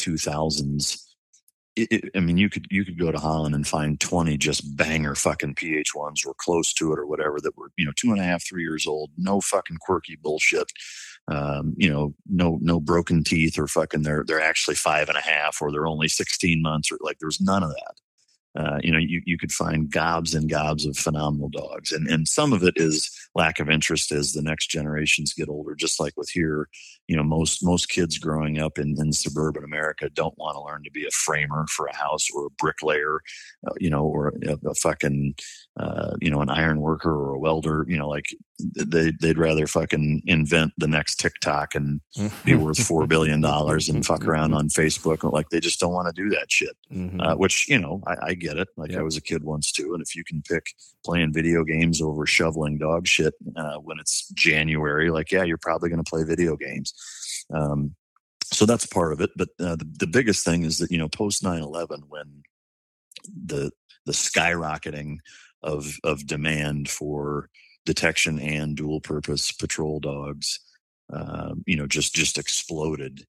thousands. 1.77 2.11
I 2.15 2.19
mean, 2.19 2.37
you 2.37 2.49
could 2.49 2.65
you 2.69 2.85
could 2.85 2.99
go 2.99 3.11
to 3.11 3.19
Holland 3.19 3.55
and 3.55 3.67
find 3.67 3.99
twenty 3.99 4.37
just 4.37 4.75
banger 4.77 5.15
fucking 5.15 5.55
PH 5.55 5.95
ones 5.95 6.23
or 6.25 6.33
close 6.37 6.73
to 6.73 6.93
it 6.93 6.99
or 6.99 7.05
whatever 7.05 7.39
that 7.41 7.57
were 7.57 7.71
you 7.77 7.85
know 7.85 7.93
two 7.95 8.11
and 8.11 8.19
a 8.19 8.23
half 8.23 8.43
three 8.47 8.63
years 8.63 8.87
old, 8.87 9.11
no 9.17 9.41
fucking 9.41 9.77
quirky 9.81 10.17
bullshit, 10.21 10.71
um, 11.29 11.73
you 11.77 11.89
know, 11.89 12.13
no 12.29 12.59
no 12.61 12.79
broken 12.79 13.23
teeth 13.23 13.57
or 13.57 13.67
fucking 13.67 14.03
they're 14.03 14.23
they're 14.27 14.41
actually 14.41 14.75
five 14.75 15.09
and 15.09 15.17
a 15.17 15.21
half 15.21 15.61
or 15.61 15.71
they're 15.71 15.87
only 15.87 16.07
sixteen 16.07 16.61
months 16.61 16.91
or 16.91 16.97
like 17.01 17.17
there's 17.19 17.41
none 17.41 17.63
of 17.63 17.69
that. 17.69 17.95
uh, 18.55 18.79
you 18.83 18.91
know, 18.91 18.97
you, 18.97 19.21
you 19.25 19.37
could 19.37 19.51
find 19.51 19.89
gobs 19.89 20.35
and 20.35 20.49
gobs 20.49 20.85
of 20.85 20.97
phenomenal 20.97 21.49
dogs. 21.49 21.91
And, 21.91 22.07
and 22.09 22.27
some 22.27 22.51
of 22.51 22.63
it 22.63 22.73
is 22.75 23.09
lack 23.33 23.59
of 23.59 23.69
interest 23.69 24.11
as 24.11 24.33
the 24.33 24.41
next 24.41 24.67
generations 24.67 25.33
get 25.33 25.47
older, 25.47 25.73
just 25.73 25.99
like 25.99 26.13
with 26.17 26.29
here, 26.29 26.67
you 27.11 27.17
know, 27.17 27.23
most, 27.23 27.61
most 27.61 27.89
kids 27.89 28.17
growing 28.17 28.57
up 28.57 28.79
in, 28.79 28.95
in 28.97 29.11
suburban 29.11 29.65
America 29.65 30.09
don't 30.13 30.37
want 30.37 30.55
to 30.55 30.63
learn 30.63 30.81
to 30.81 30.91
be 30.91 31.05
a 31.05 31.11
framer 31.11 31.65
for 31.67 31.87
a 31.87 31.95
house 31.97 32.29
or 32.33 32.45
a 32.45 32.49
bricklayer, 32.51 33.19
uh, 33.67 33.73
you 33.81 33.89
know, 33.89 34.05
or 34.05 34.29
a, 34.47 34.57
a 34.65 34.73
fucking, 34.75 35.35
uh, 35.75 36.11
you 36.21 36.31
know, 36.31 36.39
an 36.39 36.49
iron 36.49 36.79
worker 36.79 37.13
or 37.13 37.33
a 37.33 37.37
welder, 37.37 37.85
you 37.89 37.97
know, 37.97 38.07
like 38.07 38.27
they, 38.75 39.11
they'd 39.19 39.37
rather 39.37 39.67
fucking 39.67 40.21
invent 40.25 40.71
the 40.77 40.87
next 40.87 41.15
TikTok 41.17 41.75
and 41.75 41.99
be 42.45 42.55
worth 42.55 42.77
$4 42.77 43.09
billion 43.09 43.43
and 43.43 44.05
fuck 44.05 44.25
around 44.25 44.53
on 44.53 44.69
Facebook. 44.69 45.29
Like 45.29 45.49
they 45.49 45.59
just 45.59 45.81
don't 45.81 45.91
want 45.91 46.13
to 46.13 46.21
do 46.21 46.29
that 46.29 46.49
shit, 46.49 46.77
mm-hmm. 46.93 47.19
uh, 47.19 47.35
which, 47.35 47.67
you 47.67 47.77
know, 47.77 48.01
I, 48.07 48.15
I 48.27 48.33
get 48.35 48.57
it. 48.57 48.69
Like 48.77 48.91
yep. 48.91 49.01
I 49.01 49.03
was 49.03 49.17
a 49.17 49.21
kid 49.21 49.43
once 49.43 49.73
too. 49.73 49.93
And 49.93 50.01
if 50.01 50.15
you 50.15 50.23
can 50.23 50.41
pick 50.41 50.67
playing 51.03 51.33
video 51.33 51.65
games 51.65 52.01
over 52.01 52.25
shoveling 52.25 52.77
dog 52.77 53.05
shit 53.05 53.33
uh, 53.57 53.75
when 53.77 53.99
it's 53.99 54.29
January, 54.29 55.11
like, 55.11 55.29
yeah, 55.29 55.43
you're 55.43 55.57
probably 55.57 55.89
going 55.89 56.03
to 56.03 56.09
play 56.09 56.23
video 56.23 56.55
games. 56.55 56.93
Um, 57.53 57.95
so 58.43 58.65
that's 58.65 58.85
part 58.85 59.13
of 59.13 59.21
it. 59.21 59.31
But 59.35 59.49
uh, 59.59 59.75
the, 59.75 59.89
the 59.99 60.07
biggest 60.07 60.43
thing 60.45 60.63
is 60.63 60.77
that, 60.79 60.91
you 60.91 60.97
know, 60.97 61.07
post 61.07 61.43
9 61.43 61.61
11, 61.61 62.03
when 62.07 62.43
the, 63.45 63.71
the 64.05 64.11
skyrocketing 64.11 65.17
of, 65.63 65.97
of 66.03 66.27
demand 66.27 66.89
for 66.89 67.49
detection 67.85 68.39
and 68.39 68.75
dual 68.75 68.99
purpose 68.99 69.51
patrol 69.51 69.99
dogs, 69.99 70.59
um, 71.11 71.63
you 71.65 71.75
know, 71.75 71.87
just, 71.87 72.13
just 72.13 72.37
exploded. 72.37 73.25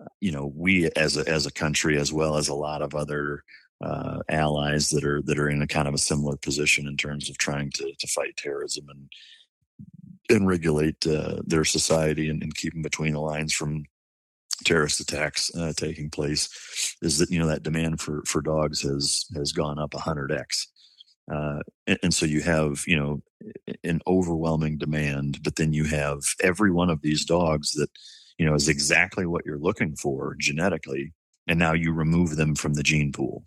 Uh, 0.00 0.08
you 0.20 0.32
know, 0.32 0.52
we 0.54 0.90
as 0.96 1.16
a, 1.16 1.28
as 1.28 1.46
a 1.46 1.52
country, 1.52 1.98
as 1.98 2.12
well 2.12 2.36
as 2.36 2.48
a 2.48 2.54
lot 2.54 2.82
of 2.82 2.94
other 2.94 3.44
uh, 3.80 4.20
allies 4.28 4.90
that 4.90 5.04
are 5.04 5.20
that 5.22 5.38
are 5.38 5.48
in 5.48 5.62
a 5.62 5.66
kind 5.66 5.88
of 5.88 5.94
a 5.94 5.98
similar 5.98 6.36
position 6.36 6.86
in 6.86 6.96
terms 6.96 7.28
of 7.28 7.36
trying 7.38 7.70
to 7.70 7.92
to 7.98 8.06
fight 8.06 8.36
terrorism 8.36 8.86
and 8.88 9.08
and 10.30 10.46
regulate 10.46 11.06
uh, 11.06 11.40
their 11.44 11.64
society 11.64 12.28
and, 12.28 12.42
and, 12.42 12.54
keep 12.54 12.72
them 12.72 12.82
between 12.82 13.12
the 13.12 13.20
lines 13.20 13.52
from 13.52 13.84
terrorist 14.64 15.00
attacks 15.00 15.50
uh, 15.56 15.72
taking 15.76 16.08
place 16.08 16.48
is 17.02 17.18
that 17.18 17.30
you 17.30 17.38
know 17.38 17.46
that 17.46 17.62
demand 17.62 18.00
for 18.00 18.22
for 18.24 18.40
dogs 18.40 18.80
has 18.80 19.26
has 19.34 19.52
gone 19.52 19.78
up 19.78 19.90
100x 19.90 20.66
uh, 21.32 21.60
and, 21.86 21.98
and, 22.04 22.14
so 22.14 22.24
you 22.24 22.40
have 22.40 22.84
you 22.86 22.96
know 22.96 23.20
an 23.82 24.00
overwhelming 24.06 24.78
demand 24.78 25.42
but 25.42 25.56
then 25.56 25.72
you 25.72 25.84
have 25.84 26.20
every 26.40 26.70
one 26.70 26.88
of 26.88 27.02
these 27.02 27.24
dogs 27.24 27.72
that 27.72 27.90
you 28.38 28.46
know 28.46 28.54
is 28.54 28.68
exactly 28.68 29.26
what 29.26 29.44
you're 29.44 29.58
looking 29.58 29.96
for 29.96 30.36
genetically 30.38 31.12
and 31.46 31.58
now 31.58 31.72
you 31.72 31.92
remove 31.92 32.36
them 32.36 32.54
from 32.54 32.74
the 32.74 32.82
gene 32.82 33.12
pool. 33.12 33.44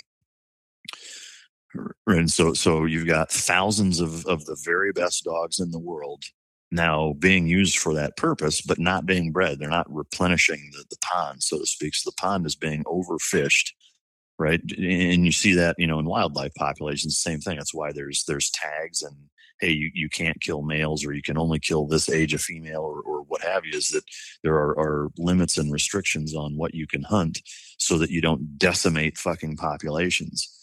And 2.08 2.32
so 2.32 2.54
so 2.54 2.86
you've 2.86 3.08
got 3.08 3.32
thousands 3.32 4.00
of 4.00 4.26
of 4.26 4.46
the 4.46 4.58
very 4.64 4.92
best 4.92 5.24
dogs 5.24 5.60
in 5.60 5.72
the 5.72 5.80
world 5.80 6.24
now 6.72 7.14
being 7.20 7.48
used 7.48 7.78
for 7.78 7.94
that 7.94 8.18
purpose 8.18 8.62
but 8.62 8.80
not 8.80 9.06
being 9.06 9.32
bred. 9.32 9.60
They're 9.60 9.70
not 9.70 9.92
replenishing 9.94 10.72
the, 10.74 10.86
the 10.90 10.98
pond 11.02 11.44
so 11.44 11.60
to 11.60 11.66
speak. 11.66 11.96
So 11.96 12.10
the 12.10 12.22
pond 12.22 12.46
is 12.46 12.56
being 12.56 12.84
overfished 12.84 13.72
right? 14.40 14.62
And 14.78 15.26
you 15.26 15.32
see 15.32 15.54
that 15.54 15.76
you 15.78 15.88
know 15.88 16.00
in 16.00 16.06
wildlife 16.06 16.54
populations 16.56 17.18
same 17.18 17.40
thing. 17.40 17.58
That's 17.58 17.74
why 17.74 17.92
there's 17.92 18.24
there's 18.28 18.50
tags 18.52 19.02
and 19.02 19.16
hey 19.60 19.72
you, 19.72 19.90
you 19.94 20.10
can't 20.10 20.40
kill 20.40 20.62
males 20.62 21.06
or 21.06 21.14
you 21.14 21.22
can 21.22 21.38
only 21.38 21.60
kill 21.60 21.88
this 21.88 22.10
age 22.10 22.34
of 22.34 22.42
female 22.42 22.82
or, 22.82 23.02
or 23.02 23.22
what 23.24 23.42
have 23.42 23.66
you 23.66 23.76
is 23.76 23.90
that 23.90 24.04
there 24.44 24.54
are, 24.54 24.78
are 24.80 25.10
limits 25.18 25.58
and 25.58 25.72
restrictions 25.72 26.36
on 26.36 26.58
what 26.58 26.76
you 26.76 26.86
can 26.86 27.04
hunt 27.04 27.42
so 27.78 27.98
that 27.98 28.12
you 28.12 28.22
don't 28.22 28.58
decimate 28.58 29.18
fucking 29.18 29.58
populations 29.58 30.54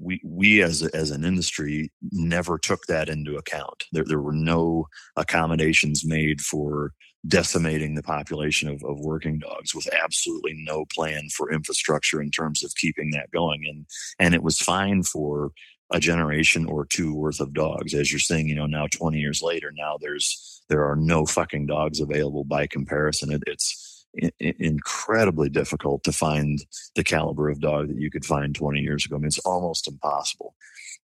we 0.00 0.20
we 0.24 0.62
as 0.62 0.82
as 0.82 1.10
an 1.10 1.24
industry 1.24 1.92
never 2.10 2.58
took 2.58 2.86
that 2.86 3.08
into 3.08 3.36
account. 3.36 3.84
There 3.92 4.04
there 4.04 4.20
were 4.20 4.32
no 4.32 4.86
accommodations 5.16 6.04
made 6.04 6.40
for 6.40 6.92
decimating 7.28 7.94
the 7.94 8.02
population 8.02 8.68
of, 8.68 8.82
of 8.82 8.98
working 9.00 9.38
dogs 9.38 9.74
with 9.74 9.86
absolutely 9.92 10.54
no 10.56 10.86
plan 10.86 11.28
for 11.28 11.52
infrastructure 11.52 12.20
in 12.22 12.30
terms 12.30 12.64
of 12.64 12.74
keeping 12.76 13.10
that 13.10 13.30
going. 13.30 13.62
And 13.68 13.86
and 14.18 14.34
it 14.34 14.42
was 14.42 14.60
fine 14.60 15.02
for 15.02 15.52
a 15.92 16.00
generation 16.00 16.66
or 16.66 16.86
two 16.86 17.14
worth 17.14 17.40
of 17.40 17.52
dogs. 17.52 17.94
As 17.94 18.10
you're 18.12 18.20
saying, 18.20 18.48
you 18.48 18.54
know 18.54 18.66
now 18.66 18.86
20 18.86 19.18
years 19.18 19.42
later 19.42 19.72
now 19.74 19.96
there's 20.00 20.62
there 20.68 20.84
are 20.88 20.96
no 20.96 21.26
fucking 21.26 21.66
dogs 21.66 22.00
available 22.00 22.44
by 22.44 22.66
comparison. 22.66 23.32
It, 23.32 23.42
it's 23.46 23.89
incredibly 24.38 25.48
difficult 25.48 26.02
to 26.04 26.12
find 26.12 26.64
the 26.94 27.04
caliber 27.04 27.48
of 27.48 27.60
dog 27.60 27.88
that 27.88 28.00
you 28.00 28.10
could 28.10 28.24
find 28.24 28.54
20 28.54 28.80
years 28.80 29.04
ago. 29.04 29.16
I 29.16 29.18
mean, 29.18 29.28
it's 29.28 29.38
almost 29.40 29.88
impossible. 29.88 30.54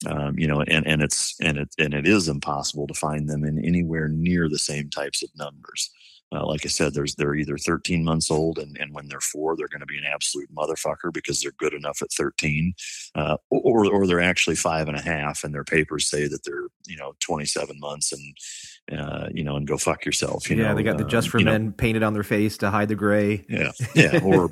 Um, 0.07 0.37
you 0.37 0.47
know, 0.47 0.61
and, 0.61 0.85
and 0.85 1.01
it's 1.01 1.35
and 1.39 1.57
it 1.57 1.69
and 1.79 1.93
it 1.93 2.05
is 2.05 2.27
impossible 2.27 2.85
to 2.87 2.93
find 2.93 3.29
them 3.29 3.45
in 3.45 3.63
anywhere 3.63 4.09
near 4.09 4.49
the 4.49 4.59
same 4.59 4.89
types 4.89 5.23
of 5.23 5.29
numbers. 5.37 5.89
Uh, 6.33 6.45
like 6.45 6.65
I 6.65 6.69
said, 6.69 6.93
there's 6.93 7.15
they're 7.15 7.35
either 7.35 7.57
13 7.57 8.03
months 8.03 8.31
old, 8.31 8.57
and, 8.57 8.77
and 8.79 8.93
when 8.93 9.07
they're 9.07 9.19
four, 9.19 9.55
they're 9.55 9.67
going 9.67 9.81
to 9.81 9.85
be 9.85 9.97
an 9.97 10.05
absolute 10.11 10.53
motherfucker 10.53 11.13
because 11.13 11.39
they're 11.39 11.51
good 11.51 11.73
enough 11.73 12.01
at 12.01 12.11
13, 12.11 12.73
uh, 13.15 13.37
or 13.49 13.85
or 13.85 14.07
they're 14.07 14.21
actually 14.21 14.55
five 14.55 14.87
and 14.87 14.97
a 14.97 15.01
half, 15.01 15.43
and 15.43 15.53
their 15.53 15.63
papers 15.63 16.09
say 16.09 16.27
that 16.27 16.43
they're 16.43 16.67
you 16.87 16.97
know 16.97 17.13
27 17.19 17.79
months, 17.79 18.11
and 18.11 18.99
uh, 18.99 19.27
you 19.33 19.43
know, 19.43 19.55
and 19.55 19.67
go 19.67 19.77
fuck 19.77 20.05
yourself. 20.05 20.49
You 20.49 20.57
yeah, 20.57 20.69
know, 20.69 20.75
they 20.75 20.83
got 20.83 20.97
the 20.97 21.05
just 21.05 21.29
for 21.29 21.39
men 21.39 21.67
know. 21.67 21.71
painted 21.71 22.03
on 22.03 22.13
their 22.13 22.23
face 22.23 22.57
to 22.57 22.69
hide 22.69 22.89
the 22.89 22.95
gray. 22.95 23.45
Yeah, 23.47 23.71
yeah, 23.95 24.19
or. 24.23 24.49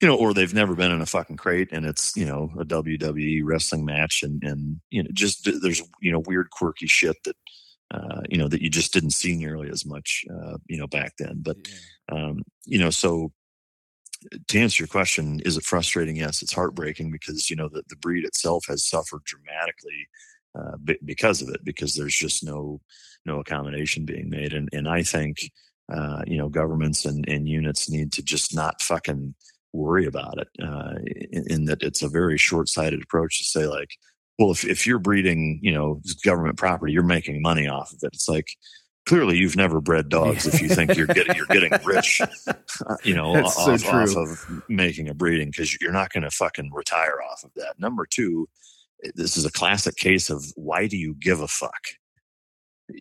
you 0.00 0.08
know, 0.08 0.16
or 0.16 0.34
they've 0.34 0.52
never 0.52 0.74
been 0.74 0.90
in 0.90 1.00
a 1.00 1.06
fucking 1.06 1.36
crate 1.36 1.68
and 1.70 1.86
it's, 1.86 2.16
you 2.16 2.26
know, 2.26 2.50
a 2.58 2.64
WWE 2.64 3.42
wrestling 3.44 3.84
match 3.84 4.24
and, 4.24 4.42
and, 4.42 4.80
you 4.90 5.00
know, 5.00 5.08
just 5.12 5.48
there's, 5.62 5.80
you 6.00 6.10
know, 6.10 6.18
weird, 6.26 6.50
quirky 6.50 6.88
shit 6.88 7.14
that, 7.22 7.36
uh, 7.92 8.22
you 8.28 8.38
know, 8.38 8.48
that 8.48 8.62
you 8.62 8.70
just 8.70 8.92
didn't 8.92 9.10
see 9.10 9.36
nearly 9.36 9.68
as 9.70 9.84
much, 9.84 10.24
uh, 10.34 10.56
you 10.66 10.78
know, 10.78 10.86
back 10.86 11.12
then. 11.18 11.36
But, 11.42 11.56
um, 12.10 12.42
you 12.64 12.78
know, 12.78 12.90
so 12.90 13.32
to 14.48 14.58
answer 14.58 14.82
your 14.82 14.88
question, 14.88 15.40
is 15.44 15.56
it 15.56 15.64
frustrating? 15.64 16.16
Yes, 16.16 16.42
it's 16.42 16.52
heartbreaking 16.52 17.10
because, 17.10 17.50
you 17.50 17.56
know, 17.56 17.68
the, 17.68 17.82
the 17.88 17.96
breed 17.96 18.24
itself 18.24 18.64
has 18.68 18.88
suffered 18.88 19.24
dramatically 19.24 20.08
uh, 20.58 20.76
b- 20.82 20.98
because 21.04 21.42
of 21.42 21.48
it, 21.48 21.64
because 21.64 21.94
there's 21.94 22.14
just 22.16 22.44
no, 22.44 22.80
no 23.24 23.40
accommodation 23.40 24.04
being 24.04 24.30
made. 24.30 24.52
And, 24.52 24.68
and 24.72 24.88
I 24.88 25.02
think, 25.02 25.38
uh, 25.92 26.22
you 26.26 26.38
know, 26.38 26.48
governments 26.48 27.04
and, 27.04 27.28
and 27.28 27.48
units 27.48 27.90
need 27.90 28.12
to 28.12 28.22
just 28.22 28.54
not 28.54 28.80
fucking 28.80 29.34
worry 29.72 30.06
about 30.06 30.38
it. 30.38 30.48
Uh, 30.62 30.94
in, 31.32 31.44
in 31.50 31.64
that 31.64 31.82
it's 31.82 32.02
a 32.02 32.08
very 32.08 32.38
short 32.38 32.68
sighted 32.68 33.02
approach 33.02 33.38
to 33.38 33.44
say 33.44 33.66
like, 33.66 33.90
well, 34.42 34.50
if, 34.50 34.64
if 34.64 34.86
you're 34.86 34.98
breeding, 34.98 35.60
you 35.62 35.72
know, 35.72 36.00
government 36.24 36.56
property, 36.58 36.92
you're 36.92 37.04
making 37.04 37.40
money 37.40 37.68
off 37.68 37.92
of 37.92 38.00
it. 38.02 38.10
It's 38.12 38.28
like, 38.28 38.48
clearly 39.06 39.36
you've 39.36 39.56
never 39.56 39.80
bred 39.80 40.08
dogs 40.08 40.46
if 40.46 40.60
you 40.60 40.68
think 40.68 40.96
you're 40.96 41.08
getting 41.08 41.34
you're 41.34 41.46
getting 41.46 41.72
rich 41.84 42.20
uh, 42.46 42.96
you 43.02 43.12
know 43.12 43.34
off, 43.44 43.52
so 43.52 43.72
off, 43.88 44.16
of 44.16 44.62
making 44.68 45.08
a 45.08 45.14
breeding 45.14 45.48
because 45.48 45.76
you're 45.80 45.92
not 45.92 46.12
going 46.12 46.22
to 46.22 46.30
fucking 46.30 46.70
retire 46.72 47.18
off 47.30 47.42
of 47.42 47.50
that. 47.56 47.74
Number 47.78 48.06
two 48.08 48.48
this 49.14 49.36
is 49.36 49.44
a 49.44 49.50
classic 49.50 49.96
case 49.96 50.30
of 50.30 50.44
why 50.54 50.86
do 50.86 50.96
you 50.96 51.16
give 51.18 51.40
a 51.40 51.48
fuck? 51.48 51.88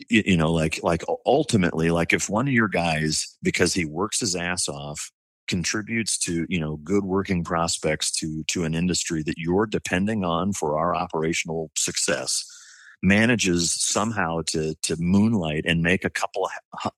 You, 0.10 0.24
you 0.26 0.38
know 0.38 0.52
like 0.52 0.80
like 0.82 1.04
ultimately 1.24 1.92
like 1.92 2.14
if 2.14 2.30
one 2.30 2.48
of 2.48 2.54
your 2.54 2.68
guys 2.68 3.38
because 3.44 3.74
he 3.74 3.86
works 3.86 4.22
his 4.22 4.36
ass 4.36 4.68
off 4.68 5.12
contributes 5.52 6.18
to 6.18 6.46
you 6.48 6.58
know 6.58 6.78
good 6.78 7.04
working 7.04 7.44
prospects 7.44 8.10
to 8.10 8.42
to 8.48 8.64
an 8.64 8.74
industry 8.74 9.22
that 9.22 9.38
you're 9.38 9.66
depending 9.66 10.24
on 10.24 10.54
for 10.54 10.80
our 10.80 10.96
operational 10.96 11.70
success 11.76 12.46
manages 13.04 13.70
somehow 13.70 14.40
to 14.48 14.74
to 14.82 14.96
moonlight 14.98 15.66
and 15.68 15.82
make 15.82 16.06
a 16.06 16.10
couple 16.10 16.50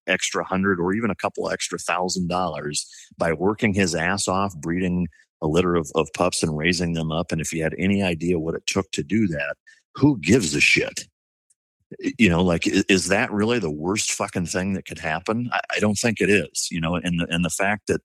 extra 0.05 0.43
hundred 0.43 0.79
or 0.79 0.93
even 0.93 1.09
a 1.09 1.15
couple 1.15 1.49
extra 1.49 1.79
thousand 1.79 2.27
dollars 2.27 2.87
by 3.17 3.33
working 3.33 3.73
his 3.73 3.95
ass 3.95 4.27
off 4.27 4.55
breeding 4.57 5.07
a 5.41 5.47
litter 5.47 5.73
of, 5.73 5.91
of 5.95 6.07
pups 6.13 6.43
and 6.43 6.55
raising 6.55 6.93
them 6.93 7.11
up. 7.11 7.31
And 7.31 7.41
if 7.41 7.49
he 7.49 7.59
had 7.59 7.73
any 7.79 8.01
idea 8.03 8.39
what 8.39 8.55
it 8.55 8.67
took 8.67 8.91
to 8.91 9.03
do 9.03 9.27
that 9.27 9.55
who 9.95 10.19
gives 10.19 10.53
a 10.53 10.61
shit? 10.61 11.07
You 12.19 12.29
know 12.29 12.43
like 12.43 12.67
is 12.67 13.07
that 13.07 13.31
really 13.31 13.57
the 13.57 13.71
worst 13.71 14.11
fucking 14.11 14.45
thing 14.45 14.73
that 14.73 14.85
could 14.85 14.99
happen? 14.99 15.49
I, 15.51 15.61
I 15.75 15.79
don't 15.79 15.97
think 15.97 16.21
it 16.21 16.29
is 16.29 16.67
you 16.69 16.79
know 16.79 16.95
and 16.95 17.19
the 17.19 17.25
and 17.33 17.43
the 17.43 17.49
fact 17.49 17.87
that 17.87 18.01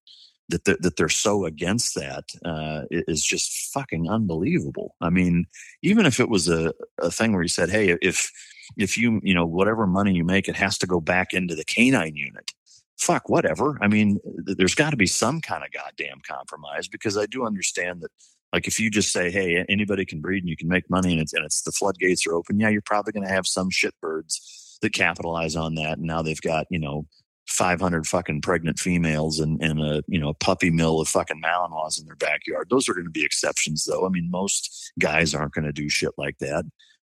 that 0.48 0.64
they're, 0.64 0.76
that 0.80 0.96
they're 0.96 1.08
so 1.08 1.44
against 1.44 1.94
that 1.94 2.24
uh, 2.44 2.82
is 2.90 3.22
just 3.24 3.70
fucking 3.72 4.08
unbelievable. 4.08 4.94
I 5.00 5.10
mean, 5.10 5.46
even 5.82 6.06
if 6.06 6.20
it 6.20 6.28
was 6.28 6.48
a, 6.48 6.72
a 7.00 7.10
thing 7.10 7.32
where 7.32 7.42
you 7.42 7.48
said, 7.48 7.70
"Hey, 7.70 7.96
if 8.00 8.30
if 8.76 8.96
you 8.96 9.20
you 9.22 9.34
know 9.34 9.46
whatever 9.46 9.86
money 9.86 10.14
you 10.14 10.24
make, 10.24 10.48
it 10.48 10.56
has 10.56 10.78
to 10.78 10.86
go 10.86 11.00
back 11.00 11.32
into 11.32 11.54
the 11.54 11.64
canine 11.64 12.16
unit." 12.16 12.52
Fuck, 12.98 13.28
whatever. 13.28 13.78
I 13.80 13.86
mean, 13.88 14.18
there's 14.44 14.74
got 14.74 14.90
to 14.90 14.96
be 14.96 15.06
some 15.06 15.40
kind 15.40 15.62
of 15.62 15.70
goddamn 15.70 16.20
compromise 16.26 16.88
because 16.88 17.16
I 17.16 17.26
do 17.26 17.44
understand 17.46 18.00
that. 18.02 18.10
Like 18.52 18.66
if 18.66 18.80
you 18.80 18.90
just 18.90 19.12
say, 19.12 19.30
"Hey, 19.30 19.64
anybody 19.68 20.06
can 20.06 20.22
breed 20.22 20.42
and 20.42 20.48
you 20.48 20.56
can 20.56 20.68
make 20.68 20.88
money," 20.88 21.12
and 21.12 21.20
it's 21.20 21.34
and 21.34 21.44
it's 21.44 21.62
the 21.62 21.72
floodgates 21.72 22.26
are 22.26 22.34
open, 22.34 22.58
yeah, 22.58 22.70
you're 22.70 22.80
probably 22.80 23.12
going 23.12 23.26
to 23.26 23.32
have 23.32 23.46
some 23.46 23.68
shitbirds 23.68 24.78
that 24.80 24.94
capitalize 24.94 25.54
on 25.54 25.74
that, 25.74 25.98
and 25.98 26.06
now 26.06 26.22
they've 26.22 26.40
got 26.40 26.66
you 26.70 26.78
know 26.78 27.06
500 27.48 28.06
fucking 28.06 28.42
pregnant 28.42 28.78
females 28.78 29.40
and, 29.40 29.62
and 29.62 29.80
a 29.80 30.02
you 30.06 30.20
know 30.20 30.28
a 30.28 30.34
puppy 30.34 30.70
mill 30.70 31.00
of 31.00 31.08
fucking 31.08 31.40
Malinois 31.42 31.98
in 31.98 32.06
their 32.06 32.16
backyard. 32.16 32.68
Those 32.70 32.88
are 32.88 32.94
going 32.94 33.06
to 33.06 33.10
be 33.10 33.24
exceptions, 33.24 33.84
though. 33.84 34.06
I 34.06 34.10
mean, 34.10 34.30
most 34.30 34.92
guys 34.98 35.34
aren't 35.34 35.54
going 35.54 35.64
to 35.64 35.72
do 35.72 35.88
shit 35.88 36.12
like 36.18 36.38
that. 36.38 36.64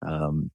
Um, 0.06 0.50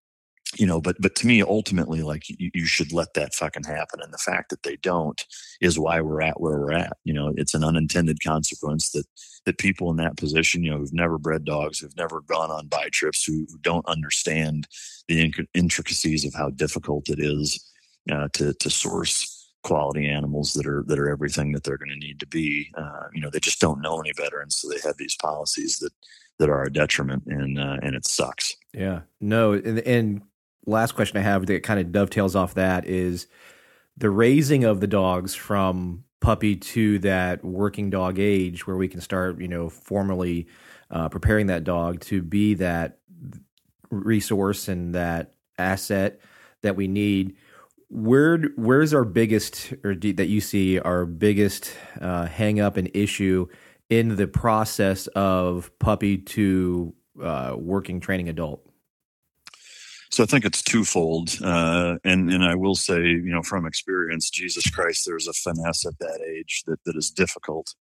you 0.57 0.65
know, 0.65 0.79
but 0.79 0.95
but 0.99 1.15
to 1.15 1.27
me, 1.27 1.41
ultimately, 1.41 2.01
like 2.01 2.29
you, 2.29 2.51
you, 2.53 2.65
should 2.65 2.93
let 2.93 3.13
that 3.15 3.33
fucking 3.33 3.63
happen, 3.63 3.99
and 4.01 4.13
the 4.13 4.19
fact 4.19 4.49
that 4.49 4.63
they 4.63 4.77
don't 4.77 5.21
is 5.61 5.79
why 5.79 5.99
we're 5.99 6.21
at 6.21 6.39
where 6.39 6.59
we're 6.59 6.71
at. 6.73 6.95
You 7.03 7.13
know, 7.13 7.33
it's 7.35 7.53
an 7.53 7.63
unintended 7.63 8.17
consequence 8.23 8.91
that 8.91 9.05
that 9.45 9.57
people 9.57 9.89
in 9.89 9.97
that 9.97 10.15
position, 10.15 10.63
you 10.63 10.71
know, 10.71 10.77
who've 10.77 10.93
never 10.93 11.17
bred 11.17 11.43
dogs, 11.43 11.79
who've 11.79 11.97
never 11.97 12.21
gone 12.21 12.51
on 12.51 12.67
buy 12.67 12.89
trips, 12.91 13.23
who, 13.25 13.45
who 13.49 13.57
don't 13.61 13.85
understand 13.87 14.67
the 15.07 15.33
intricacies 15.53 16.23
of 16.23 16.33
how 16.33 16.49
difficult 16.51 17.09
it 17.09 17.19
is 17.19 17.69
uh, 18.11 18.27
to 18.33 18.53
to 18.53 18.69
source 18.69 19.32
quality 19.63 20.07
animals 20.07 20.53
that 20.53 20.67
are 20.67 20.83
that 20.87 20.99
are 20.99 21.09
everything 21.09 21.51
that 21.53 21.63
they're 21.63 21.77
going 21.77 21.89
to 21.89 21.95
need 21.95 22.19
to 22.19 22.27
be. 22.27 22.69
Uh, 22.75 23.07
you 23.13 23.21
know, 23.21 23.29
they 23.29 23.39
just 23.39 23.59
don't 23.59 23.81
know 23.81 23.99
any 23.99 24.13
better, 24.13 24.39
and 24.39 24.51
so 24.51 24.69
they 24.69 24.79
have 24.83 24.97
these 24.97 25.15
policies 25.15 25.79
that 25.79 25.91
that 26.39 26.49
are 26.49 26.63
a 26.63 26.71
detriment, 26.71 27.23
and 27.25 27.59
uh, 27.59 27.77
and 27.81 27.95
it 27.95 28.05
sucks. 28.05 28.55
Yeah, 28.73 29.01
no, 29.19 29.53
and, 29.53 29.79
and 29.79 30.21
last 30.65 30.93
question 30.93 31.17
I 31.17 31.21
have 31.21 31.45
that 31.47 31.63
kind 31.63 31.79
of 31.79 31.91
dovetails 31.91 32.35
off 32.35 32.53
that 32.55 32.85
is 32.85 33.27
the 33.97 34.09
raising 34.09 34.63
of 34.63 34.79
the 34.79 34.87
dogs 34.87 35.35
from 35.35 36.03
puppy 36.19 36.55
to 36.55 36.99
that 36.99 37.43
working 37.43 37.89
dog 37.89 38.17
age, 38.19 38.65
where 38.65 38.77
we 38.77 38.87
can 38.87 39.01
start, 39.01 39.39
you 39.39 39.47
know, 39.47 39.69
formally 39.69 40.47
uh, 40.89 41.09
preparing 41.09 41.47
that 41.47 41.63
dog 41.63 41.99
to 41.99 42.21
be 42.21 42.53
that 42.55 42.99
resource 43.89 44.67
and 44.67 44.95
that 44.95 45.33
asset 45.57 46.19
that 46.61 46.75
we 46.75 46.87
need 46.87 47.35
where 47.93 48.39
where's 48.55 48.91
our 48.93 49.05
biggest 49.05 49.71
or 49.83 49.93
that 49.93 50.27
you 50.27 50.41
see 50.41 50.79
our 50.79 51.05
biggest 51.05 51.75
uh, 52.01 52.25
hang 52.25 52.59
up 52.59 52.75
and 52.75 52.89
issue 52.95 53.47
in 53.89 54.15
the 54.15 54.25
process 54.27 55.05
of 55.07 55.71
puppy 55.77 56.17
to 56.17 56.93
uh, 57.21 57.55
working 57.55 57.99
training 57.99 58.29
adult 58.29 58.67
so 60.09 60.21
I 60.21 60.27
think 60.27 60.45
it's 60.45 60.61
twofold, 60.61 61.41
uh, 61.43 61.95
and 62.03 62.31
and 62.31 62.43
I 62.43 62.53
will 62.53 62.75
say, 62.75 62.99
you 63.01 63.31
know, 63.31 63.41
from 63.41 63.65
experience, 63.65 64.29
Jesus 64.29 64.69
Christ, 64.69 65.05
there's 65.07 65.27
a 65.27 65.33
finesse 65.33 65.87
at 65.87 65.97
that 65.97 66.19
age 66.37 66.61
that 66.67 66.77
that 66.85 66.95
is 66.95 67.09
difficult, 67.09 67.73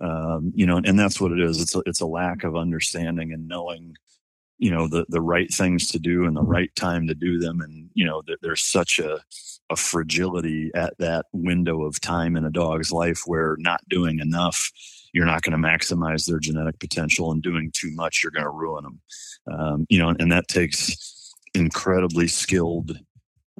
um, 0.00 0.50
you 0.52 0.66
know, 0.66 0.80
and 0.84 0.98
that's 0.98 1.20
what 1.20 1.30
it 1.30 1.38
is. 1.38 1.62
It's 1.62 1.76
a, 1.76 1.82
it's 1.86 2.00
a 2.00 2.06
lack 2.06 2.42
of 2.42 2.56
understanding 2.56 3.32
and 3.32 3.46
knowing 3.46 3.94
you 4.60 4.70
know 4.70 4.86
the 4.86 5.04
the 5.08 5.20
right 5.20 5.52
things 5.52 5.88
to 5.88 5.98
do 5.98 6.24
and 6.24 6.36
the 6.36 6.42
right 6.42 6.74
time 6.76 7.08
to 7.08 7.14
do 7.14 7.38
them. 7.38 7.60
And 7.60 7.90
you 7.94 8.06
know 8.06 8.22
there's 8.42 8.64
such 8.64 9.00
a 9.00 9.20
a 9.70 9.76
fragility 9.76 10.70
at 10.74 10.94
that 10.98 11.26
window 11.32 11.84
of 11.84 12.00
time 12.00 12.36
in 12.36 12.44
a 12.44 12.50
dog's 12.50 12.92
life 12.92 13.22
where 13.26 13.56
not 13.58 13.80
doing 13.88 14.18
enough 14.18 14.70
you're 15.12 15.26
not 15.26 15.42
going 15.42 15.60
to 15.60 15.68
maximize 15.68 16.26
their 16.26 16.38
genetic 16.38 16.78
potential 16.80 17.32
and 17.32 17.42
doing 17.42 17.70
too 17.72 17.90
much 17.92 18.22
you're 18.22 18.32
going 18.32 18.44
to 18.44 18.50
ruin 18.50 18.82
them 18.82 19.00
um, 19.52 19.86
you 19.88 19.98
know 19.98 20.08
and 20.18 20.32
that 20.32 20.48
takes 20.48 21.32
incredibly 21.54 22.26
skilled 22.26 22.98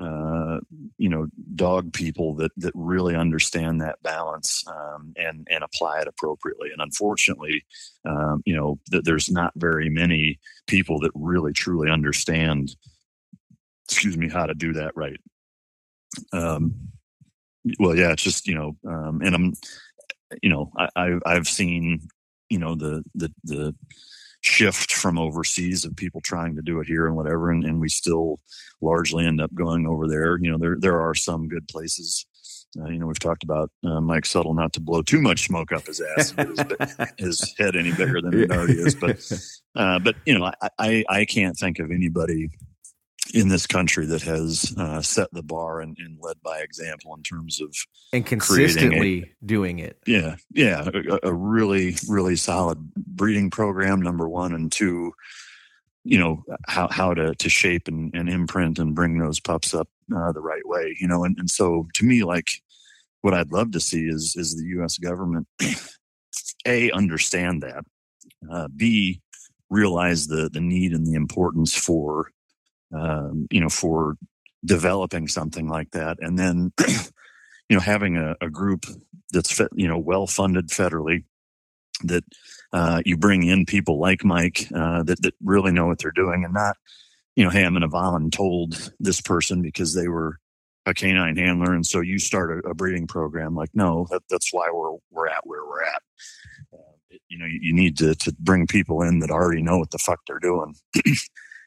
uh, 0.01 0.59
you 0.97 1.09
know 1.09 1.27
dog 1.55 1.93
people 1.93 2.35
that 2.35 2.51
that 2.57 2.73
really 2.75 3.15
understand 3.15 3.81
that 3.81 4.03
balance 4.03 4.65
um, 4.67 5.13
and 5.17 5.47
and 5.51 5.63
apply 5.63 6.01
it 6.01 6.09
appropriately. 6.09 6.71
And 6.73 6.81
unfortunately, 6.81 7.65
um, 8.07 8.43
you 8.47 8.57
know, 8.57 8.79
th- 8.91 9.05
there's 9.05 9.31
not 9.31 9.53
very 9.57 9.91
many 9.91 10.39
people 10.67 11.01
that 11.01 11.13
really 11.15 11.53
truly 11.53 11.91
understand. 11.91 12.75
Excuse 13.85 14.17
me, 14.17 14.29
how 14.29 14.47
to 14.47 14.55
do 14.55 14.73
that 14.75 14.93
right. 14.97 15.21
Um, 16.33 16.75
well, 17.79 17.95
yeah, 17.95 18.13
it's 18.13 18.23
just 18.23 18.47
you 18.47 18.55
know, 18.55 18.77
um, 18.89 19.21
and 19.23 19.35
I'm, 19.35 19.55
you 20.43 20.49
know, 20.49 20.73
I, 20.79 20.89
I 20.97 21.19
I've 21.27 21.49
seen 21.49 22.09
you 22.49 22.59
know 22.59 22.75
the 22.75 23.05
the 23.15 23.33
the 23.45 23.75
shift 24.41 24.93
from 24.93 25.19
overseas 25.19 25.85
of 25.85 25.97
people 25.97 26.21
trying 26.21 26.57
to 26.57 26.63
do 26.63 26.81
it 26.81 26.87
here 26.87 27.07
and 27.07 27.17
whatever, 27.17 27.51
and, 27.51 27.65
and 27.65 27.81
we 27.81 27.89
still 27.89 28.41
largely 28.81 29.27
end 29.27 29.41
up 29.41 29.55
going 29.55 29.87
over 29.87 30.09
there. 30.09 30.39
You 30.39 30.51
know, 30.53 30.59
there 30.59 30.77
there 30.79 31.01
are 31.01 31.15
some 31.15 31.49
good 31.49 31.69
places. 31.69 32.27
Uh, 32.79 32.87
you 32.87 32.99
know, 32.99 33.07
we've 33.07 33.19
talked 33.19 33.43
about 33.43 33.69
uh, 33.85 34.01
Mike 34.01 34.23
Suttle 34.23 34.55
not 34.55 34.73
to 34.75 34.81
blow 34.81 35.03
too 35.03 35.21
much 35.21 35.47
smoke 35.47 35.73
up 35.73 35.87
his 35.87 36.01
ass, 36.17 36.31
his, 36.39 37.41
his, 37.41 37.55
head 37.59 37.75
any 37.75 37.91
bigger 37.91 38.21
than 38.23 38.43
it 38.43 38.53
already 38.53 38.75
is. 38.75 38.95
But, 38.95 39.29
uh, 39.75 39.99
but 39.99 40.15
you 40.25 40.39
know, 40.39 40.45
I, 40.45 40.69
I, 40.79 41.05
I 41.09 41.25
can't 41.25 41.57
think 41.57 41.81
of 41.81 41.91
anybody 41.91 42.49
in 43.35 43.49
this 43.49 43.67
country 43.67 44.07
that 44.07 44.23
has 44.23 44.75
uh, 44.77 45.01
set 45.03 45.29
the 45.33 45.43
bar 45.43 45.81
and, 45.81 45.97
and, 45.99 46.19
led 46.21 46.41
by 46.43 46.59
example 46.61 47.15
in 47.15 47.23
terms 47.23 47.61
of 47.61 47.75
and 48.13 48.27
consistently 48.27 49.23
a, 49.23 49.47
doing 49.47 49.79
it. 49.79 49.99
Yeah, 50.07 50.37
yeah, 50.51 50.89
a, 50.93 51.29
a, 51.29 51.33
really 51.33 51.97
really 52.09 52.37
solid 52.37 52.79
breeding 52.95 53.51
program. 53.51 54.03
Number 54.03 54.29
one 54.29 54.53
and 54.53 54.71
two, 54.71 55.13
you 56.05 56.19
know 56.19 56.45
how 56.69 56.89
how 56.89 57.15
to 57.15 57.35
to 57.35 57.49
shape 57.49 57.89
and, 57.89 58.15
and 58.15 58.29
imprint 58.29 58.79
and 58.79 58.95
bring 58.95 59.19
those 59.19 59.41
pups 59.41 59.75
up 59.75 59.89
uh, 60.15 60.33
the 60.33 60.41
right 60.41 60.67
way. 60.67 60.97
You 61.01 61.09
know, 61.09 61.25
and, 61.25 61.37
and 61.39 61.51
so 61.51 61.87
to 61.95 62.05
me, 62.05 62.25
like 62.25 62.49
what 63.21 63.35
I'd 63.35 63.53
love 63.53 63.73
to 63.73 63.81
see 63.81 64.07
is 64.07 64.35
is 64.37 64.57
the 64.57 64.69
U.S. 64.77 64.99
government 64.99 65.47
a 66.67 66.91
understand 66.91 67.63
that, 67.63 67.85
uh, 68.51 68.69
b 68.69 69.21
realize 69.69 70.27
the 70.27 70.49
the 70.53 70.61
need 70.61 70.93
and 70.93 71.07
the 71.07 71.15
importance 71.15 71.75
for 71.75 72.33
um, 72.95 73.47
you 73.51 73.61
know, 73.61 73.69
for 73.69 74.17
developing 74.65 75.29
something 75.29 75.69
like 75.69 75.91
that. 75.93 76.19
And 76.21 76.39
then, 76.39 76.73
you 77.69 77.77
know, 77.77 77.81
having 77.81 78.17
a, 78.17 78.37
a 78.41 78.51
group 78.51 78.87
that's, 79.33 79.59
you 79.75 79.89
know, 79.89 79.99
well 79.99 80.27
funded 80.27 80.69
federally 80.69 81.25
that 82.05 82.25
uh, 82.73 83.03
you 83.05 83.17
bring 83.17 83.43
in 83.45 83.67
people 83.67 83.99
like 83.99 84.25
Mike 84.25 84.67
uh, 84.75 85.03
that, 85.05 85.23
that 85.23 85.35
really 85.43 85.73
know 85.73 85.87
what 85.87 85.99
they're 85.99 86.13
doing 86.13 86.45
and 86.45 86.55
not, 86.55 86.77
you 87.37 87.45
know, 87.45 87.51
hey, 87.51 87.65
I'm 87.65 87.77
an 87.77 88.31
told 88.31 88.93
this 88.99 89.21
person 89.21 89.63
because 89.63 89.95
they 89.95 90.09
were 90.09 90.39
a 90.87 90.95
canine 90.95 91.37
handler. 91.37 91.73
And 91.73 91.87
so 91.87 92.01
you 92.01 92.19
start 92.19 92.65
a, 92.65 92.71
a 92.71 92.75
breeding 92.75 93.07
program. 93.07 93.55
Like, 93.55 93.71
no, 93.75 94.07
that, 94.11 94.23
that's 94.29 94.53
why 94.53 94.71
we're, 94.73 94.97
we're 95.11 95.29
at 95.29 95.47
where 95.47 95.65
we're 95.65 95.85
at. 95.85 96.03
Uh, 96.73 97.17
you 97.29 97.39
know, 97.39 97.47
you, 97.47 97.59
you 97.63 97.73
need 97.73 97.99
to, 97.99 98.15
to 98.15 98.35
bring 98.41 98.67
people 98.67 99.03
in 99.03 99.21
that 99.21 99.31
already 99.31 99.63
know 99.63 99.79
what 99.79 99.91
the 99.91 99.99
fuck 99.99 100.21
they're 100.27 100.39
doing. 100.39 100.75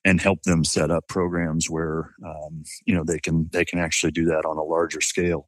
and 0.06 0.20
help 0.20 0.44
them 0.44 0.64
set 0.64 0.92
up 0.92 1.08
programs 1.08 1.70
where 1.70 2.12
um, 2.26 2.64
you 2.86 2.96
know 2.96 3.04
they 3.04 3.20
can 3.20 3.50
they 3.52 3.66
can 3.66 3.80
actually 3.80 4.12
do 4.12 4.26
that 4.26 4.46
on 4.46 4.58
a 4.58 4.64
larger 4.64 5.02
scale. 5.02 5.48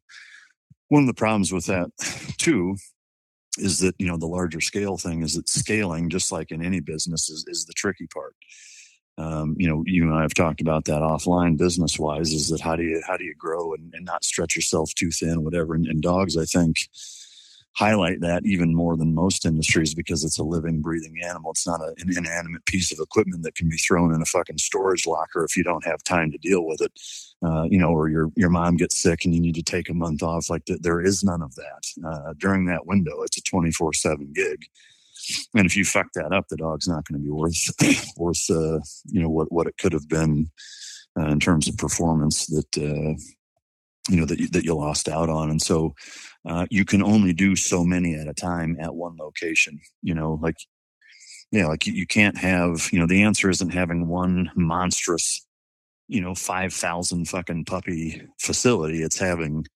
One 0.88 1.02
of 1.02 1.08
the 1.08 1.14
problems 1.14 1.52
with 1.52 1.66
that 1.66 1.90
too 2.38 2.76
is 3.58 3.78
that 3.80 3.94
you 3.98 4.06
know 4.06 4.16
the 4.16 4.26
larger 4.26 4.60
scale 4.60 4.96
thing 4.96 5.22
is 5.22 5.34
that 5.34 5.48
scaling, 5.48 6.10
just 6.10 6.32
like 6.32 6.50
in 6.50 6.64
any 6.64 6.80
business, 6.80 7.28
is, 7.28 7.44
is 7.48 7.64
the 7.64 7.74
tricky 7.74 8.06
part. 8.12 8.34
Um, 9.18 9.56
you 9.58 9.66
know, 9.66 9.82
you 9.86 10.02
and 10.02 10.14
I 10.14 10.22
have 10.22 10.34
talked 10.34 10.60
about 10.60 10.84
that 10.86 11.00
offline 11.00 11.56
business 11.56 11.98
wise. 11.98 12.32
Is 12.32 12.48
that 12.48 12.60
how 12.60 12.76
do 12.76 12.82
you 12.82 13.02
how 13.06 13.16
do 13.16 13.24
you 13.24 13.34
grow 13.34 13.74
and, 13.74 13.92
and 13.94 14.04
not 14.04 14.24
stretch 14.24 14.56
yourself 14.56 14.92
too 14.94 15.10
thin, 15.10 15.42
whatever. 15.42 15.74
And, 15.74 15.86
and 15.86 16.02
dogs, 16.02 16.36
I 16.36 16.44
think, 16.44 16.76
highlight 17.76 18.20
that 18.22 18.44
even 18.46 18.74
more 18.74 18.96
than 18.96 19.14
most 19.14 19.44
industries 19.44 19.94
because 19.94 20.24
it's 20.24 20.38
a 20.38 20.42
living, 20.42 20.80
breathing 20.80 21.14
animal. 21.22 21.50
It's 21.50 21.66
not 21.66 21.80
a, 21.82 21.94
an 21.98 22.16
inanimate 22.16 22.64
piece 22.64 22.90
of 22.90 22.98
equipment 22.98 23.42
that 23.42 23.54
can 23.54 23.68
be 23.68 23.76
thrown 23.76 24.14
in 24.14 24.22
a 24.22 24.24
fucking 24.26 24.56
storage 24.56 25.06
locker 25.06 25.44
if 25.44 25.56
you 25.56 25.62
don't 25.62 25.84
have 25.84 26.02
time 26.02 26.32
to 26.32 26.38
deal 26.38 26.64
with 26.64 26.80
it. 26.80 26.92
Uh, 27.44 27.64
you 27.64 27.78
know, 27.78 27.90
or 27.90 28.08
your 28.08 28.30
your 28.34 28.48
mom 28.48 28.76
gets 28.76 29.00
sick 29.00 29.24
and 29.24 29.34
you 29.34 29.40
need 29.40 29.54
to 29.54 29.62
take 29.62 29.90
a 29.90 29.94
month 29.94 30.22
off. 30.22 30.48
Like 30.48 30.64
th- 30.64 30.80
there 30.80 31.02
is 31.02 31.22
none 31.22 31.42
of 31.42 31.54
that 31.56 32.08
uh, 32.08 32.32
during 32.38 32.64
that 32.66 32.86
window. 32.86 33.22
It's 33.22 33.36
a 33.36 33.42
twenty 33.42 33.70
four 33.70 33.92
seven 33.92 34.32
gig. 34.34 34.64
And 35.54 35.66
if 35.66 35.76
you 35.76 35.84
fuck 35.84 36.06
that 36.14 36.32
up, 36.32 36.48
the 36.48 36.56
dog's 36.56 36.88
not 36.88 37.06
going 37.06 37.20
to 37.20 37.24
be 37.24 37.30
worth 37.30 37.70
worth 38.16 38.50
uh, 38.50 38.80
you 39.04 39.20
know 39.20 39.28
what 39.28 39.52
what 39.52 39.66
it 39.66 39.76
could 39.76 39.92
have 39.92 40.08
been 40.08 40.50
uh, 41.18 41.26
in 41.26 41.40
terms 41.40 41.68
of 41.68 41.76
performance 41.76 42.46
that 42.46 42.78
uh, 42.78 43.20
you 44.08 44.16
know 44.16 44.26
that 44.26 44.38
you, 44.38 44.48
that 44.48 44.64
you 44.64 44.74
lost 44.74 45.08
out 45.08 45.28
on. 45.28 45.50
And 45.50 45.60
so 45.60 45.94
uh, 46.46 46.66
you 46.70 46.84
can 46.84 47.02
only 47.02 47.32
do 47.32 47.56
so 47.56 47.84
many 47.84 48.14
at 48.14 48.28
a 48.28 48.34
time 48.34 48.76
at 48.80 48.94
one 48.94 49.16
location 49.18 49.80
you 50.02 50.14
know 50.14 50.38
like 50.40 50.56
yeah 51.50 51.66
like 51.66 51.86
you, 51.86 51.92
you 51.92 52.06
can't 52.06 52.38
have 52.38 52.88
you 52.92 52.98
know 52.98 53.06
the 53.06 53.22
answer 53.22 53.50
isn't 53.50 53.70
having 53.70 54.06
one 54.06 54.50
monstrous 54.54 55.46
you 56.08 56.20
know 56.20 56.34
5000 56.34 57.28
fucking 57.28 57.64
puppy 57.64 58.22
facility. 58.38 59.02
It's 59.02 59.18
having 59.18 59.66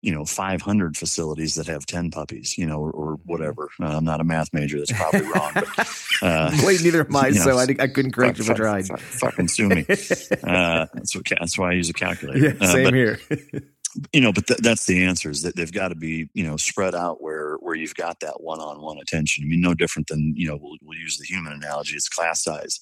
you 0.00 0.12
know 0.12 0.24
500 0.24 0.96
facilities 0.96 1.54
that 1.54 1.68
have 1.68 1.86
10 1.86 2.10
puppies 2.10 2.58
you 2.58 2.66
know 2.66 2.80
or, 2.80 2.90
or 2.90 3.16
mm-hmm. 3.16 3.30
whatever. 3.30 3.68
Uh, 3.80 3.96
i'm 3.96 4.04
not 4.04 4.20
a 4.20 4.24
math 4.24 4.48
major 4.52 4.78
that's 4.78 4.92
probably 4.92 5.22
wrong 5.22 5.52
but 5.54 5.96
uh, 6.22 6.50
wait 6.64 6.82
neither 6.82 7.06
am 7.06 7.16
i 7.16 7.28
you 7.28 7.34
know, 7.34 7.44
so 7.44 7.58
I, 7.58 7.62
I 7.78 7.86
couldn't 7.86 8.10
correct 8.10 8.38
fuck, 8.38 8.46
you 8.46 8.52
if 8.52 8.58
i 8.58 8.82
tried 8.82 9.00
fucking 9.00 9.48
sue 9.48 9.68
me. 9.68 9.86
Uh, 10.42 10.86
that's, 10.92 11.14
what, 11.14 11.24
that's 11.28 11.56
why 11.56 11.70
i 11.70 11.74
use 11.74 11.88
a 11.88 11.92
calculator. 11.92 12.56
Yeah, 12.60 12.66
same 12.66 12.84
but, 12.84 12.94
here 12.94 13.18
you 14.12 14.20
know, 14.20 14.32
but 14.32 14.46
th- 14.46 14.60
that's 14.60 14.86
the 14.86 15.04
answer 15.04 15.30
is 15.30 15.42
that 15.42 15.56
they've 15.56 15.72
got 15.72 15.88
to 15.88 15.94
be, 15.94 16.28
you 16.34 16.44
know, 16.44 16.56
spread 16.56 16.94
out 16.94 17.22
where 17.22 17.56
where 17.56 17.74
you've 17.74 17.94
got 17.94 18.20
that 18.20 18.40
one 18.40 18.60
on 18.60 18.80
one 18.80 18.98
attention. 18.98 19.44
I 19.44 19.48
mean, 19.48 19.60
no 19.60 19.74
different 19.74 20.08
than 20.08 20.34
you 20.36 20.48
know, 20.48 20.58
we'll, 20.60 20.76
we'll 20.82 20.98
use 20.98 21.18
the 21.18 21.26
human 21.26 21.52
analogy. 21.52 21.94
It's 21.94 22.08
class 22.08 22.42
size. 22.42 22.80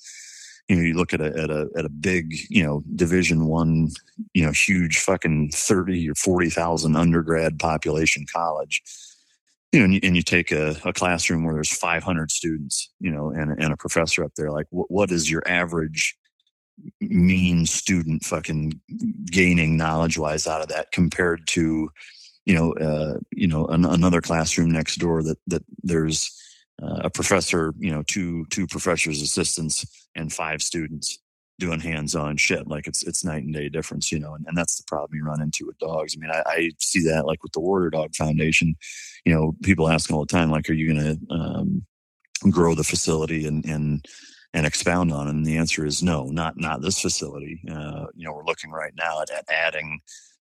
you 0.69 0.77
know, 0.77 0.83
you 0.83 0.95
look 0.95 1.13
at 1.13 1.21
a 1.21 1.27
at 1.27 1.51
a 1.51 1.69
at 1.77 1.85
a 1.85 1.89
big, 1.89 2.35
you 2.49 2.65
know, 2.65 2.83
Division 2.95 3.47
One, 3.47 3.89
you 4.35 4.45
know, 4.45 4.53
huge 4.53 4.99
fucking 4.99 5.51
thirty 5.53 6.09
or 6.09 6.15
forty 6.15 6.51
thousand 6.51 6.97
undergrad 6.97 7.59
population 7.59 8.25
college. 8.33 8.83
You 9.73 9.81
know, 9.81 9.85
and 9.85 9.95
you, 9.95 10.01
and 10.03 10.17
you 10.17 10.23
take 10.23 10.51
a, 10.51 10.77
a, 10.85 10.93
classroom 10.93 11.45
where 11.45 11.55
there's 11.55 11.71
500 11.71 12.33
students, 12.33 12.91
you 12.99 13.09
know, 13.09 13.31
and, 13.31 13.53
and 13.53 13.73
a 13.73 13.77
professor 13.77 14.25
up 14.25 14.33
there. 14.37 14.51
Like, 14.51 14.67
what, 14.71 14.91
what 14.91 15.13
is 15.13 15.31
your 15.31 15.45
average 15.47 16.17
mean 17.01 17.67
student 17.67 18.25
fucking 18.25 18.81
gaining 19.27 19.77
knowledge 19.77 20.19
wise 20.19 20.47
out 20.47 20.63
of 20.63 20.69
that 20.69 20.93
compared 20.93 21.47
to, 21.49 21.91
you 22.47 22.55
know, 22.55 22.73
uh, 22.75 23.19
you 23.33 23.47
know, 23.47 23.67
an, 23.67 23.85
another 23.85 24.21
classroom 24.21 24.71
next 24.71 24.97
door 24.97 25.23
that 25.23 25.39
that 25.47 25.63
there's 25.83 26.31
uh, 26.83 27.01
a 27.05 27.11
professor, 27.11 27.75
you 27.79 27.91
know, 27.91 28.03
two 28.07 28.47
two 28.51 28.67
professors 28.67 29.23
assistants 29.23 29.85
and 30.15 30.33
five 30.33 30.63
students 30.63 31.19
doing 31.59 31.79
hands-on 31.79 32.37
shit. 32.37 32.67
Like 32.67 32.87
it's 32.87 33.07
it's 33.07 33.25
night 33.25 33.45
and 33.45 33.55
day 33.55 33.69
difference, 33.69 34.11
you 34.11 34.19
know, 34.19 34.35
and, 34.35 34.45
and 34.49 34.57
that's 34.57 34.77
the 34.77 34.85
problem 34.87 35.17
you 35.17 35.25
run 35.25 35.43
into 35.43 35.67
with 35.67 35.79
dogs. 35.79 36.17
I 36.17 36.21
mean, 36.21 36.31
I, 36.31 36.43
I 36.47 36.71
see 36.79 37.05
that 37.05 37.27
like 37.27 37.43
with 37.43 37.53
the 37.53 37.61
Warrior 37.61 37.91
Dog 37.91 38.15
Foundation. 38.15 38.75
You 39.25 39.35
know, 39.35 39.55
people 39.63 39.89
asking 39.89 40.17
all 40.17 40.25
the 40.25 40.33
time, 40.33 40.51
like, 40.51 40.71
are 40.71 40.73
you 40.73 40.95
going 40.95 41.19
to 41.29 41.35
um, 41.35 41.87
grow 42.51 42.75
the 42.75 42.85
facility 42.85 43.47
and 43.47 43.65
and 43.67 44.05
and 44.53 44.67
expound 44.67 45.13
on? 45.13 45.29
And 45.29 45.45
the 45.45 45.57
answer 45.57 45.85
is 45.85 46.03
no, 46.03 46.25
not 46.27 46.57
not 46.57 46.83
this 46.83 47.01
facility. 47.01 47.61
Uh, 47.71 48.07
you 48.15 48.27
know, 48.27 48.33
we're 48.33 48.45
looking 48.45 48.71
right 48.71 48.93
now 48.97 49.23
at, 49.23 49.31
at 49.31 49.45
adding 49.51 50.01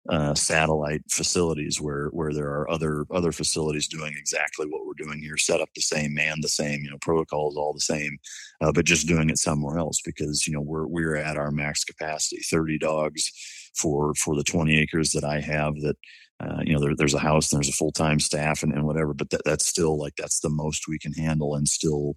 uh, 0.09 0.35
satellite 0.35 1.03
facilities 1.11 1.81
where 1.81 2.09
where 2.09 2.33
there 2.33 2.49
are 2.49 2.71
other 2.71 3.05
other 3.11 3.33
facilities 3.33 3.89
doing 3.89 4.15
exactly 4.17 4.67
what 4.67 4.87
we're 4.87 5.05
doing 5.05 5.21
here, 5.21 5.37
set 5.37 5.61
up 5.61 5.69
the 5.75 5.83
same, 5.83 6.15
man 6.15 6.39
the 6.41 6.49
same, 6.49 6.81
you 6.83 6.91
know, 6.91 6.97
protocols 7.01 7.57
all 7.57 7.75
the 7.75 7.81
same, 7.81 8.17
uh, 8.63 8.73
but 8.73 8.87
just 8.87 9.07
doing 9.07 9.29
it 9.29 9.39
somewhere 9.39 9.79
else 9.79 10.01
because 10.03 10.47
you 10.47 10.53
know 10.55 10.63
we're 10.63 10.87
we're 10.87 11.17
at 11.17 11.37
our 11.37 11.51
max 11.51 11.85
capacity, 11.85 12.41
thirty 12.43 12.79
dogs 12.79 13.31
for 13.77 14.15
for 14.15 14.35
the 14.35 14.45
twenty 14.45 14.79
acres 14.79 15.13
that 15.13 15.25
I 15.25 15.41
have 15.41 15.75
that. 15.81 15.97
Uh, 16.41 16.61
you 16.63 16.73
know, 16.73 16.79
there, 16.79 16.95
there's 16.95 17.15
a 17.15 17.19
house 17.19 17.51
and 17.51 17.59
there's 17.59 17.69
a 17.69 17.73
full 17.73 17.91
time 17.91 18.21
staff 18.21 18.63
and, 18.63 18.73
and 18.73 18.87
whatever, 18.87 19.13
but 19.13 19.29
that, 19.31 19.41
that's 19.45 19.67
still 19.67 19.99
like 19.99 20.15
that's 20.17 20.39
the 20.39 20.49
most 20.49 20.87
we 20.87 20.97
can 20.97 21.13
handle 21.13 21.57
and 21.57 21.67
still 21.67 22.15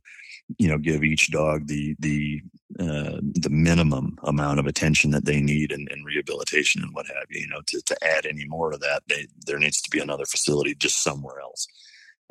you 0.57 0.67
know 0.67 0.77
give 0.77 1.03
each 1.03 1.31
dog 1.31 1.67
the 1.67 1.95
the 1.99 2.41
uh, 2.79 3.19
the 3.21 3.49
minimum 3.49 4.17
amount 4.23 4.57
of 4.57 4.65
attention 4.65 5.11
that 5.11 5.25
they 5.25 5.41
need 5.41 5.73
and, 5.73 5.89
and, 5.91 6.05
rehabilitation 6.05 6.81
and 6.81 6.93
what 6.93 7.05
have 7.05 7.25
you 7.29 7.41
you 7.41 7.47
know 7.47 7.61
to, 7.67 7.81
to 7.81 7.95
add 8.01 8.25
any 8.25 8.45
more 8.45 8.71
to 8.71 8.77
that 8.77 9.03
they, 9.07 9.27
there 9.45 9.59
needs 9.59 9.81
to 9.81 9.89
be 9.89 9.99
another 9.99 10.25
facility 10.25 10.73
just 10.75 11.03
somewhere 11.03 11.41
else 11.41 11.67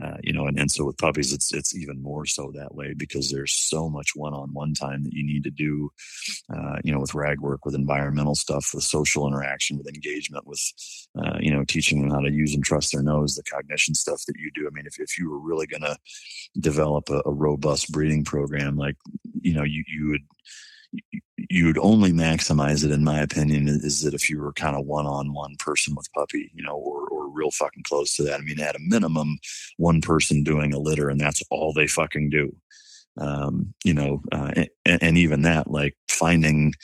uh, 0.01 0.17
you 0.23 0.33
know, 0.33 0.47
and, 0.47 0.59
and 0.59 0.71
so 0.71 0.85
with 0.85 0.97
puppies, 0.99 1.33
it's 1.33 1.53
it's 1.53 1.75
even 1.77 2.03
more 2.03 2.25
so 2.25 2.51
that 2.55 2.75
way 2.75 2.95
because 2.95 3.31
there's 3.31 3.53
so 3.53 3.89
much 3.89 4.13
one-on-one 4.15 4.75
time 4.75 5.05
that 5.05 5.13
you 5.13 5.25
need 5.25 5.45
to 5.45 5.51
do, 5.51 5.91
uh, 6.55 6.77
you 6.85 6.93
know, 6.93 7.01
with 7.01 7.15
rag 7.15 7.41
work, 7.41 7.65
with 7.65 7.75
environmental 7.75 8.35
stuff, 8.35 8.71
with 8.73 8.85
social 8.85 9.27
interaction, 9.27 9.77
with 9.77 9.89
engagement, 9.89 10.47
with, 10.47 10.61
uh, 11.19 11.37
you 11.41 11.53
know, 11.53 11.65
teaching 11.65 12.01
them 12.01 12.11
how 12.11 12.21
to 12.21 12.31
use 12.31 12.55
and 12.55 12.65
trust 12.65 12.93
their 12.93 13.03
nose, 13.03 13.35
the 13.35 13.43
cognition 13.43 13.95
stuff 13.95 14.23
that 14.27 14.37
you 14.39 14.51
do. 14.55 14.67
I 14.67 14.71
mean, 14.71 14.87
if 14.87 14.99
if 14.99 15.19
you 15.19 15.31
were 15.31 15.41
really 15.41 15.67
going 15.67 15.83
to 15.83 15.97
develop 16.59 17.11
a, 17.11 17.23
a 17.27 17.33
robust 17.33 17.93
breeding 17.93 18.25
program, 18.25 18.77
like, 18.77 18.97
you 19.41 19.55
know, 19.55 19.65
you 19.65 19.85
you 19.87 20.09
would 20.09 20.23
you'd 21.37 21.79
only 21.79 22.13
maximize 22.13 22.85
it 22.85 22.91
in 22.91 23.05
my 23.05 23.21
opinion 23.21 23.69
is 23.69 24.03
that 24.03 24.15
if 24.15 24.29
you 24.29 24.41
were 24.41 24.53
kind 24.53 24.77
of 24.77 24.87
one-on-one 24.87 25.55
person 25.59 25.95
with 25.95 26.13
puppy 26.13 26.51
you 26.53 26.63
know 26.65 26.75
or, 26.75 27.07
or 27.09 27.20
real 27.31 27.51
fucking 27.51 27.85
close 27.85 28.15
to 28.17 28.23
that. 28.25 28.41
I 28.41 28.43
mean 28.43 28.61
at 28.61 28.77
a 28.77 28.81
minimum 28.81 29.39
one 29.77 30.01
person 30.01 30.43
doing 30.43 30.73
a 30.73 30.79
litter 30.79 31.09
and 31.09 31.21
that's 31.21 31.43
all 31.51 31.73
they 31.73 31.87
fucking 31.87 32.31
do. 32.31 32.55
Um, 33.19 33.75
you 33.85 33.93
know 33.93 34.23
uh, 34.33 34.53
and, 34.85 35.03
and 35.03 35.19
even 35.19 35.43
that 35.43 35.71
like 35.71 35.97
finding 36.09 36.75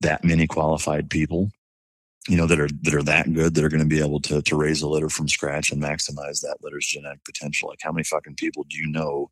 that 0.00 0.24
many 0.24 0.46
qualified 0.46 1.10
people 1.10 1.50
you 2.28 2.36
know 2.36 2.46
that 2.46 2.60
are 2.60 2.68
that 2.82 2.94
are 2.94 3.02
that 3.02 3.32
good 3.32 3.54
that 3.54 3.64
are 3.64 3.68
going 3.68 3.82
to 3.82 3.86
be 3.86 3.98
able 3.98 4.20
to 4.20 4.40
to 4.42 4.56
raise 4.56 4.80
a 4.80 4.88
litter 4.88 5.08
from 5.08 5.28
scratch 5.28 5.72
and 5.72 5.82
maximize 5.82 6.40
that 6.40 6.58
litter's 6.62 6.86
genetic 6.86 7.24
potential. 7.24 7.68
Like 7.68 7.80
how 7.82 7.90
many 7.90 8.04
fucking 8.04 8.36
people 8.36 8.64
do 8.68 8.76
you 8.76 8.86
know 8.86 9.30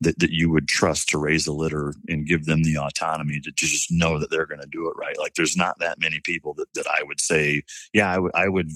that 0.00 0.18
that 0.18 0.32
you 0.32 0.50
would 0.50 0.66
trust 0.66 1.08
to 1.10 1.18
raise 1.18 1.46
a 1.46 1.52
litter 1.52 1.94
and 2.08 2.26
give 2.26 2.46
them 2.46 2.64
the 2.64 2.78
autonomy 2.78 3.38
to, 3.40 3.52
to 3.52 3.66
just 3.66 3.92
know 3.92 4.18
that 4.18 4.30
they're 4.30 4.46
going 4.46 4.60
to 4.60 4.66
do 4.66 4.88
it 4.88 4.94
right? 4.96 5.16
Like 5.18 5.34
there's 5.34 5.56
not 5.56 5.78
that 5.78 6.00
many 6.00 6.20
people 6.24 6.52
that 6.54 6.66
that 6.74 6.88
I 6.88 7.04
would 7.04 7.20
say 7.20 7.62
yeah 7.92 8.12
I 8.12 8.18
would 8.18 8.32
I 8.34 8.48
would 8.48 8.70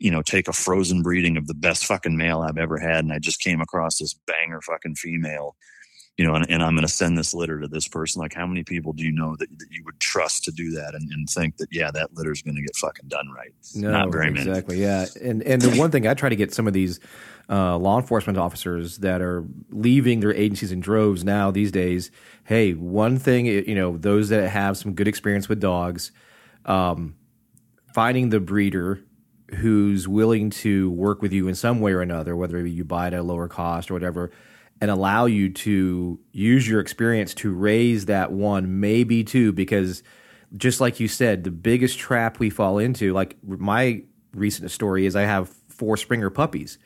you 0.00 0.10
know 0.10 0.22
take 0.22 0.48
a 0.48 0.52
frozen 0.52 1.02
breeding 1.02 1.36
of 1.36 1.46
the 1.46 1.54
best 1.54 1.86
fucking 1.86 2.16
male 2.16 2.40
I've 2.40 2.58
ever 2.58 2.78
had 2.78 3.04
and 3.04 3.12
I 3.12 3.18
just 3.18 3.40
came 3.40 3.60
across 3.60 3.98
this 3.98 4.14
banger 4.26 4.60
fucking 4.60 4.94
female 4.94 5.56
you 6.18 6.26
know, 6.26 6.34
and, 6.34 6.50
and 6.50 6.64
I'm 6.64 6.74
going 6.74 6.86
to 6.86 6.92
send 6.92 7.16
this 7.16 7.32
litter 7.32 7.60
to 7.60 7.68
this 7.68 7.86
person. 7.86 8.20
Like, 8.20 8.34
how 8.34 8.44
many 8.44 8.64
people 8.64 8.92
do 8.92 9.04
you 9.04 9.12
know 9.12 9.36
that, 9.36 9.48
that 9.56 9.66
you 9.70 9.84
would 9.84 10.00
trust 10.00 10.42
to 10.44 10.50
do 10.50 10.72
that 10.72 10.94
and, 10.94 11.08
and 11.12 11.30
think 11.30 11.58
that, 11.58 11.68
yeah, 11.70 11.92
that 11.92 12.12
litter 12.14 12.32
is 12.32 12.42
going 12.42 12.56
to 12.56 12.60
get 12.60 12.74
fucking 12.74 13.06
done 13.06 13.30
right? 13.30 13.54
No, 13.76 13.92
Not 13.92 14.10
very 14.10 14.32
many. 14.32 14.50
exactly. 14.50 14.82
Yeah. 14.82 15.06
And, 15.22 15.44
and 15.44 15.62
the 15.62 15.78
one 15.78 15.92
thing 15.92 16.08
I 16.08 16.14
try 16.14 16.28
to 16.28 16.34
get 16.34 16.52
some 16.52 16.66
of 16.66 16.72
these 16.72 16.98
uh, 17.48 17.78
law 17.78 18.00
enforcement 18.00 18.36
officers 18.36 18.98
that 18.98 19.22
are 19.22 19.44
leaving 19.70 20.18
their 20.18 20.34
agencies 20.34 20.72
in 20.72 20.80
droves 20.80 21.22
now 21.24 21.52
these 21.52 21.70
days, 21.70 22.10
hey, 22.42 22.72
one 22.72 23.16
thing, 23.16 23.46
you 23.46 23.76
know, 23.76 23.96
those 23.96 24.28
that 24.30 24.48
have 24.48 24.76
some 24.76 24.94
good 24.94 25.06
experience 25.06 25.48
with 25.48 25.60
dogs, 25.60 26.10
um, 26.64 27.14
finding 27.94 28.30
the 28.30 28.40
breeder 28.40 29.00
who's 29.56 30.06
willing 30.06 30.50
to 30.50 30.90
work 30.90 31.22
with 31.22 31.32
you 31.32 31.48
in 31.48 31.54
some 31.54 31.80
way 31.80 31.92
or 31.92 32.02
another, 32.02 32.36
whether 32.36 32.66
you 32.66 32.84
buy 32.84 33.08
it 33.08 33.14
at 33.14 33.20
a 33.20 33.22
lower 33.22 33.48
cost 33.48 33.90
or 33.90 33.94
whatever– 33.94 34.30
and 34.80 34.90
allow 34.90 35.26
you 35.26 35.50
to 35.50 36.18
use 36.32 36.68
your 36.68 36.80
experience 36.80 37.34
to 37.34 37.52
raise 37.52 38.06
that 38.06 38.30
one, 38.32 38.80
maybe 38.80 39.24
two, 39.24 39.52
because 39.52 40.02
just 40.56 40.80
like 40.80 41.00
you 41.00 41.08
said, 41.08 41.44
the 41.44 41.50
biggest 41.50 41.98
trap 41.98 42.38
we 42.38 42.48
fall 42.48 42.78
into, 42.78 43.12
like 43.12 43.36
my 43.42 44.02
recent 44.32 44.70
story 44.70 45.06
is 45.06 45.16
I 45.16 45.22
have 45.22 45.48
four 45.68 45.96
Springer 45.96 46.30
puppies, 46.30 46.78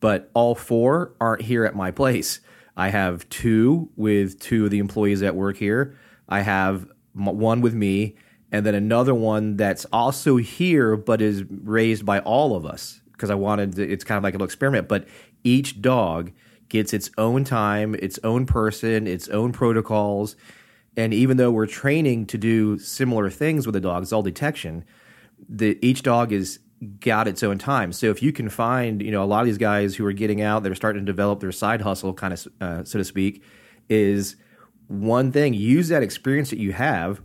but 0.00 0.30
all 0.34 0.54
four 0.54 1.14
aren't 1.20 1.42
here 1.42 1.64
at 1.64 1.74
my 1.74 1.90
place. 1.90 2.40
I 2.76 2.88
have 2.88 3.28
two 3.28 3.90
with 3.96 4.38
two 4.40 4.64
of 4.64 4.70
the 4.70 4.78
employees 4.78 5.20
that 5.20 5.34
work 5.34 5.56
here. 5.56 5.98
I 6.28 6.40
have 6.40 6.86
one 7.14 7.60
with 7.60 7.74
me, 7.74 8.16
and 8.52 8.66
then 8.66 8.74
another 8.74 9.14
one 9.14 9.56
that's 9.56 9.86
also 9.86 10.36
here 10.36 10.96
but 10.96 11.22
is 11.22 11.42
raised 11.48 12.04
by 12.04 12.20
all 12.20 12.54
of 12.54 12.66
us 12.66 13.00
because 13.12 13.30
I 13.30 13.34
wanted 13.34 13.76
to, 13.76 13.90
it's 13.90 14.04
kind 14.04 14.18
of 14.18 14.24
like 14.24 14.34
a 14.34 14.36
little 14.36 14.44
experiment. 14.44 14.88
But 14.88 15.08
each 15.42 15.80
dog 15.80 16.32
gets 16.68 16.92
its 16.92 17.10
own 17.16 17.44
time, 17.44 17.94
its 17.94 18.18
own 18.22 18.44
person, 18.44 19.06
its 19.06 19.28
own 19.28 19.52
protocols. 19.52 20.36
And 20.96 21.14
even 21.14 21.38
though 21.38 21.50
we're 21.50 21.66
training 21.66 22.26
to 22.26 22.38
do 22.38 22.78
similar 22.78 23.30
things 23.30 23.66
with 23.66 23.72
the 23.72 23.80
dogs, 23.80 24.12
all 24.12 24.22
detection, 24.22 24.84
the, 25.48 25.78
each 25.80 26.02
dog 26.02 26.30
is 26.30 26.58
got 27.00 27.28
its 27.28 27.42
own 27.42 27.56
time. 27.58 27.92
So 27.92 28.10
if 28.10 28.22
you 28.22 28.32
can 28.32 28.50
find, 28.50 29.00
you 29.00 29.12
know, 29.12 29.22
a 29.22 29.24
lot 29.24 29.40
of 29.40 29.46
these 29.46 29.58
guys 29.58 29.94
who 29.94 30.04
are 30.04 30.12
getting 30.12 30.42
out, 30.42 30.62
they're 30.62 30.74
starting 30.74 31.06
to 31.06 31.10
develop 31.10 31.40
their 31.40 31.52
side 31.52 31.80
hustle, 31.80 32.12
kind 32.12 32.34
of, 32.34 32.48
uh, 32.60 32.84
so 32.84 32.98
to 32.98 33.04
speak, 33.04 33.42
is 33.88 34.36
one 34.88 35.32
thing. 35.32 35.54
Use 35.54 35.88
that 35.88 36.02
experience 36.02 36.50
that 36.50 36.58
you 36.58 36.72
have 36.72 37.22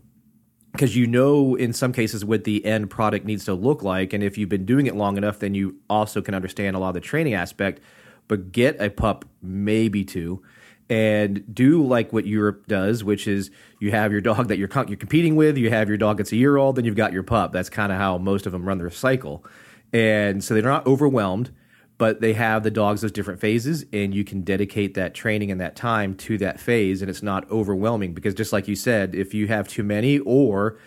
because 0.78 0.95
you 0.95 1.08
know 1.08 1.56
in 1.56 1.74
some 1.74 1.91
cases 1.91 2.24
what 2.24 2.44
the 2.44 2.64
end 2.66 2.90
product 2.90 3.26
needs 3.26 3.45
to 3.45 3.54
look 3.54 3.84
like 3.84 4.14
and 4.14 4.24
if 4.24 4.38
you've 4.38 4.49
been 4.49 4.66
doing 4.66 4.86
it 4.86 4.95
long 4.95 5.18
enough 5.18 5.40
then 5.40 5.54
you 5.54 5.76
also 5.90 6.22
can 6.22 6.34
understand 6.34 6.76
a 6.76 6.80
lot 6.80 6.90
of 6.90 6.94
the 6.94 7.02
training 7.02 7.34
aspect 7.34 7.82
but 8.28 8.52
get 8.52 8.80
a 8.82 8.90
pup, 8.90 9.26
maybe 9.41 10.04
two, 10.04 10.41
and 10.90 11.44
do 11.54 11.86
like 11.86 12.14
what 12.14 12.26
Europe 12.26 12.68
does, 12.68 13.04
which 13.04 13.28
is 13.28 13.52
you 13.80 13.91
have 13.91 14.12
your 14.12 14.22
dog 14.22 14.48
that 14.48 14.58
you're 14.58 14.70
you're 14.88 14.98
competing 14.98 15.36
with, 15.36 15.58
you 15.58 15.70
have 15.70 15.90
your 15.90 15.98
dog 15.98 16.18
that's 16.18 16.32
a 16.32 16.38
year 16.38 16.58
old, 16.58 16.76
then 16.76 16.86
you've 16.86 16.95
got 16.95 17.14
your 17.14 17.24
pup. 17.24 17.52
That's 17.52 17.70
kind 17.70 17.91
of 17.91 17.98
how 17.98 18.18
most 18.18 18.45
of 18.45 18.52
them 18.52 18.66
run 18.66 18.78
their 18.78 18.90
cycle, 18.90 19.45
and 19.91 20.44
so 20.44 20.54
they're 20.54 20.64
not 20.64 20.86
overwhelmed, 20.86 21.52
but 21.98 22.22
they 22.22 22.34
have 22.34 22.64
the 22.64 22.72
dogs 22.72 23.02
those 23.02 23.11
different 23.11 23.40
phases, 23.40 23.86
and 23.91 24.14
you 24.14 24.24
can 24.24 24.41
dedicate 24.41 24.94
that 24.94 25.14
training 25.14 25.52
and 25.52 25.60
that 25.60 25.76
time 25.76 26.15
to 26.15 26.38
that 26.38 26.60
phase, 26.60 27.02
and 27.02 27.10
it's 27.10 27.24
not 27.24 27.49
overwhelming 27.49 28.14
because 28.14 28.34
just 28.34 28.53
like 28.53 28.68
you 28.68 28.76
said, 28.76 29.15
if 29.15 29.34
you 29.34 29.48
have 29.48 29.68
too 29.68 29.84
many 29.84 30.19
or 30.19 30.78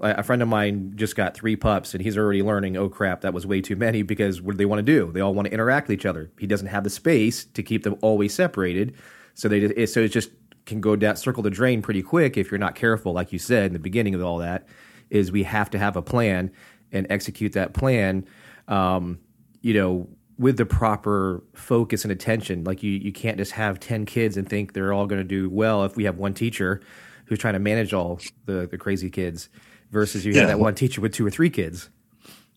a 0.00 0.22
friend 0.22 0.42
of 0.42 0.48
mine 0.48 0.92
just 0.94 1.16
got 1.16 1.34
three 1.34 1.56
pups 1.56 1.92
and 1.92 2.02
he's 2.02 2.16
already 2.16 2.42
learning 2.42 2.76
oh 2.76 2.88
crap 2.88 3.22
that 3.22 3.34
was 3.34 3.44
way 3.44 3.60
too 3.60 3.74
many 3.74 4.02
because 4.02 4.40
what 4.40 4.52
do 4.52 4.58
they 4.58 4.64
want 4.64 4.78
to 4.78 4.82
do? 4.82 5.10
They 5.10 5.20
all 5.20 5.34
want 5.34 5.46
to 5.46 5.52
interact 5.52 5.88
with 5.88 5.98
each 5.98 6.06
other. 6.06 6.30
He 6.38 6.46
doesn't 6.46 6.68
have 6.68 6.84
the 6.84 6.90
space 6.90 7.44
to 7.46 7.62
keep 7.62 7.82
them 7.82 7.96
always 8.00 8.32
separated 8.32 8.94
so 9.34 9.48
they 9.48 9.86
so 9.86 10.00
it 10.00 10.08
just 10.08 10.30
can 10.66 10.80
go 10.80 10.94
down 10.94 11.16
circle 11.16 11.42
the 11.42 11.50
drain 11.50 11.82
pretty 11.82 12.02
quick 12.02 12.36
if 12.36 12.50
you're 12.50 12.58
not 12.58 12.74
careful 12.74 13.12
like 13.12 13.32
you 13.32 13.38
said 13.38 13.66
in 13.66 13.72
the 13.72 13.78
beginning 13.78 14.14
of 14.14 14.22
all 14.22 14.38
that 14.38 14.68
is 15.10 15.32
we 15.32 15.42
have 15.42 15.70
to 15.70 15.78
have 15.78 15.96
a 15.96 16.02
plan 16.02 16.52
and 16.92 17.06
execute 17.10 17.52
that 17.54 17.74
plan. 17.74 18.24
Um, 18.68 19.18
you 19.62 19.74
know 19.74 20.08
with 20.38 20.56
the 20.56 20.66
proper 20.66 21.42
focus 21.54 22.04
and 22.04 22.12
attention 22.12 22.64
like 22.64 22.82
you 22.82 22.92
you 22.92 23.12
can't 23.12 23.38
just 23.38 23.52
have 23.52 23.80
10 23.80 24.06
kids 24.06 24.36
and 24.36 24.48
think 24.48 24.72
they're 24.72 24.92
all 24.92 25.06
going 25.06 25.20
to 25.20 25.26
do 25.26 25.50
well 25.50 25.84
if 25.84 25.96
we 25.96 26.04
have 26.04 26.18
one 26.18 26.32
teacher 26.34 26.80
who's 27.26 27.38
trying 27.38 27.54
to 27.54 27.60
manage 27.60 27.92
all 27.92 28.20
the, 28.46 28.66
the 28.70 28.78
crazy 28.78 29.10
kids 29.10 29.48
versus 29.90 30.24
you 30.24 30.32
yeah. 30.32 30.40
had 30.40 30.48
that 30.48 30.60
one 30.60 30.74
teacher 30.74 31.00
with 31.00 31.12
two 31.12 31.26
or 31.26 31.30
three 31.30 31.50
kids. 31.50 31.90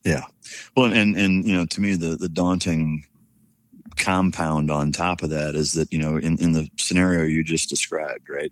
Yeah. 0.05 0.23
Well, 0.75 0.91
and, 0.93 1.15
and, 1.15 1.45
you 1.45 1.55
know, 1.55 1.65
to 1.65 1.81
me, 1.81 1.95
the, 1.95 2.15
the 2.15 2.29
daunting 2.29 3.05
compound 3.97 4.71
on 4.71 4.91
top 4.91 5.21
of 5.21 5.29
that 5.29 5.55
is 5.55 5.73
that, 5.73 5.91
you 5.91 5.99
know, 5.99 6.17
in, 6.17 6.37
in 6.39 6.53
the 6.53 6.69
scenario 6.77 7.25
you 7.25 7.43
just 7.43 7.69
described, 7.69 8.29
right? 8.29 8.51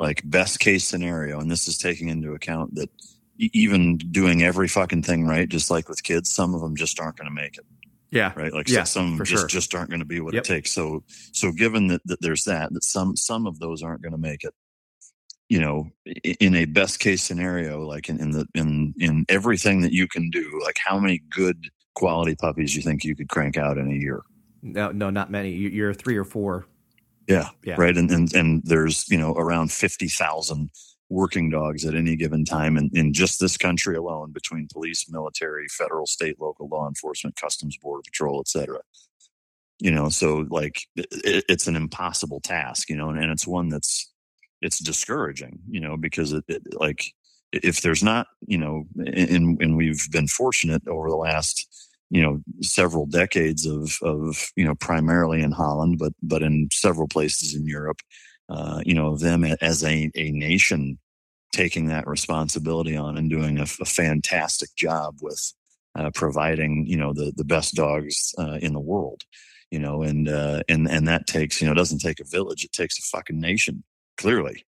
like 0.00 0.22
best 0.24 0.58
case 0.58 0.84
scenario, 0.84 1.38
and 1.38 1.50
this 1.50 1.68
is 1.68 1.78
taking 1.78 2.08
into 2.08 2.32
account 2.32 2.74
that 2.74 2.88
even 3.36 3.98
doing 3.98 4.42
every 4.42 4.66
fucking 4.66 5.02
thing 5.02 5.26
right, 5.26 5.48
just 5.48 5.70
like 5.70 5.88
with 5.88 6.02
kids, 6.02 6.30
some 6.30 6.54
of 6.54 6.62
them 6.62 6.74
just 6.74 6.98
aren't 6.98 7.16
going 7.16 7.28
to 7.28 7.34
make 7.34 7.58
it. 7.58 7.66
Yeah. 8.10 8.32
Right. 8.34 8.52
Like 8.52 8.68
yeah, 8.68 8.84
some 8.84 9.18
just, 9.18 9.30
sure. 9.30 9.46
just 9.46 9.74
aren't 9.74 9.90
going 9.90 10.00
to 10.00 10.06
be 10.06 10.20
what 10.20 10.34
Yep. 10.34 10.42
it 10.42 10.46
takes. 10.46 10.72
So, 10.72 11.04
so 11.32 11.52
given 11.52 11.86
that, 11.88 12.00
that 12.06 12.20
there's 12.20 12.44
that, 12.44 12.72
that 12.72 12.82
some, 12.84 13.16
some 13.16 13.46
of 13.46 13.58
those 13.60 13.82
aren't 13.82 14.02
going 14.02 14.12
to 14.12 14.18
make 14.18 14.42
it, 14.44 14.52
you 15.48 15.60
know, 15.60 15.88
in 16.40 16.54
a 16.54 16.64
best 16.64 16.98
case 17.00 17.22
scenario, 17.22 17.80
like 17.86 18.08
in, 18.08 18.20
in 18.20 18.30
the, 18.32 18.46
in, 18.54 18.94
in 18.98 19.24
everything 19.28 19.80
that 19.82 19.92
you 19.92 20.08
can 20.08 20.28
do, 20.30 20.60
like 20.64 20.76
how 20.84 20.98
many 20.98 21.20
good 21.30 21.66
quality 21.94 22.34
puppies 22.36 22.74
you 22.76 22.82
think 22.82 23.04
you 23.04 23.14
could 23.16 23.28
crank 23.28 23.56
out 23.56 23.78
in 23.78 23.90
a 23.90 23.94
year? 23.94 24.22
No, 24.62 24.90
no, 24.92 25.10
not 25.10 25.30
many. 25.30 25.50
You- 25.52 25.70
You're 25.70 25.94
three 25.94 26.16
or 26.16 26.24
four. 26.24 26.66
Yeah. 27.28 27.48
Yeah. 27.64 27.76
Right. 27.78 27.96
And, 27.96 28.10
and, 28.10 28.32
and 28.34 28.62
there's, 28.64 29.08
you 29.08 29.18
know, 29.18 29.32
around 29.34 29.70
50,000 29.70 30.70
working 31.10 31.50
dogs 31.50 31.84
at 31.84 31.94
any 31.94 32.16
given 32.16 32.44
time 32.44 32.76
in, 32.76 32.88
in 32.94 33.12
just 33.12 33.40
this 33.40 33.56
country 33.56 33.96
alone 33.96 34.30
between 34.32 34.68
police, 34.72 35.10
military, 35.10 35.66
federal, 35.68 36.06
state, 36.06 36.40
local 36.40 36.68
law 36.68 36.88
enforcement, 36.88 37.36
customs, 37.36 37.76
border 37.76 38.02
patrol, 38.06 38.40
etc. 38.40 38.78
You 39.80 39.90
know, 39.90 40.08
so 40.08 40.46
like 40.48 40.86
it, 40.96 41.44
it's 41.48 41.66
an 41.66 41.76
impossible 41.76 42.40
task, 42.40 42.88
you 42.88 42.96
know, 42.96 43.10
and, 43.10 43.18
and 43.18 43.32
it's 43.32 43.46
one 43.46 43.68
that's, 43.68 44.10
it's 44.62 44.78
discouraging, 44.78 45.58
you 45.68 45.80
know, 45.80 45.96
because 45.96 46.32
it, 46.32 46.44
it 46.46 46.62
like 46.74 47.12
if 47.52 47.80
there's 47.80 48.02
not, 48.02 48.28
you 48.46 48.58
know, 48.58 48.84
and, 48.96 49.60
and 49.60 49.76
we've 49.76 50.06
been 50.12 50.28
fortunate 50.28 50.86
over 50.86 51.10
the 51.10 51.16
last, 51.16 51.66
you 52.12 52.20
know 52.20 52.40
several 52.60 53.06
decades 53.06 53.66
of 53.66 53.96
of 54.02 54.50
you 54.56 54.64
know 54.64 54.74
primarily 54.74 55.42
in 55.42 55.52
Holland, 55.52 55.98
but 55.98 56.12
but 56.22 56.42
in 56.42 56.68
several 56.72 57.06
places 57.06 57.54
in 57.54 57.66
Europe, 57.66 58.00
uh, 58.50 58.82
you 58.84 58.94
know 58.94 59.16
them 59.16 59.44
as 59.44 59.84
a 59.84 60.10
a 60.14 60.30
nation 60.30 60.98
taking 61.52 61.86
that 61.86 62.06
responsibility 62.06 62.96
on 62.96 63.16
and 63.16 63.30
doing 63.30 63.58
a, 63.58 63.62
a 63.62 63.84
fantastic 63.84 64.70
job 64.76 65.16
with 65.20 65.52
uh, 65.96 66.10
providing 66.14 66.86
you 66.86 66.96
know 66.96 67.12
the 67.12 67.32
the 67.36 67.44
best 67.44 67.74
dogs 67.74 68.34
uh, 68.38 68.58
in 68.60 68.72
the 68.72 68.80
world, 68.80 69.22
you 69.70 69.78
know, 69.78 70.02
and 70.02 70.28
uh, 70.28 70.62
and 70.68 70.88
and 70.88 71.08
that 71.08 71.26
takes 71.26 71.60
you 71.60 71.66
know 71.66 71.72
it 71.72 71.76
doesn't 71.76 72.00
take 72.00 72.20
a 72.20 72.24
village, 72.24 72.64
it 72.64 72.72
takes 72.72 72.98
a 72.98 73.02
fucking 73.02 73.40
nation 73.40 73.84
clearly. 74.16 74.64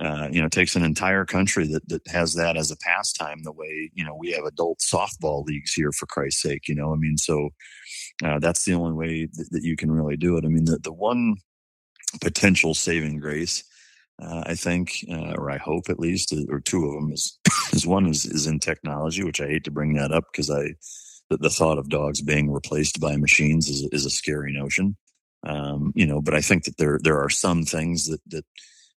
Uh, 0.00 0.28
you 0.30 0.40
know, 0.40 0.46
it 0.46 0.52
takes 0.52 0.76
an 0.76 0.84
entire 0.84 1.24
country 1.24 1.66
that, 1.66 1.86
that 1.88 2.06
has 2.06 2.34
that 2.34 2.56
as 2.56 2.70
a 2.70 2.76
pastime 2.76 3.42
the 3.42 3.52
way, 3.52 3.90
you 3.92 4.04
know, 4.04 4.14
we 4.14 4.30
have 4.30 4.44
adult 4.44 4.78
softball 4.78 5.44
leagues 5.44 5.74
here 5.74 5.90
for 5.90 6.06
Christ's 6.06 6.42
sake, 6.42 6.68
you 6.68 6.76
know, 6.76 6.92
I 6.92 6.96
mean, 6.96 7.18
so 7.18 7.50
uh, 8.24 8.38
that's 8.38 8.64
the 8.64 8.72
only 8.72 8.92
way 8.92 9.26
that, 9.26 9.48
that 9.50 9.64
you 9.64 9.76
can 9.76 9.90
really 9.90 10.16
do 10.16 10.36
it. 10.36 10.44
I 10.44 10.48
mean, 10.48 10.64
the, 10.64 10.78
the 10.78 10.92
one 10.92 11.36
potential 12.20 12.74
saving 12.74 13.18
grace, 13.20 13.64
uh, 14.22 14.42
I 14.46 14.54
think, 14.54 15.04
uh, 15.10 15.34
or 15.36 15.50
I 15.50 15.56
hope 15.56 15.88
at 15.88 15.98
least, 15.98 16.34
or 16.50 16.60
two 16.60 16.84
of 16.84 16.94
them 16.94 17.12
is, 17.12 17.38
is 17.72 17.86
one 17.86 18.06
is, 18.06 18.26
is 18.26 18.46
in 18.46 18.58
technology, 18.58 19.24
which 19.24 19.40
I 19.40 19.46
hate 19.46 19.64
to 19.64 19.70
bring 19.70 19.94
that 19.94 20.12
up 20.12 20.24
because 20.30 20.50
I, 20.50 20.74
the, 21.30 21.38
the 21.38 21.50
thought 21.50 21.78
of 21.78 21.88
dogs 21.88 22.20
being 22.20 22.50
replaced 22.50 23.00
by 23.00 23.16
machines 23.16 23.68
is, 23.68 23.88
is 23.92 24.04
a 24.04 24.10
scary 24.10 24.52
notion. 24.52 24.96
Um, 25.42 25.92
you 25.94 26.06
know, 26.06 26.20
but 26.20 26.34
I 26.34 26.42
think 26.42 26.64
that 26.64 26.76
there, 26.76 26.98
there 27.02 27.18
are 27.18 27.30
some 27.30 27.64
things 27.64 28.08
that, 28.08 28.20
that, 28.26 28.44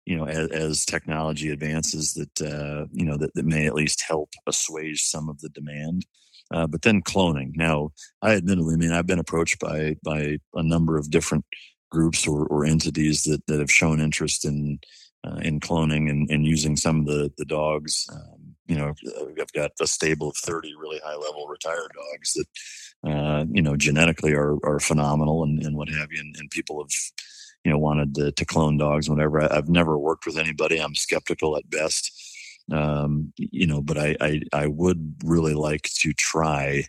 you 0.06 0.16
know, 0.16 0.26
as, 0.26 0.48
as 0.48 0.84
technology 0.86 1.50
advances 1.50 2.14
that, 2.14 2.40
uh, 2.40 2.86
you 2.92 3.04
know, 3.04 3.18
that, 3.18 3.34
that 3.34 3.44
may 3.44 3.66
at 3.66 3.74
least 3.74 4.02
help 4.06 4.30
assuage 4.46 5.02
some 5.02 5.28
of 5.28 5.40
the 5.40 5.50
demand. 5.50 6.06
Uh, 6.52 6.66
but 6.66 6.82
then 6.82 7.00
cloning. 7.00 7.52
Now, 7.54 7.90
I 8.22 8.32
admittedly, 8.32 8.74
I 8.74 8.76
mean, 8.76 8.90
I've 8.90 9.06
been 9.06 9.20
approached 9.20 9.60
by, 9.60 9.96
by 10.02 10.38
a 10.54 10.62
number 10.64 10.96
of 10.96 11.08
different 11.08 11.44
groups 11.90 12.26
or, 12.26 12.46
or 12.46 12.64
entities 12.64 13.24
that, 13.24 13.46
that 13.46 13.60
have 13.60 13.70
shown 13.70 14.00
interest 14.00 14.44
in, 14.44 14.78
uh, 15.24 15.40
in 15.42 15.60
cloning 15.60 16.08
and, 16.08 16.30
and 16.30 16.46
using 16.46 16.76
some 16.76 17.00
of 17.00 17.06
the, 17.06 17.32
the 17.36 17.44
dogs. 17.44 18.06
Um, 18.12 18.54
you 18.66 18.76
know, 18.76 18.94
I've 19.40 19.52
got 19.52 19.72
a 19.80 19.86
stable 19.86 20.30
of 20.30 20.36
30 20.36 20.74
really 20.76 21.00
high 21.04 21.16
level 21.16 21.48
retired 21.48 21.90
dogs 21.94 22.34
that, 22.34 23.10
uh, 23.10 23.44
you 23.50 23.62
know, 23.62 23.76
genetically 23.76 24.32
are, 24.32 24.56
are 24.64 24.78
phenomenal 24.78 25.42
and, 25.42 25.62
and 25.64 25.76
what 25.76 25.88
have 25.88 26.12
you. 26.12 26.20
And, 26.20 26.36
and 26.38 26.50
people 26.50 26.80
have, 26.80 26.92
you 27.64 27.72
know, 27.72 27.78
wanted 27.78 28.14
to, 28.14 28.32
to 28.32 28.44
clone 28.44 28.78
dogs, 28.78 29.10
whatever. 29.10 29.42
I, 29.42 29.56
I've 29.56 29.68
never 29.68 29.98
worked 29.98 30.24
with 30.24 30.38
anybody. 30.38 30.78
I'm 30.78 30.94
skeptical 30.94 31.56
at 31.56 31.68
best. 31.68 32.12
Um, 32.70 33.32
you 33.36 33.66
know, 33.66 33.82
but 33.82 33.98
I, 33.98 34.16
I, 34.20 34.40
I 34.52 34.66
would 34.68 35.16
really 35.24 35.54
like 35.54 35.90
to 36.00 36.12
try, 36.12 36.84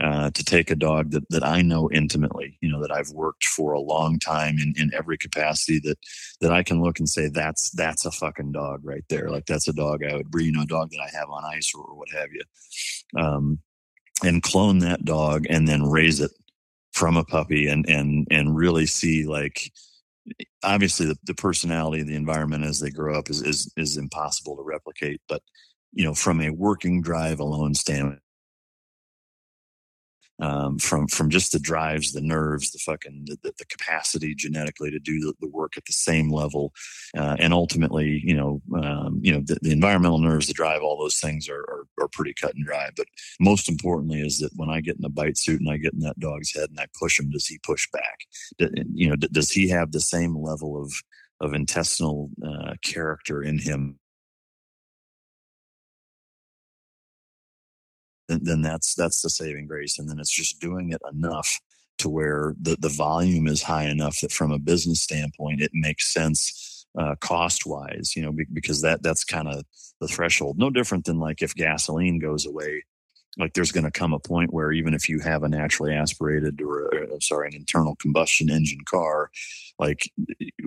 uh, 0.00 0.30
to 0.30 0.44
take 0.44 0.70
a 0.70 0.76
dog 0.76 1.10
that, 1.10 1.28
that 1.28 1.44
I 1.44 1.60
know 1.60 1.90
intimately, 1.90 2.58
you 2.60 2.70
know, 2.70 2.80
that 2.80 2.90
I've 2.90 3.10
worked 3.10 3.44
for 3.44 3.72
a 3.72 3.80
long 3.80 4.18
time 4.18 4.58
in, 4.58 4.72
in 4.76 4.90
every 4.94 5.18
capacity 5.18 5.80
that, 5.80 5.98
that 6.40 6.50
I 6.50 6.62
can 6.62 6.82
look 6.82 6.98
and 6.98 7.08
say, 7.08 7.28
that's, 7.28 7.70
that's 7.70 8.06
a 8.06 8.10
fucking 8.10 8.52
dog 8.52 8.80
right 8.84 9.04
there. 9.10 9.28
Like 9.28 9.46
that's 9.46 9.68
a 9.68 9.72
dog 9.72 10.02
I 10.02 10.16
would 10.16 10.30
breed, 10.30 10.46
you 10.46 10.52
know, 10.52 10.62
a 10.62 10.66
dog 10.66 10.90
that 10.90 11.00
I 11.00 11.16
have 11.16 11.28
on 11.28 11.44
ice 11.44 11.72
or, 11.74 11.84
or 11.84 11.94
what 11.94 12.08
have 12.10 12.28
you. 12.32 13.20
Um, 13.20 13.58
and 14.24 14.42
clone 14.42 14.78
that 14.78 15.04
dog 15.04 15.46
and 15.50 15.68
then 15.68 15.82
raise 15.82 16.20
it 16.20 16.30
from 16.92 17.16
a 17.16 17.24
puppy 17.24 17.68
and, 17.68 17.86
and, 17.88 18.26
and 18.30 18.56
really 18.56 18.86
see 18.86 19.26
like, 19.26 19.72
obviously 20.62 21.06
the, 21.06 21.18
the 21.24 21.34
personality 21.34 22.02
the 22.04 22.14
environment 22.14 22.64
as 22.64 22.78
they 22.78 22.90
grow 22.90 23.18
up 23.18 23.28
is, 23.28 23.42
is 23.42 23.72
is 23.76 23.96
impossible 23.96 24.54
to 24.54 24.62
replicate 24.62 25.20
but 25.28 25.42
you 25.92 26.04
know 26.04 26.14
from 26.14 26.40
a 26.40 26.50
working 26.50 27.02
drive 27.02 27.40
alone 27.40 27.74
standpoint 27.74 28.20
um, 30.40 30.78
from 30.78 31.06
from 31.08 31.30
just 31.30 31.52
the 31.52 31.58
drives, 31.58 32.12
the 32.12 32.20
nerves, 32.20 32.72
the 32.72 32.78
fucking 32.78 33.26
the, 33.26 33.52
the, 33.58 33.64
capacity 33.66 34.34
genetically 34.34 34.90
to 34.90 34.98
do 34.98 35.20
the, 35.20 35.34
the, 35.40 35.48
work 35.48 35.76
at 35.76 35.84
the 35.84 35.92
same 35.92 36.30
level, 36.30 36.72
uh, 37.16 37.36
and 37.38 37.52
ultimately, 37.52 38.20
you 38.24 38.34
know, 38.34 38.60
um, 38.82 39.20
you 39.22 39.32
know, 39.32 39.40
the, 39.44 39.58
the, 39.62 39.70
environmental 39.70 40.18
nerves, 40.18 40.46
the 40.46 40.52
drive, 40.52 40.82
all 40.82 40.98
those 40.98 41.20
things 41.20 41.48
are, 41.48 41.60
are, 41.60 41.86
are 42.00 42.08
pretty 42.08 42.34
cut 42.34 42.54
and 42.54 42.66
dry. 42.66 42.90
But 42.96 43.06
most 43.40 43.68
importantly, 43.68 44.20
is 44.20 44.38
that 44.38 44.50
when 44.56 44.68
I 44.68 44.80
get 44.80 44.96
in 44.98 45.04
a 45.04 45.10
bite 45.10 45.38
suit 45.38 45.60
and 45.60 45.70
I 45.70 45.76
get 45.76 45.92
in 45.92 46.00
that 46.00 46.18
dog's 46.18 46.52
head 46.52 46.70
and 46.70 46.80
I 46.80 46.86
push 46.98 47.18
him, 47.18 47.30
does 47.30 47.46
he 47.46 47.58
push 47.58 47.88
back? 47.92 48.20
You 48.94 49.10
know, 49.10 49.16
does 49.16 49.50
he 49.50 49.68
have 49.68 49.92
the 49.92 50.00
same 50.00 50.36
level 50.36 50.80
of 50.80 50.92
of 51.40 51.54
intestinal 51.54 52.30
uh, 52.46 52.74
character 52.84 53.42
in 53.42 53.58
him 53.58 53.98
then, 58.28 58.40
then 58.42 58.62
that's 58.62 58.94
that's 58.94 59.22
the 59.22 59.30
saving 59.30 59.66
grace 59.66 59.98
and 59.98 60.08
then 60.08 60.18
it's 60.18 60.34
just 60.34 60.60
doing 60.60 60.90
it 60.92 61.00
enough 61.12 61.60
to 61.98 62.08
where 62.08 62.54
the, 62.60 62.76
the 62.80 62.88
volume 62.88 63.46
is 63.46 63.62
high 63.62 63.84
enough 63.84 64.18
that 64.20 64.32
from 64.32 64.52
a 64.52 64.58
business 64.58 65.00
standpoint 65.00 65.60
it 65.60 65.70
makes 65.72 66.12
sense 66.12 66.86
uh, 66.98 67.14
cost 67.20 67.64
wise 67.66 68.14
you 68.16 68.22
know 68.22 68.32
because 68.52 68.82
that 68.82 69.02
that's 69.02 69.24
kind 69.24 69.48
of 69.48 69.64
the 70.02 70.08
threshold. 70.08 70.58
No 70.58 70.68
different 70.68 71.04
than 71.04 71.20
like 71.20 71.40
if 71.40 71.54
gasoline 71.54 72.18
goes 72.18 72.44
away 72.44 72.82
like 73.38 73.54
there's 73.54 73.72
going 73.72 73.84
to 73.84 73.90
come 73.90 74.12
a 74.12 74.18
point 74.18 74.52
where 74.52 74.72
even 74.72 74.92
if 74.92 75.08
you 75.08 75.18
have 75.20 75.42
a 75.42 75.48
naturally 75.48 75.94
aspirated 75.94 76.60
or 76.60 76.88
a, 76.88 77.20
sorry 77.20 77.48
an 77.48 77.54
internal 77.54 77.96
combustion 77.96 78.50
engine 78.50 78.84
car 78.84 79.30
like 79.78 80.10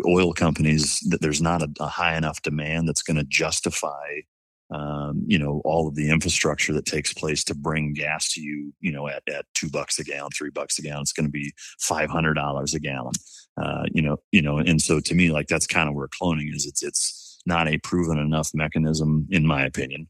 oil 0.08 0.34
companies 0.34 1.00
that 1.10 1.22
there's 1.22 1.42
not 1.42 1.62
a, 1.62 1.70
a 1.80 1.88
high 1.88 2.18
enough 2.18 2.42
demand 2.42 2.88
that's 2.88 3.04
going 3.04 3.18
to 3.18 3.26
justify 3.26 4.20
um, 4.72 5.24
you 5.28 5.38
know, 5.38 5.62
all 5.64 5.88
of 5.88 5.96
the 5.96 6.10
infrastructure 6.10 6.74
that 6.74 6.86
takes 6.86 7.14
place 7.14 7.44
to 7.46 7.56
bring 7.56 7.94
gas 7.94 8.34
to 8.34 8.42
you, 8.42 8.74
you 8.80 8.92
know, 8.92 9.08
at, 9.08 9.24
at 9.30 9.46
two 9.54 9.70
bucks 9.70 10.00
a 10.00 10.04
gallon, 10.04 10.32
three 10.32 10.50
bucks 10.50 10.80
a 10.80 10.82
gallon, 10.82 11.02
it's 11.02 11.14
going 11.14 11.28
to 11.28 11.32
be 11.32 11.54
$500 11.82 12.74
a 12.74 12.80
gallon, 12.80 13.14
uh, 13.62 13.84
you 13.92 14.02
know, 14.02 14.18
you 14.32 14.42
know, 14.42 14.58
and 14.58 14.82
so 14.82 15.00
to 15.00 15.16
me, 15.16 15.32
like 15.32 15.48
that's 15.48 15.68
kind 15.68 15.88
of 15.88 15.96
where 15.96 16.08
cloning 16.08 16.54
is. 16.54 16.66
It's, 16.66 16.84
it's 16.84 17.42
not 17.46 17.68
a 17.68 17.78
proven 17.80 18.18
enough 18.18 18.52
mechanism, 18.54 19.28
in 19.30 19.46
my 19.46 19.64
opinion. 19.64 20.08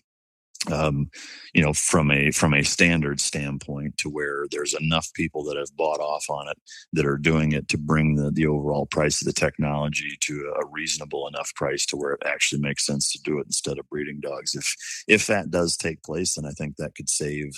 Um, 0.71 1.09
you 1.53 1.61
know, 1.61 1.73
from 1.73 2.11
a 2.11 2.31
from 2.31 2.53
a 2.53 2.63
standard 2.63 3.19
standpoint, 3.19 3.97
to 3.99 4.09
where 4.09 4.45
there's 4.51 4.73
enough 4.73 5.09
people 5.13 5.43
that 5.45 5.57
have 5.57 5.75
bought 5.75 5.99
off 5.99 6.25
on 6.29 6.47
it 6.47 6.57
that 6.93 7.05
are 7.05 7.17
doing 7.17 7.51
it 7.51 7.67
to 7.69 7.77
bring 7.77 8.15
the 8.15 8.31
the 8.31 8.47
overall 8.47 8.85
price 8.85 9.21
of 9.21 9.25
the 9.25 9.33
technology 9.33 10.17
to 10.21 10.53
a 10.61 10.65
reasonable 10.67 11.27
enough 11.27 11.53
price 11.55 11.85
to 11.87 11.97
where 11.97 12.13
it 12.13 12.21
actually 12.25 12.61
makes 12.61 12.85
sense 12.85 13.11
to 13.11 13.19
do 13.23 13.39
it 13.39 13.45
instead 13.45 13.77
of 13.77 13.89
breeding 13.89 14.19
dogs. 14.19 14.55
If 14.55 14.75
if 15.07 15.27
that 15.27 15.51
does 15.51 15.77
take 15.77 16.03
place, 16.03 16.35
then 16.35 16.45
I 16.45 16.51
think 16.51 16.77
that 16.77 16.95
could 16.95 17.09
save 17.09 17.51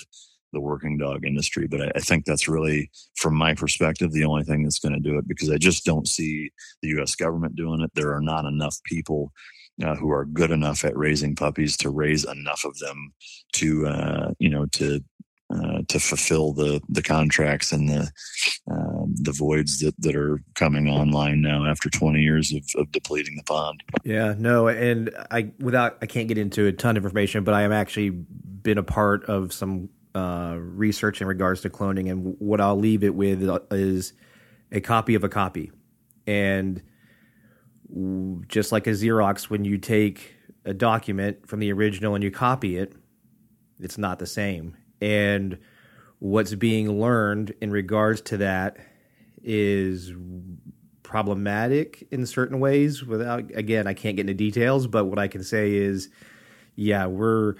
the 0.52 0.60
working 0.60 0.98
dog 0.98 1.24
industry. 1.24 1.66
But 1.66 1.82
I, 1.82 1.92
I, 1.96 2.00
think 2.00 2.24
that's 2.24 2.48
really, 2.48 2.90
from 3.16 3.34
my 3.34 3.54
perspective, 3.54 4.12
the 4.12 4.24
only 4.24 4.44
thing 4.44 4.62
that's 4.62 4.78
going 4.78 4.94
to 4.94 5.00
do 5.00 5.18
it 5.18 5.28
because 5.28 5.50
I 5.50 5.58
just 5.58 5.84
don't 5.84 6.08
see 6.08 6.50
the 6.82 6.88
U.S. 6.88 7.14
government 7.14 7.56
doing 7.56 7.80
it. 7.80 7.90
There 7.94 8.14
are 8.14 8.22
not 8.22 8.44
enough 8.44 8.78
people 8.84 9.32
uh, 9.84 9.94
who 9.96 10.10
are 10.10 10.24
good 10.24 10.50
enough 10.50 10.84
at 10.84 10.96
raising 10.96 11.34
puppies 11.34 11.76
to 11.78 11.90
raise 11.90 12.24
enough 12.24 12.64
of 12.64 12.78
them 12.78 13.12
to, 13.52 13.86
uh, 13.86 14.30
you 14.38 14.48
know, 14.48 14.66
to 14.66 15.00
uh, 15.50 15.80
to 15.88 15.98
fulfill 15.98 16.52
the 16.52 16.78
the 16.90 17.02
contracts 17.02 17.72
and 17.72 17.88
the 17.88 18.10
um, 18.70 19.14
the 19.16 19.32
voids 19.32 19.78
that, 19.78 19.94
that 19.98 20.14
are 20.14 20.42
coming 20.54 20.88
online 20.88 21.40
now 21.40 21.64
after 21.64 21.88
20 21.88 22.20
years 22.20 22.52
of, 22.52 22.62
of 22.76 22.92
depleting 22.92 23.34
the 23.34 23.42
pond. 23.44 23.82
Yeah, 24.04 24.34
no, 24.36 24.68
and 24.68 25.10
I 25.30 25.52
without 25.58 25.96
I 26.02 26.06
can't 26.06 26.28
get 26.28 26.36
into 26.36 26.66
a 26.66 26.72
ton 26.72 26.98
of 26.98 27.04
information, 27.04 27.44
but 27.44 27.54
I 27.54 27.62
have 27.62 27.72
actually 27.72 28.10
been 28.10 28.76
a 28.76 28.82
part 28.82 29.24
of 29.24 29.54
some 29.54 29.88
uh, 30.14 30.56
research 30.58 31.22
in 31.22 31.26
regards 31.26 31.62
to 31.62 31.70
cloning, 31.70 32.10
and 32.10 32.36
what 32.38 32.60
I'll 32.60 32.78
leave 32.78 33.02
it 33.02 33.14
with 33.14 33.42
is 33.70 34.12
a 34.70 34.80
copy 34.80 35.14
of 35.14 35.24
a 35.24 35.30
copy, 35.30 35.72
and 36.26 36.82
just 38.48 38.72
like 38.72 38.86
a 38.86 38.90
Xerox, 38.90 39.44
when 39.44 39.64
you 39.64 39.78
take 39.78 40.34
a 40.64 40.74
document 40.74 41.46
from 41.46 41.60
the 41.60 41.72
original 41.72 42.14
and 42.14 42.22
you 42.22 42.30
copy 42.30 42.76
it, 42.76 42.92
it's 43.80 43.98
not 43.98 44.18
the 44.18 44.26
same. 44.26 44.76
And 45.00 45.58
what's 46.18 46.54
being 46.54 47.00
learned 47.00 47.54
in 47.60 47.70
regards 47.70 48.20
to 48.20 48.38
that 48.38 48.76
is 49.42 50.12
problematic 51.02 52.06
in 52.10 52.26
certain 52.26 52.60
ways 52.60 53.02
without 53.02 53.44
again 53.54 53.86
I 53.86 53.94
can't 53.94 54.16
get 54.16 54.22
into 54.22 54.34
details 54.34 54.86
but 54.86 55.06
what 55.06 55.18
I 55.18 55.26
can 55.26 55.42
say 55.42 55.74
is 55.74 56.10
yeah 56.76 57.06
we're 57.06 57.54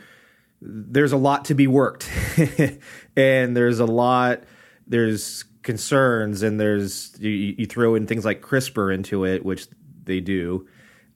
there's 0.60 1.12
a 1.12 1.16
lot 1.16 1.46
to 1.46 1.54
be 1.54 1.66
worked 1.66 2.10
and 3.16 3.56
there's 3.56 3.80
a 3.80 3.86
lot 3.86 4.42
there's 4.86 5.44
concerns 5.62 6.42
and 6.42 6.60
there's 6.60 7.16
you, 7.18 7.30
you, 7.30 7.66
throw 7.66 7.94
in 7.94 8.06
things 8.06 8.24
like 8.24 8.42
CRISPR 8.42 8.92
into 8.92 9.24
it 9.24 9.44
which 9.44 9.66
they 10.08 10.20
do 10.20 10.66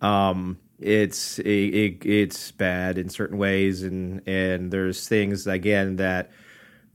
um, 0.01 0.59
it's 0.79 1.39
it, 1.41 1.49
it, 1.49 2.07
it's 2.07 2.53
bad 2.53 2.99
in 2.99 3.09
certain 3.09 3.39
ways 3.39 3.83
and 3.83 4.23
and 4.27 4.71
there's 4.71 5.09
things 5.09 5.47
again 5.47 5.97
that 5.97 6.31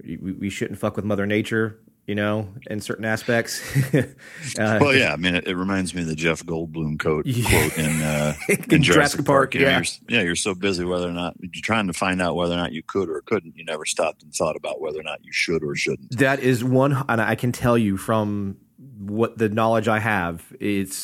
we, 0.03 0.31
we 0.33 0.49
shouldn't 0.49 0.79
fuck 0.79 0.95
with 0.95 1.03
mother 1.05 1.25
nature 1.25 1.79
you 2.07 2.15
know, 2.15 2.47
in 2.69 2.79
certain 2.79 3.03
aspects. 3.03 3.61
uh, 3.93 4.03
well, 4.57 4.95
yeah, 4.95 5.11
I 5.11 5.17
mean, 5.17 5.35
it, 5.35 5.45
it, 5.45 5.55
reminds 5.55 5.93
me 5.93 6.01
of 6.03 6.07
the 6.07 6.15
Jeff 6.15 6.41
Goldblum 6.41 6.97
quote, 6.97 7.25
yeah. 7.25 7.49
quote 7.49 7.77
in, 7.77 8.01
uh, 8.01 8.33
in, 8.49 8.55
Jurassic, 8.55 8.81
Jurassic, 8.81 9.25
Park. 9.25 9.55
You 9.55 9.61
know, 9.61 9.67
yeah, 9.67 9.75
you're, 9.75 10.17
yeah, 10.17 10.21
you're 10.21 10.35
so 10.37 10.55
busy 10.55 10.85
whether 10.85 11.09
or 11.09 11.11
not 11.11 11.35
you're 11.41 11.51
trying 11.55 11.87
to 11.87 11.93
find 11.93 12.21
out 12.21 12.37
whether 12.37 12.53
or 12.53 12.57
not 12.57 12.71
you 12.71 12.81
could 12.81 13.09
or 13.09 13.21
couldn't. 13.25 13.57
You 13.57 13.65
never 13.65 13.83
stopped 13.83 14.23
and 14.23 14.33
thought 14.33 14.55
about 14.55 14.79
whether 14.79 15.01
or 15.01 15.03
not 15.03 15.23
you 15.25 15.33
should 15.33 15.63
or 15.63 15.75
shouldn't. 15.75 16.17
That 16.17 16.39
is 16.39 16.63
one, 16.63 16.93
and 17.09 17.19
I 17.19 17.35
can 17.35 17.51
tell 17.51 17.77
you 17.77 17.97
from 17.97 18.55
what 18.99 19.37
the 19.37 19.49
knowledge 19.49 19.89
I 19.89 19.99
have, 19.99 20.45
it's 20.61 20.97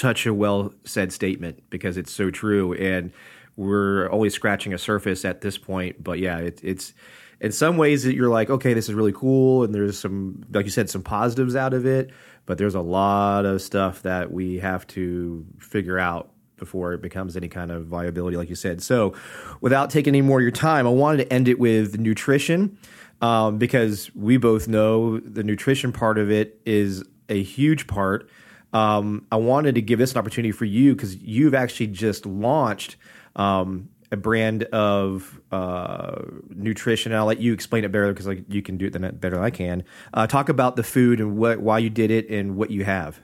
such 0.00 0.26
a 0.26 0.34
well 0.34 0.72
said 0.84 1.12
statement 1.12 1.62
because 1.70 1.96
it's 1.96 2.12
so 2.12 2.30
true, 2.30 2.72
and 2.74 3.12
we're 3.56 4.10
only 4.10 4.30
scratching 4.30 4.72
a 4.72 4.78
surface 4.78 5.24
at 5.24 5.40
this 5.42 5.58
point. 5.58 6.02
But 6.02 6.18
yeah, 6.18 6.38
it, 6.38 6.60
it's 6.62 6.94
in 7.40 7.52
some 7.52 7.76
ways 7.76 8.04
that 8.04 8.14
you're 8.14 8.28
like, 8.28 8.50
okay, 8.50 8.74
this 8.74 8.88
is 8.88 8.94
really 8.94 9.12
cool, 9.12 9.64
and 9.64 9.74
there's 9.74 9.98
some, 9.98 10.44
like 10.52 10.64
you 10.64 10.70
said, 10.70 10.90
some 10.90 11.02
positives 11.02 11.56
out 11.56 11.74
of 11.74 11.86
it, 11.86 12.10
but 12.46 12.58
there's 12.58 12.74
a 12.74 12.80
lot 12.80 13.44
of 13.44 13.62
stuff 13.62 14.02
that 14.02 14.32
we 14.32 14.58
have 14.58 14.86
to 14.88 15.46
figure 15.58 15.98
out 15.98 16.30
before 16.56 16.92
it 16.92 17.00
becomes 17.00 17.36
any 17.36 17.48
kind 17.48 17.70
of 17.70 17.86
viability, 17.86 18.36
like 18.36 18.48
you 18.48 18.54
said. 18.54 18.82
So, 18.82 19.14
without 19.60 19.90
taking 19.90 20.12
any 20.12 20.22
more 20.22 20.38
of 20.38 20.42
your 20.42 20.50
time, 20.50 20.86
I 20.86 20.90
wanted 20.90 21.24
to 21.24 21.32
end 21.32 21.48
it 21.48 21.58
with 21.58 21.98
nutrition 21.98 22.78
um, 23.20 23.58
because 23.58 24.14
we 24.14 24.36
both 24.36 24.68
know 24.68 25.18
the 25.20 25.42
nutrition 25.42 25.92
part 25.92 26.18
of 26.18 26.30
it 26.30 26.60
is 26.64 27.02
a 27.28 27.42
huge 27.42 27.86
part. 27.86 28.28
Um, 28.72 29.26
I 29.32 29.36
wanted 29.36 29.74
to 29.74 29.82
give 29.82 29.98
this 29.98 30.12
an 30.12 30.18
opportunity 30.18 30.52
for 30.52 30.64
you 30.64 30.94
because 30.94 31.16
you've 31.16 31.54
actually 31.54 31.88
just 31.88 32.24
launched 32.26 32.96
um, 33.36 33.88
a 34.12 34.16
brand 34.16 34.64
of 34.64 35.40
uh, 35.52 36.22
nutrition. 36.48 37.12
I'll 37.12 37.26
let 37.26 37.40
you 37.40 37.52
explain 37.52 37.84
it 37.84 37.92
better 37.92 38.12
because 38.12 38.26
like 38.26 38.44
you 38.48 38.62
can 38.62 38.76
do 38.76 38.86
it 38.86 39.20
better 39.20 39.36
than 39.36 39.44
I 39.44 39.50
can. 39.50 39.84
Uh, 40.12 40.26
talk 40.26 40.48
about 40.48 40.76
the 40.76 40.82
food 40.82 41.20
and 41.20 41.36
what 41.36 41.60
why 41.60 41.78
you 41.78 41.90
did 41.90 42.10
it 42.10 42.28
and 42.28 42.56
what 42.56 42.70
you 42.70 42.84
have. 42.84 43.20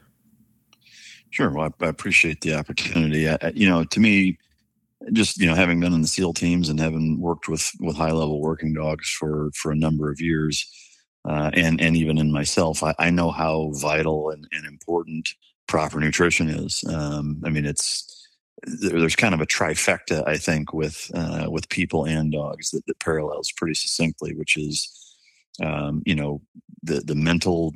Sure. 1.31 1.51
Well, 1.51 1.73
I, 1.81 1.85
I 1.85 1.89
appreciate 1.89 2.40
the 2.40 2.55
opportunity. 2.55 3.28
I, 3.28 3.39
you 3.55 3.68
know, 3.68 3.85
to 3.85 4.01
me, 4.01 4.39
just 5.12 5.39
you 5.39 5.47
know, 5.47 5.55
having 5.55 5.81
been 5.81 5.93
in 5.93 6.02
the 6.02 6.09
SEAL 6.09 6.35
teams 6.35 6.68
and 6.68 6.81
having 6.81 7.20
worked 7.20 7.48
with 7.48 7.70
with 7.81 7.97
high 7.97 8.12
level 8.12 8.40
working 8.40 8.74
dogs 8.74 9.10
for 9.10 9.51
for 9.55 9.73
a 9.73 9.77
number 9.77 10.10
of 10.10 10.20
years, 10.20 10.66
uh, 11.26 11.50
and 11.54 11.80
and 11.80 11.96
even 11.96 12.18
in 12.18 12.30
myself, 12.32 12.82
I, 12.82 12.94
I 12.98 13.10
know 13.10 13.30
how 13.30 13.70
vital 13.74 14.30
and, 14.30 14.46
and 14.52 14.64
important 14.66 15.28
proper 15.66 15.98
nutrition 15.98 16.48
is. 16.48 16.84
Um, 16.84 17.42
I 17.44 17.50
mean, 17.50 17.66
it's 17.66 18.12
there's 18.62 19.16
kind 19.16 19.34
of 19.34 19.40
a 19.40 19.46
trifecta, 19.46 20.26
I 20.26 20.36
think, 20.36 20.72
with 20.72 21.10
uh, 21.14 21.46
with 21.48 21.68
people 21.68 22.04
and 22.04 22.32
dogs 22.32 22.70
that, 22.70 22.86
that, 22.86 22.98
parallels 23.00 23.52
pretty 23.56 23.74
succinctly, 23.74 24.34
which 24.34 24.56
is, 24.56 24.88
um, 25.62 26.02
you 26.06 26.14
know, 26.14 26.40
the 26.82 27.00
the 27.00 27.14
mental 27.14 27.74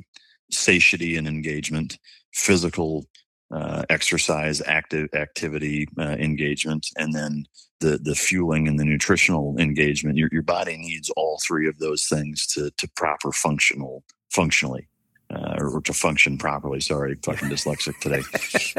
satiety 0.49 1.17
and 1.17 1.27
engagement, 1.27 1.97
physical 2.33 3.05
uh, 3.51 3.83
exercise, 3.89 4.61
active 4.65 5.09
activity 5.13 5.87
uh, 5.97 6.03
engagement, 6.19 6.87
and 6.97 7.13
then 7.13 7.45
the 7.79 7.97
the 7.97 8.15
fueling 8.15 8.67
and 8.67 8.79
the 8.79 8.85
nutritional 8.85 9.55
engagement. 9.57 10.17
Your 10.17 10.29
your 10.31 10.43
body 10.43 10.77
needs 10.77 11.09
all 11.11 11.39
three 11.45 11.67
of 11.67 11.79
those 11.79 12.05
things 12.05 12.45
to 12.47 12.71
to 12.71 12.87
proper 12.95 13.31
functional 13.31 14.03
functionally. 14.29 14.87
Uh, 15.33 15.55
or 15.59 15.79
to 15.79 15.93
function 15.93 16.37
properly. 16.37 16.81
Sorry, 16.81 17.17
fucking 17.23 17.47
dyslexic 17.47 17.97
today. 18.01 18.21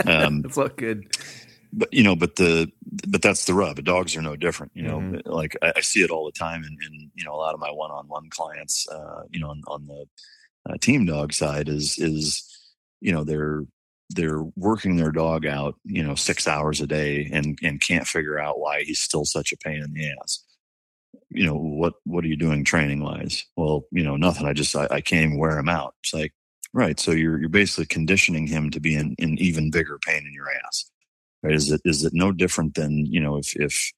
Um, 0.07 0.43
it's 0.45 0.59
all 0.59 0.69
good 0.69 1.07
but 1.73 1.93
you 1.93 2.03
know, 2.03 2.15
but 2.15 2.37
the 2.37 2.71
but 3.09 3.23
that's 3.23 3.47
the 3.47 3.55
rub. 3.55 3.83
Dogs 3.83 4.17
are 4.17 4.23
no 4.23 4.37
different. 4.37 4.73
You 4.75 4.83
know, 4.83 4.99
mm-hmm. 4.99 5.31
like 5.31 5.57
I, 5.63 5.73
I, 5.77 5.81
see 5.81 6.03
it 6.03 6.11
all 6.11 6.27
the 6.27 6.39
time, 6.39 6.65
in, 6.65 6.77
in 6.85 7.11
you 7.15 7.25
know 7.25 7.35
a 7.35 7.37
lot 7.37 7.55
of 7.55 7.61
my 7.61 7.71
one-on-one 7.71 8.29
clients. 8.31 8.87
Uh, 8.89 9.23
you 9.31 9.41
know, 9.41 9.49
on, 9.49 9.63
on 9.67 9.87
the 9.87 10.05
uh, 10.69 10.77
team 10.81 11.07
dog 11.07 11.33
side 11.33 11.69
is 11.69 11.99
is 11.99 12.47
you 13.01 13.13
know 13.13 13.25
they're 13.25 13.65
they're 14.15 14.43
working 14.57 14.97
their 14.97 15.13
dog 15.13 15.47
out 15.47 15.75
you 15.85 16.03
know 16.03 16.15
six 16.15 16.49
hours 16.49 16.81
a 16.81 16.87
day 16.87 17.29
and 17.33 17.59
and 17.63 17.81
can't 17.81 18.07
figure 18.07 18.39
out 18.39 18.61
why 18.61 18.83
he's 18.83 19.01
still 19.01 19.25
such 19.25 19.53
a 19.53 19.57
pain 19.57 19.83
in 19.83 19.93
the 19.93 20.11
ass 20.23 20.45
you 21.31 21.47
know 21.47 21.55
what 21.55 21.95
what 22.05 22.25
are 22.25 22.29
you 22.29 22.37
doing 22.37 22.65
training 22.65 23.03
wise 23.03 23.45
well 23.57 23.85
you 23.91 24.03
know 24.03 24.17
nothing 24.17 24.47
i 24.47 24.53
just 24.53 24.75
i, 24.77 24.87
I 24.91 25.01
can't 25.01 25.27
even 25.27 25.39
wear 25.39 25.59
him 25.59 25.69
out 25.69 25.95
it's 26.03 26.15
like 26.15 26.33
right 26.73 26.99
so 26.99 27.11
you're 27.13 27.39
you're 27.39 27.49
basically 27.49 27.87
conditioning 27.87 28.47
him 28.47 28.71
to 28.71 28.81
be 28.81 28.97
in, 28.97 29.15
even 29.19 29.71
bigger 29.71 29.99
pain 29.99 30.27
in 30.27 30.33
your 30.33 30.49
ass 30.67 30.91
Right? 31.43 31.55
Is 31.55 31.73
it 31.73 31.81
is 31.85 32.05
it 32.05 32.13
no 32.15 32.33
different 32.33 32.75
than 32.75 33.07
you 33.07 33.21
know 33.21 33.37
if 33.37 33.57
if 33.57 33.93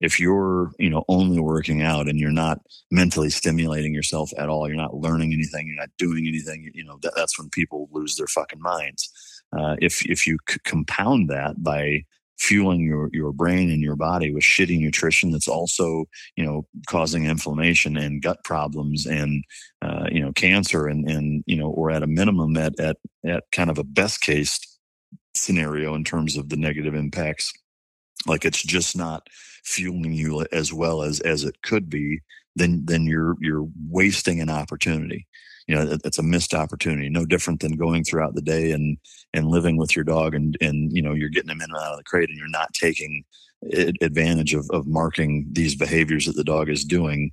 if 0.00 0.20
you're 0.20 0.72
you 0.78 0.90
know 0.90 1.04
only 1.08 1.40
working 1.40 1.82
out 1.82 2.08
and 2.08 2.18
you're 2.18 2.30
not 2.30 2.60
mentally 2.90 3.30
stimulating 3.30 3.94
yourself 3.94 4.30
at 4.36 4.48
all, 4.48 4.68
you're 4.68 4.76
not 4.76 4.94
learning 4.94 5.32
anything, 5.32 5.66
you're 5.66 5.76
not 5.76 5.90
doing 5.98 6.26
anything. 6.26 6.70
You 6.74 6.84
know 6.84 6.98
that, 7.02 7.14
that's 7.16 7.38
when 7.38 7.48
people 7.48 7.88
lose 7.92 8.16
their 8.16 8.26
fucking 8.26 8.60
minds. 8.60 9.10
Uh, 9.56 9.76
if 9.80 10.04
if 10.08 10.26
you 10.26 10.38
c- 10.48 10.58
compound 10.64 11.28
that 11.28 11.62
by 11.62 12.04
fueling 12.40 12.80
your 12.80 13.10
your 13.12 13.32
brain 13.32 13.68
and 13.70 13.82
your 13.82 13.96
body 13.96 14.32
with 14.32 14.42
shitty 14.42 14.80
nutrition 14.80 15.30
that's 15.30 15.48
also 15.48 16.06
you 16.36 16.44
know 16.44 16.66
causing 16.88 17.26
inflammation 17.26 17.98
and 17.98 18.22
gut 18.22 18.42
problems 18.44 19.04
and 19.06 19.44
uh, 19.82 20.06
you 20.10 20.20
know 20.20 20.32
cancer 20.32 20.86
and 20.86 21.08
and 21.08 21.44
you 21.46 21.56
know 21.56 21.68
or 21.68 21.90
at 21.90 22.02
a 22.02 22.06
minimum 22.06 22.56
at 22.56 22.78
at 22.80 22.96
at 23.26 23.44
kind 23.52 23.68
of 23.68 23.78
a 23.78 23.84
best 23.84 24.22
case 24.22 24.58
scenario 25.36 25.94
in 25.94 26.02
terms 26.02 26.36
of 26.36 26.48
the 26.48 26.56
negative 26.56 26.94
impacts 26.94 27.52
like 28.26 28.44
it's 28.44 28.62
just 28.62 28.96
not 28.96 29.28
fueling 29.64 30.12
you 30.12 30.46
as 30.50 30.72
well 30.72 31.02
as 31.02 31.20
as 31.20 31.44
it 31.44 31.60
could 31.62 31.90
be 31.90 32.20
then 32.56 32.82
then 32.86 33.04
you're 33.04 33.36
you're 33.40 33.68
wasting 33.88 34.40
an 34.40 34.48
opportunity 34.48 35.26
you 35.70 35.76
know 35.76 35.96
it's 36.04 36.18
a 36.18 36.22
missed 36.22 36.52
opportunity 36.52 37.08
no 37.08 37.24
different 37.24 37.60
than 37.60 37.76
going 37.76 38.02
throughout 38.02 38.34
the 38.34 38.42
day 38.42 38.72
and 38.72 38.98
and 39.32 39.46
living 39.46 39.76
with 39.76 39.94
your 39.94 40.04
dog 40.04 40.34
and 40.34 40.56
and 40.60 40.92
you 40.92 41.00
know 41.00 41.14
you're 41.14 41.28
getting 41.28 41.48
them 41.48 41.60
in 41.60 41.70
and 41.70 41.76
out 41.76 41.92
of 41.92 41.98
the 41.98 42.04
crate 42.04 42.28
and 42.28 42.36
you're 42.36 42.48
not 42.48 42.74
taking 42.74 43.24
advantage 44.00 44.54
of, 44.54 44.68
of 44.70 44.86
marking 44.86 45.46
these 45.52 45.76
behaviors 45.76 46.26
that 46.26 46.34
the 46.34 46.42
dog 46.42 46.68
is 46.68 46.82
doing 46.82 47.30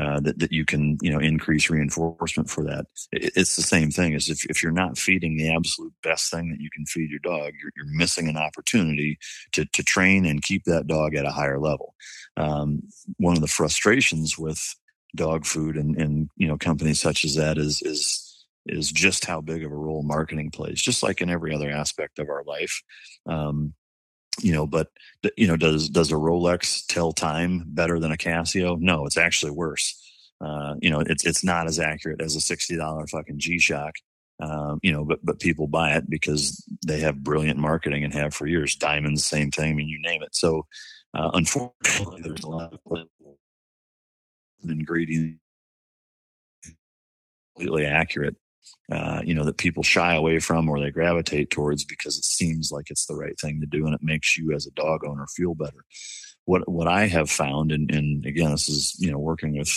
uh, 0.00 0.18
that, 0.20 0.38
that 0.38 0.50
you 0.50 0.64
can 0.64 0.96
you 1.02 1.10
know 1.12 1.18
increase 1.18 1.68
reinforcement 1.68 2.48
for 2.48 2.64
that. 2.64 2.86
It, 3.12 3.32
it's 3.36 3.54
the 3.54 3.62
same 3.62 3.90
thing 3.90 4.14
as 4.14 4.28
if, 4.28 4.44
if 4.46 4.62
you're 4.62 4.72
not 4.72 4.96
feeding 4.96 5.36
the 5.36 5.54
absolute 5.54 5.92
best 6.02 6.30
thing 6.30 6.50
that 6.50 6.60
you 6.60 6.70
can 6.74 6.86
feed 6.86 7.10
your 7.10 7.20
dog 7.20 7.52
you're, 7.60 7.72
you're 7.76 7.96
missing 7.96 8.28
an 8.28 8.36
opportunity 8.36 9.18
to, 9.52 9.66
to 9.66 9.82
train 9.82 10.24
and 10.24 10.42
keep 10.42 10.64
that 10.64 10.86
dog 10.86 11.14
at 11.14 11.26
a 11.26 11.32
higher 11.32 11.60
level. 11.60 11.94
Um, 12.36 12.82
one 13.18 13.34
of 13.34 13.42
the 13.42 13.46
frustrations 13.46 14.38
with 14.38 14.74
dog 15.14 15.46
food 15.46 15.76
and, 15.76 15.96
and 15.96 16.28
you 16.36 16.48
know 16.48 16.58
companies 16.58 17.00
such 17.00 17.24
as 17.24 17.34
that 17.36 17.58
is 17.58 17.82
is 17.82 18.46
is 18.66 18.90
just 18.90 19.26
how 19.26 19.40
big 19.40 19.64
of 19.64 19.70
a 19.70 19.76
role 19.76 20.02
marketing 20.02 20.50
plays 20.50 20.80
just 20.80 21.02
like 21.02 21.20
in 21.20 21.30
every 21.30 21.54
other 21.54 21.70
aspect 21.70 22.18
of 22.18 22.28
our 22.28 22.42
life. 22.44 22.82
Um, 23.26 23.74
you 24.40 24.52
know 24.52 24.66
but 24.66 24.88
you 25.36 25.46
know 25.46 25.56
does 25.56 25.88
does 25.88 26.10
a 26.10 26.16
rolex 26.16 26.84
tell 26.86 27.12
time 27.12 27.64
better 27.68 28.00
than 28.00 28.12
a 28.12 28.16
casio? 28.16 28.78
No 28.78 29.06
it's 29.06 29.16
actually 29.16 29.52
worse. 29.52 30.00
Uh, 30.40 30.74
you 30.80 30.90
know 30.90 31.00
it's 31.00 31.24
it's 31.24 31.44
not 31.44 31.66
as 31.66 31.78
accurate 31.78 32.20
as 32.20 32.34
a 32.34 32.40
$60 32.40 33.10
fucking 33.10 33.38
g-shock. 33.38 33.94
Um, 34.40 34.80
you 34.82 34.92
know 34.92 35.04
but 35.04 35.20
but 35.22 35.38
people 35.38 35.68
buy 35.68 35.92
it 35.96 36.10
because 36.10 36.64
they 36.84 37.00
have 37.00 37.22
brilliant 37.22 37.60
marketing 37.60 38.02
and 38.02 38.12
have 38.14 38.34
for 38.34 38.46
years. 38.46 38.74
Diamonds 38.74 39.24
same 39.24 39.50
thing 39.50 39.72
i 39.72 39.74
mean 39.74 39.88
you 39.88 40.00
name 40.02 40.22
it. 40.22 40.34
So 40.34 40.66
uh, 41.14 41.30
unfortunately 41.34 42.22
there's 42.22 42.42
a 42.42 42.48
lot 42.48 42.72
of 42.72 42.80
ingredients 44.70 45.40
completely 47.54 47.86
accurate 47.86 48.36
uh, 48.92 49.20
you 49.24 49.34
know, 49.34 49.44
that 49.44 49.56
people 49.56 49.82
shy 49.82 50.14
away 50.14 50.38
from 50.38 50.68
or 50.68 50.80
they 50.80 50.90
gravitate 50.90 51.50
towards 51.50 51.84
because 51.84 52.18
it 52.18 52.24
seems 52.24 52.70
like 52.70 52.90
it's 52.90 53.06
the 53.06 53.16
right 53.16 53.38
thing 53.40 53.60
to 53.60 53.66
do 53.66 53.86
and 53.86 53.94
it 53.94 54.02
makes 54.02 54.36
you 54.36 54.52
as 54.52 54.66
a 54.66 54.70
dog 54.72 55.04
owner 55.06 55.26
feel 55.34 55.54
better. 55.54 55.84
What 56.44 56.68
what 56.68 56.86
I 56.86 57.06
have 57.06 57.30
found, 57.30 57.72
and, 57.72 57.90
and 57.90 58.26
again, 58.26 58.50
this 58.50 58.68
is 58.68 58.94
you 58.98 59.10
know 59.10 59.18
working 59.18 59.56
with 59.56 59.70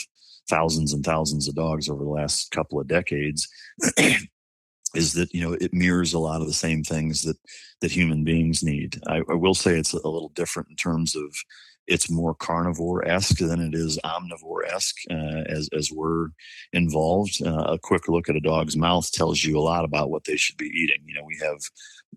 thousands 0.50 0.92
and 0.92 1.06
thousands 1.06 1.48
of 1.48 1.56
dogs 1.56 1.90
over 1.90 2.04
the 2.04 2.10
last 2.10 2.52
couple 2.52 2.80
of 2.80 2.88
decades, 2.88 3.48
is 4.94 5.14
that 5.14 5.34
you 5.34 5.42
know 5.42 5.54
it 5.54 5.74
mirrors 5.74 6.14
a 6.14 6.20
lot 6.20 6.42
of 6.42 6.48
the 6.48 6.54
same 6.54 6.84
things 6.84 7.22
that 7.22 7.38
that 7.80 7.92
human 7.92 8.26
beings 8.26 8.64
need. 8.64 9.00
I, 9.08 9.22
I 9.30 9.36
will 9.36 9.56
say 9.56 9.78
it's 9.80 9.94
a 9.94 9.96
little 9.96 10.32
different 10.36 10.70
in 10.70 10.76
terms 10.76 11.16
of 11.16 11.34
it's 11.88 12.10
more 12.10 12.36
carnivore 12.36 13.08
esque 13.08 13.40
than 13.40 13.62
it 13.62 13.74
is 13.74 13.98
omnivore 14.04 14.68
esque 14.70 14.98
uh, 15.10 15.44
as 15.48 15.70
as 15.76 15.92
we're 15.92 16.30
involved. 16.74 17.42
Uh, 17.44 17.64
a 17.68 17.80
quick 17.80 18.08
look 18.08 18.30
at 18.30 18.36
a 18.36 18.42
dog's 18.42 18.76
mouth 18.76 19.12
tells 19.12 19.44
you 19.44 19.58
a 19.58 19.62
lot 19.62 19.86
about 19.86 20.10
what 20.10 20.26
they 20.26 20.38
should 20.38 20.58
be 20.58 20.68
eating. 20.68 21.04
You 21.06 21.16
know, 21.16 21.24
we 21.24 21.38
have 21.42 21.60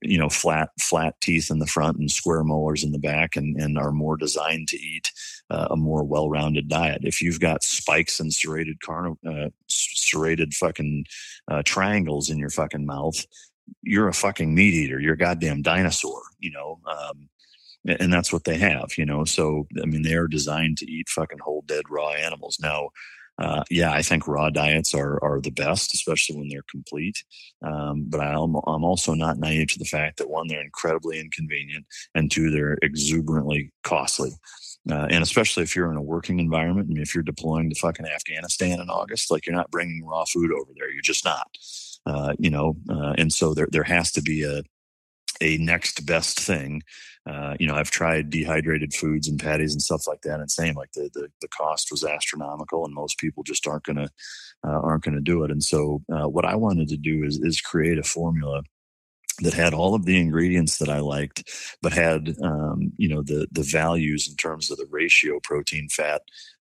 you 0.03 0.19
know 0.19 0.29
flat 0.29 0.71
flat 0.81 1.15
teeth 1.21 1.51
in 1.51 1.59
the 1.59 1.67
front 1.67 1.99
and 1.99 2.11
square 2.11 2.45
molars 2.45 2.85
in 2.85 2.93
the 2.93 2.99
back, 2.99 3.37
and 3.37 3.57
and 3.61 3.79
are 3.79 3.93
more 3.93 4.17
designed 4.17 4.69
to 4.69 4.77
eat 4.77 5.11
uh, 5.51 5.69
a 5.71 5.77
more 5.77 6.05
well 6.05 6.29
rounded 6.29 6.69
diet. 6.69 7.03
If 7.05 7.23
you've 7.23 7.41
got 7.41 7.65
spikes 7.65 8.21
and 8.21 8.33
serrated 8.33 8.81
carn 8.81 9.17
uh, 9.27 9.51
serrated 9.69 10.55
fucking 10.55 11.05
uh, 11.51 11.63
triangles 11.65 12.31
in 12.31 12.39
your 12.39 12.51
fucking 12.51 12.87
mouth. 12.87 13.25
You're 13.83 14.09
a 14.09 14.13
fucking 14.13 14.53
meat 14.53 14.75
eater. 14.75 14.99
You're 14.99 15.15
a 15.15 15.19
goddamn 15.19 15.63
dinosaur, 15.63 16.21
you 16.41 16.51
know. 16.51 16.81
Um, 16.91 17.29
and 17.87 18.13
that's 18.13 18.33
what 18.33 18.45
they 18.45 18.59
have, 18.59 18.91
you 18.97 19.07
know. 19.07 19.25
So 19.25 19.67
I 19.83 19.87
mean, 19.87 20.03
they 20.03 20.15
are 20.15 20.29
designed 20.29 20.79
to 20.79 20.91
eat 20.91 21.09
fucking 21.09 21.39
whole 21.39 21.65
dead 21.67 21.85
raw 21.89 22.11
animals. 22.11 22.59
Now, 22.61 22.91
uh, 23.41 23.65
yeah, 23.71 23.93
I 23.93 24.03
think 24.03 24.29
raw 24.29 24.51
diets 24.51 24.95
are 24.95 25.23
are 25.25 25.41
the 25.41 25.51
best, 25.51 25.95
especially 25.95 26.37
when 26.37 26.49
they're 26.49 26.65
complete. 26.71 27.25
Um, 27.63 28.05
but 28.07 28.21
I'm 28.21 28.55
I'm 28.67 28.85
also 28.85 29.15
not 29.15 29.39
naive 29.39 29.69
to 29.69 29.79
the 29.79 29.85
fact 29.87 30.19
that 30.19 30.29
one, 30.29 30.47
they're 30.47 30.61
incredibly 30.61 31.19
inconvenient, 31.19 31.87
and 32.15 32.31
two, 32.31 32.51
they're 32.51 32.79
exuberantly 32.83 33.73
costly. 33.83 34.33
Uh, 34.91 35.07
and 35.11 35.23
especially 35.23 35.63
if 35.63 35.77
you're 35.77 35.91
in 35.91 35.97
a 35.97 36.03
working 36.03 36.39
environment, 36.41 36.89
and 36.89 36.99
if 36.99 37.15
you're 37.15 37.23
deploying 37.23 37.71
to 37.71 37.79
fucking 37.79 38.07
Afghanistan 38.07 38.81
in 38.81 38.91
August, 38.91 39.31
like 39.31 39.47
you're 39.47 39.57
not 39.57 39.71
bringing 39.71 40.05
raw 40.05 40.25
food 40.25 40.51
over 40.53 40.73
there, 40.77 40.91
you're 40.91 41.03
just 41.03 41.25
not. 41.25 41.47
Uh, 42.07 42.35
you 42.39 42.51
know, 42.51 42.77
uh, 42.91 43.15
and 43.19 43.33
so 43.33 43.55
there 43.55 43.69
there 43.71 43.85
has 43.85 44.13
to 44.13 44.23
be 44.23 44.43
a 44.43 44.63
a 45.41 45.57
next 45.59 46.07
best 46.07 46.39
thing 46.39 46.83
uh, 47.27 47.55
you 47.61 47.67
know, 47.67 47.75
I've 47.75 47.91
tried 47.91 48.31
dehydrated 48.31 48.95
foods 48.95 49.29
and 49.29 49.39
patties 49.39 49.73
and 49.73 49.83
stuff 49.83 50.07
like 50.07 50.23
that, 50.23 50.41
and 50.41 50.51
same 50.51 50.75
like 50.75 50.93
the 50.93 51.11
the, 51.13 51.29
the 51.41 51.49
cost 51.49 51.91
was 51.91 52.05
astronomical, 52.05 52.85
and 52.85 52.95
most 52.95 53.19
people 53.19 53.43
just 53.43 53.67
aren't 53.67 53.85
gonna 53.85 54.09
uh, 54.67 54.81
aren't 54.81 55.05
gonna 55.05 55.21
do 55.21 55.45
it. 55.45 55.51
And 55.51 55.63
so, 55.63 56.03
uh, 56.13 56.29
what 56.29 56.47
I 56.47 56.57
wanted 56.57 56.89
to 56.89 56.97
do 56.97 57.23
is 57.25 57.39
is 57.43 57.61
create 57.61 57.99
a 57.99 58.03
formula 58.03 58.63
that 59.43 59.55
had 59.55 59.75
all 59.75 59.95
of 59.95 60.07
the 60.07 60.19
ingredients 60.19 60.79
that 60.79 60.89
I 60.89 61.01
liked, 61.01 61.49
but 61.83 61.93
had 61.93 62.37
um, 62.43 62.93
you 62.97 63.09
know 63.09 63.23
the 63.23 63.47
the 63.53 63.69
values 63.71 64.27
in 64.27 64.37
terms 64.37 64.71
of 64.71 64.79
the 64.79 64.89
ratio 64.91 65.41
protein 65.43 65.89
fat, 65.91 66.23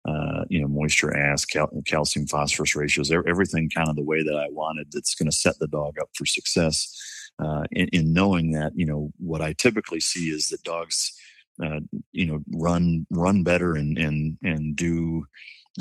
uh, 0.10 0.44
you 0.50 0.60
know 0.60 0.68
moisture 0.68 1.16
ass 1.16 1.46
cal- 1.46 1.70
calcium 1.86 2.26
phosphorus 2.26 2.76
ratios, 2.76 3.12
everything 3.12 3.70
kind 3.70 3.90
of 3.90 3.96
the 3.96 4.04
way 4.04 4.24
that 4.24 4.36
I 4.36 4.48
wanted. 4.50 4.88
That's 4.92 5.14
going 5.14 5.30
to 5.30 5.38
set 5.38 5.60
the 5.60 5.68
dog 5.68 6.00
up 6.02 6.10
for 6.16 6.26
success 6.26 7.17
uh, 7.40 7.64
in, 7.72 7.88
in, 7.90 8.14
knowing 8.14 8.52
that 8.52 8.72
you 8.76 8.86
know 8.86 9.12
what 9.18 9.42
I 9.42 9.54
typically 9.54 10.00
see 10.00 10.30
is 10.30 10.48
that 10.48 10.64
dogs 10.64 11.14
uh, 11.64 11.80
you 12.12 12.26
know 12.26 12.40
run 12.52 13.06
run 13.10 13.44
better 13.44 13.76
and 13.76 13.98
and 13.98 14.38
and 14.44 14.76
do 14.76 15.26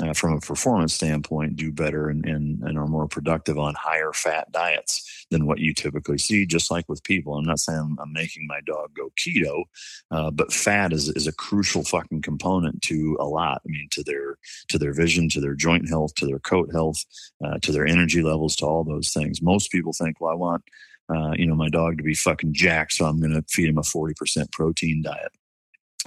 uh, 0.01 0.13
from 0.13 0.33
a 0.33 0.39
performance 0.39 0.93
standpoint 0.93 1.55
do 1.55 1.71
better 1.71 2.09
and, 2.09 2.25
and, 2.25 2.61
and 2.61 2.77
are 2.77 2.87
more 2.87 3.07
productive 3.07 3.57
on 3.57 3.73
higher 3.75 4.13
fat 4.13 4.51
diets 4.51 5.25
than 5.31 5.47
what 5.47 5.59
you 5.59 5.73
typically 5.73 6.17
see 6.17 6.45
just 6.45 6.69
like 6.69 6.87
with 6.87 7.03
people. 7.03 7.35
I'm 7.35 7.45
not 7.45 7.59
saying 7.59 7.79
i'm, 7.79 7.97
I'm 7.99 8.13
making 8.13 8.45
my 8.47 8.59
dog 8.65 8.91
go 8.95 9.11
keto 9.17 9.63
uh, 10.11 10.31
but 10.31 10.53
fat 10.53 10.93
is, 10.93 11.09
is 11.09 11.27
a 11.27 11.33
crucial 11.33 11.83
fucking 11.83 12.21
component 12.21 12.81
to 12.83 13.17
a 13.19 13.25
lot. 13.25 13.61
I 13.65 13.69
mean 13.69 13.87
to 13.91 14.03
their 14.03 14.37
to 14.67 14.77
their 14.77 14.93
vision 14.93 15.29
to 15.29 15.41
their 15.41 15.55
joint 15.55 15.89
health 15.89 16.13
to 16.15 16.27
their 16.27 16.39
coat 16.39 16.69
health 16.71 17.03
uh, 17.43 17.57
to 17.61 17.71
their 17.71 17.87
energy 17.87 18.21
levels 18.21 18.55
to 18.57 18.65
all 18.65 18.83
those 18.83 19.09
things. 19.09 19.41
Most 19.41 19.71
people 19.71 19.93
think 19.93 20.21
well 20.21 20.31
i 20.31 20.35
want 20.35 20.63
uh, 21.09 21.31
you 21.35 21.45
know, 21.45 21.55
my 21.55 21.69
dog 21.69 21.97
to 21.97 22.03
be 22.03 22.13
fucking 22.13 22.53
jacked, 22.53 22.93
so 22.93 23.05
I'm 23.05 23.19
going 23.19 23.33
to 23.33 23.43
feed 23.49 23.69
him 23.69 23.77
a 23.77 23.81
40% 23.81 24.51
protein 24.51 25.01
diet. 25.03 25.31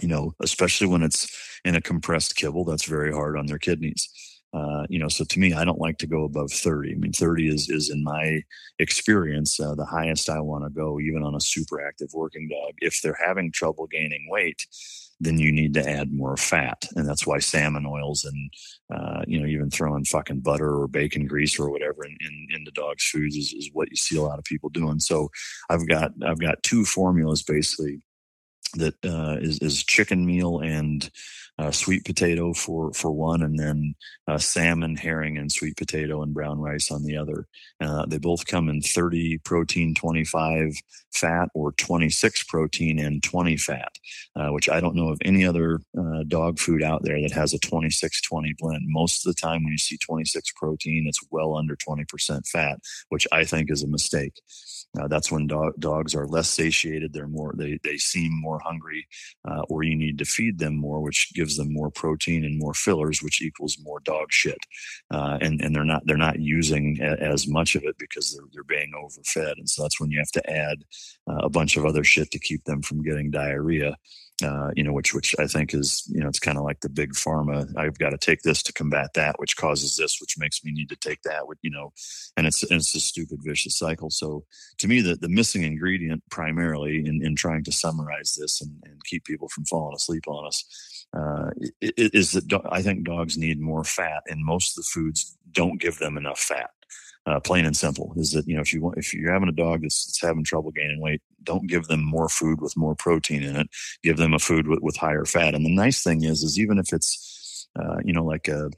You 0.00 0.08
know, 0.08 0.34
especially 0.40 0.86
when 0.86 1.02
it's 1.02 1.60
in 1.64 1.74
a 1.74 1.80
compressed 1.80 2.36
kibble, 2.36 2.64
that's 2.64 2.84
very 2.84 3.12
hard 3.12 3.36
on 3.36 3.46
their 3.46 3.58
kidneys. 3.58 4.08
Uh, 4.52 4.84
you 4.88 4.98
know, 4.98 5.08
so 5.08 5.24
to 5.24 5.38
me, 5.38 5.52
I 5.52 5.64
don't 5.64 5.80
like 5.80 5.98
to 5.98 6.06
go 6.06 6.24
above 6.24 6.50
30. 6.50 6.92
I 6.92 6.94
mean, 6.96 7.12
30 7.12 7.48
is, 7.48 7.68
is 7.70 7.90
in 7.90 8.02
my 8.02 8.42
experience, 8.78 9.60
uh, 9.60 9.74
the 9.74 9.84
highest 9.84 10.28
I 10.28 10.40
want 10.40 10.64
to 10.64 10.70
go, 10.70 10.98
even 10.98 11.22
on 11.22 11.36
a 11.36 11.40
super 11.40 11.86
active 11.86 12.08
working 12.12 12.48
dog. 12.48 12.74
If 12.78 13.00
they're 13.00 13.18
having 13.24 13.52
trouble 13.52 13.86
gaining 13.86 14.26
weight, 14.28 14.66
then 15.20 15.38
you 15.38 15.52
need 15.52 15.74
to 15.74 15.88
add 15.88 16.12
more 16.12 16.36
fat. 16.36 16.86
And 16.96 17.06
that's 17.06 17.26
why 17.26 17.38
salmon 17.38 17.86
oils 17.86 18.24
and, 18.24 18.50
uh, 18.92 19.22
you 19.26 19.38
know, 19.38 19.46
even 19.46 19.70
throwing 19.70 20.04
fucking 20.04 20.40
butter 20.40 20.80
or 20.80 20.88
bacon 20.88 21.26
grease 21.26 21.58
or 21.58 21.70
whatever 21.70 22.04
in, 22.04 22.16
in, 22.20 22.46
in 22.56 22.64
the 22.64 22.70
dog's 22.70 23.04
foods 23.04 23.36
is, 23.36 23.52
is 23.52 23.70
what 23.72 23.90
you 23.90 23.96
see 23.96 24.16
a 24.16 24.22
lot 24.22 24.38
of 24.38 24.44
people 24.44 24.70
doing. 24.70 24.98
So 24.98 25.28
I've 25.68 25.86
got, 25.86 26.12
I've 26.26 26.40
got 26.40 26.62
two 26.62 26.84
formulas 26.84 27.42
basically 27.42 28.00
that 28.74 28.94
uh, 29.04 29.36
is 29.40 29.58
is 29.58 29.82
chicken 29.82 30.24
meal 30.24 30.60
and 30.60 31.10
uh, 31.60 31.70
sweet 31.70 32.04
potato 32.04 32.54
for 32.54 32.92
for 32.94 33.12
one, 33.12 33.42
and 33.42 33.58
then 33.58 33.94
uh, 34.26 34.38
salmon, 34.38 34.96
herring, 34.96 35.38
and 35.38 35.52
sweet 35.52 35.76
potato 35.76 36.22
and 36.22 36.34
brown 36.34 36.58
rice 36.60 36.90
on 36.90 37.04
the 37.04 37.16
other. 37.16 37.46
Uh, 37.80 38.06
they 38.06 38.18
both 38.18 38.46
come 38.46 38.68
in 38.68 38.80
30 38.80 39.38
protein, 39.44 39.94
25 39.94 40.74
fat, 41.12 41.48
or 41.54 41.72
26 41.72 42.44
protein 42.44 42.98
and 42.98 43.22
20 43.22 43.56
fat, 43.56 43.92
uh, 44.36 44.48
which 44.48 44.68
I 44.68 44.80
don't 44.80 44.94
know 44.96 45.08
of 45.08 45.18
any 45.24 45.44
other 45.44 45.80
uh, 45.98 46.24
dog 46.28 46.58
food 46.58 46.82
out 46.82 47.02
there 47.02 47.20
that 47.20 47.32
has 47.32 47.52
a 47.52 47.58
26-20 47.58 48.56
blend. 48.58 48.84
Most 48.86 49.26
of 49.26 49.34
the 49.34 49.40
time, 49.40 49.64
when 49.64 49.72
you 49.72 49.78
see 49.78 49.98
26 49.98 50.52
protein, 50.56 51.06
it's 51.08 51.20
well 51.30 51.56
under 51.56 51.76
20% 51.76 52.46
fat, 52.48 52.78
which 53.08 53.26
I 53.32 53.44
think 53.44 53.70
is 53.70 53.82
a 53.82 53.88
mistake. 53.88 54.40
Uh, 54.98 55.08
that's 55.08 55.30
when 55.30 55.46
do- 55.46 55.72
dogs 55.78 56.14
are 56.14 56.26
less 56.26 56.48
satiated. 56.48 57.12
They're 57.12 57.28
more, 57.28 57.54
they, 57.56 57.78
they 57.84 57.96
seem 57.96 58.30
more 58.40 58.60
hungry, 58.64 59.06
uh, 59.48 59.62
or 59.68 59.82
you 59.82 59.96
need 59.96 60.18
to 60.18 60.24
feed 60.24 60.58
them 60.58 60.76
more, 60.76 61.00
which 61.00 61.32
gives 61.34 61.49
them 61.56 61.72
more 61.72 61.90
protein 61.90 62.44
and 62.44 62.58
more 62.58 62.74
fillers, 62.74 63.22
which 63.22 63.42
equals 63.42 63.78
more 63.82 64.00
dog 64.00 64.26
shit. 64.30 64.58
Uh, 65.10 65.38
and, 65.40 65.60
and 65.60 65.74
they're 65.74 65.84
not, 65.84 66.02
they're 66.06 66.16
not 66.16 66.40
using 66.40 66.98
a, 67.00 67.16
as 67.22 67.46
much 67.46 67.74
of 67.74 67.84
it 67.84 67.96
because 67.98 68.34
they're, 68.34 68.46
they're 68.52 68.64
being 68.64 68.92
overfed. 68.94 69.58
And 69.58 69.68
so 69.68 69.82
that's 69.82 70.00
when 70.00 70.10
you 70.10 70.18
have 70.18 70.32
to 70.32 70.50
add 70.50 70.84
uh, 71.28 71.40
a 71.42 71.50
bunch 71.50 71.76
of 71.76 71.84
other 71.84 72.04
shit 72.04 72.30
to 72.32 72.38
keep 72.38 72.64
them 72.64 72.82
from 72.82 73.02
getting 73.02 73.30
diarrhea 73.30 73.96
uh, 74.42 74.70
you 74.74 74.82
know, 74.82 74.92
which 74.92 75.14
which 75.14 75.34
I 75.38 75.46
think 75.46 75.74
is 75.74 76.10
you 76.12 76.20
know 76.20 76.28
it's 76.28 76.38
kind 76.38 76.58
of 76.58 76.64
like 76.64 76.80
the 76.80 76.88
big 76.88 77.12
pharma. 77.12 77.66
I've 77.76 77.98
got 77.98 78.10
to 78.10 78.18
take 78.18 78.42
this 78.42 78.62
to 78.64 78.72
combat 78.72 79.10
that, 79.14 79.38
which 79.38 79.56
causes 79.56 79.96
this, 79.96 80.18
which 80.20 80.38
makes 80.38 80.64
me 80.64 80.72
need 80.72 80.88
to 80.90 80.96
take 80.96 81.22
that. 81.22 81.42
You 81.62 81.70
know, 81.70 81.92
and 82.36 82.46
it's 82.46 82.62
and 82.62 82.80
it's 82.80 82.94
a 82.94 83.00
stupid 83.00 83.40
vicious 83.42 83.76
cycle. 83.76 84.10
So 84.10 84.44
to 84.78 84.88
me, 84.88 85.00
the 85.00 85.16
the 85.16 85.28
missing 85.28 85.62
ingredient 85.62 86.22
primarily 86.30 87.04
in, 87.04 87.24
in 87.24 87.36
trying 87.36 87.64
to 87.64 87.72
summarize 87.72 88.36
this 88.38 88.60
and, 88.60 88.72
and 88.84 89.02
keep 89.04 89.24
people 89.24 89.48
from 89.48 89.64
falling 89.64 89.94
asleep 89.94 90.26
on 90.26 90.46
us 90.46 90.99
uh, 91.16 91.50
is 91.80 92.32
that 92.32 92.60
I 92.70 92.82
think 92.82 93.04
dogs 93.04 93.36
need 93.36 93.60
more 93.60 93.84
fat, 93.84 94.22
and 94.28 94.44
most 94.44 94.76
of 94.78 94.84
the 94.84 94.88
foods 94.92 95.36
don't 95.52 95.80
give 95.80 95.98
them 95.98 96.16
enough 96.16 96.38
fat. 96.38 96.70
Uh, 97.26 97.38
plain 97.38 97.66
and 97.66 97.76
simple 97.76 98.14
is 98.16 98.32
that 98.32 98.46
you 98.48 98.54
know 98.54 98.62
if 98.62 98.72
you 98.72 98.80
want 98.80 98.96
if 98.96 99.12
you're 99.12 99.32
having 99.32 99.48
a 99.48 99.52
dog 99.52 99.82
that's, 99.82 100.06
that's, 100.06 100.22
having 100.22 100.42
trouble 100.42 100.70
gaining 100.70 101.00
weight 101.02 101.20
don't 101.44 101.66
give 101.66 101.86
them 101.86 102.02
more 102.02 102.28
food 102.28 102.60
with 102.60 102.76
more 102.76 102.94
protein 102.94 103.42
in 103.42 103.56
it. 103.56 103.68
Give 104.02 104.16
them 104.16 104.34
a 104.34 104.38
food 104.38 104.68
with, 104.68 104.80
with 104.80 104.96
higher 104.96 105.24
fat. 105.24 105.54
And 105.54 105.64
the 105.64 105.74
nice 105.74 106.02
thing 106.02 106.24
is 106.24 106.42
is 106.42 106.58
even 106.58 106.78
if 106.78 106.92
it's 106.92 107.68
uh, 107.78 107.98
you 108.04 108.12
know 108.12 108.24
like 108.24 108.48
a 108.48 108.70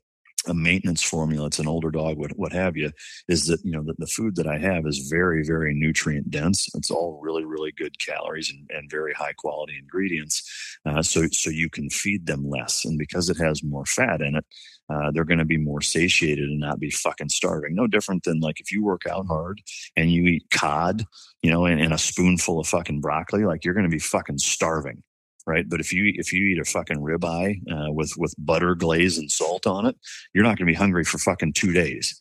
a 0.46 0.54
maintenance 0.54 1.02
formula, 1.02 1.46
it's 1.46 1.58
an 1.58 1.68
older 1.68 1.90
dog, 1.90 2.18
what, 2.18 2.32
what 2.36 2.52
have 2.52 2.76
you, 2.76 2.90
is 3.28 3.46
that, 3.46 3.60
you 3.64 3.72
know, 3.72 3.82
that 3.84 3.98
the 3.98 4.06
food 4.06 4.36
that 4.36 4.46
I 4.46 4.58
have 4.58 4.86
is 4.86 5.08
very, 5.10 5.44
very 5.44 5.74
nutrient 5.74 6.30
dense. 6.30 6.68
It's 6.74 6.90
all 6.90 7.20
really, 7.22 7.44
really 7.44 7.72
good 7.72 7.98
calories 7.98 8.50
and, 8.50 8.68
and 8.70 8.90
very 8.90 9.12
high 9.12 9.34
quality 9.34 9.74
ingredients. 9.78 10.42
Uh, 10.84 11.02
so, 11.02 11.26
so 11.32 11.50
you 11.50 11.70
can 11.70 11.90
feed 11.90 12.26
them 12.26 12.48
less. 12.48 12.84
And 12.84 12.98
because 12.98 13.30
it 13.30 13.38
has 13.38 13.62
more 13.62 13.86
fat 13.86 14.20
in 14.20 14.36
it, 14.36 14.44
uh, 14.90 15.10
they're 15.12 15.24
going 15.24 15.38
to 15.38 15.44
be 15.44 15.56
more 15.56 15.80
satiated 15.80 16.44
and 16.44 16.60
not 16.60 16.80
be 16.80 16.90
fucking 16.90 17.28
starving. 17.28 17.74
No 17.74 17.86
different 17.86 18.24
than 18.24 18.40
like 18.40 18.60
if 18.60 18.72
you 18.72 18.82
work 18.82 19.02
out 19.08 19.26
hard 19.26 19.62
and 19.96 20.10
you 20.10 20.26
eat 20.26 20.50
cod, 20.50 21.04
you 21.42 21.50
know, 21.50 21.66
and, 21.66 21.80
and 21.80 21.92
a 21.92 21.98
spoonful 21.98 22.60
of 22.60 22.66
fucking 22.66 23.00
broccoli, 23.00 23.44
like 23.44 23.64
you're 23.64 23.74
going 23.74 23.88
to 23.88 23.90
be 23.90 23.98
fucking 23.98 24.38
starving 24.38 25.02
right? 25.46 25.68
But 25.68 25.80
if 25.80 25.92
you 25.92 26.12
if 26.16 26.32
you 26.32 26.42
eat 26.44 26.60
a 26.60 26.64
fucking 26.64 26.98
ribeye 26.98 27.60
uh, 27.70 27.92
with 27.92 28.12
with 28.16 28.34
butter 28.38 28.74
glaze 28.74 29.18
and 29.18 29.30
salt 29.30 29.66
on 29.66 29.86
it, 29.86 29.96
you're 30.34 30.44
not 30.44 30.58
going 30.58 30.66
to 30.66 30.72
be 30.72 30.74
hungry 30.74 31.04
for 31.04 31.18
fucking 31.18 31.54
two 31.54 31.72
days. 31.72 32.20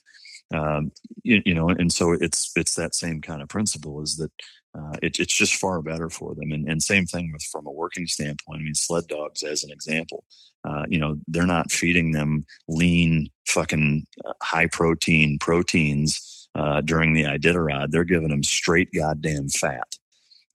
Um, 0.53 0.91
you, 1.23 1.41
you, 1.45 1.53
know, 1.53 1.69
and 1.69 1.93
so 1.93 2.11
it's 2.11 2.52
it's 2.56 2.76
that 2.76 2.93
same 2.93 3.22
kind 3.22 3.41
of 3.41 3.48
principle 3.48 4.02
is 4.02 4.18
that 4.18 4.31
uh, 4.77 4.98
it, 5.02 5.19
it's 5.19 5.34
just 5.34 5.56
far 5.56 5.81
better 5.81 6.10
for 6.10 6.35
them. 6.35 6.52
And, 6.52 6.68
and 6.68 6.81
same 6.81 7.06
thing 7.06 7.31
with 7.31 7.43
from 7.43 7.68
a 7.68 7.72
working 7.72 8.07
standpoint. 8.07 8.60
I 8.60 8.64
mean, 8.64 8.76
sled 8.76 9.07
dogs 9.07 9.43
as 9.43 9.64
an 9.64 9.72
example, 9.72 10.23
uh, 10.64 10.85
you 10.88 10.99
know, 10.99 11.18
they're 11.27 11.45
not 11.45 11.72
feeding 11.72 12.11
them 12.11 12.45
lean, 12.68 13.30
fucking 13.48 14.06
uh, 14.26 14.34
high 14.41 14.68
protein 14.68 15.39
proteins 15.39 16.48
uh, 16.56 16.81
during 16.81 17.14
the 17.14 17.23
Iditarod. 17.23 17.91
They're 17.91 18.03
giving 18.03 18.30
them 18.30 18.43
straight 18.43 18.89
goddamn 18.93 19.49
fat 19.49 19.95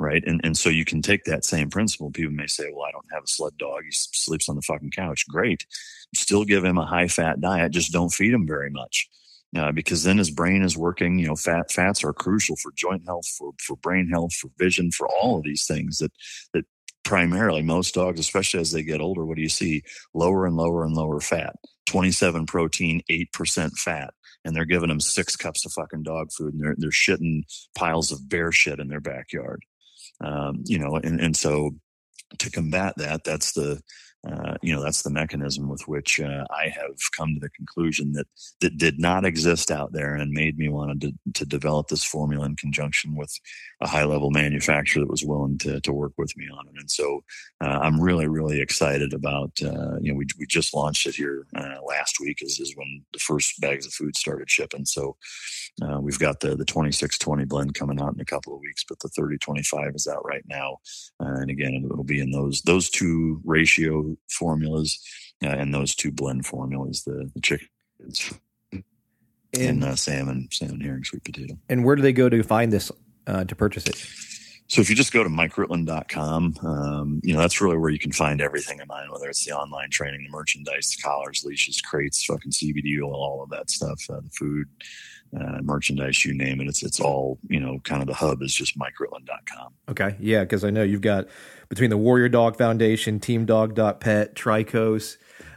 right? 0.00 0.22
And 0.26 0.40
and 0.44 0.56
so 0.56 0.70
you 0.70 0.84
can 0.84 1.02
take 1.02 1.24
that 1.24 1.44
same 1.44 1.70
principle. 1.70 2.10
People 2.10 2.34
may 2.34 2.46
say, 2.46 2.70
"Well, 2.72 2.86
I 2.86 2.92
don't 2.92 3.06
have 3.12 3.24
a 3.24 3.28
sled 3.28 3.56
dog. 3.58 3.82
He 3.84 3.90
sleeps 3.92 4.48
on 4.48 4.56
the 4.56 4.62
fucking 4.62 4.90
couch." 4.92 5.24
Great, 5.28 5.66
still 6.14 6.44
give 6.44 6.64
him 6.64 6.78
a 6.78 6.86
high 6.86 7.08
fat 7.08 7.40
diet. 7.40 7.72
Just 7.72 7.92
don't 7.92 8.12
feed 8.12 8.32
him 8.32 8.46
very 8.46 8.70
much. 8.70 9.08
uh, 9.56 9.72
because 9.72 10.02
then 10.04 10.18
his 10.18 10.30
brain 10.30 10.62
is 10.62 10.76
working. 10.76 11.18
You 11.18 11.28
know, 11.28 11.36
fat 11.36 11.70
fats 11.72 12.04
are 12.04 12.12
crucial 12.12 12.56
for 12.56 12.72
joint 12.76 13.04
health, 13.06 13.26
for 13.38 13.52
for 13.60 13.76
brain 13.76 14.08
health, 14.10 14.34
for 14.34 14.50
vision, 14.58 14.90
for 14.92 15.08
all 15.22 15.38
of 15.38 15.44
these 15.44 15.66
things 15.66 15.98
that 15.98 16.12
that 16.52 16.64
primarily 17.04 17.62
most 17.62 17.94
dogs, 17.94 18.20
especially 18.20 18.60
as 18.60 18.72
they 18.72 18.82
get 18.82 19.00
older, 19.00 19.24
what 19.24 19.36
do 19.36 19.42
you 19.42 19.48
see? 19.48 19.82
Lower 20.14 20.46
and 20.46 20.56
lower 20.56 20.84
and 20.84 20.94
lower 20.94 21.20
fat. 21.20 21.56
27 21.86 22.46
protein, 22.46 23.00
8% 23.10 23.72
fat. 23.78 24.12
And 24.44 24.54
they're 24.56 24.64
giving 24.64 24.88
them 24.88 25.00
six 25.00 25.36
cups 25.36 25.64
of 25.66 25.72
fucking 25.72 26.02
dog 26.02 26.32
food 26.32 26.54
and 26.54 26.62
they're, 26.62 26.74
they're 26.78 26.90
shitting 26.90 27.42
piles 27.76 28.12
of 28.12 28.28
bear 28.28 28.52
shit 28.52 28.80
in 28.80 28.88
their 28.88 29.00
backyard. 29.00 29.62
Um, 30.20 30.62
you 30.66 30.78
know, 30.78 30.96
and, 30.96 31.20
and 31.20 31.36
so 31.36 31.72
to 32.38 32.50
combat 32.50 32.94
that, 32.98 33.24
that's 33.24 33.52
the, 33.52 33.80
uh, 34.26 34.56
you 34.62 34.74
know 34.74 34.82
that's 34.82 35.02
the 35.02 35.10
mechanism 35.10 35.68
with 35.68 35.86
which 35.86 36.20
uh, 36.20 36.44
I 36.50 36.68
have 36.68 36.96
come 37.16 37.34
to 37.34 37.40
the 37.40 37.50
conclusion 37.50 38.12
that 38.12 38.26
that 38.60 38.76
did 38.76 38.98
not 38.98 39.24
exist 39.24 39.70
out 39.70 39.92
there 39.92 40.14
and 40.14 40.32
made 40.32 40.58
me 40.58 40.68
want 40.68 41.00
to, 41.02 41.12
to 41.34 41.46
develop 41.46 41.88
this 41.88 42.04
formula 42.04 42.46
in 42.46 42.56
conjunction 42.56 43.14
with 43.14 43.32
a 43.80 43.86
high 43.86 44.04
level 44.04 44.30
manufacturer 44.30 45.02
that 45.02 45.10
was 45.10 45.24
willing 45.24 45.58
to, 45.58 45.80
to 45.80 45.92
work 45.92 46.12
with 46.18 46.36
me 46.36 46.46
on 46.48 46.66
it. 46.66 46.74
And 46.78 46.90
so 46.90 47.22
uh, 47.62 47.78
I'm 47.82 48.00
really 48.00 48.26
really 48.26 48.60
excited 48.60 49.12
about 49.12 49.52
uh, 49.62 49.98
you 50.00 50.12
know 50.12 50.18
we 50.18 50.26
we 50.38 50.46
just 50.46 50.74
launched 50.74 51.06
it 51.06 51.14
here 51.14 51.46
uh, 51.56 51.76
last 51.86 52.16
week 52.20 52.38
is 52.40 52.58
is 52.58 52.74
when 52.76 53.04
the 53.12 53.20
first 53.20 53.60
bags 53.60 53.86
of 53.86 53.92
food 53.92 54.16
started 54.16 54.50
shipping. 54.50 54.86
So 54.86 55.16
we've 56.00 56.18
got 56.18 56.40
the 56.40 56.56
the 56.56 56.64
2620 56.64 57.44
blend 57.44 57.74
coming 57.74 58.00
out 58.00 58.14
in 58.14 58.20
a 58.20 58.24
couple 58.24 58.54
of 58.54 58.60
weeks, 58.60 58.84
but 58.88 58.98
the 59.00 59.08
3025 59.08 59.92
is 59.94 60.08
out 60.08 60.24
right 60.24 60.44
now. 60.48 60.78
and 61.20 61.50
again, 61.50 61.74
it'll 61.74 62.02
be 62.02 62.20
in 62.20 62.30
those 62.32 62.62
those 62.62 62.90
two 62.90 63.40
ratio 63.44 64.15
formulas 64.30 65.00
uh, 65.44 65.48
and 65.48 65.74
those 65.74 65.94
two 65.94 66.10
blend 66.10 66.46
formulas, 66.46 67.04
the, 67.04 67.30
the 67.34 67.40
chicken 67.40 67.68
and, 68.00 68.82
and 69.54 69.84
uh, 69.84 69.96
salmon, 69.96 70.48
salmon, 70.50 70.80
herring, 70.80 71.04
sweet 71.04 71.24
potato. 71.24 71.56
And 71.68 71.84
where 71.84 71.96
do 71.96 72.02
they 72.02 72.12
go 72.12 72.28
to 72.28 72.42
find 72.42 72.72
this 72.72 72.90
uh, 73.26 73.44
to 73.44 73.54
purchase 73.54 73.86
it? 73.86 73.96
So 74.68 74.80
if 74.80 74.90
you 74.90 74.96
just 74.96 75.12
go 75.12 75.22
to 75.22 75.30
mikeritland.com, 75.30 76.56
um, 76.62 77.20
you 77.22 77.34
know, 77.34 77.40
that's 77.40 77.60
really 77.60 77.78
where 77.78 77.90
you 77.90 77.98
can 77.98 78.12
find 78.12 78.40
everything 78.40 78.80
of 78.80 78.88
mine, 78.88 79.10
whether 79.12 79.28
it's 79.28 79.44
the 79.44 79.52
online 79.52 79.90
training, 79.90 80.24
the 80.24 80.30
merchandise, 80.30 80.96
the 80.96 81.02
collars, 81.02 81.44
leashes, 81.44 81.80
crates, 81.80 82.24
fucking 82.24 82.50
CBD 82.50 83.00
oil, 83.00 83.14
all 83.14 83.42
of 83.42 83.50
that 83.50 83.70
stuff, 83.70 84.02
uh, 84.10 84.20
the 84.20 84.30
food, 84.30 84.66
uh, 85.38 85.60
merchandise, 85.62 86.24
you 86.24 86.34
name 86.34 86.60
it. 86.60 86.66
It's, 86.66 86.82
it's 86.82 87.00
all, 87.00 87.38
you 87.48 87.60
know, 87.60 87.78
kind 87.84 88.02
of 88.02 88.08
the 88.08 88.14
hub 88.14 88.42
is 88.42 88.54
just 88.54 88.76
mikeritland.com. 88.78 89.72
Okay. 89.88 90.16
Yeah. 90.18 90.44
Cause 90.44 90.64
I 90.64 90.70
know 90.70 90.82
you've 90.82 91.00
got 91.00 91.28
between 91.68 91.90
the 91.90 91.96
Warrior 91.96 92.28
Dog 92.28 92.56
Foundation, 92.56 93.20
Team 93.20 93.44
Dog.pet, 93.44 94.34
Trikos, 94.34 95.16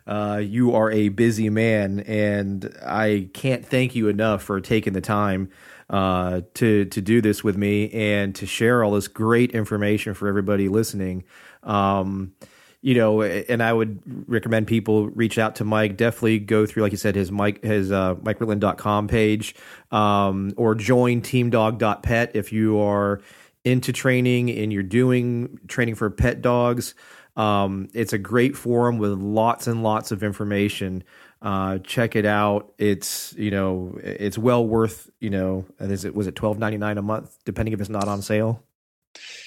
uh, 0.09 0.37
you 0.37 0.73
are 0.73 0.89
a 0.91 1.09
busy 1.09 1.51
man, 1.51 1.99
and 1.99 2.75
I 2.83 3.29
can't 3.35 3.63
thank 3.63 3.93
you 3.93 4.07
enough 4.07 4.41
for 4.41 4.59
taking 4.59 4.93
the 4.93 5.01
time 5.01 5.51
uh, 5.89 6.41
to 6.55 6.85
to 6.85 7.01
do 7.01 7.21
this 7.21 7.43
with 7.43 7.57
me 7.57 7.91
and 7.91 8.35
to 8.35 8.45
share 8.45 8.83
all 8.83 8.91
this 8.91 9.07
great 9.07 9.51
information 9.51 10.13
for 10.13 10.27
everybody 10.27 10.69
listening. 10.69 11.23
Um, 11.63 12.33
you 12.81 12.95
know, 12.95 13.21
and 13.23 13.61
I 13.61 13.73
would 13.73 14.01
recommend 14.29 14.67
people 14.67 15.09
reach 15.09 15.37
out 15.37 15.55
to 15.55 15.65
Mike. 15.65 15.97
Definitely 15.97 16.39
go 16.39 16.65
through, 16.65 16.83
like 16.83 16.93
you 16.93 16.97
said, 16.97 17.15
his 17.15 17.31
Mike 17.31 17.63
his 17.63 17.91
uh, 17.91 18.15
MikeRitland.com 18.15 19.07
page, 19.07 19.55
um, 19.91 20.53
or 20.55 20.75
join 20.75 21.21
TeamDog.pet 21.21 22.31
if 22.35 22.53
you 22.53 22.79
are 22.79 23.21
into 23.65 23.91
training 23.91 24.49
and 24.49 24.71
you're 24.71 24.83
doing 24.83 25.59
training 25.67 25.95
for 25.95 26.09
pet 26.09 26.41
dogs. 26.41 26.95
Um, 27.35 27.89
it's 27.93 28.13
a 28.13 28.17
great 28.17 28.55
forum 28.55 28.97
with 28.97 29.11
lots 29.11 29.67
and 29.67 29.83
lots 29.83 30.11
of 30.11 30.23
information. 30.23 31.03
Uh, 31.41 31.77
check 31.79 32.15
it 32.15 32.25
out. 32.25 32.73
It's 32.77 33.33
you 33.37 33.51
know 33.51 33.97
it's 34.03 34.37
well 34.37 34.65
worth 34.65 35.09
you 35.19 35.29
know 35.29 35.65
is 35.79 36.03
it 36.03 36.13
was 36.13 36.27
it 36.27 36.35
twelve 36.35 36.59
ninety 36.59 36.77
nine 36.77 36.97
a 36.97 37.01
month 37.01 37.37
depending 37.45 37.73
if 37.73 37.79
it's 37.79 37.89
not 37.89 38.07
on 38.07 38.21
sale. 38.21 38.63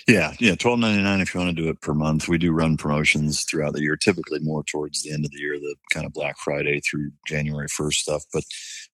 Yeah, 0.08 0.32
yeah, 0.40 0.54
twelve 0.54 0.78
ninety 0.78 1.02
nine 1.02 1.20
if 1.20 1.34
you 1.34 1.40
want 1.40 1.54
to 1.54 1.62
do 1.62 1.68
it 1.68 1.80
per 1.80 1.94
month. 1.94 2.28
We 2.28 2.38
do 2.38 2.52
run 2.52 2.76
promotions 2.76 3.44
throughout 3.44 3.74
the 3.74 3.82
year, 3.82 3.96
typically 3.96 4.40
more 4.40 4.64
towards 4.64 5.02
the 5.02 5.12
end 5.12 5.24
of 5.24 5.30
the 5.30 5.38
year, 5.38 5.58
the 5.58 5.76
kind 5.92 6.06
of 6.06 6.12
Black 6.12 6.38
Friday 6.38 6.80
through 6.80 7.12
January 7.26 7.68
first 7.68 8.00
stuff. 8.00 8.24
But 8.32 8.44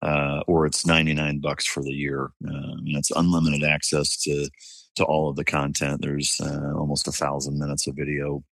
uh, 0.01 0.41
or 0.47 0.65
it's 0.65 0.85
ninety 0.85 1.13
nine 1.13 1.39
bucks 1.39 1.65
for 1.65 1.83
the 1.83 1.93
year. 1.93 2.31
Uh, 2.45 2.77
and 2.77 2.97
it's 2.97 3.11
unlimited 3.11 3.63
access 3.63 4.17
to 4.23 4.49
to 4.95 5.05
all 5.05 5.29
of 5.29 5.35
the 5.35 5.45
content. 5.45 6.01
There's 6.01 6.41
uh, 6.41 6.73
almost 6.75 7.07
a 7.07 7.11
thousand 7.11 7.59
minutes 7.59 7.87
of 7.87 7.95
video 7.95 8.43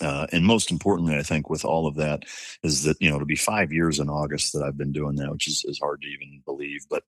uh, 0.00 0.26
and 0.32 0.44
most 0.44 0.70
importantly, 0.70 1.16
I 1.16 1.22
think 1.22 1.50
with 1.50 1.64
all 1.64 1.86
of 1.86 1.96
that 1.96 2.24
is 2.62 2.82
that 2.84 2.96
you 3.00 3.08
know 3.08 3.16
it'll 3.16 3.26
be 3.26 3.36
five 3.36 3.72
years 3.72 3.98
in 3.98 4.08
August 4.08 4.52
that 4.52 4.62
I've 4.62 4.78
been 4.78 4.92
doing 4.92 5.16
that, 5.16 5.30
which 5.30 5.48
is, 5.48 5.64
is 5.66 5.78
hard 5.78 6.02
to 6.02 6.08
even 6.08 6.42
believe. 6.44 6.86
But 6.88 7.04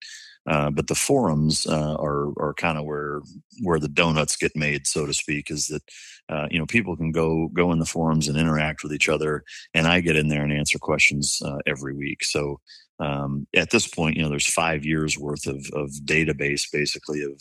uh, 0.46 0.70
but 0.70 0.86
the 0.86 0.94
forums 0.94 1.66
uh, 1.66 1.96
are 1.96 2.32
are 2.38 2.54
kind 2.54 2.78
of 2.78 2.84
where 2.84 3.20
where 3.62 3.78
the 3.78 3.88
donuts 3.88 4.36
get 4.36 4.52
made, 4.56 4.86
so 4.86 5.06
to 5.06 5.12
speak. 5.12 5.50
Is 5.50 5.68
that 5.68 5.82
uh, 6.28 6.48
you 6.50 6.58
know 6.58 6.66
people 6.66 6.96
can 6.96 7.12
go 7.12 7.48
go 7.48 7.72
in 7.72 7.78
the 7.78 7.86
forums 7.86 8.28
and 8.28 8.38
interact 8.38 8.82
with 8.82 8.92
each 8.92 9.08
other, 9.08 9.44
and 9.74 9.86
I 9.86 10.00
get 10.00 10.16
in 10.16 10.28
there 10.28 10.42
and 10.42 10.52
answer 10.52 10.78
questions 10.78 11.40
uh, 11.44 11.58
every 11.66 11.94
week. 11.94 12.24
So 12.24 12.60
um, 13.00 13.46
at 13.54 13.70
this 13.70 13.86
point, 13.86 14.16
you 14.16 14.22
know, 14.22 14.28
there's 14.28 14.52
five 14.52 14.84
years 14.84 15.18
worth 15.18 15.46
of, 15.46 15.66
of 15.72 15.90
database 16.04 16.70
basically 16.70 17.22
of 17.22 17.40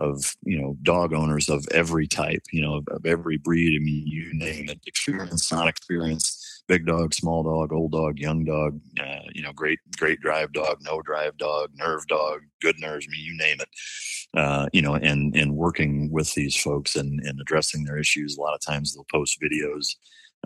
of 0.00 0.34
you 0.42 0.60
know 0.60 0.76
dog 0.82 1.12
owners 1.12 1.48
of 1.48 1.66
every 1.72 2.08
type, 2.08 2.42
you 2.52 2.62
know, 2.62 2.76
of, 2.76 2.88
of 2.88 3.06
every 3.06 3.36
breed. 3.36 3.76
I 3.76 3.84
mean, 3.84 4.06
you 4.06 4.32
name 4.32 4.68
it, 4.68 4.80
experience, 4.86 5.52
not 5.52 5.68
experience, 5.68 6.62
big 6.66 6.86
dog, 6.86 7.14
small 7.14 7.42
dog, 7.42 7.72
old 7.72 7.92
dog, 7.92 8.18
young 8.18 8.44
dog, 8.44 8.80
uh, 9.00 9.28
you 9.32 9.42
know, 9.42 9.52
great 9.52 9.78
great 9.98 10.20
drive 10.20 10.52
dog, 10.52 10.78
no 10.80 11.02
drive 11.02 11.36
dog, 11.36 11.70
nerve 11.74 12.06
dog, 12.08 12.40
good 12.60 12.80
nerves. 12.80 13.06
I 13.08 13.10
mean, 13.10 13.24
you 13.24 13.36
name 13.36 13.58
it. 13.60 13.68
Uh, 14.36 14.68
you 14.72 14.82
know, 14.82 14.94
and 14.94 15.36
and 15.36 15.56
working 15.56 16.10
with 16.10 16.34
these 16.34 16.56
folks 16.56 16.96
and 16.96 17.20
and 17.20 17.40
addressing 17.40 17.84
their 17.84 17.98
issues. 17.98 18.36
A 18.36 18.40
lot 18.40 18.54
of 18.54 18.60
times 18.60 18.94
they'll 18.94 19.06
post 19.12 19.38
videos 19.40 19.94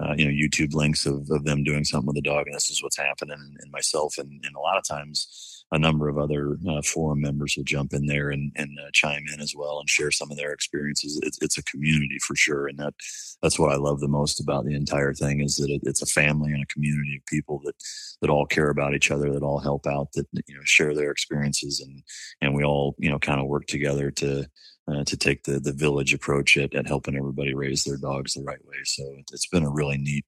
uh, 0.01 0.15
you 0.17 0.25
know 0.25 0.31
YouTube 0.31 0.75
links 0.75 1.07
of, 1.07 1.29
of 1.31 1.45
them 1.45 1.63
doing 1.63 1.85
something 1.85 2.07
with 2.07 2.17
the 2.17 2.23
dog, 2.23 2.47
and 2.47 2.55
this 2.55 2.71
is 2.71 2.83
what's 2.83 2.99
happening. 2.99 3.57
And, 3.61 3.71
myself, 3.71 4.19
and, 4.19 4.29
and, 4.45 4.57
a 4.57 4.61
lot 4.61 4.79
of 4.79 4.85
times, 4.85 5.54
a 5.73 5.78
number 5.78 6.09
of 6.09 6.19
other 6.19 6.57
uh, 6.69 6.82
forum 6.82 7.20
members 7.20 7.55
will 7.57 7.65
jump 7.65 7.93
in 7.93 8.07
there 8.07 8.31
and, 8.31 8.53
and 8.55 8.78
uh, 8.78 8.91
chime 8.93 9.24
in 9.32 9.41
as 9.41 9.55
well 9.57 9.81
and 9.81 9.89
share 9.89 10.11
some 10.11 10.31
of 10.31 10.36
their 10.36 10.53
experiences. 10.53 11.19
It's, 11.23 11.39
it's, 11.41 11.59
a 11.59 11.65
community 11.65 12.19
for 12.27 12.36
sure, 12.36 12.66
and 12.66 12.78
that 12.78 12.95
that's 13.43 13.59
what 13.59 13.73
I 13.73 13.77
love 13.77 14.01
the 14.01 14.09
most 14.09 14.41
about 14.41 14.65
the 14.65 14.74
entire 14.74 15.15
thing 15.15 15.41
is 15.41 15.57
that 15.57 15.70
it, 15.70 15.82
it's 15.85 16.03
a 16.03 16.07
family 16.07 16.53
and 16.53 16.62
a 16.62 16.73
community 16.73 17.16
of 17.16 17.27
people 17.27 17.61
that 17.65 17.74
that 18.20 18.31
all 18.31 18.47
care 18.47 18.70
about 18.70 18.95
each 18.95 19.11
other, 19.11 19.32
that 19.32 19.43
all 19.43 19.59
help 19.59 19.86
out, 19.86 20.09
that 20.15 20.27
you 20.47 20.55
know 20.55 20.62
share 20.65 20.95
their 20.95 21.11
experiences, 21.11 21.81
and 21.81 22.03
and 22.41 22.55
we 22.55 22.65
all 22.65 22.95
you 22.99 23.11
know 23.11 23.19
kind 23.19 23.41
of 23.41 23.47
work 23.47 23.66
together 23.66 24.11
to 24.11 24.47
uh, 24.89 25.05
to 25.05 25.16
take 25.16 25.45
the 25.45 25.61
the 25.61 25.73
village 25.73 26.12
approach 26.12 26.57
at, 26.57 26.74
at 26.74 26.86
helping 26.86 27.16
everybody 27.16 27.55
raise 27.55 27.85
their 27.85 27.97
dogs 27.97 28.35
the 28.35 28.43
right 28.43 28.65
way. 28.65 28.77
So 28.85 29.03
it's 29.32 29.49
been 29.49 29.65
a 29.65 29.70
really 29.70 29.99
neat 29.99 30.24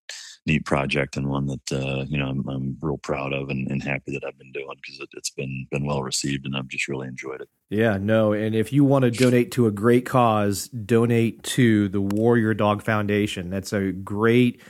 neat 0.47 0.65
project 0.65 1.17
and 1.17 1.29
one 1.29 1.47
that 1.47 1.73
uh, 1.73 2.05
you 2.09 2.19
know 2.19 2.29
I'm, 2.29 2.49
I'm, 2.49 2.77
real 2.81 2.99
proud 2.99 3.33
of 3.33 3.49
and, 3.49 3.69
and, 3.71 3.83
happy 3.83 4.13
that 4.13 4.25
I've 4.25 4.39
been 4.39 4.53
doing 4.53 4.69
because 4.77 5.01
it, 5.01 5.09
has 5.15 5.31
been 5.31 5.67
been 5.71 5.85
well 5.85 6.03
received 6.03 6.47
and 6.47 6.57
I've 6.57 6.69
just 6.69 6.89
really 6.89 7.09
enjoyed 7.09 7.41
it. 7.41 7.49
Yeah, 7.69 7.99
no, 7.99 8.33
and 8.33 8.55
if 8.55 8.73
you 8.73 8.85
want 8.85 9.05
to 9.05 9.11
donate 9.11 9.51
to 9.53 9.67
a 9.67 9.73
great 9.73 10.07
cause, 10.07 10.69
donate 10.69 11.43
to 11.43 11.89
the 11.89 12.01
Warrior 12.01 12.55
Dog 12.55 12.83
Foundation. 12.83 13.51
That's 13.51 13.73
a 13.73 13.93
great 13.93 14.63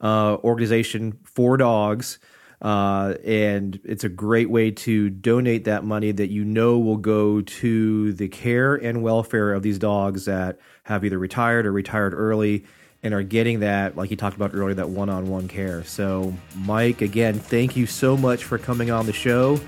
uh, 0.00 0.36
organization 0.44 1.18
for 1.24 1.56
dogs. 1.56 2.18
Uh, 2.60 3.14
and 3.24 3.80
it's 3.84 4.04
a 4.04 4.08
great 4.08 4.48
way 4.48 4.70
to 4.70 5.10
donate 5.10 5.64
that 5.64 5.82
money 5.82 6.12
that 6.12 6.30
you 6.30 6.44
know 6.44 6.78
will 6.78 6.96
go 6.96 7.40
to 7.40 8.12
the 8.12 8.28
care 8.28 8.76
and 8.76 9.02
welfare 9.02 9.52
of 9.52 9.64
these 9.64 9.80
dogs 9.80 10.26
that 10.26 10.60
have 10.84 11.04
either 11.04 11.18
retired 11.18 11.66
or 11.66 11.72
retired 11.72 12.14
early 12.14 12.64
and 13.02 13.12
are 13.12 13.22
getting 13.22 13.60
that, 13.60 13.96
like 13.96 14.10
you 14.10 14.16
talked 14.16 14.36
about 14.36 14.52
earlier, 14.54 14.74
that 14.74 14.88
one 14.88 15.08
on 15.08 15.28
one 15.28 15.48
care. 15.48 15.82
So, 15.84 16.32
Mike, 16.56 17.02
again, 17.02 17.34
thank 17.34 17.76
you 17.76 17.86
so 17.86 18.16
much 18.16 18.44
for 18.44 18.58
coming 18.58 18.90
on 18.90 19.06
the 19.06 19.12
show. 19.12 19.60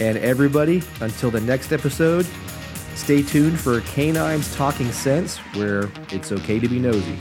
And 0.00 0.16
everybody, 0.18 0.82
until 1.00 1.30
the 1.30 1.40
next 1.40 1.72
episode, 1.72 2.26
stay 2.94 3.22
tuned 3.22 3.58
for 3.60 3.80
K9's 3.80 4.54
Talking 4.54 4.90
Sense, 4.92 5.36
where 5.54 5.90
it's 6.10 6.32
okay 6.32 6.58
to 6.58 6.68
be 6.68 6.78
nosy. 6.78 7.18